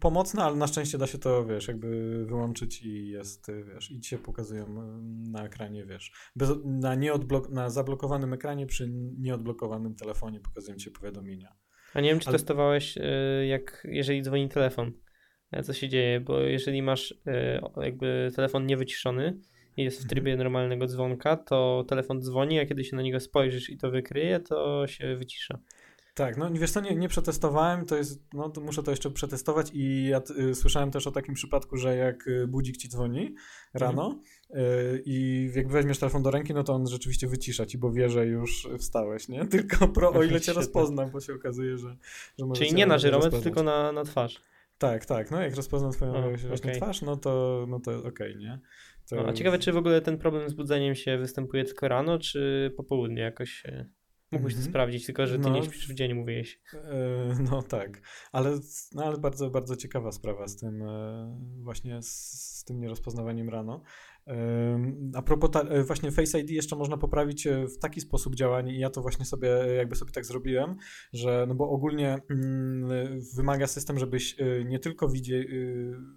pomocne, 0.00 0.42
ale 0.42 0.56
na 0.56 0.66
szczęście 0.66 0.98
da 0.98 1.06
się 1.06 1.18
to, 1.18 1.46
wiesz, 1.46 1.68
jakby 1.68 2.24
wyłączyć 2.26 2.82
i 2.82 3.08
jest, 3.08 3.50
wiesz, 3.74 3.90
i 3.90 4.00
ci 4.00 4.10
się 4.10 4.18
pokazują 4.18 4.66
na 5.30 5.44
ekranie, 5.44 5.86
wiesz, 5.86 6.12
bez, 6.36 6.50
na, 6.64 6.96
nieodblok- 6.96 7.50
na 7.50 7.70
zablokowanym 7.70 8.32
ekranie 8.32 8.66
przy 8.66 8.88
nieodblokowanym 9.18 9.94
telefonie 9.94 10.40
pokazują 10.40 10.76
ci 10.76 10.90
powiadomienia. 10.90 11.54
A 11.94 12.00
nie 12.00 12.08
wiem, 12.10 12.20
czy 12.20 12.28
Ale... 12.28 12.38
testowałeś, 12.38 12.98
jak 13.48 13.86
jeżeli 13.90 14.22
dzwoni 14.22 14.48
telefon, 14.48 14.92
e, 15.50 15.62
co 15.62 15.72
się 15.72 15.88
dzieje, 15.88 16.20
bo 16.20 16.40
jeżeli 16.40 16.82
masz 16.82 17.14
jakby 17.76 18.30
telefon 18.34 18.66
niewyciszony 18.66 19.40
jest 19.76 20.04
w 20.04 20.08
trybie 20.08 20.32
mhm. 20.32 20.38
normalnego 20.38 20.86
dzwonka, 20.86 21.36
to 21.36 21.84
telefon 21.88 22.22
dzwoni, 22.22 22.58
a 22.58 22.66
kiedy 22.66 22.84
się 22.84 22.96
na 22.96 23.02
niego 23.02 23.20
spojrzysz 23.20 23.70
i 23.70 23.78
to 23.78 23.90
wykryje, 23.90 24.40
to 24.40 24.86
się 24.86 25.16
wycisza. 25.16 25.58
Tak, 26.14 26.36
no 26.36 26.50
wiesz 26.52 26.70
co, 26.70 26.80
nie, 26.80 26.94
nie 26.94 27.08
przetestowałem, 27.08 27.86
to 27.86 27.96
jest, 27.96 28.22
no 28.32 28.48
to 28.48 28.60
muszę 28.60 28.82
to 28.82 28.90
jeszcze 28.90 29.10
przetestować 29.10 29.70
i 29.72 30.04
ja 30.04 30.22
y, 30.38 30.54
słyszałem 30.54 30.90
też 30.90 31.06
o 31.06 31.12
takim 31.12 31.34
przypadku, 31.34 31.76
że 31.76 31.96
jak 31.96 32.26
y, 32.26 32.46
budzik 32.46 32.76
ci 32.76 32.88
dzwoni 32.88 33.34
rano 33.74 34.18
y, 34.50 35.02
i 35.06 35.48
jak 35.54 35.68
weźmiesz 35.68 35.98
telefon 35.98 36.22
do 36.22 36.30
ręki, 36.30 36.54
no 36.54 36.64
to 36.64 36.72
on 36.72 36.88
rzeczywiście 36.88 37.26
wycisza 37.26 37.66
ci, 37.66 37.78
bo 37.78 37.92
wie, 37.92 38.08
że 38.08 38.26
już 38.26 38.68
wstałeś, 38.78 39.28
nie? 39.28 39.46
Tylko 39.56 39.88
pro, 39.88 40.12
o 40.12 40.22
ile 40.22 40.40
cię 40.40 40.52
rozpozna, 40.52 41.06
bo 41.06 41.20
się 41.20 41.34
okazuje, 41.34 41.78
że, 41.78 41.96
że 42.38 42.46
może 42.46 42.58
Czyli 42.58 42.74
nie 42.74 42.86
na 42.86 42.98
żyrometr, 42.98 43.42
tylko 43.42 43.62
na, 43.62 43.92
na 43.92 44.04
twarz. 44.04 44.40
Tak, 44.78 45.06
tak, 45.06 45.30
no 45.30 45.40
jak 45.40 45.56
rozpozna 45.56 45.90
twoją 45.90 46.14
o, 46.14 46.28
okay. 46.54 46.74
twarz, 46.76 47.02
no 47.02 47.16
to, 47.16 47.64
no 47.68 47.80
to 47.80 47.98
okej, 47.98 48.08
okay, 48.08 48.34
nie? 48.34 48.58
To... 49.10 49.16
No, 49.16 49.28
a 49.28 49.32
ciekawe, 49.32 49.58
czy 49.58 49.72
w 49.72 49.76
ogóle 49.76 50.00
ten 50.00 50.18
problem 50.18 50.48
z 50.48 50.54
budzeniem 50.54 50.94
się 50.94 51.18
występuje 51.18 51.64
tylko 51.64 51.88
rano, 51.88 52.18
czy 52.18 52.72
po 52.76 52.84
południu 52.84 53.22
jakoś 53.22 53.64
Mógłbyś 54.32 54.54
to 54.54 54.58
mhm. 54.58 54.72
sprawdzić, 54.72 55.06
tylko 55.06 55.26
że 55.26 55.38
ty 55.38 55.42
no, 55.42 55.48
nie 55.48 55.62
śpisz 55.62 55.88
w 55.88 55.94
dzień, 55.94 56.14
mówiłeś. 56.14 56.60
Yy, 56.72 56.80
no 57.50 57.62
tak, 57.62 58.00
ale, 58.32 58.58
no, 58.92 59.04
ale 59.04 59.18
bardzo, 59.18 59.50
bardzo 59.50 59.76
ciekawa 59.76 60.12
sprawa 60.12 60.48
z 60.48 60.56
tym 60.56 60.82
e, 60.82 61.38
właśnie 61.62 62.02
z, 62.02 62.08
z 62.58 62.64
tym 62.64 62.80
nierozpoznawaniem 62.80 63.48
rano. 63.48 63.82
A 65.14 65.22
propos 65.22 65.50
ta, 65.50 65.60
e, 65.60 65.84
właśnie 65.84 66.10
Face 66.12 66.40
ID 66.40 66.50
jeszcze 66.50 66.76
można 66.76 66.96
poprawić 66.96 67.48
w 67.48 67.78
taki 67.78 68.00
sposób 68.00 68.34
działanie 68.34 68.74
i 68.74 68.78
ja 68.78 68.90
to 68.90 69.02
właśnie 69.02 69.24
sobie 69.24 69.48
jakby 69.76 69.96
sobie 69.96 70.12
tak 70.12 70.24
zrobiłem, 70.26 70.76
że 71.12 71.44
no 71.48 71.54
bo 71.54 71.70
ogólnie 71.70 72.18
mm, 72.30 73.20
wymaga 73.36 73.66
system, 73.66 73.98
żebyś 73.98 74.36
nie 74.64 74.78
tylko 74.78 75.08
widzieć, 75.08 75.48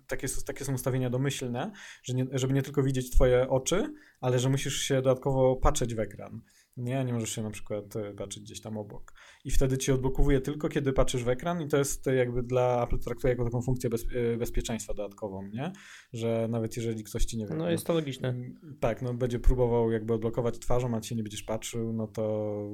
takie, 0.07 0.27
takie 0.45 0.65
są 0.65 0.73
ustawienia 0.73 1.09
domyślne, 1.09 1.71
że 2.03 2.13
nie, 2.13 2.25
żeby 2.31 2.53
nie 2.53 2.61
tylko 2.61 2.83
widzieć 2.83 3.11
twoje 3.11 3.49
oczy, 3.49 3.93
ale 4.21 4.39
że 4.39 4.49
musisz 4.49 4.77
się 4.77 4.95
dodatkowo 4.95 5.55
patrzeć 5.55 5.95
w 5.95 5.99
ekran. 5.99 6.41
Nie, 6.78 7.05
nie 7.05 7.13
możesz 7.13 7.30
się 7.30 7.43
na 7.43 7.51
przykład 7.51 7.95
e, 7.95 8.13
patrzeć 8.13 8.43
gdzieś 8.43 8.61
tam 8.61 8.78
obok. 8.78 9.13
I 9.45 9.51
wtedy 9.51 9.78
ci 9.78 9.91
odblokowuje 9.91 10.41
tylko, 10.41 10.69
kiedy 10.69 10.93
patrzysz 10.93 11.23
w 11.23 11.30
ekran 11.30 11.61
i 11.61 11.67
to 11.67 11.78
jest 11.78 12.05
jakby 12.05 12.43
dla 12.43 12.84
Apple 12.84 12.99
traktuje 12.99 13.32
jako 13.32 13.43
taką 13.45 13.61
funkcję 13.61 13.89
bez, 13.89 14.05
e, 14.34 14.38
bezpieczeństwa 14.38 14.93
dodatkową, 14.93 15.47
nie? 15.47 15.71
Że 16.13 16.47
nawet 16.49 16.78
jeżeli 16.78 17.03
ktoś 17.03 17.26
ci 17.26 17.38
nie 17.38 17.47
wie... 17.47 17.55
No 17.55 17.69
jest 17.69 17.86
to 17.86 17.93
logiczne. 17.93 18.36
Tak, 18.80 19.01
no 19.01 19.13
będzie 19.13 19.39
próbował 19.39 19.91
jakby 19.91 20.13
odblokować 20.13 20.59
twarzą, 20.59 20.95
a 20.95 21.01
ci 21.01 21.15
nie 21.15 21.23
będziesz 21.23 21.43
patrzył, 21.43 21.93
no 21.93 22.07
to 22.07 22.65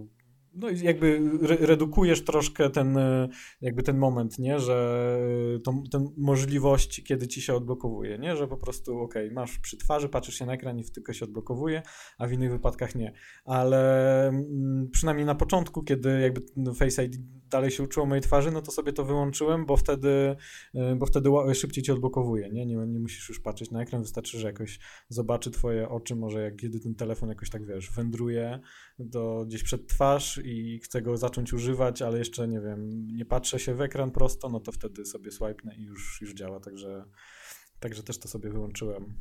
no 0.54 0.70
i 0.70 0.80
jakby 0.80 1.22
re 1.42 1.56
redukujesz 1.56 2.24
troszkę 2.24 2.70
ten, 2.70 2.98
e, 2.98 3.30
jakby 3.62 3.84
ten 3.84 3.98
moment, 3.98 4.40
nie, 4.40 4.60
że 4.60 5.18
e, 5.56 5.60
tą, 5.60 5.84
ten 5.84 6.10
możliwość, 6.18 7.04
kiedy 7.04 7.28
ci 7.28 7.42
się 7.42 7.56
odblokowuje, 7.56 8.18
nie, 8.18 8.36
że 8.36 8.48
po 8.48 8.58
prostu 8.58 9.00
ok, 9.00 9.14
masz 9.32 9.60
przy 9.60 9.78
twarzy, 9.78 10.10
patrzysz 10.10 10.36
się 10.36 10.46
na 10.46 10.54
ekran 10.54 10.80
i 10.80 10.84
tylko 10.84 11.14
się 11.14 11.26
odblokowuje, 11.26 11.82
a 12.18 12.28
w 12.28 12.32
innych 12.32 12.52
wypadkach 12.52 12.96
nie. 12.96 13.14
Ale 13.46 14.28
mm, 14.28 14.90
przynajmniej 14.92 15.26
na 15.26 15.36
początku, 15.36 15.84
kiedy 15.84 16.22
jakby 16.22 16.42
Face 16.76 17.06
ID 17.06 17.16
dalej 17.50 17.72
się 17.72 17.84
uczyło 17.84 18.06
mojej 18.06 18.22
twarzy, 18.22 18.52
no 18.52 18.62
to 18.62 18.72
sobie 18.72 18.94
to 18.94 19.06
wyłączyłem, 19.06 19.66
bo 19.66 19.78
wtedy, 19.78 20.36
e, 20.76 20.96
bo 20.96 21.06
wtedy 21.06 21.30
szybciej 21.54 21.84
cię 21.84 21.94
odblokowuje, 21.94 22.50
nie? 22.50 22.66
nie? 22.66 22.76
Nie 22.76 23.00
musisz 23.00 23.30
już 23.30 23.40
patrzeć 23.40 23.72
na 23.72 23.82
ekran, 23.82 24.02
wystarczy, 24.02 24.40
że 24.40 24.48
jakoś 24.48 24.80
zobaczy 25.10 25.52
twoje 25.52 25.90
oczy, 25.90 26.16
może 26.16 26.42
jak 26.42 26.56
kiedy 26.56 26.80
ten 26.80 26.96
telefon 26.96 27.30
jakoś 27.30 27.50
tak, 27.50 27.66
wiesz, 27.66 27.92
wędruje 27.92 28.60
do, 29.00 29.46
gdzieś 29.48 29.64
przed 29.64 29.88
twarz 29.88 30.42
i 30.44 30.80
chcę 30.80 31.02
go 31.02 31.18
zacząć 31.18 31.54
używać, 31.54 32.02
ale 32.02 32.18
jeszcze, 32.18 32.48
nie 32.48 32.62
wiem, 32.62 33.08
nie 33.08 33.26
patrzę 33.26 33.60
się 33.60 33.76
w 33.76 33.82
ekran 33.82 34.12
prosto, 34.12 34.50
no 34.50 34.60
to 34.60 34.72
wtedy 34.72 35.06
sobie 35.06 35.32
swipenę 35.32 35.76
i 35.76 35.84
już, 35.84 36.22
już 36.22 36.34
działa, 36.34 36.60
także, 36.60 37.06
także 37.80 38.04
też 38.04 38.20
to 38.20 38.28
sobie 38.28 38.50
wyłączyłem. 38.50 39.14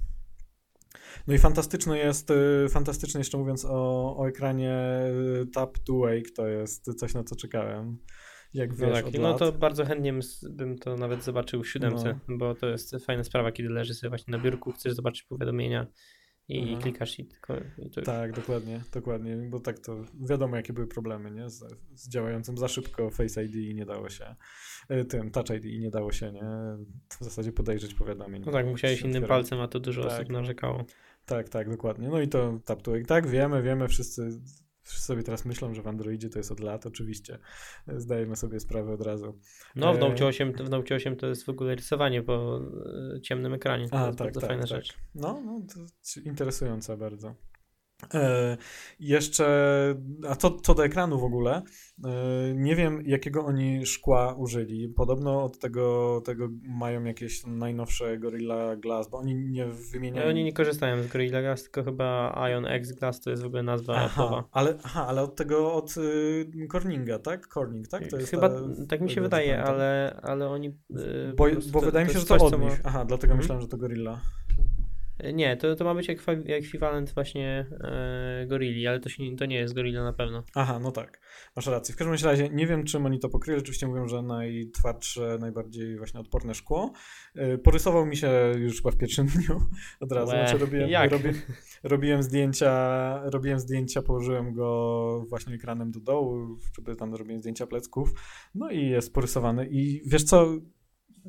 No 1.26 1.34
i 1.34 1.38
fantastyczne 1.38 1.98
jest, 1.98 2.30
y, 2.30 2.66
fantastyczne 2.70 3.20
jeszcze 3.20 3.38
mówiąc 3.38 3.64
o, 3.64 4.16
o 4.16 4.28
ekranie 4.28 5.00
y, 5.42 5.46
Tap 5.46 5.78
to 5.78 5.98
Wake, 5.98 6.30
to 6.36 6.48
jest 6.48 6.98
coś 6.98 7.14
na 7.14 7.24
co 7.24 7.36
czekałem. 7.36 7.98
Jak 8.54 8.70
no 8.70 8.76
wiesz, 8.76 9.04
no, 9.04 9.10
tak, 9.10 9.20
no 9.20 9.34
to 9.34 9.52
bardzo 9.52 9.84
chętnie 9.84 10.14
bym 10.50 10.78
to 10.78 10.96
nawet 10.96 11.24
zobaczył 11.24 11.62
w 11.62 11.68
siódemce, 11.68 12.20
no. 12.28 12.38
bo 12.38 12.54
to 12.54 12.66
jest 12.66 12.96
fajna 13.06 13.24
sprawa, 13.24 13.52
kiedy 13.52 13.68
leży 13.68 13.94
sobie 13.94 14.08
właśnie 14.08 14.32
na 14.32 14.38
biurku, 14.38 14.72
chcesz 14.72 14.92
zobaczyć 14.94 15.22
powiadomienia 15.22 15.86
i 16.50 16.62
mhm. 16.62 16.82
klikasz 16.82 17.18
i 17.18 17.24
tylko. 17.24 17.54
I 17.78 17.90
tak, 18.04 18.32
dokładnie, 18.32 18.80
dokładnie, 18.92 19.36
bo 19.36 19.60
tak 19.60 19.78
to 19.78 20.04
wiadomo, 20.28 20.56
jakie 20.56 20.72
były 20.72 20.86
problemy, 20.86 21.30
nie? 21.30 21.50
Z, 21.50 21.64
z, 21.94 22.08
działającym 22.08 22.58
za 22.58 22.68
szybko 22.68 23.10
Face 23.10 23.44
ID 23.44 23.54
i 23.54 23.74
nie 23.74 23.86
dało 23.86 24.08
się, 24.08 24.34
e, 24.88 25.04
tym 25.04 25.30
Touch 25.30 25.50
ID 25.50 25.64
i 25.64 25.80
nie 25.80 25.90
dało 25.90 26.12
się, 26.12 26.32
nie? 26.32 26.44
W 27.20 27.24
zasadzie 27.24 27.52
podejrzeć 27.52 27.94
powiadomień. 27.94 28.42
No 28.46 28.52
tak, 28.52 28.66
musiałeś 28.66 29.02
innym 29.02 29.24
palcem, 29.24 29.60
a 29.60 29.68
to 29.68 29.80
dużo 29.80 30.02
tak. 30.02 30.12
osób 30.12 30.28
narzekało. 30.32 30.84
Tak, 31.26 31.48
tak, 31.48 31.70
dokładnie. 31.70 32.08
No 32.08 32.20
i 32.20 32.28
to 32.28 32.60
tap 32.64 32.82
to, 32.82 32.92
tak, 33.06 33.26
wiemy, 33.26 33.62
wiemy, 33.62 33.88
wszyscy 33.88 34.30
Wszyscy 34.90 35.06
sobie 35.06 35.22
teraz 35.22 35.44
myślą, 35.44 35.74
że 35.74 35.82
w 35.82 35.86
Androidzie 35.86 36.30
to 36.30 36.38
jest 36.38 36.52
od 36.52 36.60
lat, 36.60 36.86
oczywiście. 36.86 37.38
Zdajemy 37.88 38.36
sobie 38.36 38.60
sprawę 38.60 38.92
od 38.92 39.00
razu. 39.00 39.38
No, 39.76 39.94
w 39.94 39.98
Note 39.98 40.26
8, 40.26 40.52
w 40.52 40.70
Note 40.70 40.94
8 40.94 41.16
to 41.16 41.26
jest 41.26 41.46
w 41.46 41.48
ogóle 41.48 41.74
rysowanie 41.74 42.22
po 42.22 42.60
e, 43.16 43.20
ciemnym 43.20 43.54
ekranie. 43.54 43.88
To 43.88 43.98
A, 43.98 44.06
jest 44.06 44.18
tak, 44.18 44.26
bardzo 44.26 44.40
tak, 44.40 44.48
fajna 44.48 44.62
tak. 44.62 44.70
rzecz. 44.70 44.94
No, 45.14 45.42
no 45.44 45.62
to 45.74 45.80
interesująca 46.20 46.96
bardzo. 46.96 47.34
E, 48.14 48.56
jeszcze, 49.00 49.46
a 50.28 50.36
co, 50.36 50.50
co 50.50 50.74
do 50.74 50.84
ekranu 50.84 51.18
w 51.18 51.24
ogóle, 51.24 51.62
e, 52.04 52.10
nie 52.54 52.76
wiem 52.76 53.02
jakiego 53.06 53.44
oni 53.44 53.86
szkła 53.86 54.34
użyli. 54.34 54.88
Podobno 54.88 55.44
od 55.44 55.58
tego, 55.58 56.20
tego 56.24 56.48
mają 56.62 57.04
jakieś 57.04 57.46
najnowsze 57.46 58.18
Gorilla 58.18 58.76
Glass, 58.76 59.10
bo 59.10 59.18
oni 59.18 59.34
nie 59.34 59.66
wymieniają. 59.66 60.28
oni 60.28 60.44
nie 60.44 60.52
korzystają 60.52 61.02
z 61.02 61.06
Gorilla 61.06 61.42
Glass, 61.42 61.62
tylko 61.62 61.84
chyba 61.84 62.34
Ion 62.50 62.66
X 62.66 62.92
Glass 62.92 63.20
to 63.20 63.30
jest 63.30 63.42
w 63.42 63.46
ogóle 63.46 63.62
nazwa 63.62 63.94
aha, 63.96 64.44
Ale, 64.52 64.78
aha, 64.82 65.06
ale 65.06 65.22
od 65.22 65.36
tego, 65.36 65.74
od 65.74 65.96
y, 65.96 66.68
Corninga, 66.72 67.18
tak? 67.18 67.48
Corning, 67.48 67.88
tak? 67.88 68.06
To 68.06 68.16
jest 68.16 68.30
chyba 68.30 68.48
ta, 68.48 68.60
tak 68.88 69.00
mi 69.00 69.10
się 69.10 69.20
wydaje, 69.20 69.62
ale, 69.62 70.20
ale 70.22 70.48
oni. 70.48 70.68
Y, 70.68 71.32
bo, 71.36 71.46
bo 71.72 71.80
wydaje 71.80 72.06
mi 72.06 72.12
się, 72.12 72.18
że 72.18 72.26
to 72.26 72.34
od 72.34 72.60
nich. 72.60 72.80
Aha, 72.84 73.04
dlatego 73.04 73.32
mhm. 73.32 73.38
myślałem, 73.38 73.62
że 73.62 73.68
to 73.68 73.76
Gorilla. 73.76 74.20
Nie, 75.34 75.56
to, 75.56 75.76
to 75.76 75.84
ma 75.84 75.94
być 75.94 76.10
ekwiwalent 76.46 77.14
właśnie 77.14 77.66
e, 77.80 78.46
Gorilli, 78.46 78.86
ale 78.86 79.00
to, 79.00 79.08
się, 79.08 79.36
to 79.38 79.46
nie 79.46 79.56
jest 79.56 79.74
Gorilla 79.74 80.04
na 80.04 80.12
pewno. 80.12 80.42
Aha, 80.54 80.78
no 80.82 80.92
tak. 80.92 81.20
Masz 81.56 81.66
rację. 81.66 81.94
W 81.94 81.98
każdym 81.98 82.30
razie 82.30 82.48
nie 82.48 82.66
wiem, 82.66 82.84
czym 82.84 83.06
oni 83.06 83.18
to 83.18 83.28
pokryli. 83.28 83.58
Oczywiście 83.58 83.86
mówią, 83.86 84.08
że 84.08 84.22
najtwardsze, 84.22 85.38
najbardziej 85.40 85.98
właśnie 85.98 86.20
odporne 86.20 86.54
szkło. 86.54 86.92
E, 87.34 87.58
porysował 87.58 88.06
mi 88.06 88.16
się 88.16 88.52
już 88.58 88.76
chyba 88.76 88.90
w 88.90 88.96
pierwszym 88.96 89.26
dniu 89.36 89.60
od 90.00 90.12
razu. 90.12 90.32
Łe, 90.32 90.38
znaczy 90.38 90.58
robiłem, 90.58 90.90
robiłem 91.82 92.22
zdjęcia, 92.22 93.22
robiłem 93.30 93.60
zdjęcia, 93.60 94.02
położyłem 94.02 94.54
go 94.54 95.24
właśnie 95.28 95.54
ekranem 95.54 95.90
do 95.90 96.00
dołu, 96.00 96.58
żeby 96.76 96.96
tam 96.96 97.14
robiłem 97.14 97.40
zdjęcia 97.40 97.66
plecków. 97.66 98.12
No 98.54 98.70
i 98.70 98.86
jest 98.86 99.14
porysowany. 99.14 99.68
I 99.70 100.02
wiesz 100.06 100.24
co, 100.24 100.46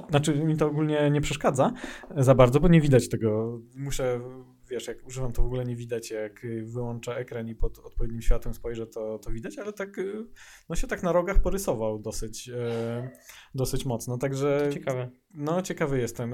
znaczy 0.09 0.35
mi 0.35 0.57
to 0.57 0.67
ogólnie 0.67 1.11
nie 1.11 1.21
przeszkadza 1.21 1.71
za 2.17 2.35
bardzo, 2.35 2.59
bo 2.59 2.67
nie 2.67 2.81
widać 2.81 3.09
tego. 3.09 3.59
Muszę 3.75 4.19
wiesz, 4.71 4.87
jak 4.87 5.07
używam, 5.07 5.31
to 5.31 5.41
w 5.41 5.45
ogóle 5.45 5.65
nie 5.65 5.75
widać, 5.75 6.11
jak 6.11 6.47
wyłączę 6.63 7.17
ekran 7.17 7.47
i 7.47 7.55
pod 7.55 7.79
odpowiednim 7.79 8.21
światłem 8.21 8.53
spojrzę, 8.53 8.87
to, 8.87 9.19
to 9.19 9.31
widać, 9.31 9.57
ale 9.57 9.73
tak, 9.73 9.89
no 10.69 10.75
się 10.75 10.87
tak 10.87 11.03
na 11.03 11.11
rogach 11.11 11.41
porysował 11.41 11.99
dosyć, 11.99 12.49
e, 12.49 13.11
dosyć 13.55 13.85
mocno, 13.85 14.17
także... 14.17 14.69
Ciekawe. 14.73 15.09
No, 15.33 15.61
ciekawy 15.61 15.99
jestem. 15.99 16.33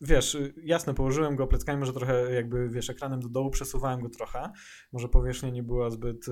Wiesz, 0.00 0.36
jasne, 0.62 0.94
położyłem 0.94 1.36
go 1.36 1.46
pleckami, 1.46 1.78
może 1.78 1.92
trochę 1.92 2.34
jakby, 2.34 2.68
wiesz, 2.68 2.90
ekranem 2.90 3.20
do 3.20 3.28
dołu, 3.28 3.50
przesuwałem 3.50 4.00
go 4.00 4.08
trochę, 4.08 4.52
może 4.92 5.08
powierzchnia 5.08 5.50
nie 5.50 5.62
była 5.62 5.90
zbyt 5.90 6.26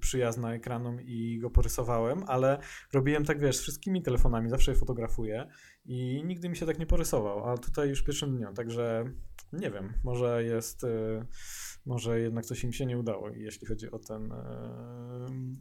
przyjazna 0.00 0.54
ekranom 0.54 1.00
i 1.00 1.38
go 1.38 1.50
porysowałem, 1.50 2.24
ale 2.26 2.58
robiłem 2.92 3.24
tak, 3.24 3.40
wiesz, 3.40 3.56
z 3.56 3.62
wszystkimi 3.62 4.02
telefonami, 4.02 4.50
zawsze 4.50 4.70
je 4.70 4.78
fotografuję 4.78 5.46
i 5.84 6.22
nigdy 6.24 6.48
mi 6.48 6.56
się 6.56 6.66
tak 6.66 6.78
nie 6.78 6.86
porysował, 6.86 7.50
a 7.50 7.58
tutaj 7.58 7.88
już 7.88 8.02
w 8.02 8.04
pierwszym 8.04 8.36
dniu, 8.36 8.52
także 8.54 9.04
nie 9.52 9.70
wiem, 9.70 9.92
może 10.04 10.44
jest, 10.44 10.84
y, 10.84 11.26
może 11.86 12.20
jednak 12.20 12.46
coś 12.46 12.64
im 12.64 12.72
się 12.72 12.86
nie 12.86 12.98
udało, 12.98 13.30
jeśli 13.30 13.66
chodzi 13.66 13.90
o 13.90 13.98
ten, 13.98 14.32
y, 14.32 14.36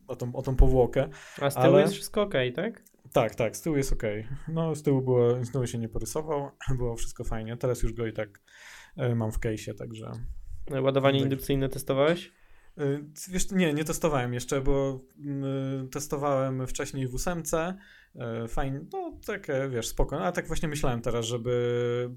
o 0.07 0.15
tą, 0.15 0.35
o 0.35 0.41
tą 0.41 0.55
powłokę. 0.55 1.09
A 1.41 1.49
z 1.49 1.53
tyłu 1.53 1.67
ale... 1.67 1.81
jest 1.81 1.93
wszystko 1.93 2.21
ok, 2.21 2.33
tak? 2.55 2.83
Tak, 3.11 3.35
tak, 3.35 3.57
z 3.57 3.61
tyłu 3.61 3.77
jest 3.77 3.93
ok. 3.93 4.03
No, 4.47 4.75
z 4.75 4.83
tyłu, 4.83 5.01
było, 5.01 5.45
z 5.45 5.51
tyłu 5.51 5.67
się 5.67 5.77
nie 5.77 5.89
porysował, 5.89 6.51
było 6.77 6.95
wszystko 6.95 7.23
fajnie. 7.23 7.57
Teraz 7.57 7.83
już 7.83 7.93
go 7.93 8.07
i 8.07 8.13
tak 8.13 8.41
y, 8.97 9.15
mam 9.15 9.31
w 9.31 9.39
case'ie, 9.39 9.75
także... 9.75 10.11
Ładowanie 10.81 11.19
tak. 11.19 11.23
indukcyjne 11.23 11.69
testowałeś? 11.69 12.31
Wiesz, 13.29 13.51
nie, 13.51 13.73
nie 13.73 13.83
testowałem 13.83 14.33
jeszcze, 14.33 14.61
bo 14.61 14.99
testowałem 15.91 16.67
wcześniej 16.67 17.07
w 17.07 17.13
ósemce. 17.13 17.75
Fajnie, 18.47 18.81
no 18.93 19.19
takie, 19.25 19.69
wiesz, 19.69 19.87
spoko. 19.87 20.25
A 20.25 20.31
tak 20.31 20.47
właśnie 20.47 20.67
myślałem 20.67 21.01
teraz, 21.01 21.25
żeby 21.25 22.09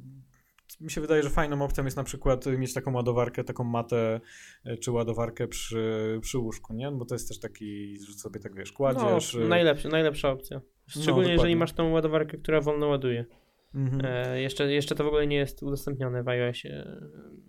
mi 0.81 0.91
się 0.91 1.01
wydaje, 1.01 1.23
że 1.23 1.31
fajną 1.31 1.65
opcją 1.65 1.85
jest 1.85 1.97
na 1.97 2.05
przykład 2.05 2.47
mieć 2.47 2.75
taką 2.75 2.95
ładowarkę, 2.95 3.45
taką 3.45 3.65
matę 3.65 4.21
e, 4.65 4.77
czy 4.77 4.91
ładowarkę 4.91 5.49
przy, 5.49 6.19
przy 6.23 6.39
łóżku, 6.39 6.75
nie? 6.75 6.91
Bo 6.91 7.05
to 7.05 7.15
jest 7.15 7.29
też 7.29 7.41
taki, 7.41 7.97
że 8.07 8.13
sobie 8.13 8.41
tak 8.41 8.55
wiesz, 8.55 8.73
kładziesz. 8.73 9.35
No, 9.41 9.49
najlepsza, 9.49 9.89
najlepsza 9.89 10.31
opcja. 10.31 10.61
Szczególnie 10.87 11.29
no, 11.29 11.33
jeżeli 11.33 11.57
masz 11.57 11.73
tą 11.73 11.91
ładowarkę, 11.91 12.39
która 12.39 12.61
wolno 12.61 12.87
ładuje. 12.87 13.25
Mhm. 13.75 14.03
E, 14.05 14.41
jeszcze, 14.41 14.73
jeszcze 14.73 14.95
to 14.95 15.05
w 15.05 15.07
ogóle 15.07 15.27
nie 15.27 15.37
jest 15.37 15.63
udostępnione 15.63 16.23
w 16.23 16.29
iOSie 16.29 16.87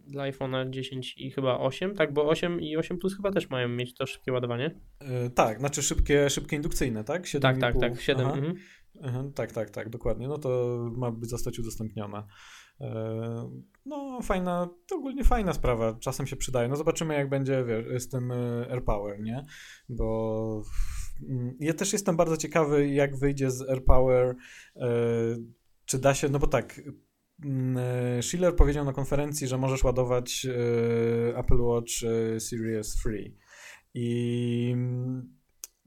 dla 0.08 0.24
iPhone'a 0.24 0.70
10 0.70 1.18
i 1.18 1.32
chyba 1.32 1.60
8, 1.60 1.96
tak? 1.96 2.14
Bo 2.14 2.30
8 2.30 2.62
i 2.62 2.78
8 2.78 2.98
Plus 2.98 3.16
chyba 3.16 3.32
też 3.32 3.50
mają 3.50 3.70
mieć 3.70 3.94
to 3.96 4.06
szybkie 4.06 4.32
ładowanie. 4.32 4.80
E, 5.00 5.30
tak, 5.30 5.60
znaczy 5.60 5.82
szybkie, 5.82 6.30
szybkie 6.30 6.56
indukcyjne, 6.56 7.04
tak? 7.04 7.28
7 7.28 7.42
tak, 7.42 7.62
tak, 7.62 7.82
tak, 7.82 8.02
7. 8.02 8.28
Mhm. 8.28 8.56
Mhm, 9.02 9.34
tak, 9.34 9.52
tak, 9.52 9.70
tak, 9.70 9.90
dokładnie. 9.90 10.28
No 10.28 10.38
to 10.38 10.80
ma 10.98 11.12
być 11.12 11.30
zostać 11.30 11.60
udostępnione. 11.60 12.24
E, 12.82 13.64
no, 13.86 14.22
fajna, 14.22 14.70
to 14.88 14.96
ogólnie 14.96 15.24
fajna 15.24 15.54
sprawa, 15.54 15.94
czasem 15.94 16.28
się 16.28 16.36
przydaje. 16.36 16.68
No, 16.68 16.76
zobaczymy, 16.76 17.14
jak 17.14 17.30
będzie 17.30 17.66
wiesz, 17.66 18.04
z 18.04 18.10
tym 18.10 18.32
e, 18.32 18.68
AirPower, 18.72 19.22
nie? 19.22 19.46
Bo 19.90 20.62
mm, 21.30 21.58
ja 21.60 21.74
też 21.74 21.94
jestem 21.94 22.18
bardzo 22.18 22.38
ciekawy, 22.38 22.90
jak 22.90 23.18
wyjdzie 23.18 23.52
z 23.52 23.70
AirPower, 23.70 24.36
e, 24.76 24.88
czy 25.86 26.00
da 26.00 26.14
się, 26.14 26.30
no 26.30 26.40
bo 26.40 26.48
tak, 26.48 26.82
mm, 27.46 28.24
Schiller 28.24 28.56
powiedział 28.56 28.86
na 28.86 28.94
konferencji, 28.94 29.48
że 29.48 29.58
możesz 29.58 29.84
ładować 29.84 30.48
Apple 31.36 31.62
Watch 31.62 31.92
Series 32.40 33.02
Free. 33.02 33.38
I 33.94 34.70
mm, 34.74 35.34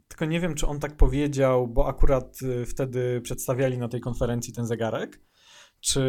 tylko 0.08 0.24
nie 0.24 0.40
wiem, 0.40 0.54
czy 0.54 0.66
on 0.66 0.80
tak 0.80 0.96
powiedział, 0.96 1.68
bo 1.68 1.88
akurat 1.88 2.38
wtedy 2.66 3.20
przedstawiali 3.20 3.78
na 3.78 3.88
tej 3.88 4.00
konferencji 4.00 4.52
ten 4.52 4.66
zegarek 4.66 5.20
czy, 5.80 6.02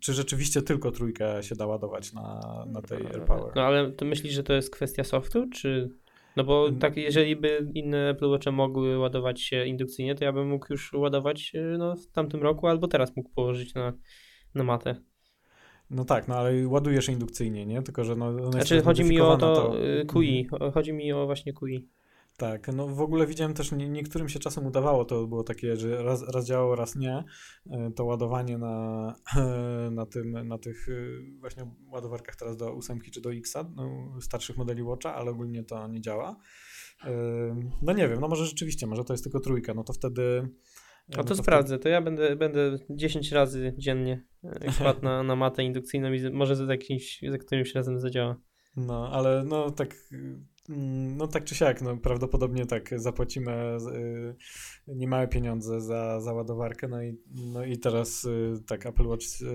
czy 0.00 0.12
rzeczywiście 0.12 0.62
tylko 0.62 0.90
trójkę 0.90 1.42
się 1.42 1.54
da 1.54 1.66
ładować 1.66 2.12
na, 2.12 2.40
na 2.66 2.82
tej 2.82 3.06
AirPower? 3.06 3.52
No 3.56 3.62
ale 3.62 3.92
to 3.92 4.04
myślisz, 4.04 4.32
że 4.32 4.42
to 4.42 4.52
jest 4.52 4.70
kwestia 4.70 5.04
softu, 5.04 5.48
czy... 5.48 5.90
No 6.36 6.44
bo 6.44 6.72
tak, 6.80 6.96
jeżeli 6.96 7.36
by 7.36 7.66
inne 7.74 8.08
Apple 8.08 8.30
Watche 8.30 8.52
mogły 8.52 8.98
ładować 8.98 9.40
się 9.40 9.66
indukcyjnie, 9.66 10.14
to 10.14 10.24
ja 10.24 10.32
bym 10.32 10.48
mógł 10.48 10.66
już 10.70 10.92
ładować 10.92 11.52
y, 11.54 11.76
no, 11.78 11.96
w 11.96 12.06
tamtym 12.06 12.42
roku, 12.42 12.66
albo 12.66 12.88
teraz 12.88 13.16
mógł 13.16 13.30
położyć 13.30 13.74
na, 13.74 13.92
na 14.54 14.64
matę. 14.64 14.96
No 15.90 16.04
tak, 16.04 16.28
no 16.28 16.34
ale 16.34 16.68
ładujesz 16.68 17.08
indukcyjnie, 17.08 17.66
nie? 17.66 17.82
Tylko, 17.82 18.04
że 18.04 18.16
no, 18.16 18.52
znaczy 18.52 18.82
chodzi 18.82 19.04
mi 19.04 19.20
o 19.20 19.36
to, 19.36 19.54
to 19.54 19.74
QI, 20.12 20.48
mhm. 20.52 20.72
chodzi 20.72 20.92
mi 20.92 21.12
o 21.12 21.26
właśnie 21.26 21.52
QI. 21.52 21.88
Tak, 22.40 22.68
no 22.68 22.88
w 22.88 23.00
ogóle 23.00 23.26
widziałem 23.26 23.54
też, 23.54 23.72
nie, 23.72 23.88
niektórym 23.88 24.28
się 24.28 24.38
czasem 24.38 24.66
udawało, 24.66 25.04
to 25.04 25.26
było 25.26 25.44
takie, 25.44 25.76
że 25.76 26.02
raz, 26.02 26.28
raz 26.28 26.46
działało, 26.46 26.76
raz 26.76 26.96
nie, 26.96 27.24
e, 27.70 27.90
to 27.96 28.04
ładowanie 28.04 28.58
na, 28.58 29.14
na, 29.90 30.06
tym, 30.06 30.48
na 30.48 30.58
tych 30.58 30.88
e, 30.88 30.92
właśnie 31.40 31.70
ładowarkach 31.86 32.36
teraz 32.36 32.56
do 32.56 32.74
8 32.74 33.00
czy 33.12 33.20
do 33.20 33.32
X, 33.32 33.54
no, 33.76 34.12
starszych 34.20 34.56
modeli 34.56 34.82
Watcha, 34.82 35.14
ale 35.14 35.30
ogólnie 35.30 35.64
to 35.64 35.88
nie 35.88 36.00
działa. 36.00 36.36
E, 37.04 37.10
no 37.82 37.92
nie 37.92 38.08
wiem, 38.08 38.20
no 38.20 38.28
może 38.28 38.46
rzeczywiście, 38.46 38.86
może 38.86 39.04
to 39.04 39.12
jest 39.12 39.24
tylko 39.24 39.40
trójka, 39.40 39.74
no 39.74 39.84
to 39.84 39.92
wtedy... 39.92 40.48
A 41.08 41.12
to, 41.12 41.18
no 41.18 41.24
to 41.24 41.34
sprawdzę, 41.34 41.74
wtedy... 41.74 41.82
to 41.82 41.88
ja 41.88 42.02
będę, 42.02 42.36
będę 42.36 42.78
10 42.90 43.32
razy 43.32 43.74
dziennie 43.78 44.26
kładł 44.78 45.02
na, 45.02 45.22
na 45.22 45.36
matę 45.36 45.64
indukcyjną 45.64 46.12
i 46.12 46.30
może 46.30 46.56
za, 46.56 46.64
jakimś, 46.64 47.20
za 47.30 47.38
którymś 47.38 47.74
razem 47.74 48.00
zadziała. 48.00 48.36
No, 48.76 49.10
ale 49.12 49.44
no 49.44 49.70
tak 49.70 49.94
no 51.16 51.26
tak 51.26 51.44
czy 51.44 51.54
siak, 51.54 51.82
no 51.82 51.96
prawdopodobnie 51.96 52.66
tak, 52.66 53.00
zapłacimy 53.00 53.76
y, 54.88 54.94
niemałe 54.94 55.28
pieniądze 55.28 55.80
za, 55.80 56.20
za 56.20 56.32
ładowarkę, 56.32 56.88
no 56.88 57.02
i, 57.02 57.16
no 57.34 57.64
i 57.64 57.78
teraz 57.78 58.24
y, 58.24 58.52
tak 58.66 58.86
Apple 58.86 59.06
Watch 59.06 59.42
y, 59.42 59.46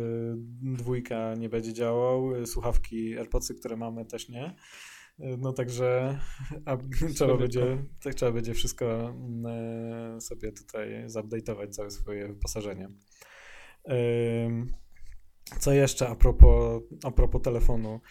dwójka 0.62 1.34
nie 1.36 1.50
będzie 1.50 1.74
działał, 1.74 2.36
y, 2.36 2.48
słuchawki 2.48 3.18
AirPodsy, 3.18 3.56
które 3.56 3.78
mamy 3.78 4.06
też 4.06 4.30
nie, 4.30 4.56
y, 5.20 5.38
no 5.38 5.54
także 5.54 6.20
a, 6.66 6.78
trzeba, 7.14 7.38
będzie, 7.38 7.86
tak, 8.04 8.14
trzeba 8.14 8.32
będzie 8.32 8.54
wszystko 8.54 9.14
y, 10.18 10.22
sobie 10.22 10.52
tutaj 10.52 11.08
zupdate'ować 11.08 11.70
całe 11.70 11.92
swoje 11.92 12.28
wyposażenie. 12.28 12.90
Co 15.60 15.74
jeszcze 15.74 16.08
a 16.08 16.16
propos, 16.16 16.84
a 17.04 17.12
propos 17.12 17.42
telefonu? 17.42 18.02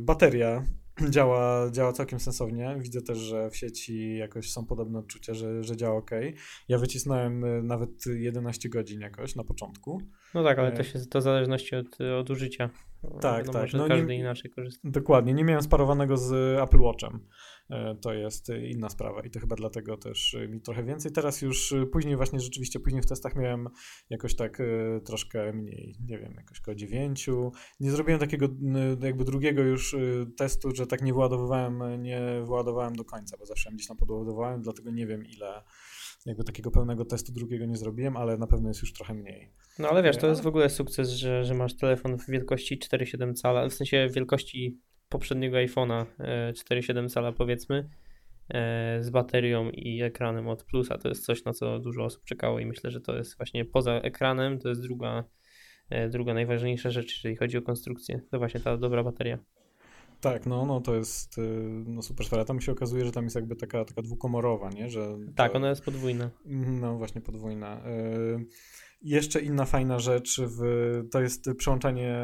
Bateria 0.00 0.64
działa, 1.10 1.70
działa 1.70 1.92
całkiem 1.92 2.20
sensownie. 2.20 2.76
Widzę 2.80 3.02
też, 3.02 3.18
że 3.18 3.50
w 3.50 3.56
sieci 3.56 4.16
jakoś 4.16 4.50
są 4.50 4.66
podobne 4.66 4.98
odczucia, 4.98 5.34
że, 5.34 5.64
że 5.64 5.76
działa 5.76 5.96
ok. 5.96 6.10
Ja 6.68 6.78
wycisnąłem 6.78 7.44
y, 7.44 7.62
nawet 7.62 7.90
11 8.06 8.68
godzin 8.68 9.00
jakoś 9.00 9.36
na 9.36 9.44
początku. 9.44 10.02
No 10.34 10.44
tak, 10.44 10.58
ale 10.58 10.68
e, 10.68 10.76
to 10.76 10.82
się 10.82 10.98
to 10.98 11.18
w 11.18 11.22
zależności 11.22 11.76
od, 11.76 12.00
od 12.00 12.30
użycia. 12.30 12.70
Tak, 13.20 13.46
no, 13.46 13.52
tak. 13.52 13.62
Może 13.62 13.78
no, 13.78 13.88
każdy 13.88 14.06
nie, 14.06 14.18
inaczej 14.18 14.50
korzysta. 14.50 14.88
Dokładnie. 14.90 15.34
Nie 15.34 15.44
miałem 15.44 15.62
sparowanego 15.62 16.16
z 16.16 16.58
Apple 16.60 16.80
Watchem. 16.80 17.26
E, 17.72 17.94
to 18.00 18.12
jest 18.12 18.48
inna 18.48 18.88
sprawa 18.88 19.22
i 19.22 19.30
to 19.30 19.40
chyba 19.40 19.56
dlatego 19.56 19.96
też 19.96 20.36
mi 20.48 20.60
trochę 20.60 20.84
więcej. 20.84 21.12
Teraz 21.12 21.42
już 21.42 21.72
y, 21.72 21.86
później 21.86 22.16
właśnie 22.16 22.40
rzeczywiście, 22.40 22.80
później 22.80 23.02
w 23.02 23.06
testach 23.06 23.36
miałem 23.36 23.68
jakoś 24.10 24.36
tak 24.36 24.62
troszkę 25.04 25.52
mniej, 25.52 25.96
nie 26.08 26.18
wiem, 26.18 26.34
jakoś 26.36 26.60
około 26.60 26.74
9. 26.74 27.26
Nie 27.80 27.90
zrobiłem 27.90 28.20
takiego 28.20 28.48
jakby 29.02 29.24
drugiego 29.24 29.62
już 29.62 29.96
testu, 30.36 30.74
że 30.74 30.86
tak 30.86 31.02
nie 31.02 31.12
wyładowywałem, 31.12 32.02
nie 32.02 32.42
wyładowałem 32.44 32.96
do 32.96 33.04
końca, 33.04 33.36
bo 33.36 33.46
zawsze 33.46 33.70
gdzieś 33.72 33.86
tam 33.86 33.96
podładowałem, 33.96 34.62
dlatego 34.62 34.90
nie 34.90 35.06
wiem 35.06 35.24
ile 35.26 35.62
jakby 36.26 36.44
takiego 36.44 36.70
pełnego 36.70 37.04
testu 37.04 37.32
drugiego 37.32 37.66
nie 37.66 37.76
zrobiłem, 37.76 38.16
ale 38.16 38.38
na 38.38 38.46
pewno 38.46 38.68
jest 38.68 38.80
już 38.80 38.92
trochę 38.92 39.14
mniej. 39.14 39.52
No 39.78 39.88
ale 39.88 40.02
wiesz, 40.02 40.16
to 40.16 40.26
jest 40.26 40.42
w 40.42 40.46
ogóle 40.46 40.70
sukces, 40.70 41.10
że, 41.10 41.44
że 41.44 41.54
masz 41.54 41.76
telefon 41.76 42.18
w 42.18 42.30
wielkości 42.30 42.78
4,7 42.78 43.34
cala, 43.34 43.68
w 43.68 43.74
sensie 43.74 44.08
wielkości 44.14 44.80
poprzedniego 45.12 45.56
iPhone'a 45.56 46.04
4,7 46.18 47.04
e, 47.04 47.08
cala 47.08 47.32
powiedzmy, 47.32 47.88
e, 48.48 48.98
z 49.02 49.10
baterią 49.10 49.70
i 49.70 50.02
ekranem 50.02 50.48
od 50.48 50.64
plusa. 50.64 50.98
To 50.98 51.08
jest 51.08 51.24
coś, 51.24 51.44
na 51.44 51.52
co 51.52 51.78
dużo 51.78 52.04
osób 52.04 52.24
czekało 52.24 52.58
i 52.58 52.66
myślę, 52.66 52.90
że 52.90 53.00
to 53.00 53.16
jest 53.16 53.36
właśnie 53.36 53.64
poza 53.64 53.92
ekranem, 53.92 54.58
to 54.58 54.68
jest 54.68 54.82
druga, 54.82 55.24
e, 55.90 56.08
druga 56.08 56.34
najważniejsza 56.34 56.90
rzecz, 56.90 57.12
jeżeli 57.16 57.36
chodzi 57.36 57.58
o 57.58 57.62
konstrukcję. 57.62 58.20
To 58.30 58.38
właśnie 58.38 58.60
ta 58.60 58.76
dobra 58.76 59.04
bateria. 59.04 59.38
Tak, 60.20 60.46
no, 60.46 60.66
no 60.66 60.80
to 60.80 60.94
jest 60.94 61.38
y, 61.38 61.42
no, 61.86 62.02
super 62.02 62.26
sprawa. 62.26 62.44
Tam 62.44 62.60
się 62.60 62.72
okazuje, 62.72 63.04
że 63.04 63.12
tam 63.12 63.24
jest 63.24 63.36
jakby 63.36 63.56
taka, 63.56 63.84
taka 63.84 64.02
dwukomorowa, 64.02 64.70
nie? 64.70 64.90
Że 64.90 65.18
tak, 65.36 65.54
ona 65.54 65.68
jest 65.68 65.84
podwójna. 65.84 66.30
Mhm, 66.46 66.80
no 66.80 66.98
właśnie 66.98 67.20
podwójna. 67.20 67.86
Y, 67.86 68.46
jeszcze 69.02 69.40
inna 69.40 69.64
fajna 69.64 69.98
rzecz 69.98 70.40
w, 70.40 70.62
to 71.10 71.20
jest 71.20 71.50
przełączanie 71.58 72.16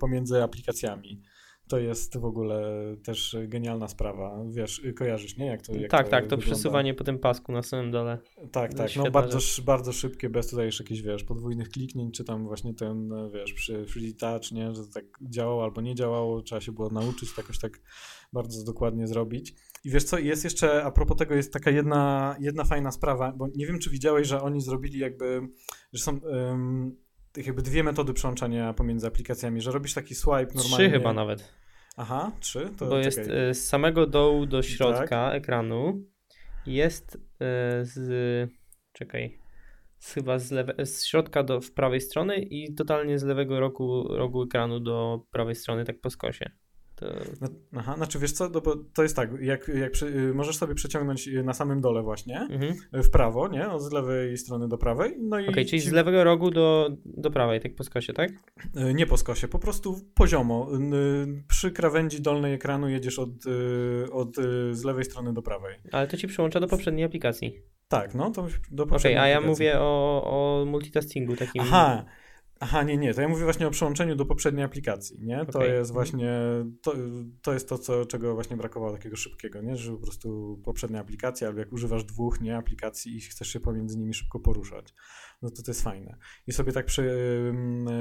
pomiędzy 0.00 0.42
aplikacjami 0.42 1.22
to 1.68 1.78
jest 1.78 2.18
w 2.18 2.24
ogóle 2.24 2.62
też 3.04 3.36
genialna 3.46 3.88
sprawa. 3.88 4.44
Wiesz, 4.50 4.82
kojarzysz, 4.96 5.36
nie? 5.36 5.46
Jak 5.46 5.62
to, 5.62 5.72
jak 5.74 5.90
tak, 5.90 6.06
to 6.06 6.10
tak, 6.10 6.24
to 6.24 6.36
wygląda. 6.36 6.44
przesuwanie 6.44 6.94
po 6.94 7.04
tym 7.04 7.18
pasku 7.18 7.52
na 7.52 7.62
samym 7.62 7.90
dole. 7.90 8.18
Tak, 8.52 8.74
tak, 8.74 8.96
no 8.96 9.10
bardzo, 9.10 9.38
bardzo 9.64 9.92
szybkie, 9.92 10.28
bez 10.28 10.46
tutaj 10.46 10.66
jeszcze 10.66 10.84
jakichś, 10.84 11.00
wiesz, 11.00 11.24
podwójnych 11.24 11.68
kliknięć, 11.68 12.16
czy 12.16 12.24
tam 12.24 12.46
właśnie 12.46 12.74
ten, 12.74 13.10
wiesz, 13.34 13.52
przy 13.52 13.86
Free 13.86 14.14
Touch, 14.14 14.52
nie? 14.52 14.74
Że 14.74 14.82
to 14.86 14.92
tak 14.92 15.04
działało 15.22 15.64
albo 15.64 15.80
nie 15.80 15.94
działało, 15.94 16.42
trzeba 16.42 16.60
się 16.60 16.72
było 16.72 16.90
nauczyć 16.90 17.34
to 17.34 17.40
jakoś 17.40 17.58
tak 17.58 17.80
bardzo 18.32 18.64
dokładnie 18.64 19.06
zrobić. 19.06 19.54
I 19.84 19.90
wiesz 19.90 20.04
co, 20.04 20.18
jest 20.18 20.44
jeszcze, 20.44 20.84
a 20.84 20.90
propos 20.90 21.16
tego, 21.16 21.34
jest 21.34 21.52
taka 21.52 21.70
jedna, 21.70 22.36
jedna 22.40 22.64
fajna 22.64 22.90
sprawa, 22.90 23.32
bo 23.32 23.48
nie 23.56 23.66
wiem, 23.66 23.78
czy 23.78 23.90
widziałeś, 23.90 24.28
że 24.28 24.42
oni 24.42 24.60
zrobili 24.60 24.98
jakby, 24.98 25.40
że 25.92 26.02
są... 26.02 26.18
Um, 26.18 26.96
jakby 27.36 27.62
dwie 27.62 27.84
metody 27.84 28.12
przełączania 28.12 28.74
pomiędzy 28.74 29.06
aplikacjami, 29.06 29.60
że 29.60 29.72
robisz 29.72 29.94
taki 29.94 30.14
swipe 30.14 30.46
normalnie. 30.54 30.76
Trzy 30.76 30.90
chyba 30.90 31.12
nawet. 31.12 31.52
Aha, 31.98 32.32
trzy? 32.40 32.70
To 32.78 32.86
Bo 32.86 32.98
jest 32.98 33.18
y, 33.18 33.54
z 33.54 33.68
samego 33.68 34.06
dołu 34.06 34.46
do 34.46 34.62
środka 34.62 35.08
tak. 35.08 35.34
ekranu 35.34 36.02
jest 36.66 37.14
y, 37.14 37.18
z... 37.82 38.50
czekaj 38.92 39.38
z, 39.98 40.14
chyba 40.14 40.38
z, 40.38 40.50
lewe, 40.50 40.86
z 40.86 41.06
środka 41.06 41.42
do 41.42 41.60
w 41.60 41.72
prawej 41.72 42.00
strony 42.00 42.36
i 42.36 42.74
totalnie 42.74 43.18
z 43.18 43.22
lewego 43.22 43.60
rogu, 43.60 44.16
rogu 44.16 44.42
ekranu 44.42 44.80
do 44.80 45.20
prawej 45.30 45.54
strony, 45.54 45.84
tak 45.84 46.00
po 46.00 46.10
skosie. 46.10 46.50
To... 46.98 47.06
No, 47.40 47.48
aha, 47.76 47.94
znaczy 47.96 48.18
wiesz 48.18 48.32
co, 48.32 48.48
no 48.48 48.60
bo 48.60 48.76
to 48.94 49.02
jest 49.02 49.16
tak, 49.16 49.30
jak, 49.40 49.68
jak 49.68 49.92
przy, 49.92 50.06
y, 50.06 50.34
możesz 50.34 50.56
sobie 50.56 50.74
przeciągnąć 50.74 51.28
na 51.44 51.54
samym 51.54 51.80
dole 51.80 52.02
właśnie, 52.02 52.40
mhm. 52.40 52.74
w 52.92 53.10
prawo, 53.10 53.48
nie? 53.48 53.68
Od 53.68 53.82
z 53.82 53.92
lewej 53.92 54.38
strony 54.38 54.68
do 54.68 54.78
prawej. 54.78 55.16
No 55.20 55.36
Okej, 55.36 55.48
okay, 55.48 55.64
czyli 55.64 55.82
ci... 55.82 55.88
z 55.88 55.92
lewego 55.92 56.24
rogu 56.24 56.50
do, 56.50 56.90
do 57.04 57.30
prawej, 57.30 57.60
tak 57.60 57.74
po 57.74 57.84
skosie, 57.84 58.12
tak? 58.12 58.30
Y, 58.30 58.94
nie 58.94 59.06
po 59.06 59.16
skosie, 59.16 59.48
po 59.48 59.58
prostu 59.58 60.00
poziomo. 60.14 60.68
Y, 60.72 61.42
przy 61.48 61.70
krawędzi 61.70 62.20
dolnej 62.20 62.54
ekranu 62.54 62.88
jedziesz 62.88 63.18
od, 63.18 63.30
od 64.12 64.36
z 64.70 64.84
lewej 64.84 65.04
strony 65.04 65.32
do 65.32 65.42
prawej. 65.42 65.76
Ale 65.92 66.06
to 66.06 66.16
ci 66.16 66.28
przyłącza 66.28 66.60
do 66.60 66.68
poprzedniej 66.68 67.04
aplikacji. 67.04 67.62
Tak, 67.88 68.14
no 68.14 68.30
to 68.30 68.46
do 68.70 68.82
Okej, 68.82 68.96
okay, 68.96 69.20
a 69.20 69.28
ja 69.28 69.40
mówię 69.40 69.80
o, 69.80 70.22
o 70.24 70.64
multitaskingu 70.64 71.36
takim. 71.36 71.62
Aha, 71.62 72.04
Aha, 72.60 72.82
nie, 72.82 72.96
nie, 72.96 73.14
to 73.14 73.20
ja 73.20 73.28
mówię 73.28 73.44
właśnie 73.44 73.66
o 73.66 73.70
przełączeniu 73.70 74.16
do 74.16 74.26
poprzedniej 74.26 74.64
aplikacji, 74.64 75.18
nie? 75.20 75.46
To 75.46 75.58
okay. 75.58 75.68
jest 75.68 75.92
właśnie, 75.92 76.40
to, 76.82 76.94
to 77.42 77.52
jest 77.52 77.68
to, 77.68 77.78
co, 77.78 78.06
czego 78.06 78.34
właśnie 78.34 78.56
brakowało 78.56 78.92
takiego 78.92 79.16
szybkiego, 79.16 79.62
nie? 79.62 79.76
Że 79.76 79.92
po 79.92 79.98
prostu 79.98 80.60
poprzednia 80.64 81.00
aplikacja, 81.00 81.48
albo 81.48 81.60
jak 81.60 81.72
używasz 81.72 82.04
dwóch, 82.04 82.40
nie, 82.40 82.56
aplikacji 82.56 83.16
i 83.16 83.20
chcesz 83.20 83.48
się 83.48 83.60
pomiędzy 83.60 83.98
nimi 83.98 84.14
szybko 84.14 84.40
poruszać, 84.40 84.94
no 85.42 85.50
to 85.50 85.62
to 85.62 85.70
jest 85.70 85.82
fajne. 85.82 86.16
I 86.46 86.52
sobie 86.52 86.72
tak 86.72 86.86
przy, 86.86 87.12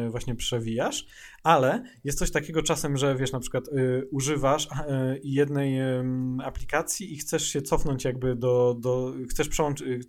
właśnie 0.10 0.36
przewijasz, 0.36 1.06
ale 1.44 1.84
jest 2.04 2.20
coś 2.20 2.32
takiego 2.32 2.64
czasem, 2.64 2.98
że 2.98 3.16
wiesz, 3.16 3.32
na 3.32 3.40
przykład 3.40 3.68
y, 3.68 4.08
używasz 4.12 4.66
y, 4.66 4.70
jednej 5.24 5.82
y, 5.82 6.04
aplikacji 6.44 7.14
i 7.14 7.18
chcesz 7.18 7.48
się 7.48 7.62
cofnąć 7.62 8.06
jakby 8.06 8.36
do, 8.36 8.76
do 8.80 9.14
chcesz 9.30 9.48
y, 9.82 10.00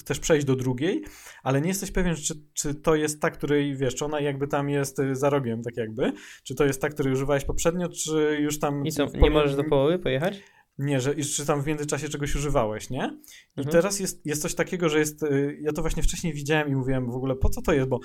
chcesz 0.00 0.20
przejść 0.20 0.46
do 0.46 0.56
drugiej, 0.56 1.02
ale 1.42 1.60
nie 1.60 1.68
jesteś 1.68 1.90
pewien, 1.90 2.16
czy, 2.16 2.34
czy 2.54 2.74
to 2.74 2.94
jest 2.94 3.20
ta, 3.20 3.30
której, 3.30 3.76
wiesz, 3.76 3.94
czy 3.94 4.04
ona 4.04 4.20
jakby 4.20 4.48
tam 4.48 4.68
jest 4.68 4.98
y, 4.98 5.16
za 5.16 5.30
rogiem, 5.30 5.62
tak 5.62 5.76
jakby, 5.76 6.12
czy 6.42 6.54
to 6.54 6.64
jest 6.64 6.80
ta, 6.80 6.88
której 6.88 7.12
używałeś 7.12 7.44
poprzednio, 7.44 7.88
czy 7.88 8.38
już 8.40 8.58
tam... 8.58 8.86
I 8.86 8.92
co, 8.92 9.06
nie 9.14 9.30
możesz 9.30 9.56
do 9.56 9.64
połowy 9.64 9.98
pojechać? 9.98 10.42
Nie, 10.80 11.00
że 11.00 11.14
czy 11.14 11.46
tam 11.46 11.62
w 11.62 11.66
międzyczasie 11.66 12.08
czegoś 12.08 12.34
używałeś, 12.34 12.90
nie? 12.90 13.18
I 13.56 13.60
mhm. 13.60 13.72
teraz 13.72 14.00
jest, 14.00 14.26
jest 14.26 14.42
coś 14.42 14.54
takiego, 14.54 14.88
że 14.88 14.98
jest. 14.98 15.22
Y, 15.22 15.58
ja 15.60 15.72
to 15.72 15.82
właśnie 15.82 16.02
wcześniej 16.02 16.32
widziałem 16.32 16.68
i 16.68 16.74
mówiłem 16.74 17.10
w 17.10 17.14
ogóle, 17.14 17.36
po 17.36 17.48
co 17.48 17.62
to 17.62 17.72
jest? 17.72 17.88
Bo 17.88 18.00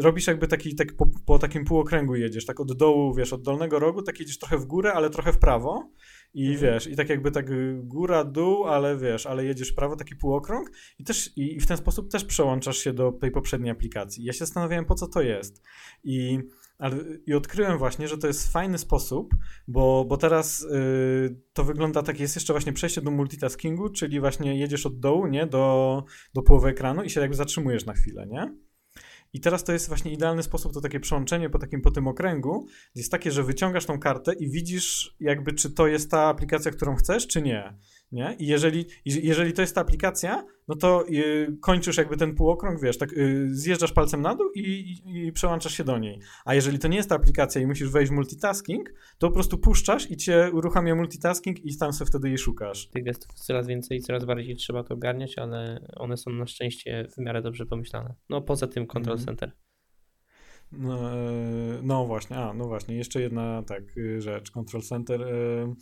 robisz 0.00 0.26
jakby 0.26 0.48
taki, 0.48 0.74
tak 0.74 0.96
po, 0.96 1.06
po, 1.26 1.38
takim 1.38 1.64
półokręgu 1.64 2.16
jedziesz, 2.16 2.46
tak 2.46 2.60
od 2.60 2.72
dołu, 2.72 3.14
wiesz, 3.14 3.32
od 3.32 3.42
dolnego 3.42 3.78
rogu, 3.78 4.02
tak 4.02 4.20
jedziesz 4.20 4.38
trochę 4.38 4.58
w 4.58 4.64
górę, 4.64 4.92
ale 4.92 5.10
trochę 5.10 5.32
w 5.32 5.38
prawo. 5.38 5.90
I 6.34 6.52
mhm. 6.52 6.60
wiesz, 6.60 6.86
i 6.86 6.96
tak 6.96 7.08
jakby 7.08 7.30
tak 7.30 7.50
y, 7.50 7.80
góra, 7.84 8.24
dół, 8.24 8.64
ale 8.64 8.96
wiesz, 8.96 9.26
ale 9.26 9.44
jedziesz 9.44 9.72
w 9.72 9.74
prawo, 9.74 9.96
taki 9.96 10.16
półokrąg 10.16 10.70
i 10.98 11.04
też 11.04 11.30
i 11.36 11.60
w 11.60 11.66
ten 11.66 11.76
sposób 11.76 12.10
też 12.10 12.24
przełączasz 12.24 12.78
się 12.78 12.92
do 12.92 13.12
tej 13.12 13.30
poprzedniej 13.30 13.70
aplikacji. 13.70 14.24
Ja 14.24 14.32
się 14.32 14.38
zastanawiałem, 14.38 14.84
po 14.84 14.94
co 14.94 15.06
to 15.06 15.22
jest. 15.22 15.62
I 16.04 16.38
I 17.26 17.34
odkryłem 17.34 17.78
właśnie, 17.78 18.08
że 18.08 18.18
to 18.18 18.26
jest 18.26 18.52
fajny 18.52 18.78
sposób, 18.78 19.34
bo, 19.68 20.04
bo 20.04 20.16
teraz 20.16 20.62
y, 20.62 21.40
to 21.52 21.64
wygląda 21.64 22.02
tak, 22.02 22.20
jest 22.20 22.34
jeszcze 22.34 22.52
właśnie 22.52 22.72
przejście 22.72 23.00
do 23.00 23.10
multitaskingu, 23.10 23.88
czyli 23.88 24.20
właśnie 24.20 24.58
jedziesz 24.58 24.86
od 24.86 25.00
dołu, 25.00 25.26
nie, 25.26 25.46
do, 25.46 26.04
do 26.34 26.42
połowy 26.42 26.68
ekranu 26.68 27.02
i 27.02 27.10
się 27.10 27.20
jakby 27.20 27.36
zatrzymujesz 27.36 27.86
na 27.86 27.92
chwilę, 27.92 28.26
nie? 28.26 28.54
I 29.32 29.40
teraz 29.40 29.64
to 29.64 29.72
jest 29.72 29.88
właśnie 29.88 30.12
idealny 30.12 30.42
sposób, 30.42 30.72
to 30.72 30.80
takie 30.80 31.00
przełączenie 31.00 31.50
po 31.50 31.58
takim 31.58 31.82
po 31.82 31.90
tym 31.90 32.08
okręgu, 32.08 32.66
jest 32.94 33.10
takie, 33.10 33.32
że 33.32 33.42
wyciągasz 33.42 33.86
tą 33.86 33.98
kartę 33.98 34.34
i 34.34 34.50
widzisz 34.50 35.16
jakby, 35.20 35.52
czy 35.52 35.70
to 35.70 35.86
jest 35.86 36.10
ta 36.10 36.22
aplikacja, 36.22 36.70
którą 36.70 36.96
chcesz, 36.96 37.26
czy 37.26 37.42
nie. 37.42 37.74
Nie? 38.12 38.36
I 38.38 38.46
jeżeli, 38.46 38.84
jeżeli 39.04 39.52
to 39.52 39.62
jest 39.62 39.74
ta 39.74 39.80
aplikacja, 39.80 40.44
no 40.68 40.76
to 40.76 41.08
y, 41.08 41.56
kończysz 41.60 41.96
jakby 41.96 42.16
ten 42.16 42.34
półokrąg, 42.34 42.80
wiesz, 42.80 42.98
tak 42.98 43.12
y, 43.12 43.48
zjeżdżasz 43.50 43.92
palcem 43.92 44.22
na 44.22 44.34
dół 44.34 44.50
i, 44.54 44.60
i, 44.60 45.26
i, 45.26 45.32
przełączasz 45.32 45.72
się 45.72 45.84
do 45.84 45.98
niej. 45.98 46.20
A 46.44 46.54
jeżeli 46.54 46.78
to 46.78 46.88
nie 46.88 46.96
jest 46.96 47.08
ta 47.08 47.14
aplikacja 47.14 47.60
i 47.60 47.66
musisz 47.66 47.90
wejść 47.90 48.12
w 48.12 48.14
multitasking, 48.14 48.92
to 49.18 49.28
po 49.28 49.34
prostu 49.34 49.58
puszczasz 49.58 50.10
i 50.10 50.16
cię 50.16 50.50
uruchamia 50.52 50.94
multitasking 50.94 51.64
i 51.64 51.76
tam 51.76 51.92
sobie 51.92 52.08
wtedy 52.08 52.28
jej 52.28 52.38
szukasz. 52.38 52.88
Tych 52.88 53.04
gestów 53.04 53.34
coraz 53.34 53.66
więcej, 53.66 54.00
coraz 54.00 54.24
bardziej 54.24 54.56
trzeba 54.56 54.84
to 54.84 54.94
ogarniać, 54.94 55.38
ale 55.38 55.86
one 55.96 56.16
są 56.16 56.30
na 56.30 56.46
szczęście 56.46 57.08
w 57.16 57.18
miarę 57.18 57.42
dobrze 57.42 57.66
pomyślane. 57.66 58.14
No 58.28 58.40
poza 58.40 58.66
tym 58.66 58.86
Control 58.86 59.16
mm. 59.16 59.26
Center. 59.26 59.65
No, 60.72 61.12
e, 61.12 61.80
no, 61.82 62.06
właśnie, 62.06 62.36
a 62.36 62.54
no 62.54 62.66
właśnie, 62.66 62.96
jeszcze 62.96 63.20
jedna 63.20 63.62
tak 63.62 63.96
y, 63.96 64.20
rzecz, 64.20 64.50
Control 64.50 64.82
Center. 64.82 65.22
E, 65.22 65.74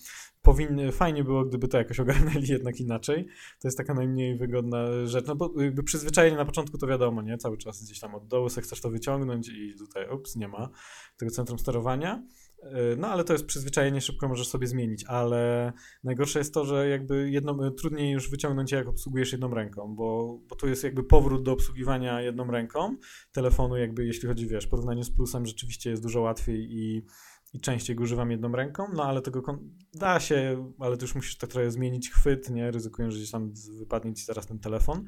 powinny, 0.42 0.92
fajnie 0.92 1.24
było, 1.24 1.44
gdyby 1.44 1.68
to 1.68 1.78
jakoś 1.78 2.00
ogarnęli 2.04 2.46
jednak 2.48 2.80
inaczej. 2.80 3.26
To 3.60 3.68
jest 3.68 3.78
taka 3.78 3.94
najmniej 3.94 4.38
wygodna 4.38 5.06
rzecz, 5.06 5.26
no 5.26 5.36
bo 5.36 5.62
jakby 5.62 5.82
przyzwyczajenie 5.82 6.36
na 6.36 6.44
początku 6.44 6.78
to 6.78 6.86
wiadomo, 6.86 7.22
nie? 7.22 7.38
Cały 7.38 7.58
czas 7.58 7.84
gdzieś 7.84 8.00
tam 8.00 8.14
od 8.14 8.26
dołu 8.26 8.48
sobie 8.48 8.62
chcesz 8.62 8.80
to 8.80 8.90
wyciągnąć 8.90 9.48
i 9.48 9.74
tutaj, 9.78 10.10
ups, 10.10 10.36
nie 10.36 10.48
ma 10.48 10.68
tego 11.16 11.30
centrum 11.30 11.58
sterowania. 11.58 12.22
E, 12.64 12.96
no 12.96 13.08
ale 13.08 13.24
to 13.24 13.32
jest 13.32 13.46
przyzwyczajenie, 13.46 14.00
szybko 14.00 14.28
możesz 14.28 14.48
sobie 14.48 14.66
zmienić, 14.66 15.04
ale 15.04 15.72
najgorsze 16.04 16.38
jest 16.38 16.54
to, 16.54 16.64
że 16.64 16.88
jakby 16.88 17.30
jedną, 17.30 17.70
trudniej 17.70 18.12
już 18.12 18.30
wyciągnąć 18.30 18.72
jak 18.72 18.88
obsługujesz 18.88 19.32
jedną 19.32 19.54
ręką, 19.54 19.94
bo, 19.94 20.38
bo 20.48 20.56
tu 20.56 20.68
jest 20.68 20.84
jakby 20.84 21.04
powrót 21.04 21.42
do 21.42 21.52
obsługiwania 21.52 22.20
jedną 22.20 22.50
ręką 22.50 22.96
telefonu, 23.32 23.76
jakby 23.76 24.06
jeśli 24.06 24.28
chodzi, 24.28 24.46
wiesz, 24.46 24.66
w 24.66 24.68
porównaniu 24.68 25.02
z 25.02 25.10
plusem 25.10 25.46
rzeczywiście 25.46 25.90
jest 25.90 26.02
dużo 26.02 26.20
łatwiej 26.20 26.72
i, 26.72 27.06
i 27.52 27.60
częściej 27.60 27.96
go 27.96 28.02
używam 28.02 28.30
jedną 28.30 28.52
ręką, 28.52 28.86
no 28.94 29.04
ale 29.04 29.22
tego 29.22 29.58
da 29.94 30.20
się, 30.20 30.72
ale 30.78 30.96
to 30.96 31.04
już 31.04 31.14
musisz 31.14 31.38
tak 31.38 31.50
trochę 31.50 31.70
zmienić 31.70 32.10
chwyt, 32.10 32.50
nie, 32.50 32.70
ryzykując, 32.70 33.14
że 33.14 33.20
gdzieś 33.20 33.30
tam 33.30 33.52
wypadnie 33.78 34.14
ci 34.14 34.24
zaraz 34.24 34.46
ten 34.46 34.58
telefon. 34.58 35.04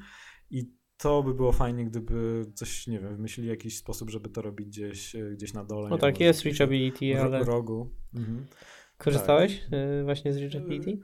I 0.49 0.71
to 0.97 1.23
by 1.23 1.33
było 1.33 1.51
fajnie, 1.51 1.85
gdyby 1.85 2.45
coś, 2.53 2.87
nie 2.87 2.99
wiem, 2.99 3.09
wymyślili 3.09 3.49
jakiś 3.49 3.77
sposób, 3.77 4.09
żeby 4.09 4.29
to 4.29 4.41
robić 4.41 4.67
gdzieś, 4.67 5.15
e, 5.15 5.29
gdzieś 5.31 5.53
na 5.53 5.63
dole. 5.63 5.89
No 5.89 5.97
tak, 5.97 6.19
jest 6.19 6.43
reachability, 6.43 7.21
ale... 7.21 7.43
W 7.43 7.47
rogu. 7.47 7.89
Mhm. 8.15 8.45
Korzystałeś 8.97 9.59
tak. 9.59 10.05
właśnie 10.05 10.33
z 10.33 10.37
reachability? 10.37 10.99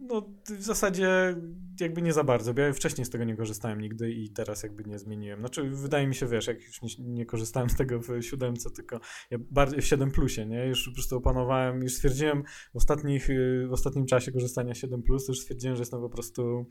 No 0.00 0.34
w 0.44 0.62
zasadzie 0.62 1.36
jakby 1.80 2.02
nie 2.02 2.12
za 2.12 2.24
bardzo, 2.24 2.54
bo 2.54 2.60
ja 2.60 2.72
wcześniej 2.72 3.04
z 3.04 3.10
tego 3.10 3.24
nie 3.24 3.36
korzystałem 3.36 3.80
nigdy 3.80 4.12
i 4.12 4.30
teraz 4.30 4.62
jakby 4.62 4.84
nie 4.84 4.98
zmieniłem. 4.98 5.40
Znaczy 5.40 5.70
wydaje 5.70 6.06
mi 6.06 6.14
się, 6.14 6.26
wiesz, 6.26 6.46
jak 6.46 6.62
już 6.62 6.82
nie, 6.82 7.04
nie 7.04 7.26
korzystałem 7.26 7.70
z 7.70 7.76
tego 7.76 8.00
w 8.00 8.22
siódemce, 8.22 8.70
tylko 8.70 9.00
ja 9.30 9.38
bardziej 9.50 9.82
w 9.82 9.86
7 9.86 10.10
plusie, 10.10 10.46
nie? 10.46 10.66
Już 10.66 10.88
po 10.88 10.94
prostu 10.94 11.16
opanowałem, 11.16 11.82
już 11.82 11.94
stwierdziłem 11.94 12.42
w 12.72 12.76
ostatnich, 12.76 13.30
y, 13.30 13.66
w 13.68 13.72
ostatnim 13.72 14.06
czasie 14.06 14.32
korzystania 14.32 14.74
7 14.74 15.02
plus, 15.02 15.28
już 15.28 15.40
stwierdziłem, 15.40 15.76
że 15.76 15.82
jestem 15.82 16.00
po 16.00 16.10
prostu 16.10 16.66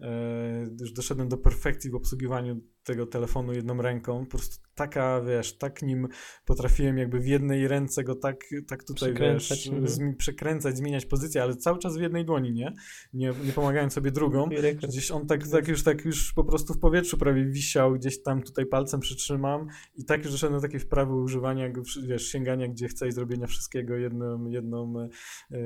E, 0.00 0.70
już 0.80 0.92
doszedłem 0.92 1.28
do 1.28 1.38
perfekcji 1.38 1.90
w 1.90 1.94
obsługiwaniu 1.94 2.60
tego 2.86 3.06
telefonu 3.06 3.52
jedną 3.52 3.82
ręką. 3.82 4.24
Po 4.24 4.30
prostu 4.30 4.66
taka, 4.74 5.20
wiesz, 5.20 5.58
tak 5.58 5.82
nim 5.82 6.08
potrafiłem 6.46 6.98
jakby 6.98 7.20
w 7.20 7.26
jednej 7.26 7.68
ręce 7.68 8.04
go 8.04 8.14
tak, 8.14 8.36
tak 8.68 8.84
tutaj, 8.84 9.14
wiesz, 9.14 9.66
mhm. 9.68 9.86
zmi- 9.86 10.16
przekręcać, 10.16 10.76
zmieniać 10.76 11.06
pozycję, 11.06 11.42
ale 11.42 11.56
cały 11.56 11.78
czas 11.78 11.96
w 11.96 12.00
jednej 12.00 12.24
dłoni, 12.24 12.52
nie? 12.52 12.72
Nie, 13.12 13.32
nie 13.44 13.52
pomagając 13.52 13.92
sobie 13.92 14.10
drugą. 14.10 14.48
Gdzieś 14.88 15.10
on 15.10 15.26
tak, 15.26 15.48
tak 15.48 15.68
już 15.68 15.84
tak 15.84 16.04
już 16.04 16.32
po 16.32 16.44
prostu 16.44 16.74
w 16.74 16.78
powietrzu 16.78 17.18
prawie 17.18 17.44
wisiał, 17.44 17.92
gdzieś 17.92 18.22
tam 18.22 18.42
tutaj 18.42 18.66
palcem 18.66 19.00
przytrzymam 19.00 19.66
i 19.94 20.04
tak 20.04 20.22
już 20.22 20.32
doszedłem 20.32 20.60
do 20.60 20.66
takiej 20.66 20.80
wprawy 20.80 21.14
używania, 21.14 21.72
wiesz, 22.08 22.26
sięgania 22.26 22.68
gdzie 22.68 22.88
chcę 22.88 23.08
i 23.08 23.12
zrobienia 23.12 23.46
wszystkiego 23.46 23.96
jedną, 23.96 24.46
jedną 24.46 25.08
yy, 25.50 25.58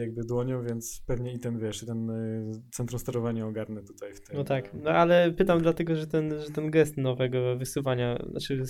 jakby 0.00 0.24
dłonią, 0.24 0.62
więc 0.62 1.02
pewnie 1.06 1.32
i 1.32 1.38
ten, 1.38 1.58
wiesz, 1.58 1.86
ten 1.86 2.06
yy, 2.06 2.62
centrum 2.70 2.98
sterowania 2.98 3.46
ogarnę 3.46 3.82
tutaj 3.82 4.14
w 4.14 4.20
tym. 4.20 4.36
No 4.36 4.44
tak, 4.44 4.74
no 4.74 4.90
ale 4.90 5.32
pytam 5.32 5.62
dlatego, 5.62 5.96
że 5.96 6.06
ten, 6.06 6.40
że 6.40 6.50
ten 6.50 6.57
gest 6.66 6.96
nowego 6.96 7.56
wysuwania, 7.56 8.24
znaczy 8.30 8.62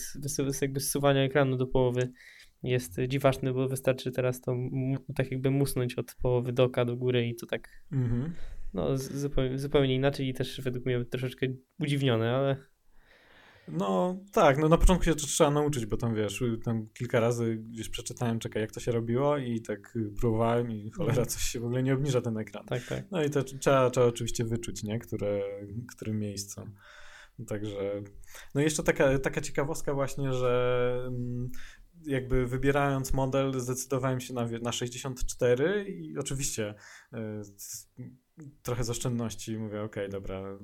jakby 0.63 0.81
zsuwania 0.81 1.23
ekranu 1.23 1.57
do 1.57 1.67
połowy 1.67 2.13
jest 2.63 2.97
dziwaczny, 3.09 3.53
bo 3.53 3.69
wystarczy 3.69 4.13
teraz 4.13 4.41
to 4.41 4.57
tak 5.17 5.31
jakby 5.31 5.51
musnąć 5.51 5.95
od 5.95 6.15
połowy 6.23 6.53
doka 6.53 6.85
do 6.85 6.97
góry 6.97 7.29
i 7.29 7.37
to 7.37 7.47
tak 7.47 7.69
mhm. 7.93 8.33
no 8.75 8.99
zupełnie, 8.99 9.59
zupełnie 9.59 9.95
inaczej 9.95 10.29
i 10.29 10.35
też 10.35 10.61
według 10.61 10.87
mnie 10.87 11.05
troszeczkę 11.05 11.47
udziwnione, 11.81 12.35
ale 12.35 12.57
no 13.73 14.19
tak, 14.33 14.59
no 14.59 14.69
na 14.69 14.79
początku 14.79 15.05
się 15.05 15.15
to 15.15 15.27
trzeba 15.27 15.51
nauczyć, 15.51 15.87
bo 15.87 15.97
tam 15.97 16.15
wiesz, 16.15 16.45
tam 16.65 16.87
kilka 16.95 17.21
razy 17.21 17.57
gdzieś 17.57 17.89
przeczytałem, 17.89 18.39
czekaj, 18.39 18.63
jak 18.63 18.73
to 18.73 18.81
się 18.81 18.93
robiło 18.93 19.39
i 19.39 19.61
tak 19.61 19.99
próbowałem 20.21 20.71
i 20.71 20.91
cholera, 20.91 21.13
mhm. 21.13 21.29
coś 21.29 21.43
się 21.43 21.61
w 21.61 21.65
ogóle 21.65 21.83
nie 21.83 21.95
obniża 21.95 22.21
ten 22.21 22.39
ekran. 22.39 22.67
Tak, 22.67 22.87
tak. 22.87 23.05
No 23.11 23.25
i 23.25 23.31
to 23.31 23.43
trzeba, 23.43 23.91
trzeba 23.91 24.07
oczywiście 24.07 24.45
wyczuć, 24.45 24.83
nie, 24.83 24.99
które, 24.99 25.43
którym 25.89 26.19
miejscu. 26.19 26.61
Także, 27.47 28.03
no 28.55 28.61
i 28.61 28.65
jeszcze 28.65 28.83
taka, 28.83 29.19
taka 29.19 29.41
ciekawostka 29.41 29.95
właśnie, 29.95 30.33
że 30.33 31.05
mm, 31.07 31.51
jakby 32.07 32.47
wybierając 32.47 33.13
model 33.13 33.61
zdecydowałem 33.61 34.21
się 34.21 34.35
na, 34.35 34.47
na 34.63 34.73
64 34.73 35.85
i 35.89 36.19
oczywiście 36.19 36.75
y, 37.15 37.19
trochę 38.63 38.85
z 38.85 38.91
oszczędności 38.91 39.59
mówię, 39.59 39.83
ok, 39.83 39.97
dobra, 40.11 40.59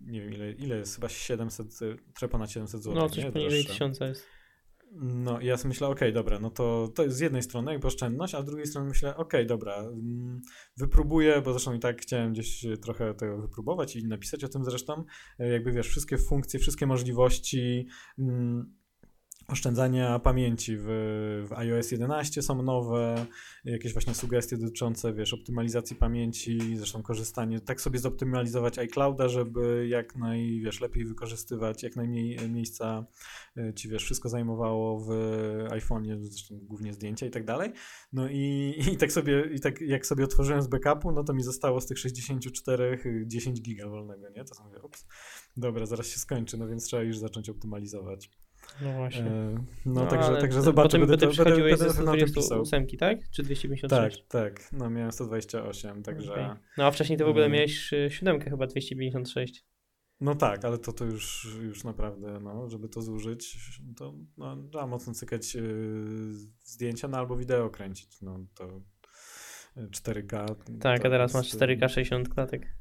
nie 0.00 0.20
wiem 0.20 0.32
ile, 0.32 0.52
ile 0.52 0.76
jest, 0.76 0.94
chyba 0.94 1.08
700, 1.08 1.78
trochę 2.14 2.28
ponad 2.28 2.50
700 2.50 2.82
zł. 2.82 2.94
No 2.94 3.08
coś 3.08 3.24
poniżej 3.24 3.64
1000 3.64 4.00
jest. 4.00 4.35
No 4.92 5.40
ja 5.40 5.56
sobie 5.56 5.68
myślę, 5.68 5.86
okej, 5.86 6.08
okay, 6.08 6.12
dobra, 6.12 6.38
no 6.38 6.50
to, 6.50 6.88
to 6.94 7.02
jest 7.02 7.16
z 7.16 7.20
jednej 7.20 7.42
strony 7.42 7.72
jakby 7.72 7.86
oszczędność, 7.86 8.34
a 8.34 8.42
z 8.42 8.44
drugiej 8.44 8.66
strony 8.66 8.88
myślę, 8.88 9.16
okej, 9.16 9.40
okay, 9.40 9.46
dobra, 9.46 9.76
mm, 9.76 10.40
wypróbuję, 10.76 11.42
bo 11.42 11.52
zresztą 11.52 11.74
i 11.74 11.78
tak 11.78 12.00
chciałem 12.00 12.32
gdzieś 12.32 12.66
trochę 12.82 13.14
tego 13.14 13.38
wypróbować 13.38 13.96
i 13.96 14.06
napisać 14.06 14.44
o 14.44 14.48
tym 14.48 14.64
zresztą, 14.64 15.04
e, 15.38 15.48
jakby 15.48 15.72
wiesz, 15.72 15.88
wszystkie 15.88 16.18
funkcje, 16.18 16.60
wszystkie 16.60 16.86
możliwości, 16.86 17.86
mm, 18.18 18.76
oszczędzania 19.48 20.18
pamięci 20.18 20.76
w, 20.76 20.84
w 21.48 21.52
iOS 21.52 21.90
11 21.90 22.42
są 22.42 22.62
nowe, 22.62 23.26
jakieś 23.64 23.92
właśnie 23.92 24.14
sugestie 24.14 24.56
dotyczące, 24.56 25.14
wiesz, 25.14 25.34
optymalizacji 25.34 25.96
pamięci, 25.96 26.76
zresztą 26.76 27.02
korzystanie, 27.02 27.60
tak 27.60 27.80
sobie 27.80 27.98
zoptymalizować 27.98 28.78
iClouda, 28.78 29.28
żeby 29.28 29.88
jak 29.88 30.16
naj, 30.16 30.60
wiesz, 30.64 30.80
lepiej 30.80 31.04
wykorzystywać, 31.04 31.82
jak 31.82 31.96
najmniej 31.96 32.50
miejsca 32.50 33.06
e, 33.56 33.74
ci, 33.74 33.88
wiesz, 33.88 34.04
wszystko 34.04 34.28
zajmowało 34.28 35.00
w 35.00 35.08
iPhone'ie, 35.70 36.16
zresztą 36.20 36.58
głównie 36.62 36.92
zdjęcia 36.92 37.26
i 37.26 37.30
tak 37.30 37.44
dalej. 37.44 37.72
No 38.12 38.28
i, 38.30 38.74
i 38.92 38.96
tak 38.96 39.12
sobie, 39.12 39.50
i 39.54 39.60
tak 39.60 39.80
jak 39.80 40.06
sobie 40.06 40.24
otworzyłem 40.24 40.62
z 40.62 40.66
backupu, 40.66 41.12
no 41.12 41.24
to 41.24 41.34
mi 41.34 41.42
zostało 41.42 41.80
z 41.80 41.86
tych 41.86 41.98
64 41.98 43.24
10 43.26 43.62
giga 43.62 43.88
wolnego, 43.88 44.28
nie? 44.30 44.44
To 44.44 44.54
są, 44.54 44.64
mówię, 44.64 44.82
ups, 44.82 45.06
dobra, 45.56 45.86
zaraz 45.86 46.06
się 46.06 46.18
skończy, 46.18 46.58
no 46.58 46.68
więc 46.68 46.84
trzeba 46.84 47.02
już 47.02 47.18
zacząć 47.18 47.48
optymalizować. 47.48 48.30
No 48.80 48.92
właśnie. 48.92 49.26
E, 49.26 49.54
no, 49.86 50.04
no 50.04 50.06
także, 50.06 50.36
także 50.36 50.62
zobaczę. 50.62 50.88
Potem, 50.88 51.08
będę, 51.08 51.28
przechodziłeś 51.28 51.70
będę, 51.70 51.84
będę 51.84 51.94
ze 51.94 52.02
128, 52.02 52.86
tak? 52.86 53.18
Czy 53.30 53.42
256? 53.42 53.90
Tak, 53.90 54.12
tak. 54.28 54.72
No 54.72 54.90
miałem 54.90 55.12
128, 55.12 56.02
także... 56.02 56.32
Okay. 56.32 56.56
No 56.78 56.86
a 56.86 56.90
wcześniej 56.90 57.18
to 57.18 57.24
w 57.24 57.28
ogóle 57.28 57.44
mm. 57.44 57.56
miałeś 57.56 57.92
y, 57.92 58.08
siódemkę 58.10 58.50
chyba 58.50 58.66
256. 58.66 59.64
No 60.20 60.34
tak, 60.34 60.64
ale 60.64 60.78
to, 60.78 60.92
to 60.92 61.04
już, 61.04 61.48
już 61.62 61.84
naprawdę, 61.84 62.40
no, 62.40 62.68
żeby 62.68 62.88
to 62.88 63.02
zużyć, 63.02 63.56
to 63.96 64.14
no, 64.36 64.56
trzeba 64.70 64.86
mocno 64.86 65.14
cykać 65.14 65.54
yy, 65.54 66.32
zdjęcia, 66.64 67.08
no 67.08 67.18
albo 67.18 67.36
wideo 67.36 67.70
kręcić, 67.70 68.20
no 68.22 68.38
to 68.54 68.80
4K. 69.76 70.56
Tak, 70.80 71.06
a 71.06 71.10
teraz 71.10 71.34
masz 71.34 71.54
4K 71.54 71.88
60 71.88 72.28
klatek. 72.28 72.76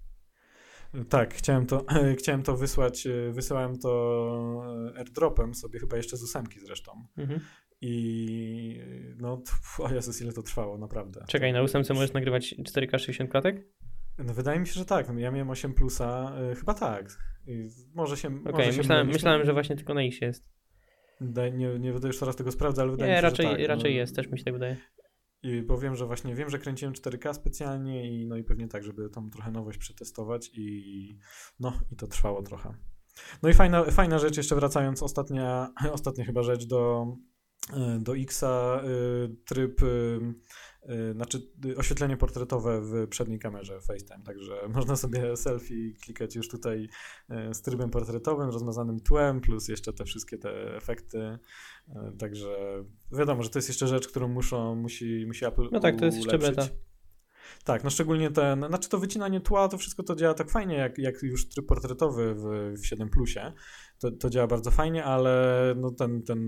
Tak, 1.09 1.33
chciałem 1.33 1.65
to, 1.65 1.85
chciałem 2.19 2.43
to 2.43 2.57
wysłać, 2.57 3.07
e, 3.07 3.31
wysyłałem 3.31 3.79
to 3.79 4.61
e, 4.95 4.97
airdropem 4.97 5.53
sobie, 5.53 5.79
chyba 5.79 5.97
jeszcze 5.97 6.17
z 6.17 6.23
ósemki 6.23 6.59
zresztą. 6.59 7.07
Mhm. 7.17 7.39
I 7.81 8.79
no, 9.17 9.41
o 9.79 9.93
Jezus, 9.93 10.21
ile 10.21 10.33
to 10.33 10.41
trwało, 10.41 10.77
naprawdę. 10.77 11.25
Czekaj, 11.27 11.53
na 11.53 11.61
ósemce 11.61 11.93
możesz 11.93 12.13
nagrywać 12.13 12.55
4K 12.59 12.99
60 12.99 13.31
klatek? 13.31 13.67
No 14.17 14.33
wydaje 14.33 14.59
mi 14.59 14.67
się, 14.67 14.73
że 14.73 14.85
tak. 14.85 15.07
Ja 15.17 15.31
miałem 15.31 15.49
8 15.49 15.73
plusa, 15.73 16.35
e, 16.51 16.55
chyba 16.55 16.73
tak. 16.73 17.17
I 17.47 17.67
może 17.93 18.17
się. 18.17 18.27
Okej, 18.27 18.53
okay, 18.53 18.77
myślałem, 18.77 19.07
myślałem, 19.07 19.45
że 19.45 19.53
właśnie 19.53 19.75
tylko 19.75 19.93
na 19.93 20.01
X 20.01 20.21
jest. 20.21 20.49
Nie, 21.53 21.79
nie 21.79 21.91
będę 21.91 22.07
już 22.07 22.19
teraz 22.19 22.35
tego 22.35 22.51
sprawdzać, 22.51 22.83
ale 22.83 22.91
wydaje 22.91 23.11
nie, 23.11 23.15
mi 23.15 23.21
się, 23.21 23.29
raczej, 23.29 23.45
że 23.45 23.57
tak. 23.57 23.67
raczej 23.67 23.91
no. 23.91 23.97
jest, 23.97 24.15
też 24.15 24.27
mi 24.27 24.37
się 24.37 24.43
tak 24.43 24.53
wydaje. 24.53 24.77
I, 25.45 25.61
bo 25.61 25.77
wiem, 25.77 25.95
że 25.95 26.05
właśnie 26.05 26.35
wiem, 26.35 26.49
że 26.49 26.59
kręciłem 26.59 26.93
4K 26.93 27.33
specjalnie 27.33 28.11
i 28.11 28.27
no 28.27 28.37
i 28.37 28.43
pewnie 28.43 28.67
tak, 28.67 28.83
żeby 28.83 29.09
tą 29.09 29.29
trochę 29.29 29.51
nowość 29.51 29.77
przetestować 29.77 30.51
i 30.53 31.17
no 31.59 31.73
i 31.91 31.95
to 31.95 32.07
trwało 32.07 32.43
trochę. 32.43 32.73
No 33.43 33.49
i 33.49 33.53
fajna, 33.53 33.83
fajna 33.83 34.19
rzecz, 34.19 34.37
jeszcze 34.37 34.55
wracając, 34.55 35.03
ostatnia, 35.03 35.73
ostatnia 35.91 36.25
chyba 36.25 36.43
rzecz 36.43 36.65
do, 36.65 37.07
e, 37.73 37.99
do 37.99 38.15
Xa, 38.15 38.81
y, 38.83 39.35
tryb 39.45 39.81
Y, 39.81 40.35
znaczy 41.13 41.41
y, 41.65 41.77
oświetlenie 41.77 42.17
portretowe 42.17 42.81
w 42.81 43.07
przedniej 43.07 43.39
kamerze 43.39 43.81
FaceTime, 43.81 44.23
także 44.23 44.53
można 44.75 44.95
sobie 44.95 45.37
selfie 45.37 45.93
klikać 46.03 46.35
już 46.35 46.49
tutaj 46.49 46.89
y, 47.49 47.53
z 47.53 47.61
trybem 47.61 47.89
portretowym, 47.89 48.49
rozmazanym 48.49 48.99
tłem, 48.99 49.41
plus 49.41 49.67
jeszcze 49.67 49.93
te 49.93 50.05
wszystkie 50.05 50.37
te 50.37 50.75
efekty, 50.75 51.37
także 52.19 52.83
wiadomo, 53.11 53.43
że 53.43 53.49
to 53.49 53.57
jest 53.57 53.67
jeszcze 53.67 53.87
rzecz, 53.87 54.07
którą 54.07 54.27
muszą, 54.27 54.75
musi, 54.75 55.23
musi 55.27 55.45
Apple 55.45 55.69
No 55.71 55.79
tak, 55.79 55.99
to 55.99 56.05
jest 56.05 56.17
jeszcze 56.17 56.37
beta. 56.37 56.67
Tak, 57.63 57.83
no 57.83 57.89
szczególnie 57.89 58.31
ten, 58.31 58.65
znaczy 58.67 58.89
to 58.89 58.99
wycinanie 58.99 59.41
tła, 59.41 59.67
to 59.67 59.77
wszystko 59.77 60.03
to 60.03 60.15
działa 60.15 60.33
tak 60.33 60.49
fajnie, 60.49 60.75
jak, 60.75 60.97
jak 60.97 61.23
już 61.23 61.49
tryb 61.49 61.65
portretowy 61.65 62.35
w, 62.35 62.73
w 62.81 62.85
7 62.85 63.09
Plusie, 63.09 63.53
to, 64.05 64.17
to 64.17 64.29
działa 64.29 64.47
bardzo 64.47 64.71
fajnie, 64.71 65.03
ale 65.03 65.73
no 65.77 65.91
ten, 65.91 66.23
ten, 66.23 66.39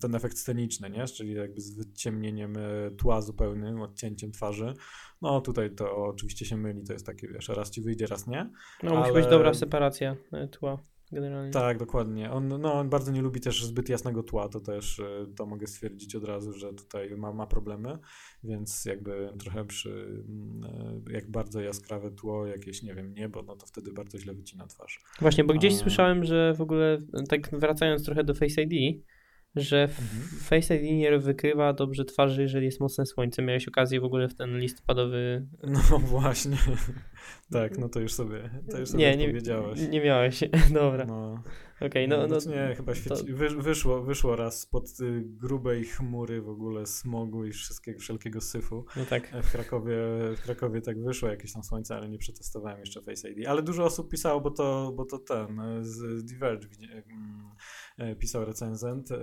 ten 0.00 0.14
efekt 0.14 0.38
sceniczny, 0.38 0.90
nie? 0.90 1.04
czyli 1.06 1.34
jakby 1.34 1.60
z 1.60 1.76
wyciemnieniem 1.76 2.56
e, 2.56 2.90
tła 2.90 3.20
zupełnym, 3.20 3.80
odcięciem 3.80 4.32
twarzy, 4.32 4.74
no 5.22 5.40
tutaj 5.40 5.74
to 5.74 5.96
oczywiście 5.96 6.44
się 6.44 6.56
myli, 6.56 6.84
to 6.84 6.92
jest 6.92 7.06
takie, 7.06 7.28
wiesz, 7.28 7.48
raz 7.48 7.70
ci 7.70 7.82
wyjdzie, 7.82 8.06
raz 8.06 8.26
nie. 8.26 8.50
No 8.82 8.90
ale... 8.90 9.00
musi 9.00 9.12
być 9.12 9.26
dobra 9.26 9.54
separacja 9.54 10.16
e, 10.32 10.48
tła 10.48 10.93
generalnie. 11.14 11.50
Tak, 11.50 11.78
dokładnie. 11.78 12.30
On, 12.30 12.48
no, 12.48 12.74
on 12.74 12.88
bardzo 12.88 13.12
nie 13.12 13.22
lubi 13.22 13.40
też 13.40 13.64
zbyt 13.64 13.88
jasnego 13.88 14.22
tła, 14.22 14.48
to 14.48 14.60
też 14.60 15.00
e, 15.00 15.26
to 15.36 15.46
mogę 15.46 15.66
stwierdzić 15.66 16.14
od 16.14 16.24
razu, 16.24 16.52
że 16.52 16.74
tutaj 16.74 17.16
ma, 17.16 17.32
ma 17.32 17.46
problemy, 17.46 17.98
więc 18.44 18.84
jakby 18.84 19.32
trochę 19.38 19.64
przy 19.64 20.22
mm, 20.28 20.64
e, 21.08 21.12
jak 21.12 21.30
bardzo 21.30 21.60
jaskrawe 21.60 22.10
tło, 22.10 22.46
jakieś, 22.46 22.82
nie 22.82 22.94
wiem, 22.94 23.14
niebo, 23.14 23.42
no 23.42 23.56
to 23.56 23.66
wtedy 23.66 23.92
bardzo 23.92 24.18
źle 24.18 24.34
wycina 24.34 24.66
twarz. 24.66 25.00
Właśnie, 25.20 25.44
bo 25.44 25.54
gdzieś 25.54 25.74
A... 25.74 25.76
słyszałem, 25.76 26.24
że 26.24 26.54
w 26.54 26.60
ogóle, 26.60 26.98
tak 27.28 27.50
wracając 27.52 28.04
trochę 28.04 28.24
do 28.24 28.34
Face 28.34 28.62
ID, 28.62 29.04
że 29.56 29.82
mhm. 29.82 30.22
Face 30.40 30.76
ID 30.76 30.82
nie 30.82 31.18
wykrywa 31.18 31.72
dobrze 31.72 32.04
twarzy, 32.04 32.42
jeżeli 32.42 32.66
jest 32.66 32.80
mocne 32.80 33.06
słońce. 33.06 33.42
Miałeś 33.42 33.68
okazję 33.68 34.00
w 34.00 34.04
ogóle 34.04 34.28
w 34.28 34.34
ten 34.34 34.58
listopadowy... 34.58 35.46
No 35.62 35.98
właśnie. 35.98 36.56
tak, 37.52 37.78
no 37.78 37.88
to 37.88 38.00
już 38.00 38.12
sobie, 38.14 38.50
to 38.70 38.78
już 38.78 38.88
sobie 38.88 39.16
nie, 39.16 39.26
powiedziałeś. 39.26 39.80
Nie, 39.80 39.88
nie 39.88 40.00
miałeś, 40.00 40.40
dobra. 40.82 41.04
No. 41.04 41.42
Okej, 41.76 41.88
okay, 41.88 42.08
no, 42.08 42.26
no, 42.26 42.38
no, 42.46 42.52
Nie, 42.52 42.74
chyba 42.74 42.94
świeci... 42.94 43.24
to... 43.26 43.62
wyszło, 43.62 44.02
wyszło 44.02 44.36
raz 44.36 44.60
spod 44.60 45.00
y, 45.00 45.22
grubej 45.24 45.84
chmury 45.84 46.42
w 46.42 46.48
ogóle 46.48 46.86
smogu 46.86 47.44
i 47.44 47.52
wszystkiego, 47.52 48.00
wszelkiego 48.00 48.40
syfu. 48.40 48.84
No 48.96 49.04
tak. 49.04 49.30
W 49.42 49.52
Krakowie, 49.52 49.96
w 50.36 50.40
Krakowie 50.42 50.80
tak 50.80 51.02
wyszło 51.02 51.28
jakieś 51.28 51.52
tam 51.52 51.62
słońce, 51.62 51.96
ale 51.96 52.08
nie 52.08 52.18
przetestowałem 52.18 52.80
jeszcze 52.80 53.02
Face 53.02 53.30
ID. 53.30 53.46
Ale 53.46 53.62
dużo 53.62 53.84
osób 53.84 54.10
pisało, 54.10 54.40
bo 54.40 54.50
to, 54.50 54.92
bo 54.96 55.04
to 55.04 55.18
ten, 55.18 55.60
z 55.80 56.24
Diverge 56.24 56.68
mm, 56.80 57.44
E, 57.98 58.16
pisał 58.16 58.44
recenzent, 58.44 59.10
e, 59.10 59.16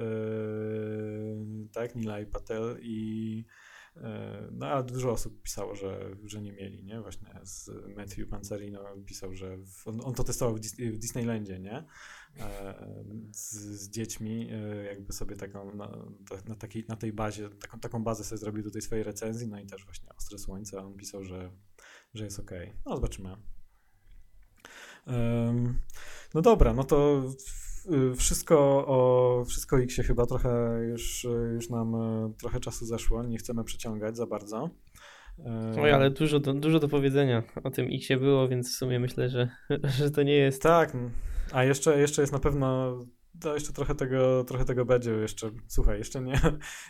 tak, 1.74 1.96
Nilay 1.96 2.26
Patel 2.26 2.78
i 2.82 3.46
e, 3.98 4.48
no, 4.52 4.68
a 4.68 4.84
dużo 4.84 5.12
osób 5.12 5.42
pisało, 5.42 5.76
że, 5.76 6.16
że 6.24 6.42
nie 6.42 6.52
mieli, 6.52 6.84
nie? 6.84 7.02
Właśnie 7.02 7.28
z 7.44 7.70
Matthew 7.98 8.30
Panzerino 8.30 8.80
pisał, 9.06 9.36
że 9.36 9.58
w, 9.58 9.88
on, 9.88 10.02
on, 10.04 10.14
to 10.14 10.24
testował 10.24 10.56
w, 10.56 10.60
w 10.60 10.98
Disneylandzie, 10.98 11.60
nie? 11.60 11.86
Z, 13.32 13.54
z, 13.54 13.90
dziećmi, 13.90 14.50
jakby 14.86 15.14
sobie 15.14 15.36
taką, 15.36 15.76
na, 15.76 16.06
na, 16.48 16.56
takiej, 16.56 16.86
na 16.88 16.96
tej 16.96 17.14
bazie, 17.14 17.50
taką, 17.50 17.80
taką 17.80 18.04
bazę 18.04 18.24
sobie 18.24 18.40
zrobił 18.40 18.64
do 18.64 18.72
tej 18.72 18.82
swojej 18.82 19.04
recenzji, 19.04 19.48
no 19.48 19.60
i 19.60 19.66
też 19.66 19.86
właśnie 19.86 20.10
Ostre 20.18 20.38
Słońce, 20.38 20.80
on 20.80 20.94
pisał, 20.94 21.24
że, 21.24 21.52
że 22.14 22.24
jest 22.24 22.40
ok. 22.40 22.52
No, 22.86 22.96
zobaczymy. 22.96 23.36
No 26.34 26.42
dobra, 26.42 26.74
no 26.74 26.84
to 26.84 27.24
Y, 27.86 28.16
wszystko 28.16 28.88
o 28.88 29.46
wszystko 29.48 29.80
X 29.80 29.96
chyba 30.08 30.26
trochę 30.26 30.80
już, 30.90 31.28
już 31.54 31.70
nam 31.70 31.96
y, 31.96 32.34
trochę 32.38 32.60
czasu 32.60 32.86
zeszło, 32.86 33.24
nie 33.24 33.38
chcemy 33.38 33.64
przeciągać 33.64 34.18
za 34.18 34.26
bardzo. 34.26 34.70
Oj, 35.82 35.92
ale 35.92 36.12
dużo 36.12 36.40
do, 36.40 36.54
dużo 36.54 36.80
do 36.80 36.88
powiedzenia 36.88 37.44
o 37.64 37.72
tym 37.72 37.90
X 37.94 38.08
było, 38.20 38.48
więc 38.48 38.70
w 38.70 38.78
sumie 38.78 39.00
myślę, 39.00 39.30
że, 39.30 39.50
że 39.98 40.12
to 40.12 40.24
nie 40.24 40.34
jest. 40.34 40.62
Tak, 40.62 40.98
a 41.52 41.64
jeszcze, 41.64 42.00
jeszcze 42.00 42.22
jest 42.22 42.34
na 42.34 42.40
pewno. 42.40 43.00
To 43.42 43.54
jeszcze 43.54 43.74
trochę 43.74 43.96
tego, 43.96 44.44
trochę 44.44 44.66
tego 44.66 44.86
będzie. 44.86 45.12
Jeszcze, 45.12 45.52
słuchaj, 45.68 45.98
jeszcze 45.98 46.22
nie. 46.22 46.42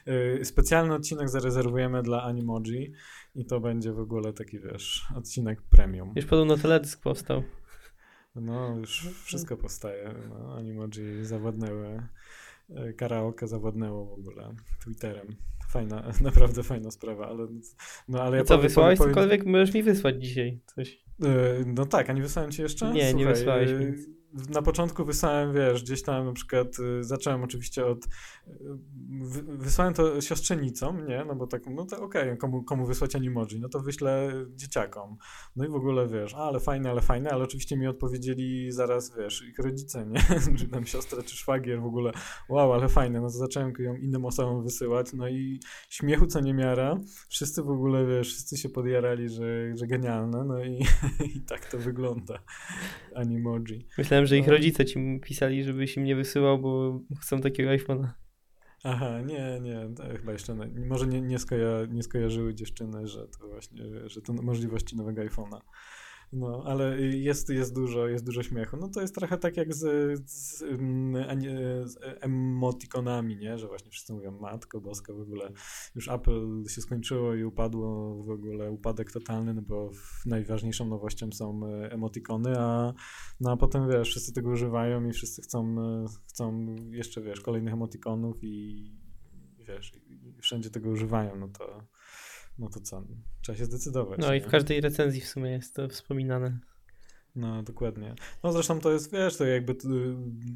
Specjalny 0.44 0.94
odcinek 0.94 1.30
zarezerwujemy 1.30 2.04
dla 2.04 2.24
Animoji 2.24 2.92
i 3.36 3.46
to 3.46 3.60
będzie 3.60 3.94
w 3.94 4.00
ogóle 4.00 4.34
taki, 4.34 4.60
wiesz, 4.60 5.06
odcinek 5.16 5.62
premium. 5.62 6.14
Już 6.16 6.26
podobno 6.26 6.58
teledysk 6.58 7.02
powstał. 7.02 7.44
No, 8.36 8.78
już 8.78 9.08
wszystko 9.24 9.58
powstaje. 9.58 10.14
No, 10.30 10.56
Animoji 10.56 11.26
zawładnęły, 11.26 12.04
e, 12.70 12.94
karaoke 12.94 13.48
zawładnęło 13.48 14.06
w 14.06 14.14
ogóle 14.14 14.56
Twitterem. 14.84 15.36
Fajna, 15.70 16.04
naprawdę 16.22 16.64
fajna 16.64 16.92
sprawa, 16.92 17.28
ale 17.28 17.48
no 18.08 18.22
ale 18.22 18.38
ja 18.38 18.44
Co, 18.44 18.56
powiem, 18.56 18.70
wysłałeś 18.70 19.00
cokolwiek? 19.00 19.46
Możesz 19.46 19.74
mi 19.74 19.84
wysłać 19.84 20.24
dzisiaj 20.24 20.60
coś. 20.76 21.04
E, 21.24 21.28
no 21.66 21.86
tak, 21.86 22.10
a 22.10 22.14
nie 22.14 22.22
wysłałem 22.22 22.52
ci 22.52 22.62
jeszcze? 22.62 22.86
Nie, 22.86 22.92
Słuchaj, 22.92 23.16
nie 23.16 23.26
wysłałeś 23.26 23.72
mi. 23.72 24.21
Na 24.50 24.62
początku 24.62 25.06
wysłałem, 25.06 25.54
wiesz, 25.54 25.84
gdzieś 25.84 26.04
tam 26.04 26.26
na 26.26 26.34
przykład 26.34 26.80
y, 26.80 27.04
zacząłem 27.04 27.44
oczywiście 27.44 27.86
od. 27.86 28.06
Y, 28.06 28.10
wysłałem 29.58 29.94
to 29.94 30.22
siostrzenicom, 30.22 31.08
nie? 31.08 31.26
No 31.28 31.36
bo 31.36 31.48
tak, 31.48 31.62
no 31.68 31.86
to 31.86 32.04
okej, 32.04 32.24
okay, 32.24 32.38
komu, 32.38 32.64
komu 32.64 32.86
wysłać 32.86 33.16
animoji? 33.16 33.60
No 33.60 33.70
to 33.70 33.80
wyślę 33.80 34.32
dzieciakom. 34.56 35.18
No 35.56 35.66
i 35.66 35.68
w 35.68 35.76
ogóle 35.76 36.08
wiesz, 36.08 36.34
ale 36.34 36.60
fajne, 36.60 36.90
ale 36.90 37.02
fajne, 37.02 37.30
ale 37.30 37.44
oczywiście 37.44 37.78
mi 37.78 37.88
odpowiedzieli 37.88 38.72
zaraz, 38.72 39.16
wiesz, 39.18 39.44
ich 39.50 39.60
rodzice, 39.60 40.06
nie? 40.06 40.20
czy 40.60 40.68
tam 40.68 40.86
siostra, 40.86 41.24
czy 41.24 41.38
szwagier 41.38 41.82
w 41.82 41.86
ogóle. 41.86 42.12
Wow, 42.50 42.74
ale 42.74 42.90
fajne. 42.90 43.22
No 43.22 43.28
to 43.28 43.38
zacząłem 43.38 43.74
ją 43.80 43.96
innym 43.96 44.26
osobom 44.26 44.64
wysyłać. 44.64 45.14
No 45.14 45.28
i 45.30 45.60
śmiechu 45.90 46.28
co 46.28 46.40
niemiara. 46.40 47.00
Wszyscy 47.30 47.64
w 47.64 47.70
ogóle, 47.70 48.06
wiesz, 48.06 48.28
wszyscy 48.28 48.58
się 48.58 48.70
podjarali, 48.70 49.30
że, 49.30 49.78
że 49.78 49.88
genialne. 49.88 50.44
No 50.46 50.64
i, 50.64 50.86
i 51.36 51.42
tak 51.42 51.66
to 51.66 51.78
wygląda. 51.78 52.40
Animoji. 53.16 53.88
Myślałem, 53.98 54.21
że 54.26 54.38
ich 54.38 54.48
no. 54.48 54.54
rodzice 54.54 54.86
ci 54.86 55.20
pisali, 55.24 55.64
żebyś 55.64 55.98
im 55.98 56.04
nie 56.04 56.16
wysyłał, 56.16 56.60
bo 56.60 57.00
chcą 57.22 57.42
takiego 57.42 57.70
iPhone'a. 57.70 58.08
Aha, 58.84 59.22
nie, 59.22 59.60
nie, 59.62 59.90
chyba 60.18 60.32
jeszcze 60.32 60.56
nie, 60.56 60.86
może 60.86 61.08
nie, 61.08 61.22
nie, 61.22 61.40
skoja, 61.40 61.86
nie 61.90 62.04
skojarzyły 62.04 62.54
dziewczyny, 62.54 63.08
że 63.08 63.28
to 63.28 63.48
właśnie, 63.48 63.84
że 64.06 64.22
to 64.22 64.34
możliwości 64.34 64.96
nowego 64.96 65.22
iPhone'a. 65.22 65.60
No, 66.34 66.64
ale 66.66 67.02
jest, 67.02 67.50
jest, 67.50 67.76
dużo, 67.76 68.08
jest 68.08 68.26
dużo 68.26 68.44
śmiechu. 68.44 68.78
No 68.78 68.88
to 68.88 69.02
jest 69.02 69.16
trochę 69.16 69.38
tak 69.38 69.58
jak 69.58 69.74
z, 69.74 69.80
z, 70.30 70.64
z 71.86 71.98
emotikonami, 72.22 73.38
nie? 73.38 73.58
Że 73.58 73.68
właśnie 73.68 73.92
wszyscy 73.92 74.14
mówią 74.14 74.32
matko 74.32 74.82
boska 74.82 75.14
w 75.14 75.20
ogóle. 75.20 75.52
Już 75.96 76.08
Apple 76.08 76.64
się 76.68 76.82
skończyło 76.82 77.36
i 77.36 77.44
upadło 77.44 78.16
w 78.24 78.30
ogóle 78.30 78.72
upadek 78.72 79.12
totalny, 79.12 79.54
no 79.54 79.62
bo 79.62 79.92
najważniejszą 80.26 80.86
nowością 80.86 81.32
są 81.32 81.62
e, 81.66 81.92
emotikony, 81.92 82.60
a, 82.60 82.94
no, 83.40 83.52
a 83.52 83.58
potem 83.58 83.90
wiesz, 83.90 84.10
wszyscy 84.10 84.34
tego 84.34 84.50
używają 84.50 85.08
i 85.08 85.12
wszyscy 85.12 85.42
chcą, 85.42 85.76
e, 85.80 86.06
chcą 86.30 86.76
jeszcze 86.92 87.22
wiesz, 87.22 87.42
kolejnych 87.42 87.74
emotikonów 87.74 88.44
i 88.44 88.86
wiesz, 89.68 89.94
wszędzie 90.42 90.70
tego 90.70 90.90
używają, 90.90 91.36
no 91.36 91.48
to 91.48 91.88
no 92.58 92.70
to 92.70 92.80
co, 92.80 93.04
trzeba 93.42 93.58
się 93.58 93.66
zdecydować. 93.66 94.20
No 94.20 94.32
nie? 94.32 94.38
i 94.38 94.42
w 94.42 94.48
każdej 94.48 94.82
recenzji 94.82 95.22
w 95.22 95.28
sumie 95.28 95.52
jest 95.52 95.76
to 95.76 95.90
wspominane. 95.90 96.60
No, 97.36 97.64
dokładnie. 97.64 98.16
No 98.44 98.52
zresztą 98.52 98.80
to 98.80 98.92
jest, 98.92 99.12
wiesz, 99.12 99.38
to 99.38 99.46
jakby 99.46 99.76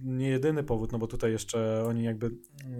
nie 0.03 0.30
jedyny 0.30 0.63
powód, 0.63 0.91
no 0.91 0.99
bo 0.99 1.07
tutaj 1.07 1.31
jeszcze 1.31 1.84
oni 1.88 2.03
jakby 2.03 2.31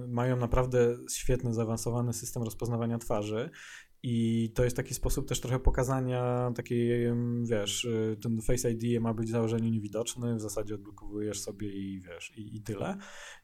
mają 0.08 0.38
naprawdę 0.38 0.98
świetny, 1.12 1.54
zaawansowany 1.54 2.14
system 2.14 2.44
rozpoznawania 2.44 2.98
twarzy 2.98 3.50
i 4.08 4.50
to 4.56 4.64
jest 4.64 4.76
taki 4.76 4.94
sposób 4.94 5.28
też 5.28 5.42
trochę 5.42 5.60
pokazania 5.60 6.52
takiej, 6.56 7.08
wiesz, 7.44 7.86
y, 7.86 8.18
ten 8.22 8.42
Face 8.42 8.72
ID 8.72 9.02
ma 9.02 9.14
być 9.14 9.28
w 9.28 9.32
założeniu 9.32 9.70
niewidoczny, 9.70 10.36
w 10.36 10.42
zasadzie 10.42 10.76
odblokowujesz 10.76 11.42
sobie 11.42 11.70
i 11.70 12.00
wiesz, 12.00 12.38
i, 12.38 12.56
i 12.56 12.62
tyle. 12.62 12.98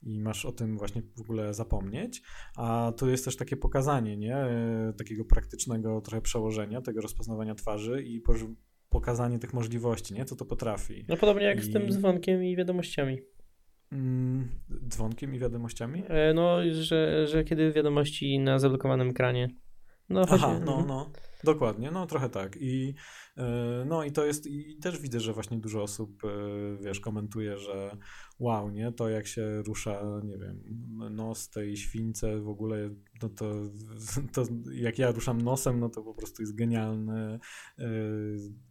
I 0.03 0.19
masz 0.19 0.45
o 0.45 0.51
tym 0.51 0.77
właśnie 0.77 1.01
w 1.17 1.21
ogóle 1.21 1.53
zapomnieć. 1.53 2.21
A 2.57 2.93
tu 2.97 3.09
jest 3.09 3.25
też 3.25 3.35
takie 3.35 3.57
pokazanie, 3.57 4.17
nie? 4.17 4.45
Y, 4.89 4.93
takiego 4.97 5.25
praktycznego 5.25 6.01
trochę 6.01 6.21
przełożenia 6.21 6.81
tego 6.81 7.01
rozpoznawania 7.01 7.55
twarzy 7.55 8.03
i 8.03 8.21
pokazanie 8.89 9.39
tych 9.39 9.53
możliwości, 9.53 10.13
nie? 10.13 10.25
Co 10.25 10.35
to 10.35 10.45
potrafi. 10.45 11.05
No 11.07 11.17
podobnie 11.17 11.43
jak 11.43 11.59
I... 11.59 11.63
z 11.63 11.73
tym 11.73 11.91
dzwonkiem 11.91 12.43
i 12.43 12.55
wiadomościami. 12.55 13.17
Mm, 13.91 14.49
dzwonkiem 14.87 15.35
i 15.35 15.39
wiadomościami? 15.39 16.03
E, 16.07 16.33
no, 16.33 16.57
że, 16.71 17.27
że 17.27 17.43
kiedy 17.43 17.71
wiadomości 17.71 18.39
na 18.39 18.59
zablokowanym 18.59 19.09
ekranie 19.09 19.49
no, 20.11 20.25
Aha, 20.29 20.59
no, 20.65 20.71
mhm. 20.71 20.87
no, 20.87 21.11
dokładnie, 21.43 21.91
no 21.91 22.07
trochę 22.07 22.29
tak. 22.29 22.57
I, 22.59 22.93
e, 23.37 23.85
no 23.87 24.03
i 24.03 24.11
to 24.11 24.25
jest, 24.25 24.47
i 24.47 24.77
też 24.77 24.99
widzę, 24.99 25.19
że 25.19 25.33
właśnie 25.33 25.57
dużo 25.57 25.83
osób, 25.83 26.23
e, 26.23 26.27
wiesz, 26.83 26.99
komentuje, 26.99 27.57
że 27.57 27.97
wow, 28.39 28.69
nie, 28.69 28.91
to 28.91 29.09
jak 29.09 29.27
się 29.27 29.61
rusza, 29.61 30.01
nie 30.23 30.37
wiem, 30.37 30.63
nos 31.15 31.49
tej 31.49 31.77
śwince 31.77 32.39
w 32.39 32.49
ogóle, 32.49 32.89
no 33.21 33.29
to, 33.29 33.53
to 34.33 34.43
jak 34.73 34.99
ja 34.99 35.11
ruszam 35.11 35.41
nosem, 35.41 35.79
no 35.79 35.89
to 35.89 36.03
po 36.03 36.13
prostu 36.13 36.41
jest 36.41 36.55
genialne, 36.55 37.39
e, 37.79 37.89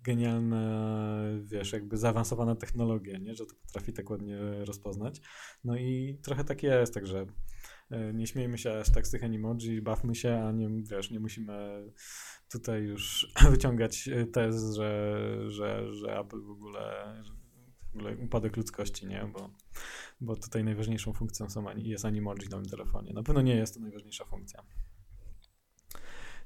genialna, 0.03 1.23
wiesz, 1.43 1.73
jakby 1.73 1.97
zaawansowana 1.97 2.55
technologia, 2.55 3.19
nie, 3.19 3.35
że 3.35 3.47
to 3.47 3.55
potrafi 3.67 3.93
tak 3.93 4.11
ładnie 4.11 4.39
rozpoznać. 4.65 5.21
No 5.65 5.77
i 5.77 6.19
trochę 6.23 6.45
tak 6.45 6.62
jest, 6.62 6.95
także 6.95 7.27
nie 8.15 8.27
śmiejmy 8.27 8.59
się 8.59 8.79
aż 8.79 8.91
tak 8.91 9.07
z 9.07 9.11
tych 9.11 9.25
animoji, 9.25 9.83
bawmy 9.83 10.15
się, 10.15 10.45
a 10.45 10.53
nie, 10.53 10.69
wiesz, 10.83 11.11
nie 11.11 11.21
musimy 11.21 11.85
tutaj 12.51 12.83
już 12.83 13.33
wyciągać 13.51 14.11
tez, 14.33 14.75
że, 14.75 15.15
że, 15.47 15.93
że 15.93 16.19
Apple 16.19 16.43
w 16.43 16.51
ogóle, 16.51 17.15
w 17.93 17.97
ogóle 17.97 18.17
upadek 18.17 18.57
ludzkości, 18.57 19.07
nie? 19.07 19.31
Bo, 19.33 19.51
bo 20.21 20.37
tutaj 20.37 20.65
najważniejszą 20.65 21.12
funkcją 21.12 21.51
są, 21.51 21.65
jest 21.77 22.05
animoji 22.05 22.47
w 22.47 22.51
nowym 22.51 22.67
telefonie. 22.67 23.12
Na 23.12 23.23
pewno 23.23 23.43
nie 23.43 23.57
jest 23.57 23.75
to 23.75 23.81
najważniejsza 23.81 24.25
funkcja. 24.25 24.62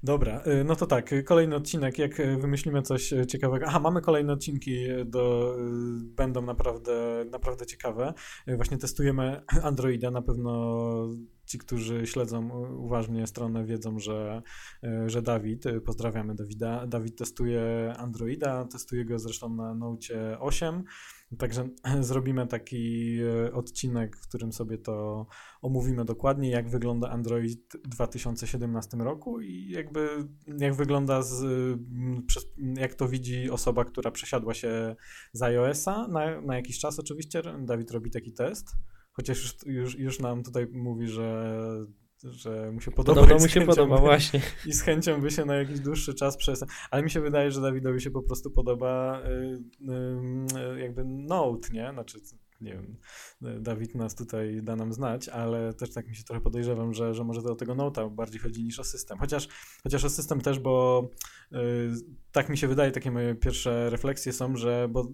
Dobra, 0.03 0.43
y, 0.47 0.65
no 0.65 0.77
to 0.77 0.87
tak, 0.87 1.25
kolejny 1.25 1.57
odcinek, 1.57 1.99
jak 1.99 2.16
wymyślimy 2.16 2.83
coś 2.83 3.15
ciekawego. 3.29 3.66
Aha, 3.69 3.81
mamy 3.81 4.01
kolejne 4.01 4.33
odcinki, 4.33 4.87
do, 5.07 5.57
będą 6.01 6.43
naprawdę, 6.43 7.25
naprawdę 7.31 7.66
ciekawe. 7.66 8.15
Właśnie 8.47 8.79
testujemy 8.79 9.43
Androida, 9.62 10.11
na 10.11 10.23
pewno 10.23 11.09
ci, 11.47 11.59
którzy 11.59 12.07
śledzą 12.07 12.66
uważnie 12.77 13.27
stronę, 13.27 13.65
wiedzą, 13.65 13.99
że, 13.99 14.43
że 15.07 15.23
Dawid, 15.23 15.65
pozdrawiamy 15.87 16.35
Dawida, 16.35 16.87
Dawid 16.87 17.19
testuje 17.19 17.95
Androida, 17.99 18.65
testuje 18.65 19.05
go 19.05 19.19
zresztą 19.19 19.55
na 19.55 19.75
Note 19.75 20.41
8 20.41 20.85
Także 21.39 21.69
zrobimy 22.01 22.47
taki 22.47 23.16
e, 23.21 23.53
odcinek, 23.53 24.16
w 24.16 24.29
którym 24.29 24.53
sobie 24.53 24.79
to 24.79 25.27
omówimy 25.62 26.05
dokładnie, 26.05 26.51
jak 26.51 26.69
wygląda 26.69 27.11
Android 27.11 27.77
w 27.85 27.89
2017 27.89 28.97
roku 28.97 29.41
i 29.41 29.69
jakby 29.69 30.09
jak 30.59 30.75
wygląda 30.75 31.23
z, 31.23 31.45
jak 32.77 32.95
to 32.95 33.09
widzi 33.09 33.51
osoba, 33.51 33.85
która 33.85 34.11
przesiadła 34.11 34.55
się 34.55 34.97
z 35.33 35.43
iOS-a 35.43 36.09
na, 36.09 36.41
na 36.41 36.57
jakiś 36.57 36.79
czas 36.79 36.99
oczywiście. 36.99 37.43
Dawid 37.59 37.91
robi 37.91 38.11
taki 38.11 38.33
test, 38.33 38.77
chociaż 39.15 39.43
już, 39.43 39.66
już, 39.66 39.99
już 39.99 40.19
nam 40.19 40.43
tutaj 40.43 40.66
mówi, 40.66 41.09
że 41.09 41.57
że 42.31 42.73
mu 42.73 42.81
się 42.81 42.91
podoba. 42.91 43.20
Podoba 43.20 43.41
mu 43.41 43.49
się 43.49 43.61
podoba, 43.61 43.97
by, 43.97 44.01
właśnie. 44.01 44.41
I 44.66 44.73
z 44.73 44.82
chęcią 44.82 45.20
by 45.20 45.31
się 45.31 45.45
na 45.45 45.55
jakiś 45.55 45.81
dłuższy 45.81 46.15
czas 46.15 46.36
przez. 46.36 46.65
Ale 46.91 47.03
mi 47.03 47.11
się 47.11 47.20
wydaje, 47.20 47.51
że 47.51 47.61
Dawidowi 47.61 48.01
się 48.01 48.11
po 48.11 48.23
prostu 48.23 48.51
podoba 48.51 49.23
y, 49.23 49.59
y, 50.77 50.81
jakby 50.81 51.05
Note, 51.05 51.69
nie? 51.73 51.91
Znaczy, 51.93 52.19
nie 52.61 52.73
wiem, 52.73 52.97
Dawid 53.62 53.95
nas 53.95 54.15
tutaj 54.15 54.62
da 54.62 54.77
nam 54.77 54.93
znać, 54.93 55.28
ale 55.28 55.74
też 55.74 55.93
tak 55.93 56.09
mi 56.09 56.16
się 56.16 56.24
trochę 56.24 56.41
podejrzewam, 56.41 56.95
że, 56.95 57.15
że 57.15 57.24
może 57.24 57.43
do 57.43 57.55
tego 57.55 57.74
Note'a 57.74 58.11
bardziej 58.15 58.41
chodzi 58.41 58.65
niż 58.65 58.78
o 58.78 58.85
system. 58.85 59.19
Chociaż, 59.19 59.49
chociaż 59.82 60.05
o 60.05 60.11
system 60.11 60.41
też, 60.41 60.59
bo 60.59 61.09
y, 61.53 61.57
tak 62.32 62.49
mi 62.49 62.59
się 62.59 62.69
wydaje, 62.69 62.93
takie 62.93 63.11
moje 63.11 63.35
pierwsze 63.35 63.91
refleksje 63.91 64.32
są, 64.32 64.57
że 64.57 64.89
bo 64.91 65.09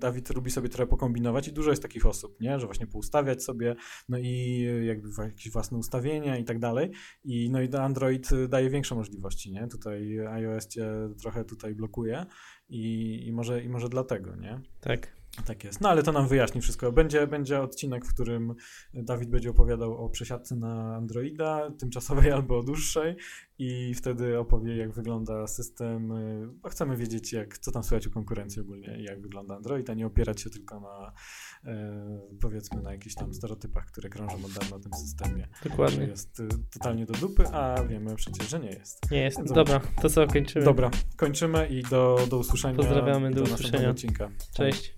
Dawid 0.00 0.34
lubi 0.34 0.50
sobie 0.50 0.68
trochę 0.68 0.86
pokombinować 0.86 1.48
i 1.48 1.52
dużo 1.52 1.70
jest 1.70 1.82
takich 1.82 2.06
osób, 2.06 2.40
nie? 2.40 2.60
że 2.60 2.66
właśnie 2.66 2.86
poustawiać 2.86 3.44
sobie, 3.44 3.76
no 4.08 4.18
i 4.18 4.60
jakby 4.84 5.08
jakieś 5.22 5.50
własne 5.50 5.78
ustawienia 5.78 6.36
i 6.36 6.44
tak 6.44 6.58
dalej. 6.58 6.90
I 7.24 7.50
no 7.50 7.62
i 7.62 7.76
Android 7.76 8.28
daje 8.48 8.70
większe 8.70 8.94
możliwości, 8.94 9.52
nie? 9.52 9.68
Tutaj 9.68 10.20
iOS 10.20 10.68
cię 10.68 10.86
trochę 11.20 11.44
tutaj 11.44 11.74
blokuje 11.74 12.26
i, 12.68 13.26
i, 13.26 13.32
może, 13.32 13.62
i 13.62 13.68
może 13.68 13.88
dlatego, 13.88 14.36
nie? 14.36 14.60
Tak. 14.80 15.20
Tak 15.46 15.64
jest. 15.64 15.80
No 15.80 15.88
ale 15.88 16.02
to 16.02 16.12
nam 16.12 16.28
wyjaśni 16.28 16.60
wszystko. 16.60 16.92
Będzie, 16.92 17.26
będzie 17.26 17.60
odcinek, 17.60 18.04
w 18.04 18.14
którym 18.14 18.54
Dawid 18.94 19.30
będzie 19.30 19.50
opowiadał 19.50 20.04
o 20.04 20.08
przesiadce 20.08 20.56
na 20.56 20.96
Androida, 20.96 21.70
tymczasowej 21.78 22.32
albo 22.32 22.62
dłuższej 22.62 23.16
i 23.62 23.94
wtedy 23.94 24.38
opowie, 24.38 24.76
jak 24.76 24.92
wygląda 24.92 25.46
system, 25.46 26.12
bo 26.62 26.68
chcemy 26.68 26.96
wiedzieć, 26.96 27.32
jak, 27.32 27.58
co 27.58 27.72
tam 27.72 27.82
słychać 27.82 28.06
u 28.06 28.10
konkurencji 28.10 28.62
ogólnie 28.62 29.02
jak 29.02 29.22
wygląda 29.22 29.56
Android, 29.56 29.90
a 29.90 29.94
nie 29.94 30.06
opierać 30.06 30.40
się 30.40 30.50
tylko 30.50 30.80
na 30.80 31.12
e, 31.64 32.20
powiedzmy 32.40 32.82
na 32.82 32.92
jakichś 32.92 33.14
tam 33.14 33.34
stereotypach, 33.34 33.86
które 33.86 34.08
krążą 34.08 34.44
od 34.44 34.52
dawna 34.52 34.78
w 34.78 34.82
tym 34.82 34.92
systemie. 34.92 35.48
Dokładnie. 35.64 36.06
Jest 36.06 36.42
totalnie 36.72 37.06
do 37.06 37.14
dupy, 37.14 37.48
a 37.48 37.82
wiemy 37.82 38.16
przecież, 38.16 38.50
że 38.50 38.60
nie 38.60 38.70
jest. 38.70 39.10
Nie 39.10 39.22
jest. 39.22 39.52
Dobra, 39.52 39.80
to 40.02 40.08
co, 40.08 40.26
kończymy. 40.26 40.64
Dobra, 40.64 40.90
kończymy 41.16 41.68
i 41.68 41.82
do, 41.82 42.18
do 42.30 42.38
usłyszenia. 42.38 42.76
Pozdrawiamy, 42.76 43.30
do, 43.30 43.36
do 43.36 43.42
usłyszenia. 43.42 43.90
Odcinka. 43.90 44.30
Cześć. 44.54 44.94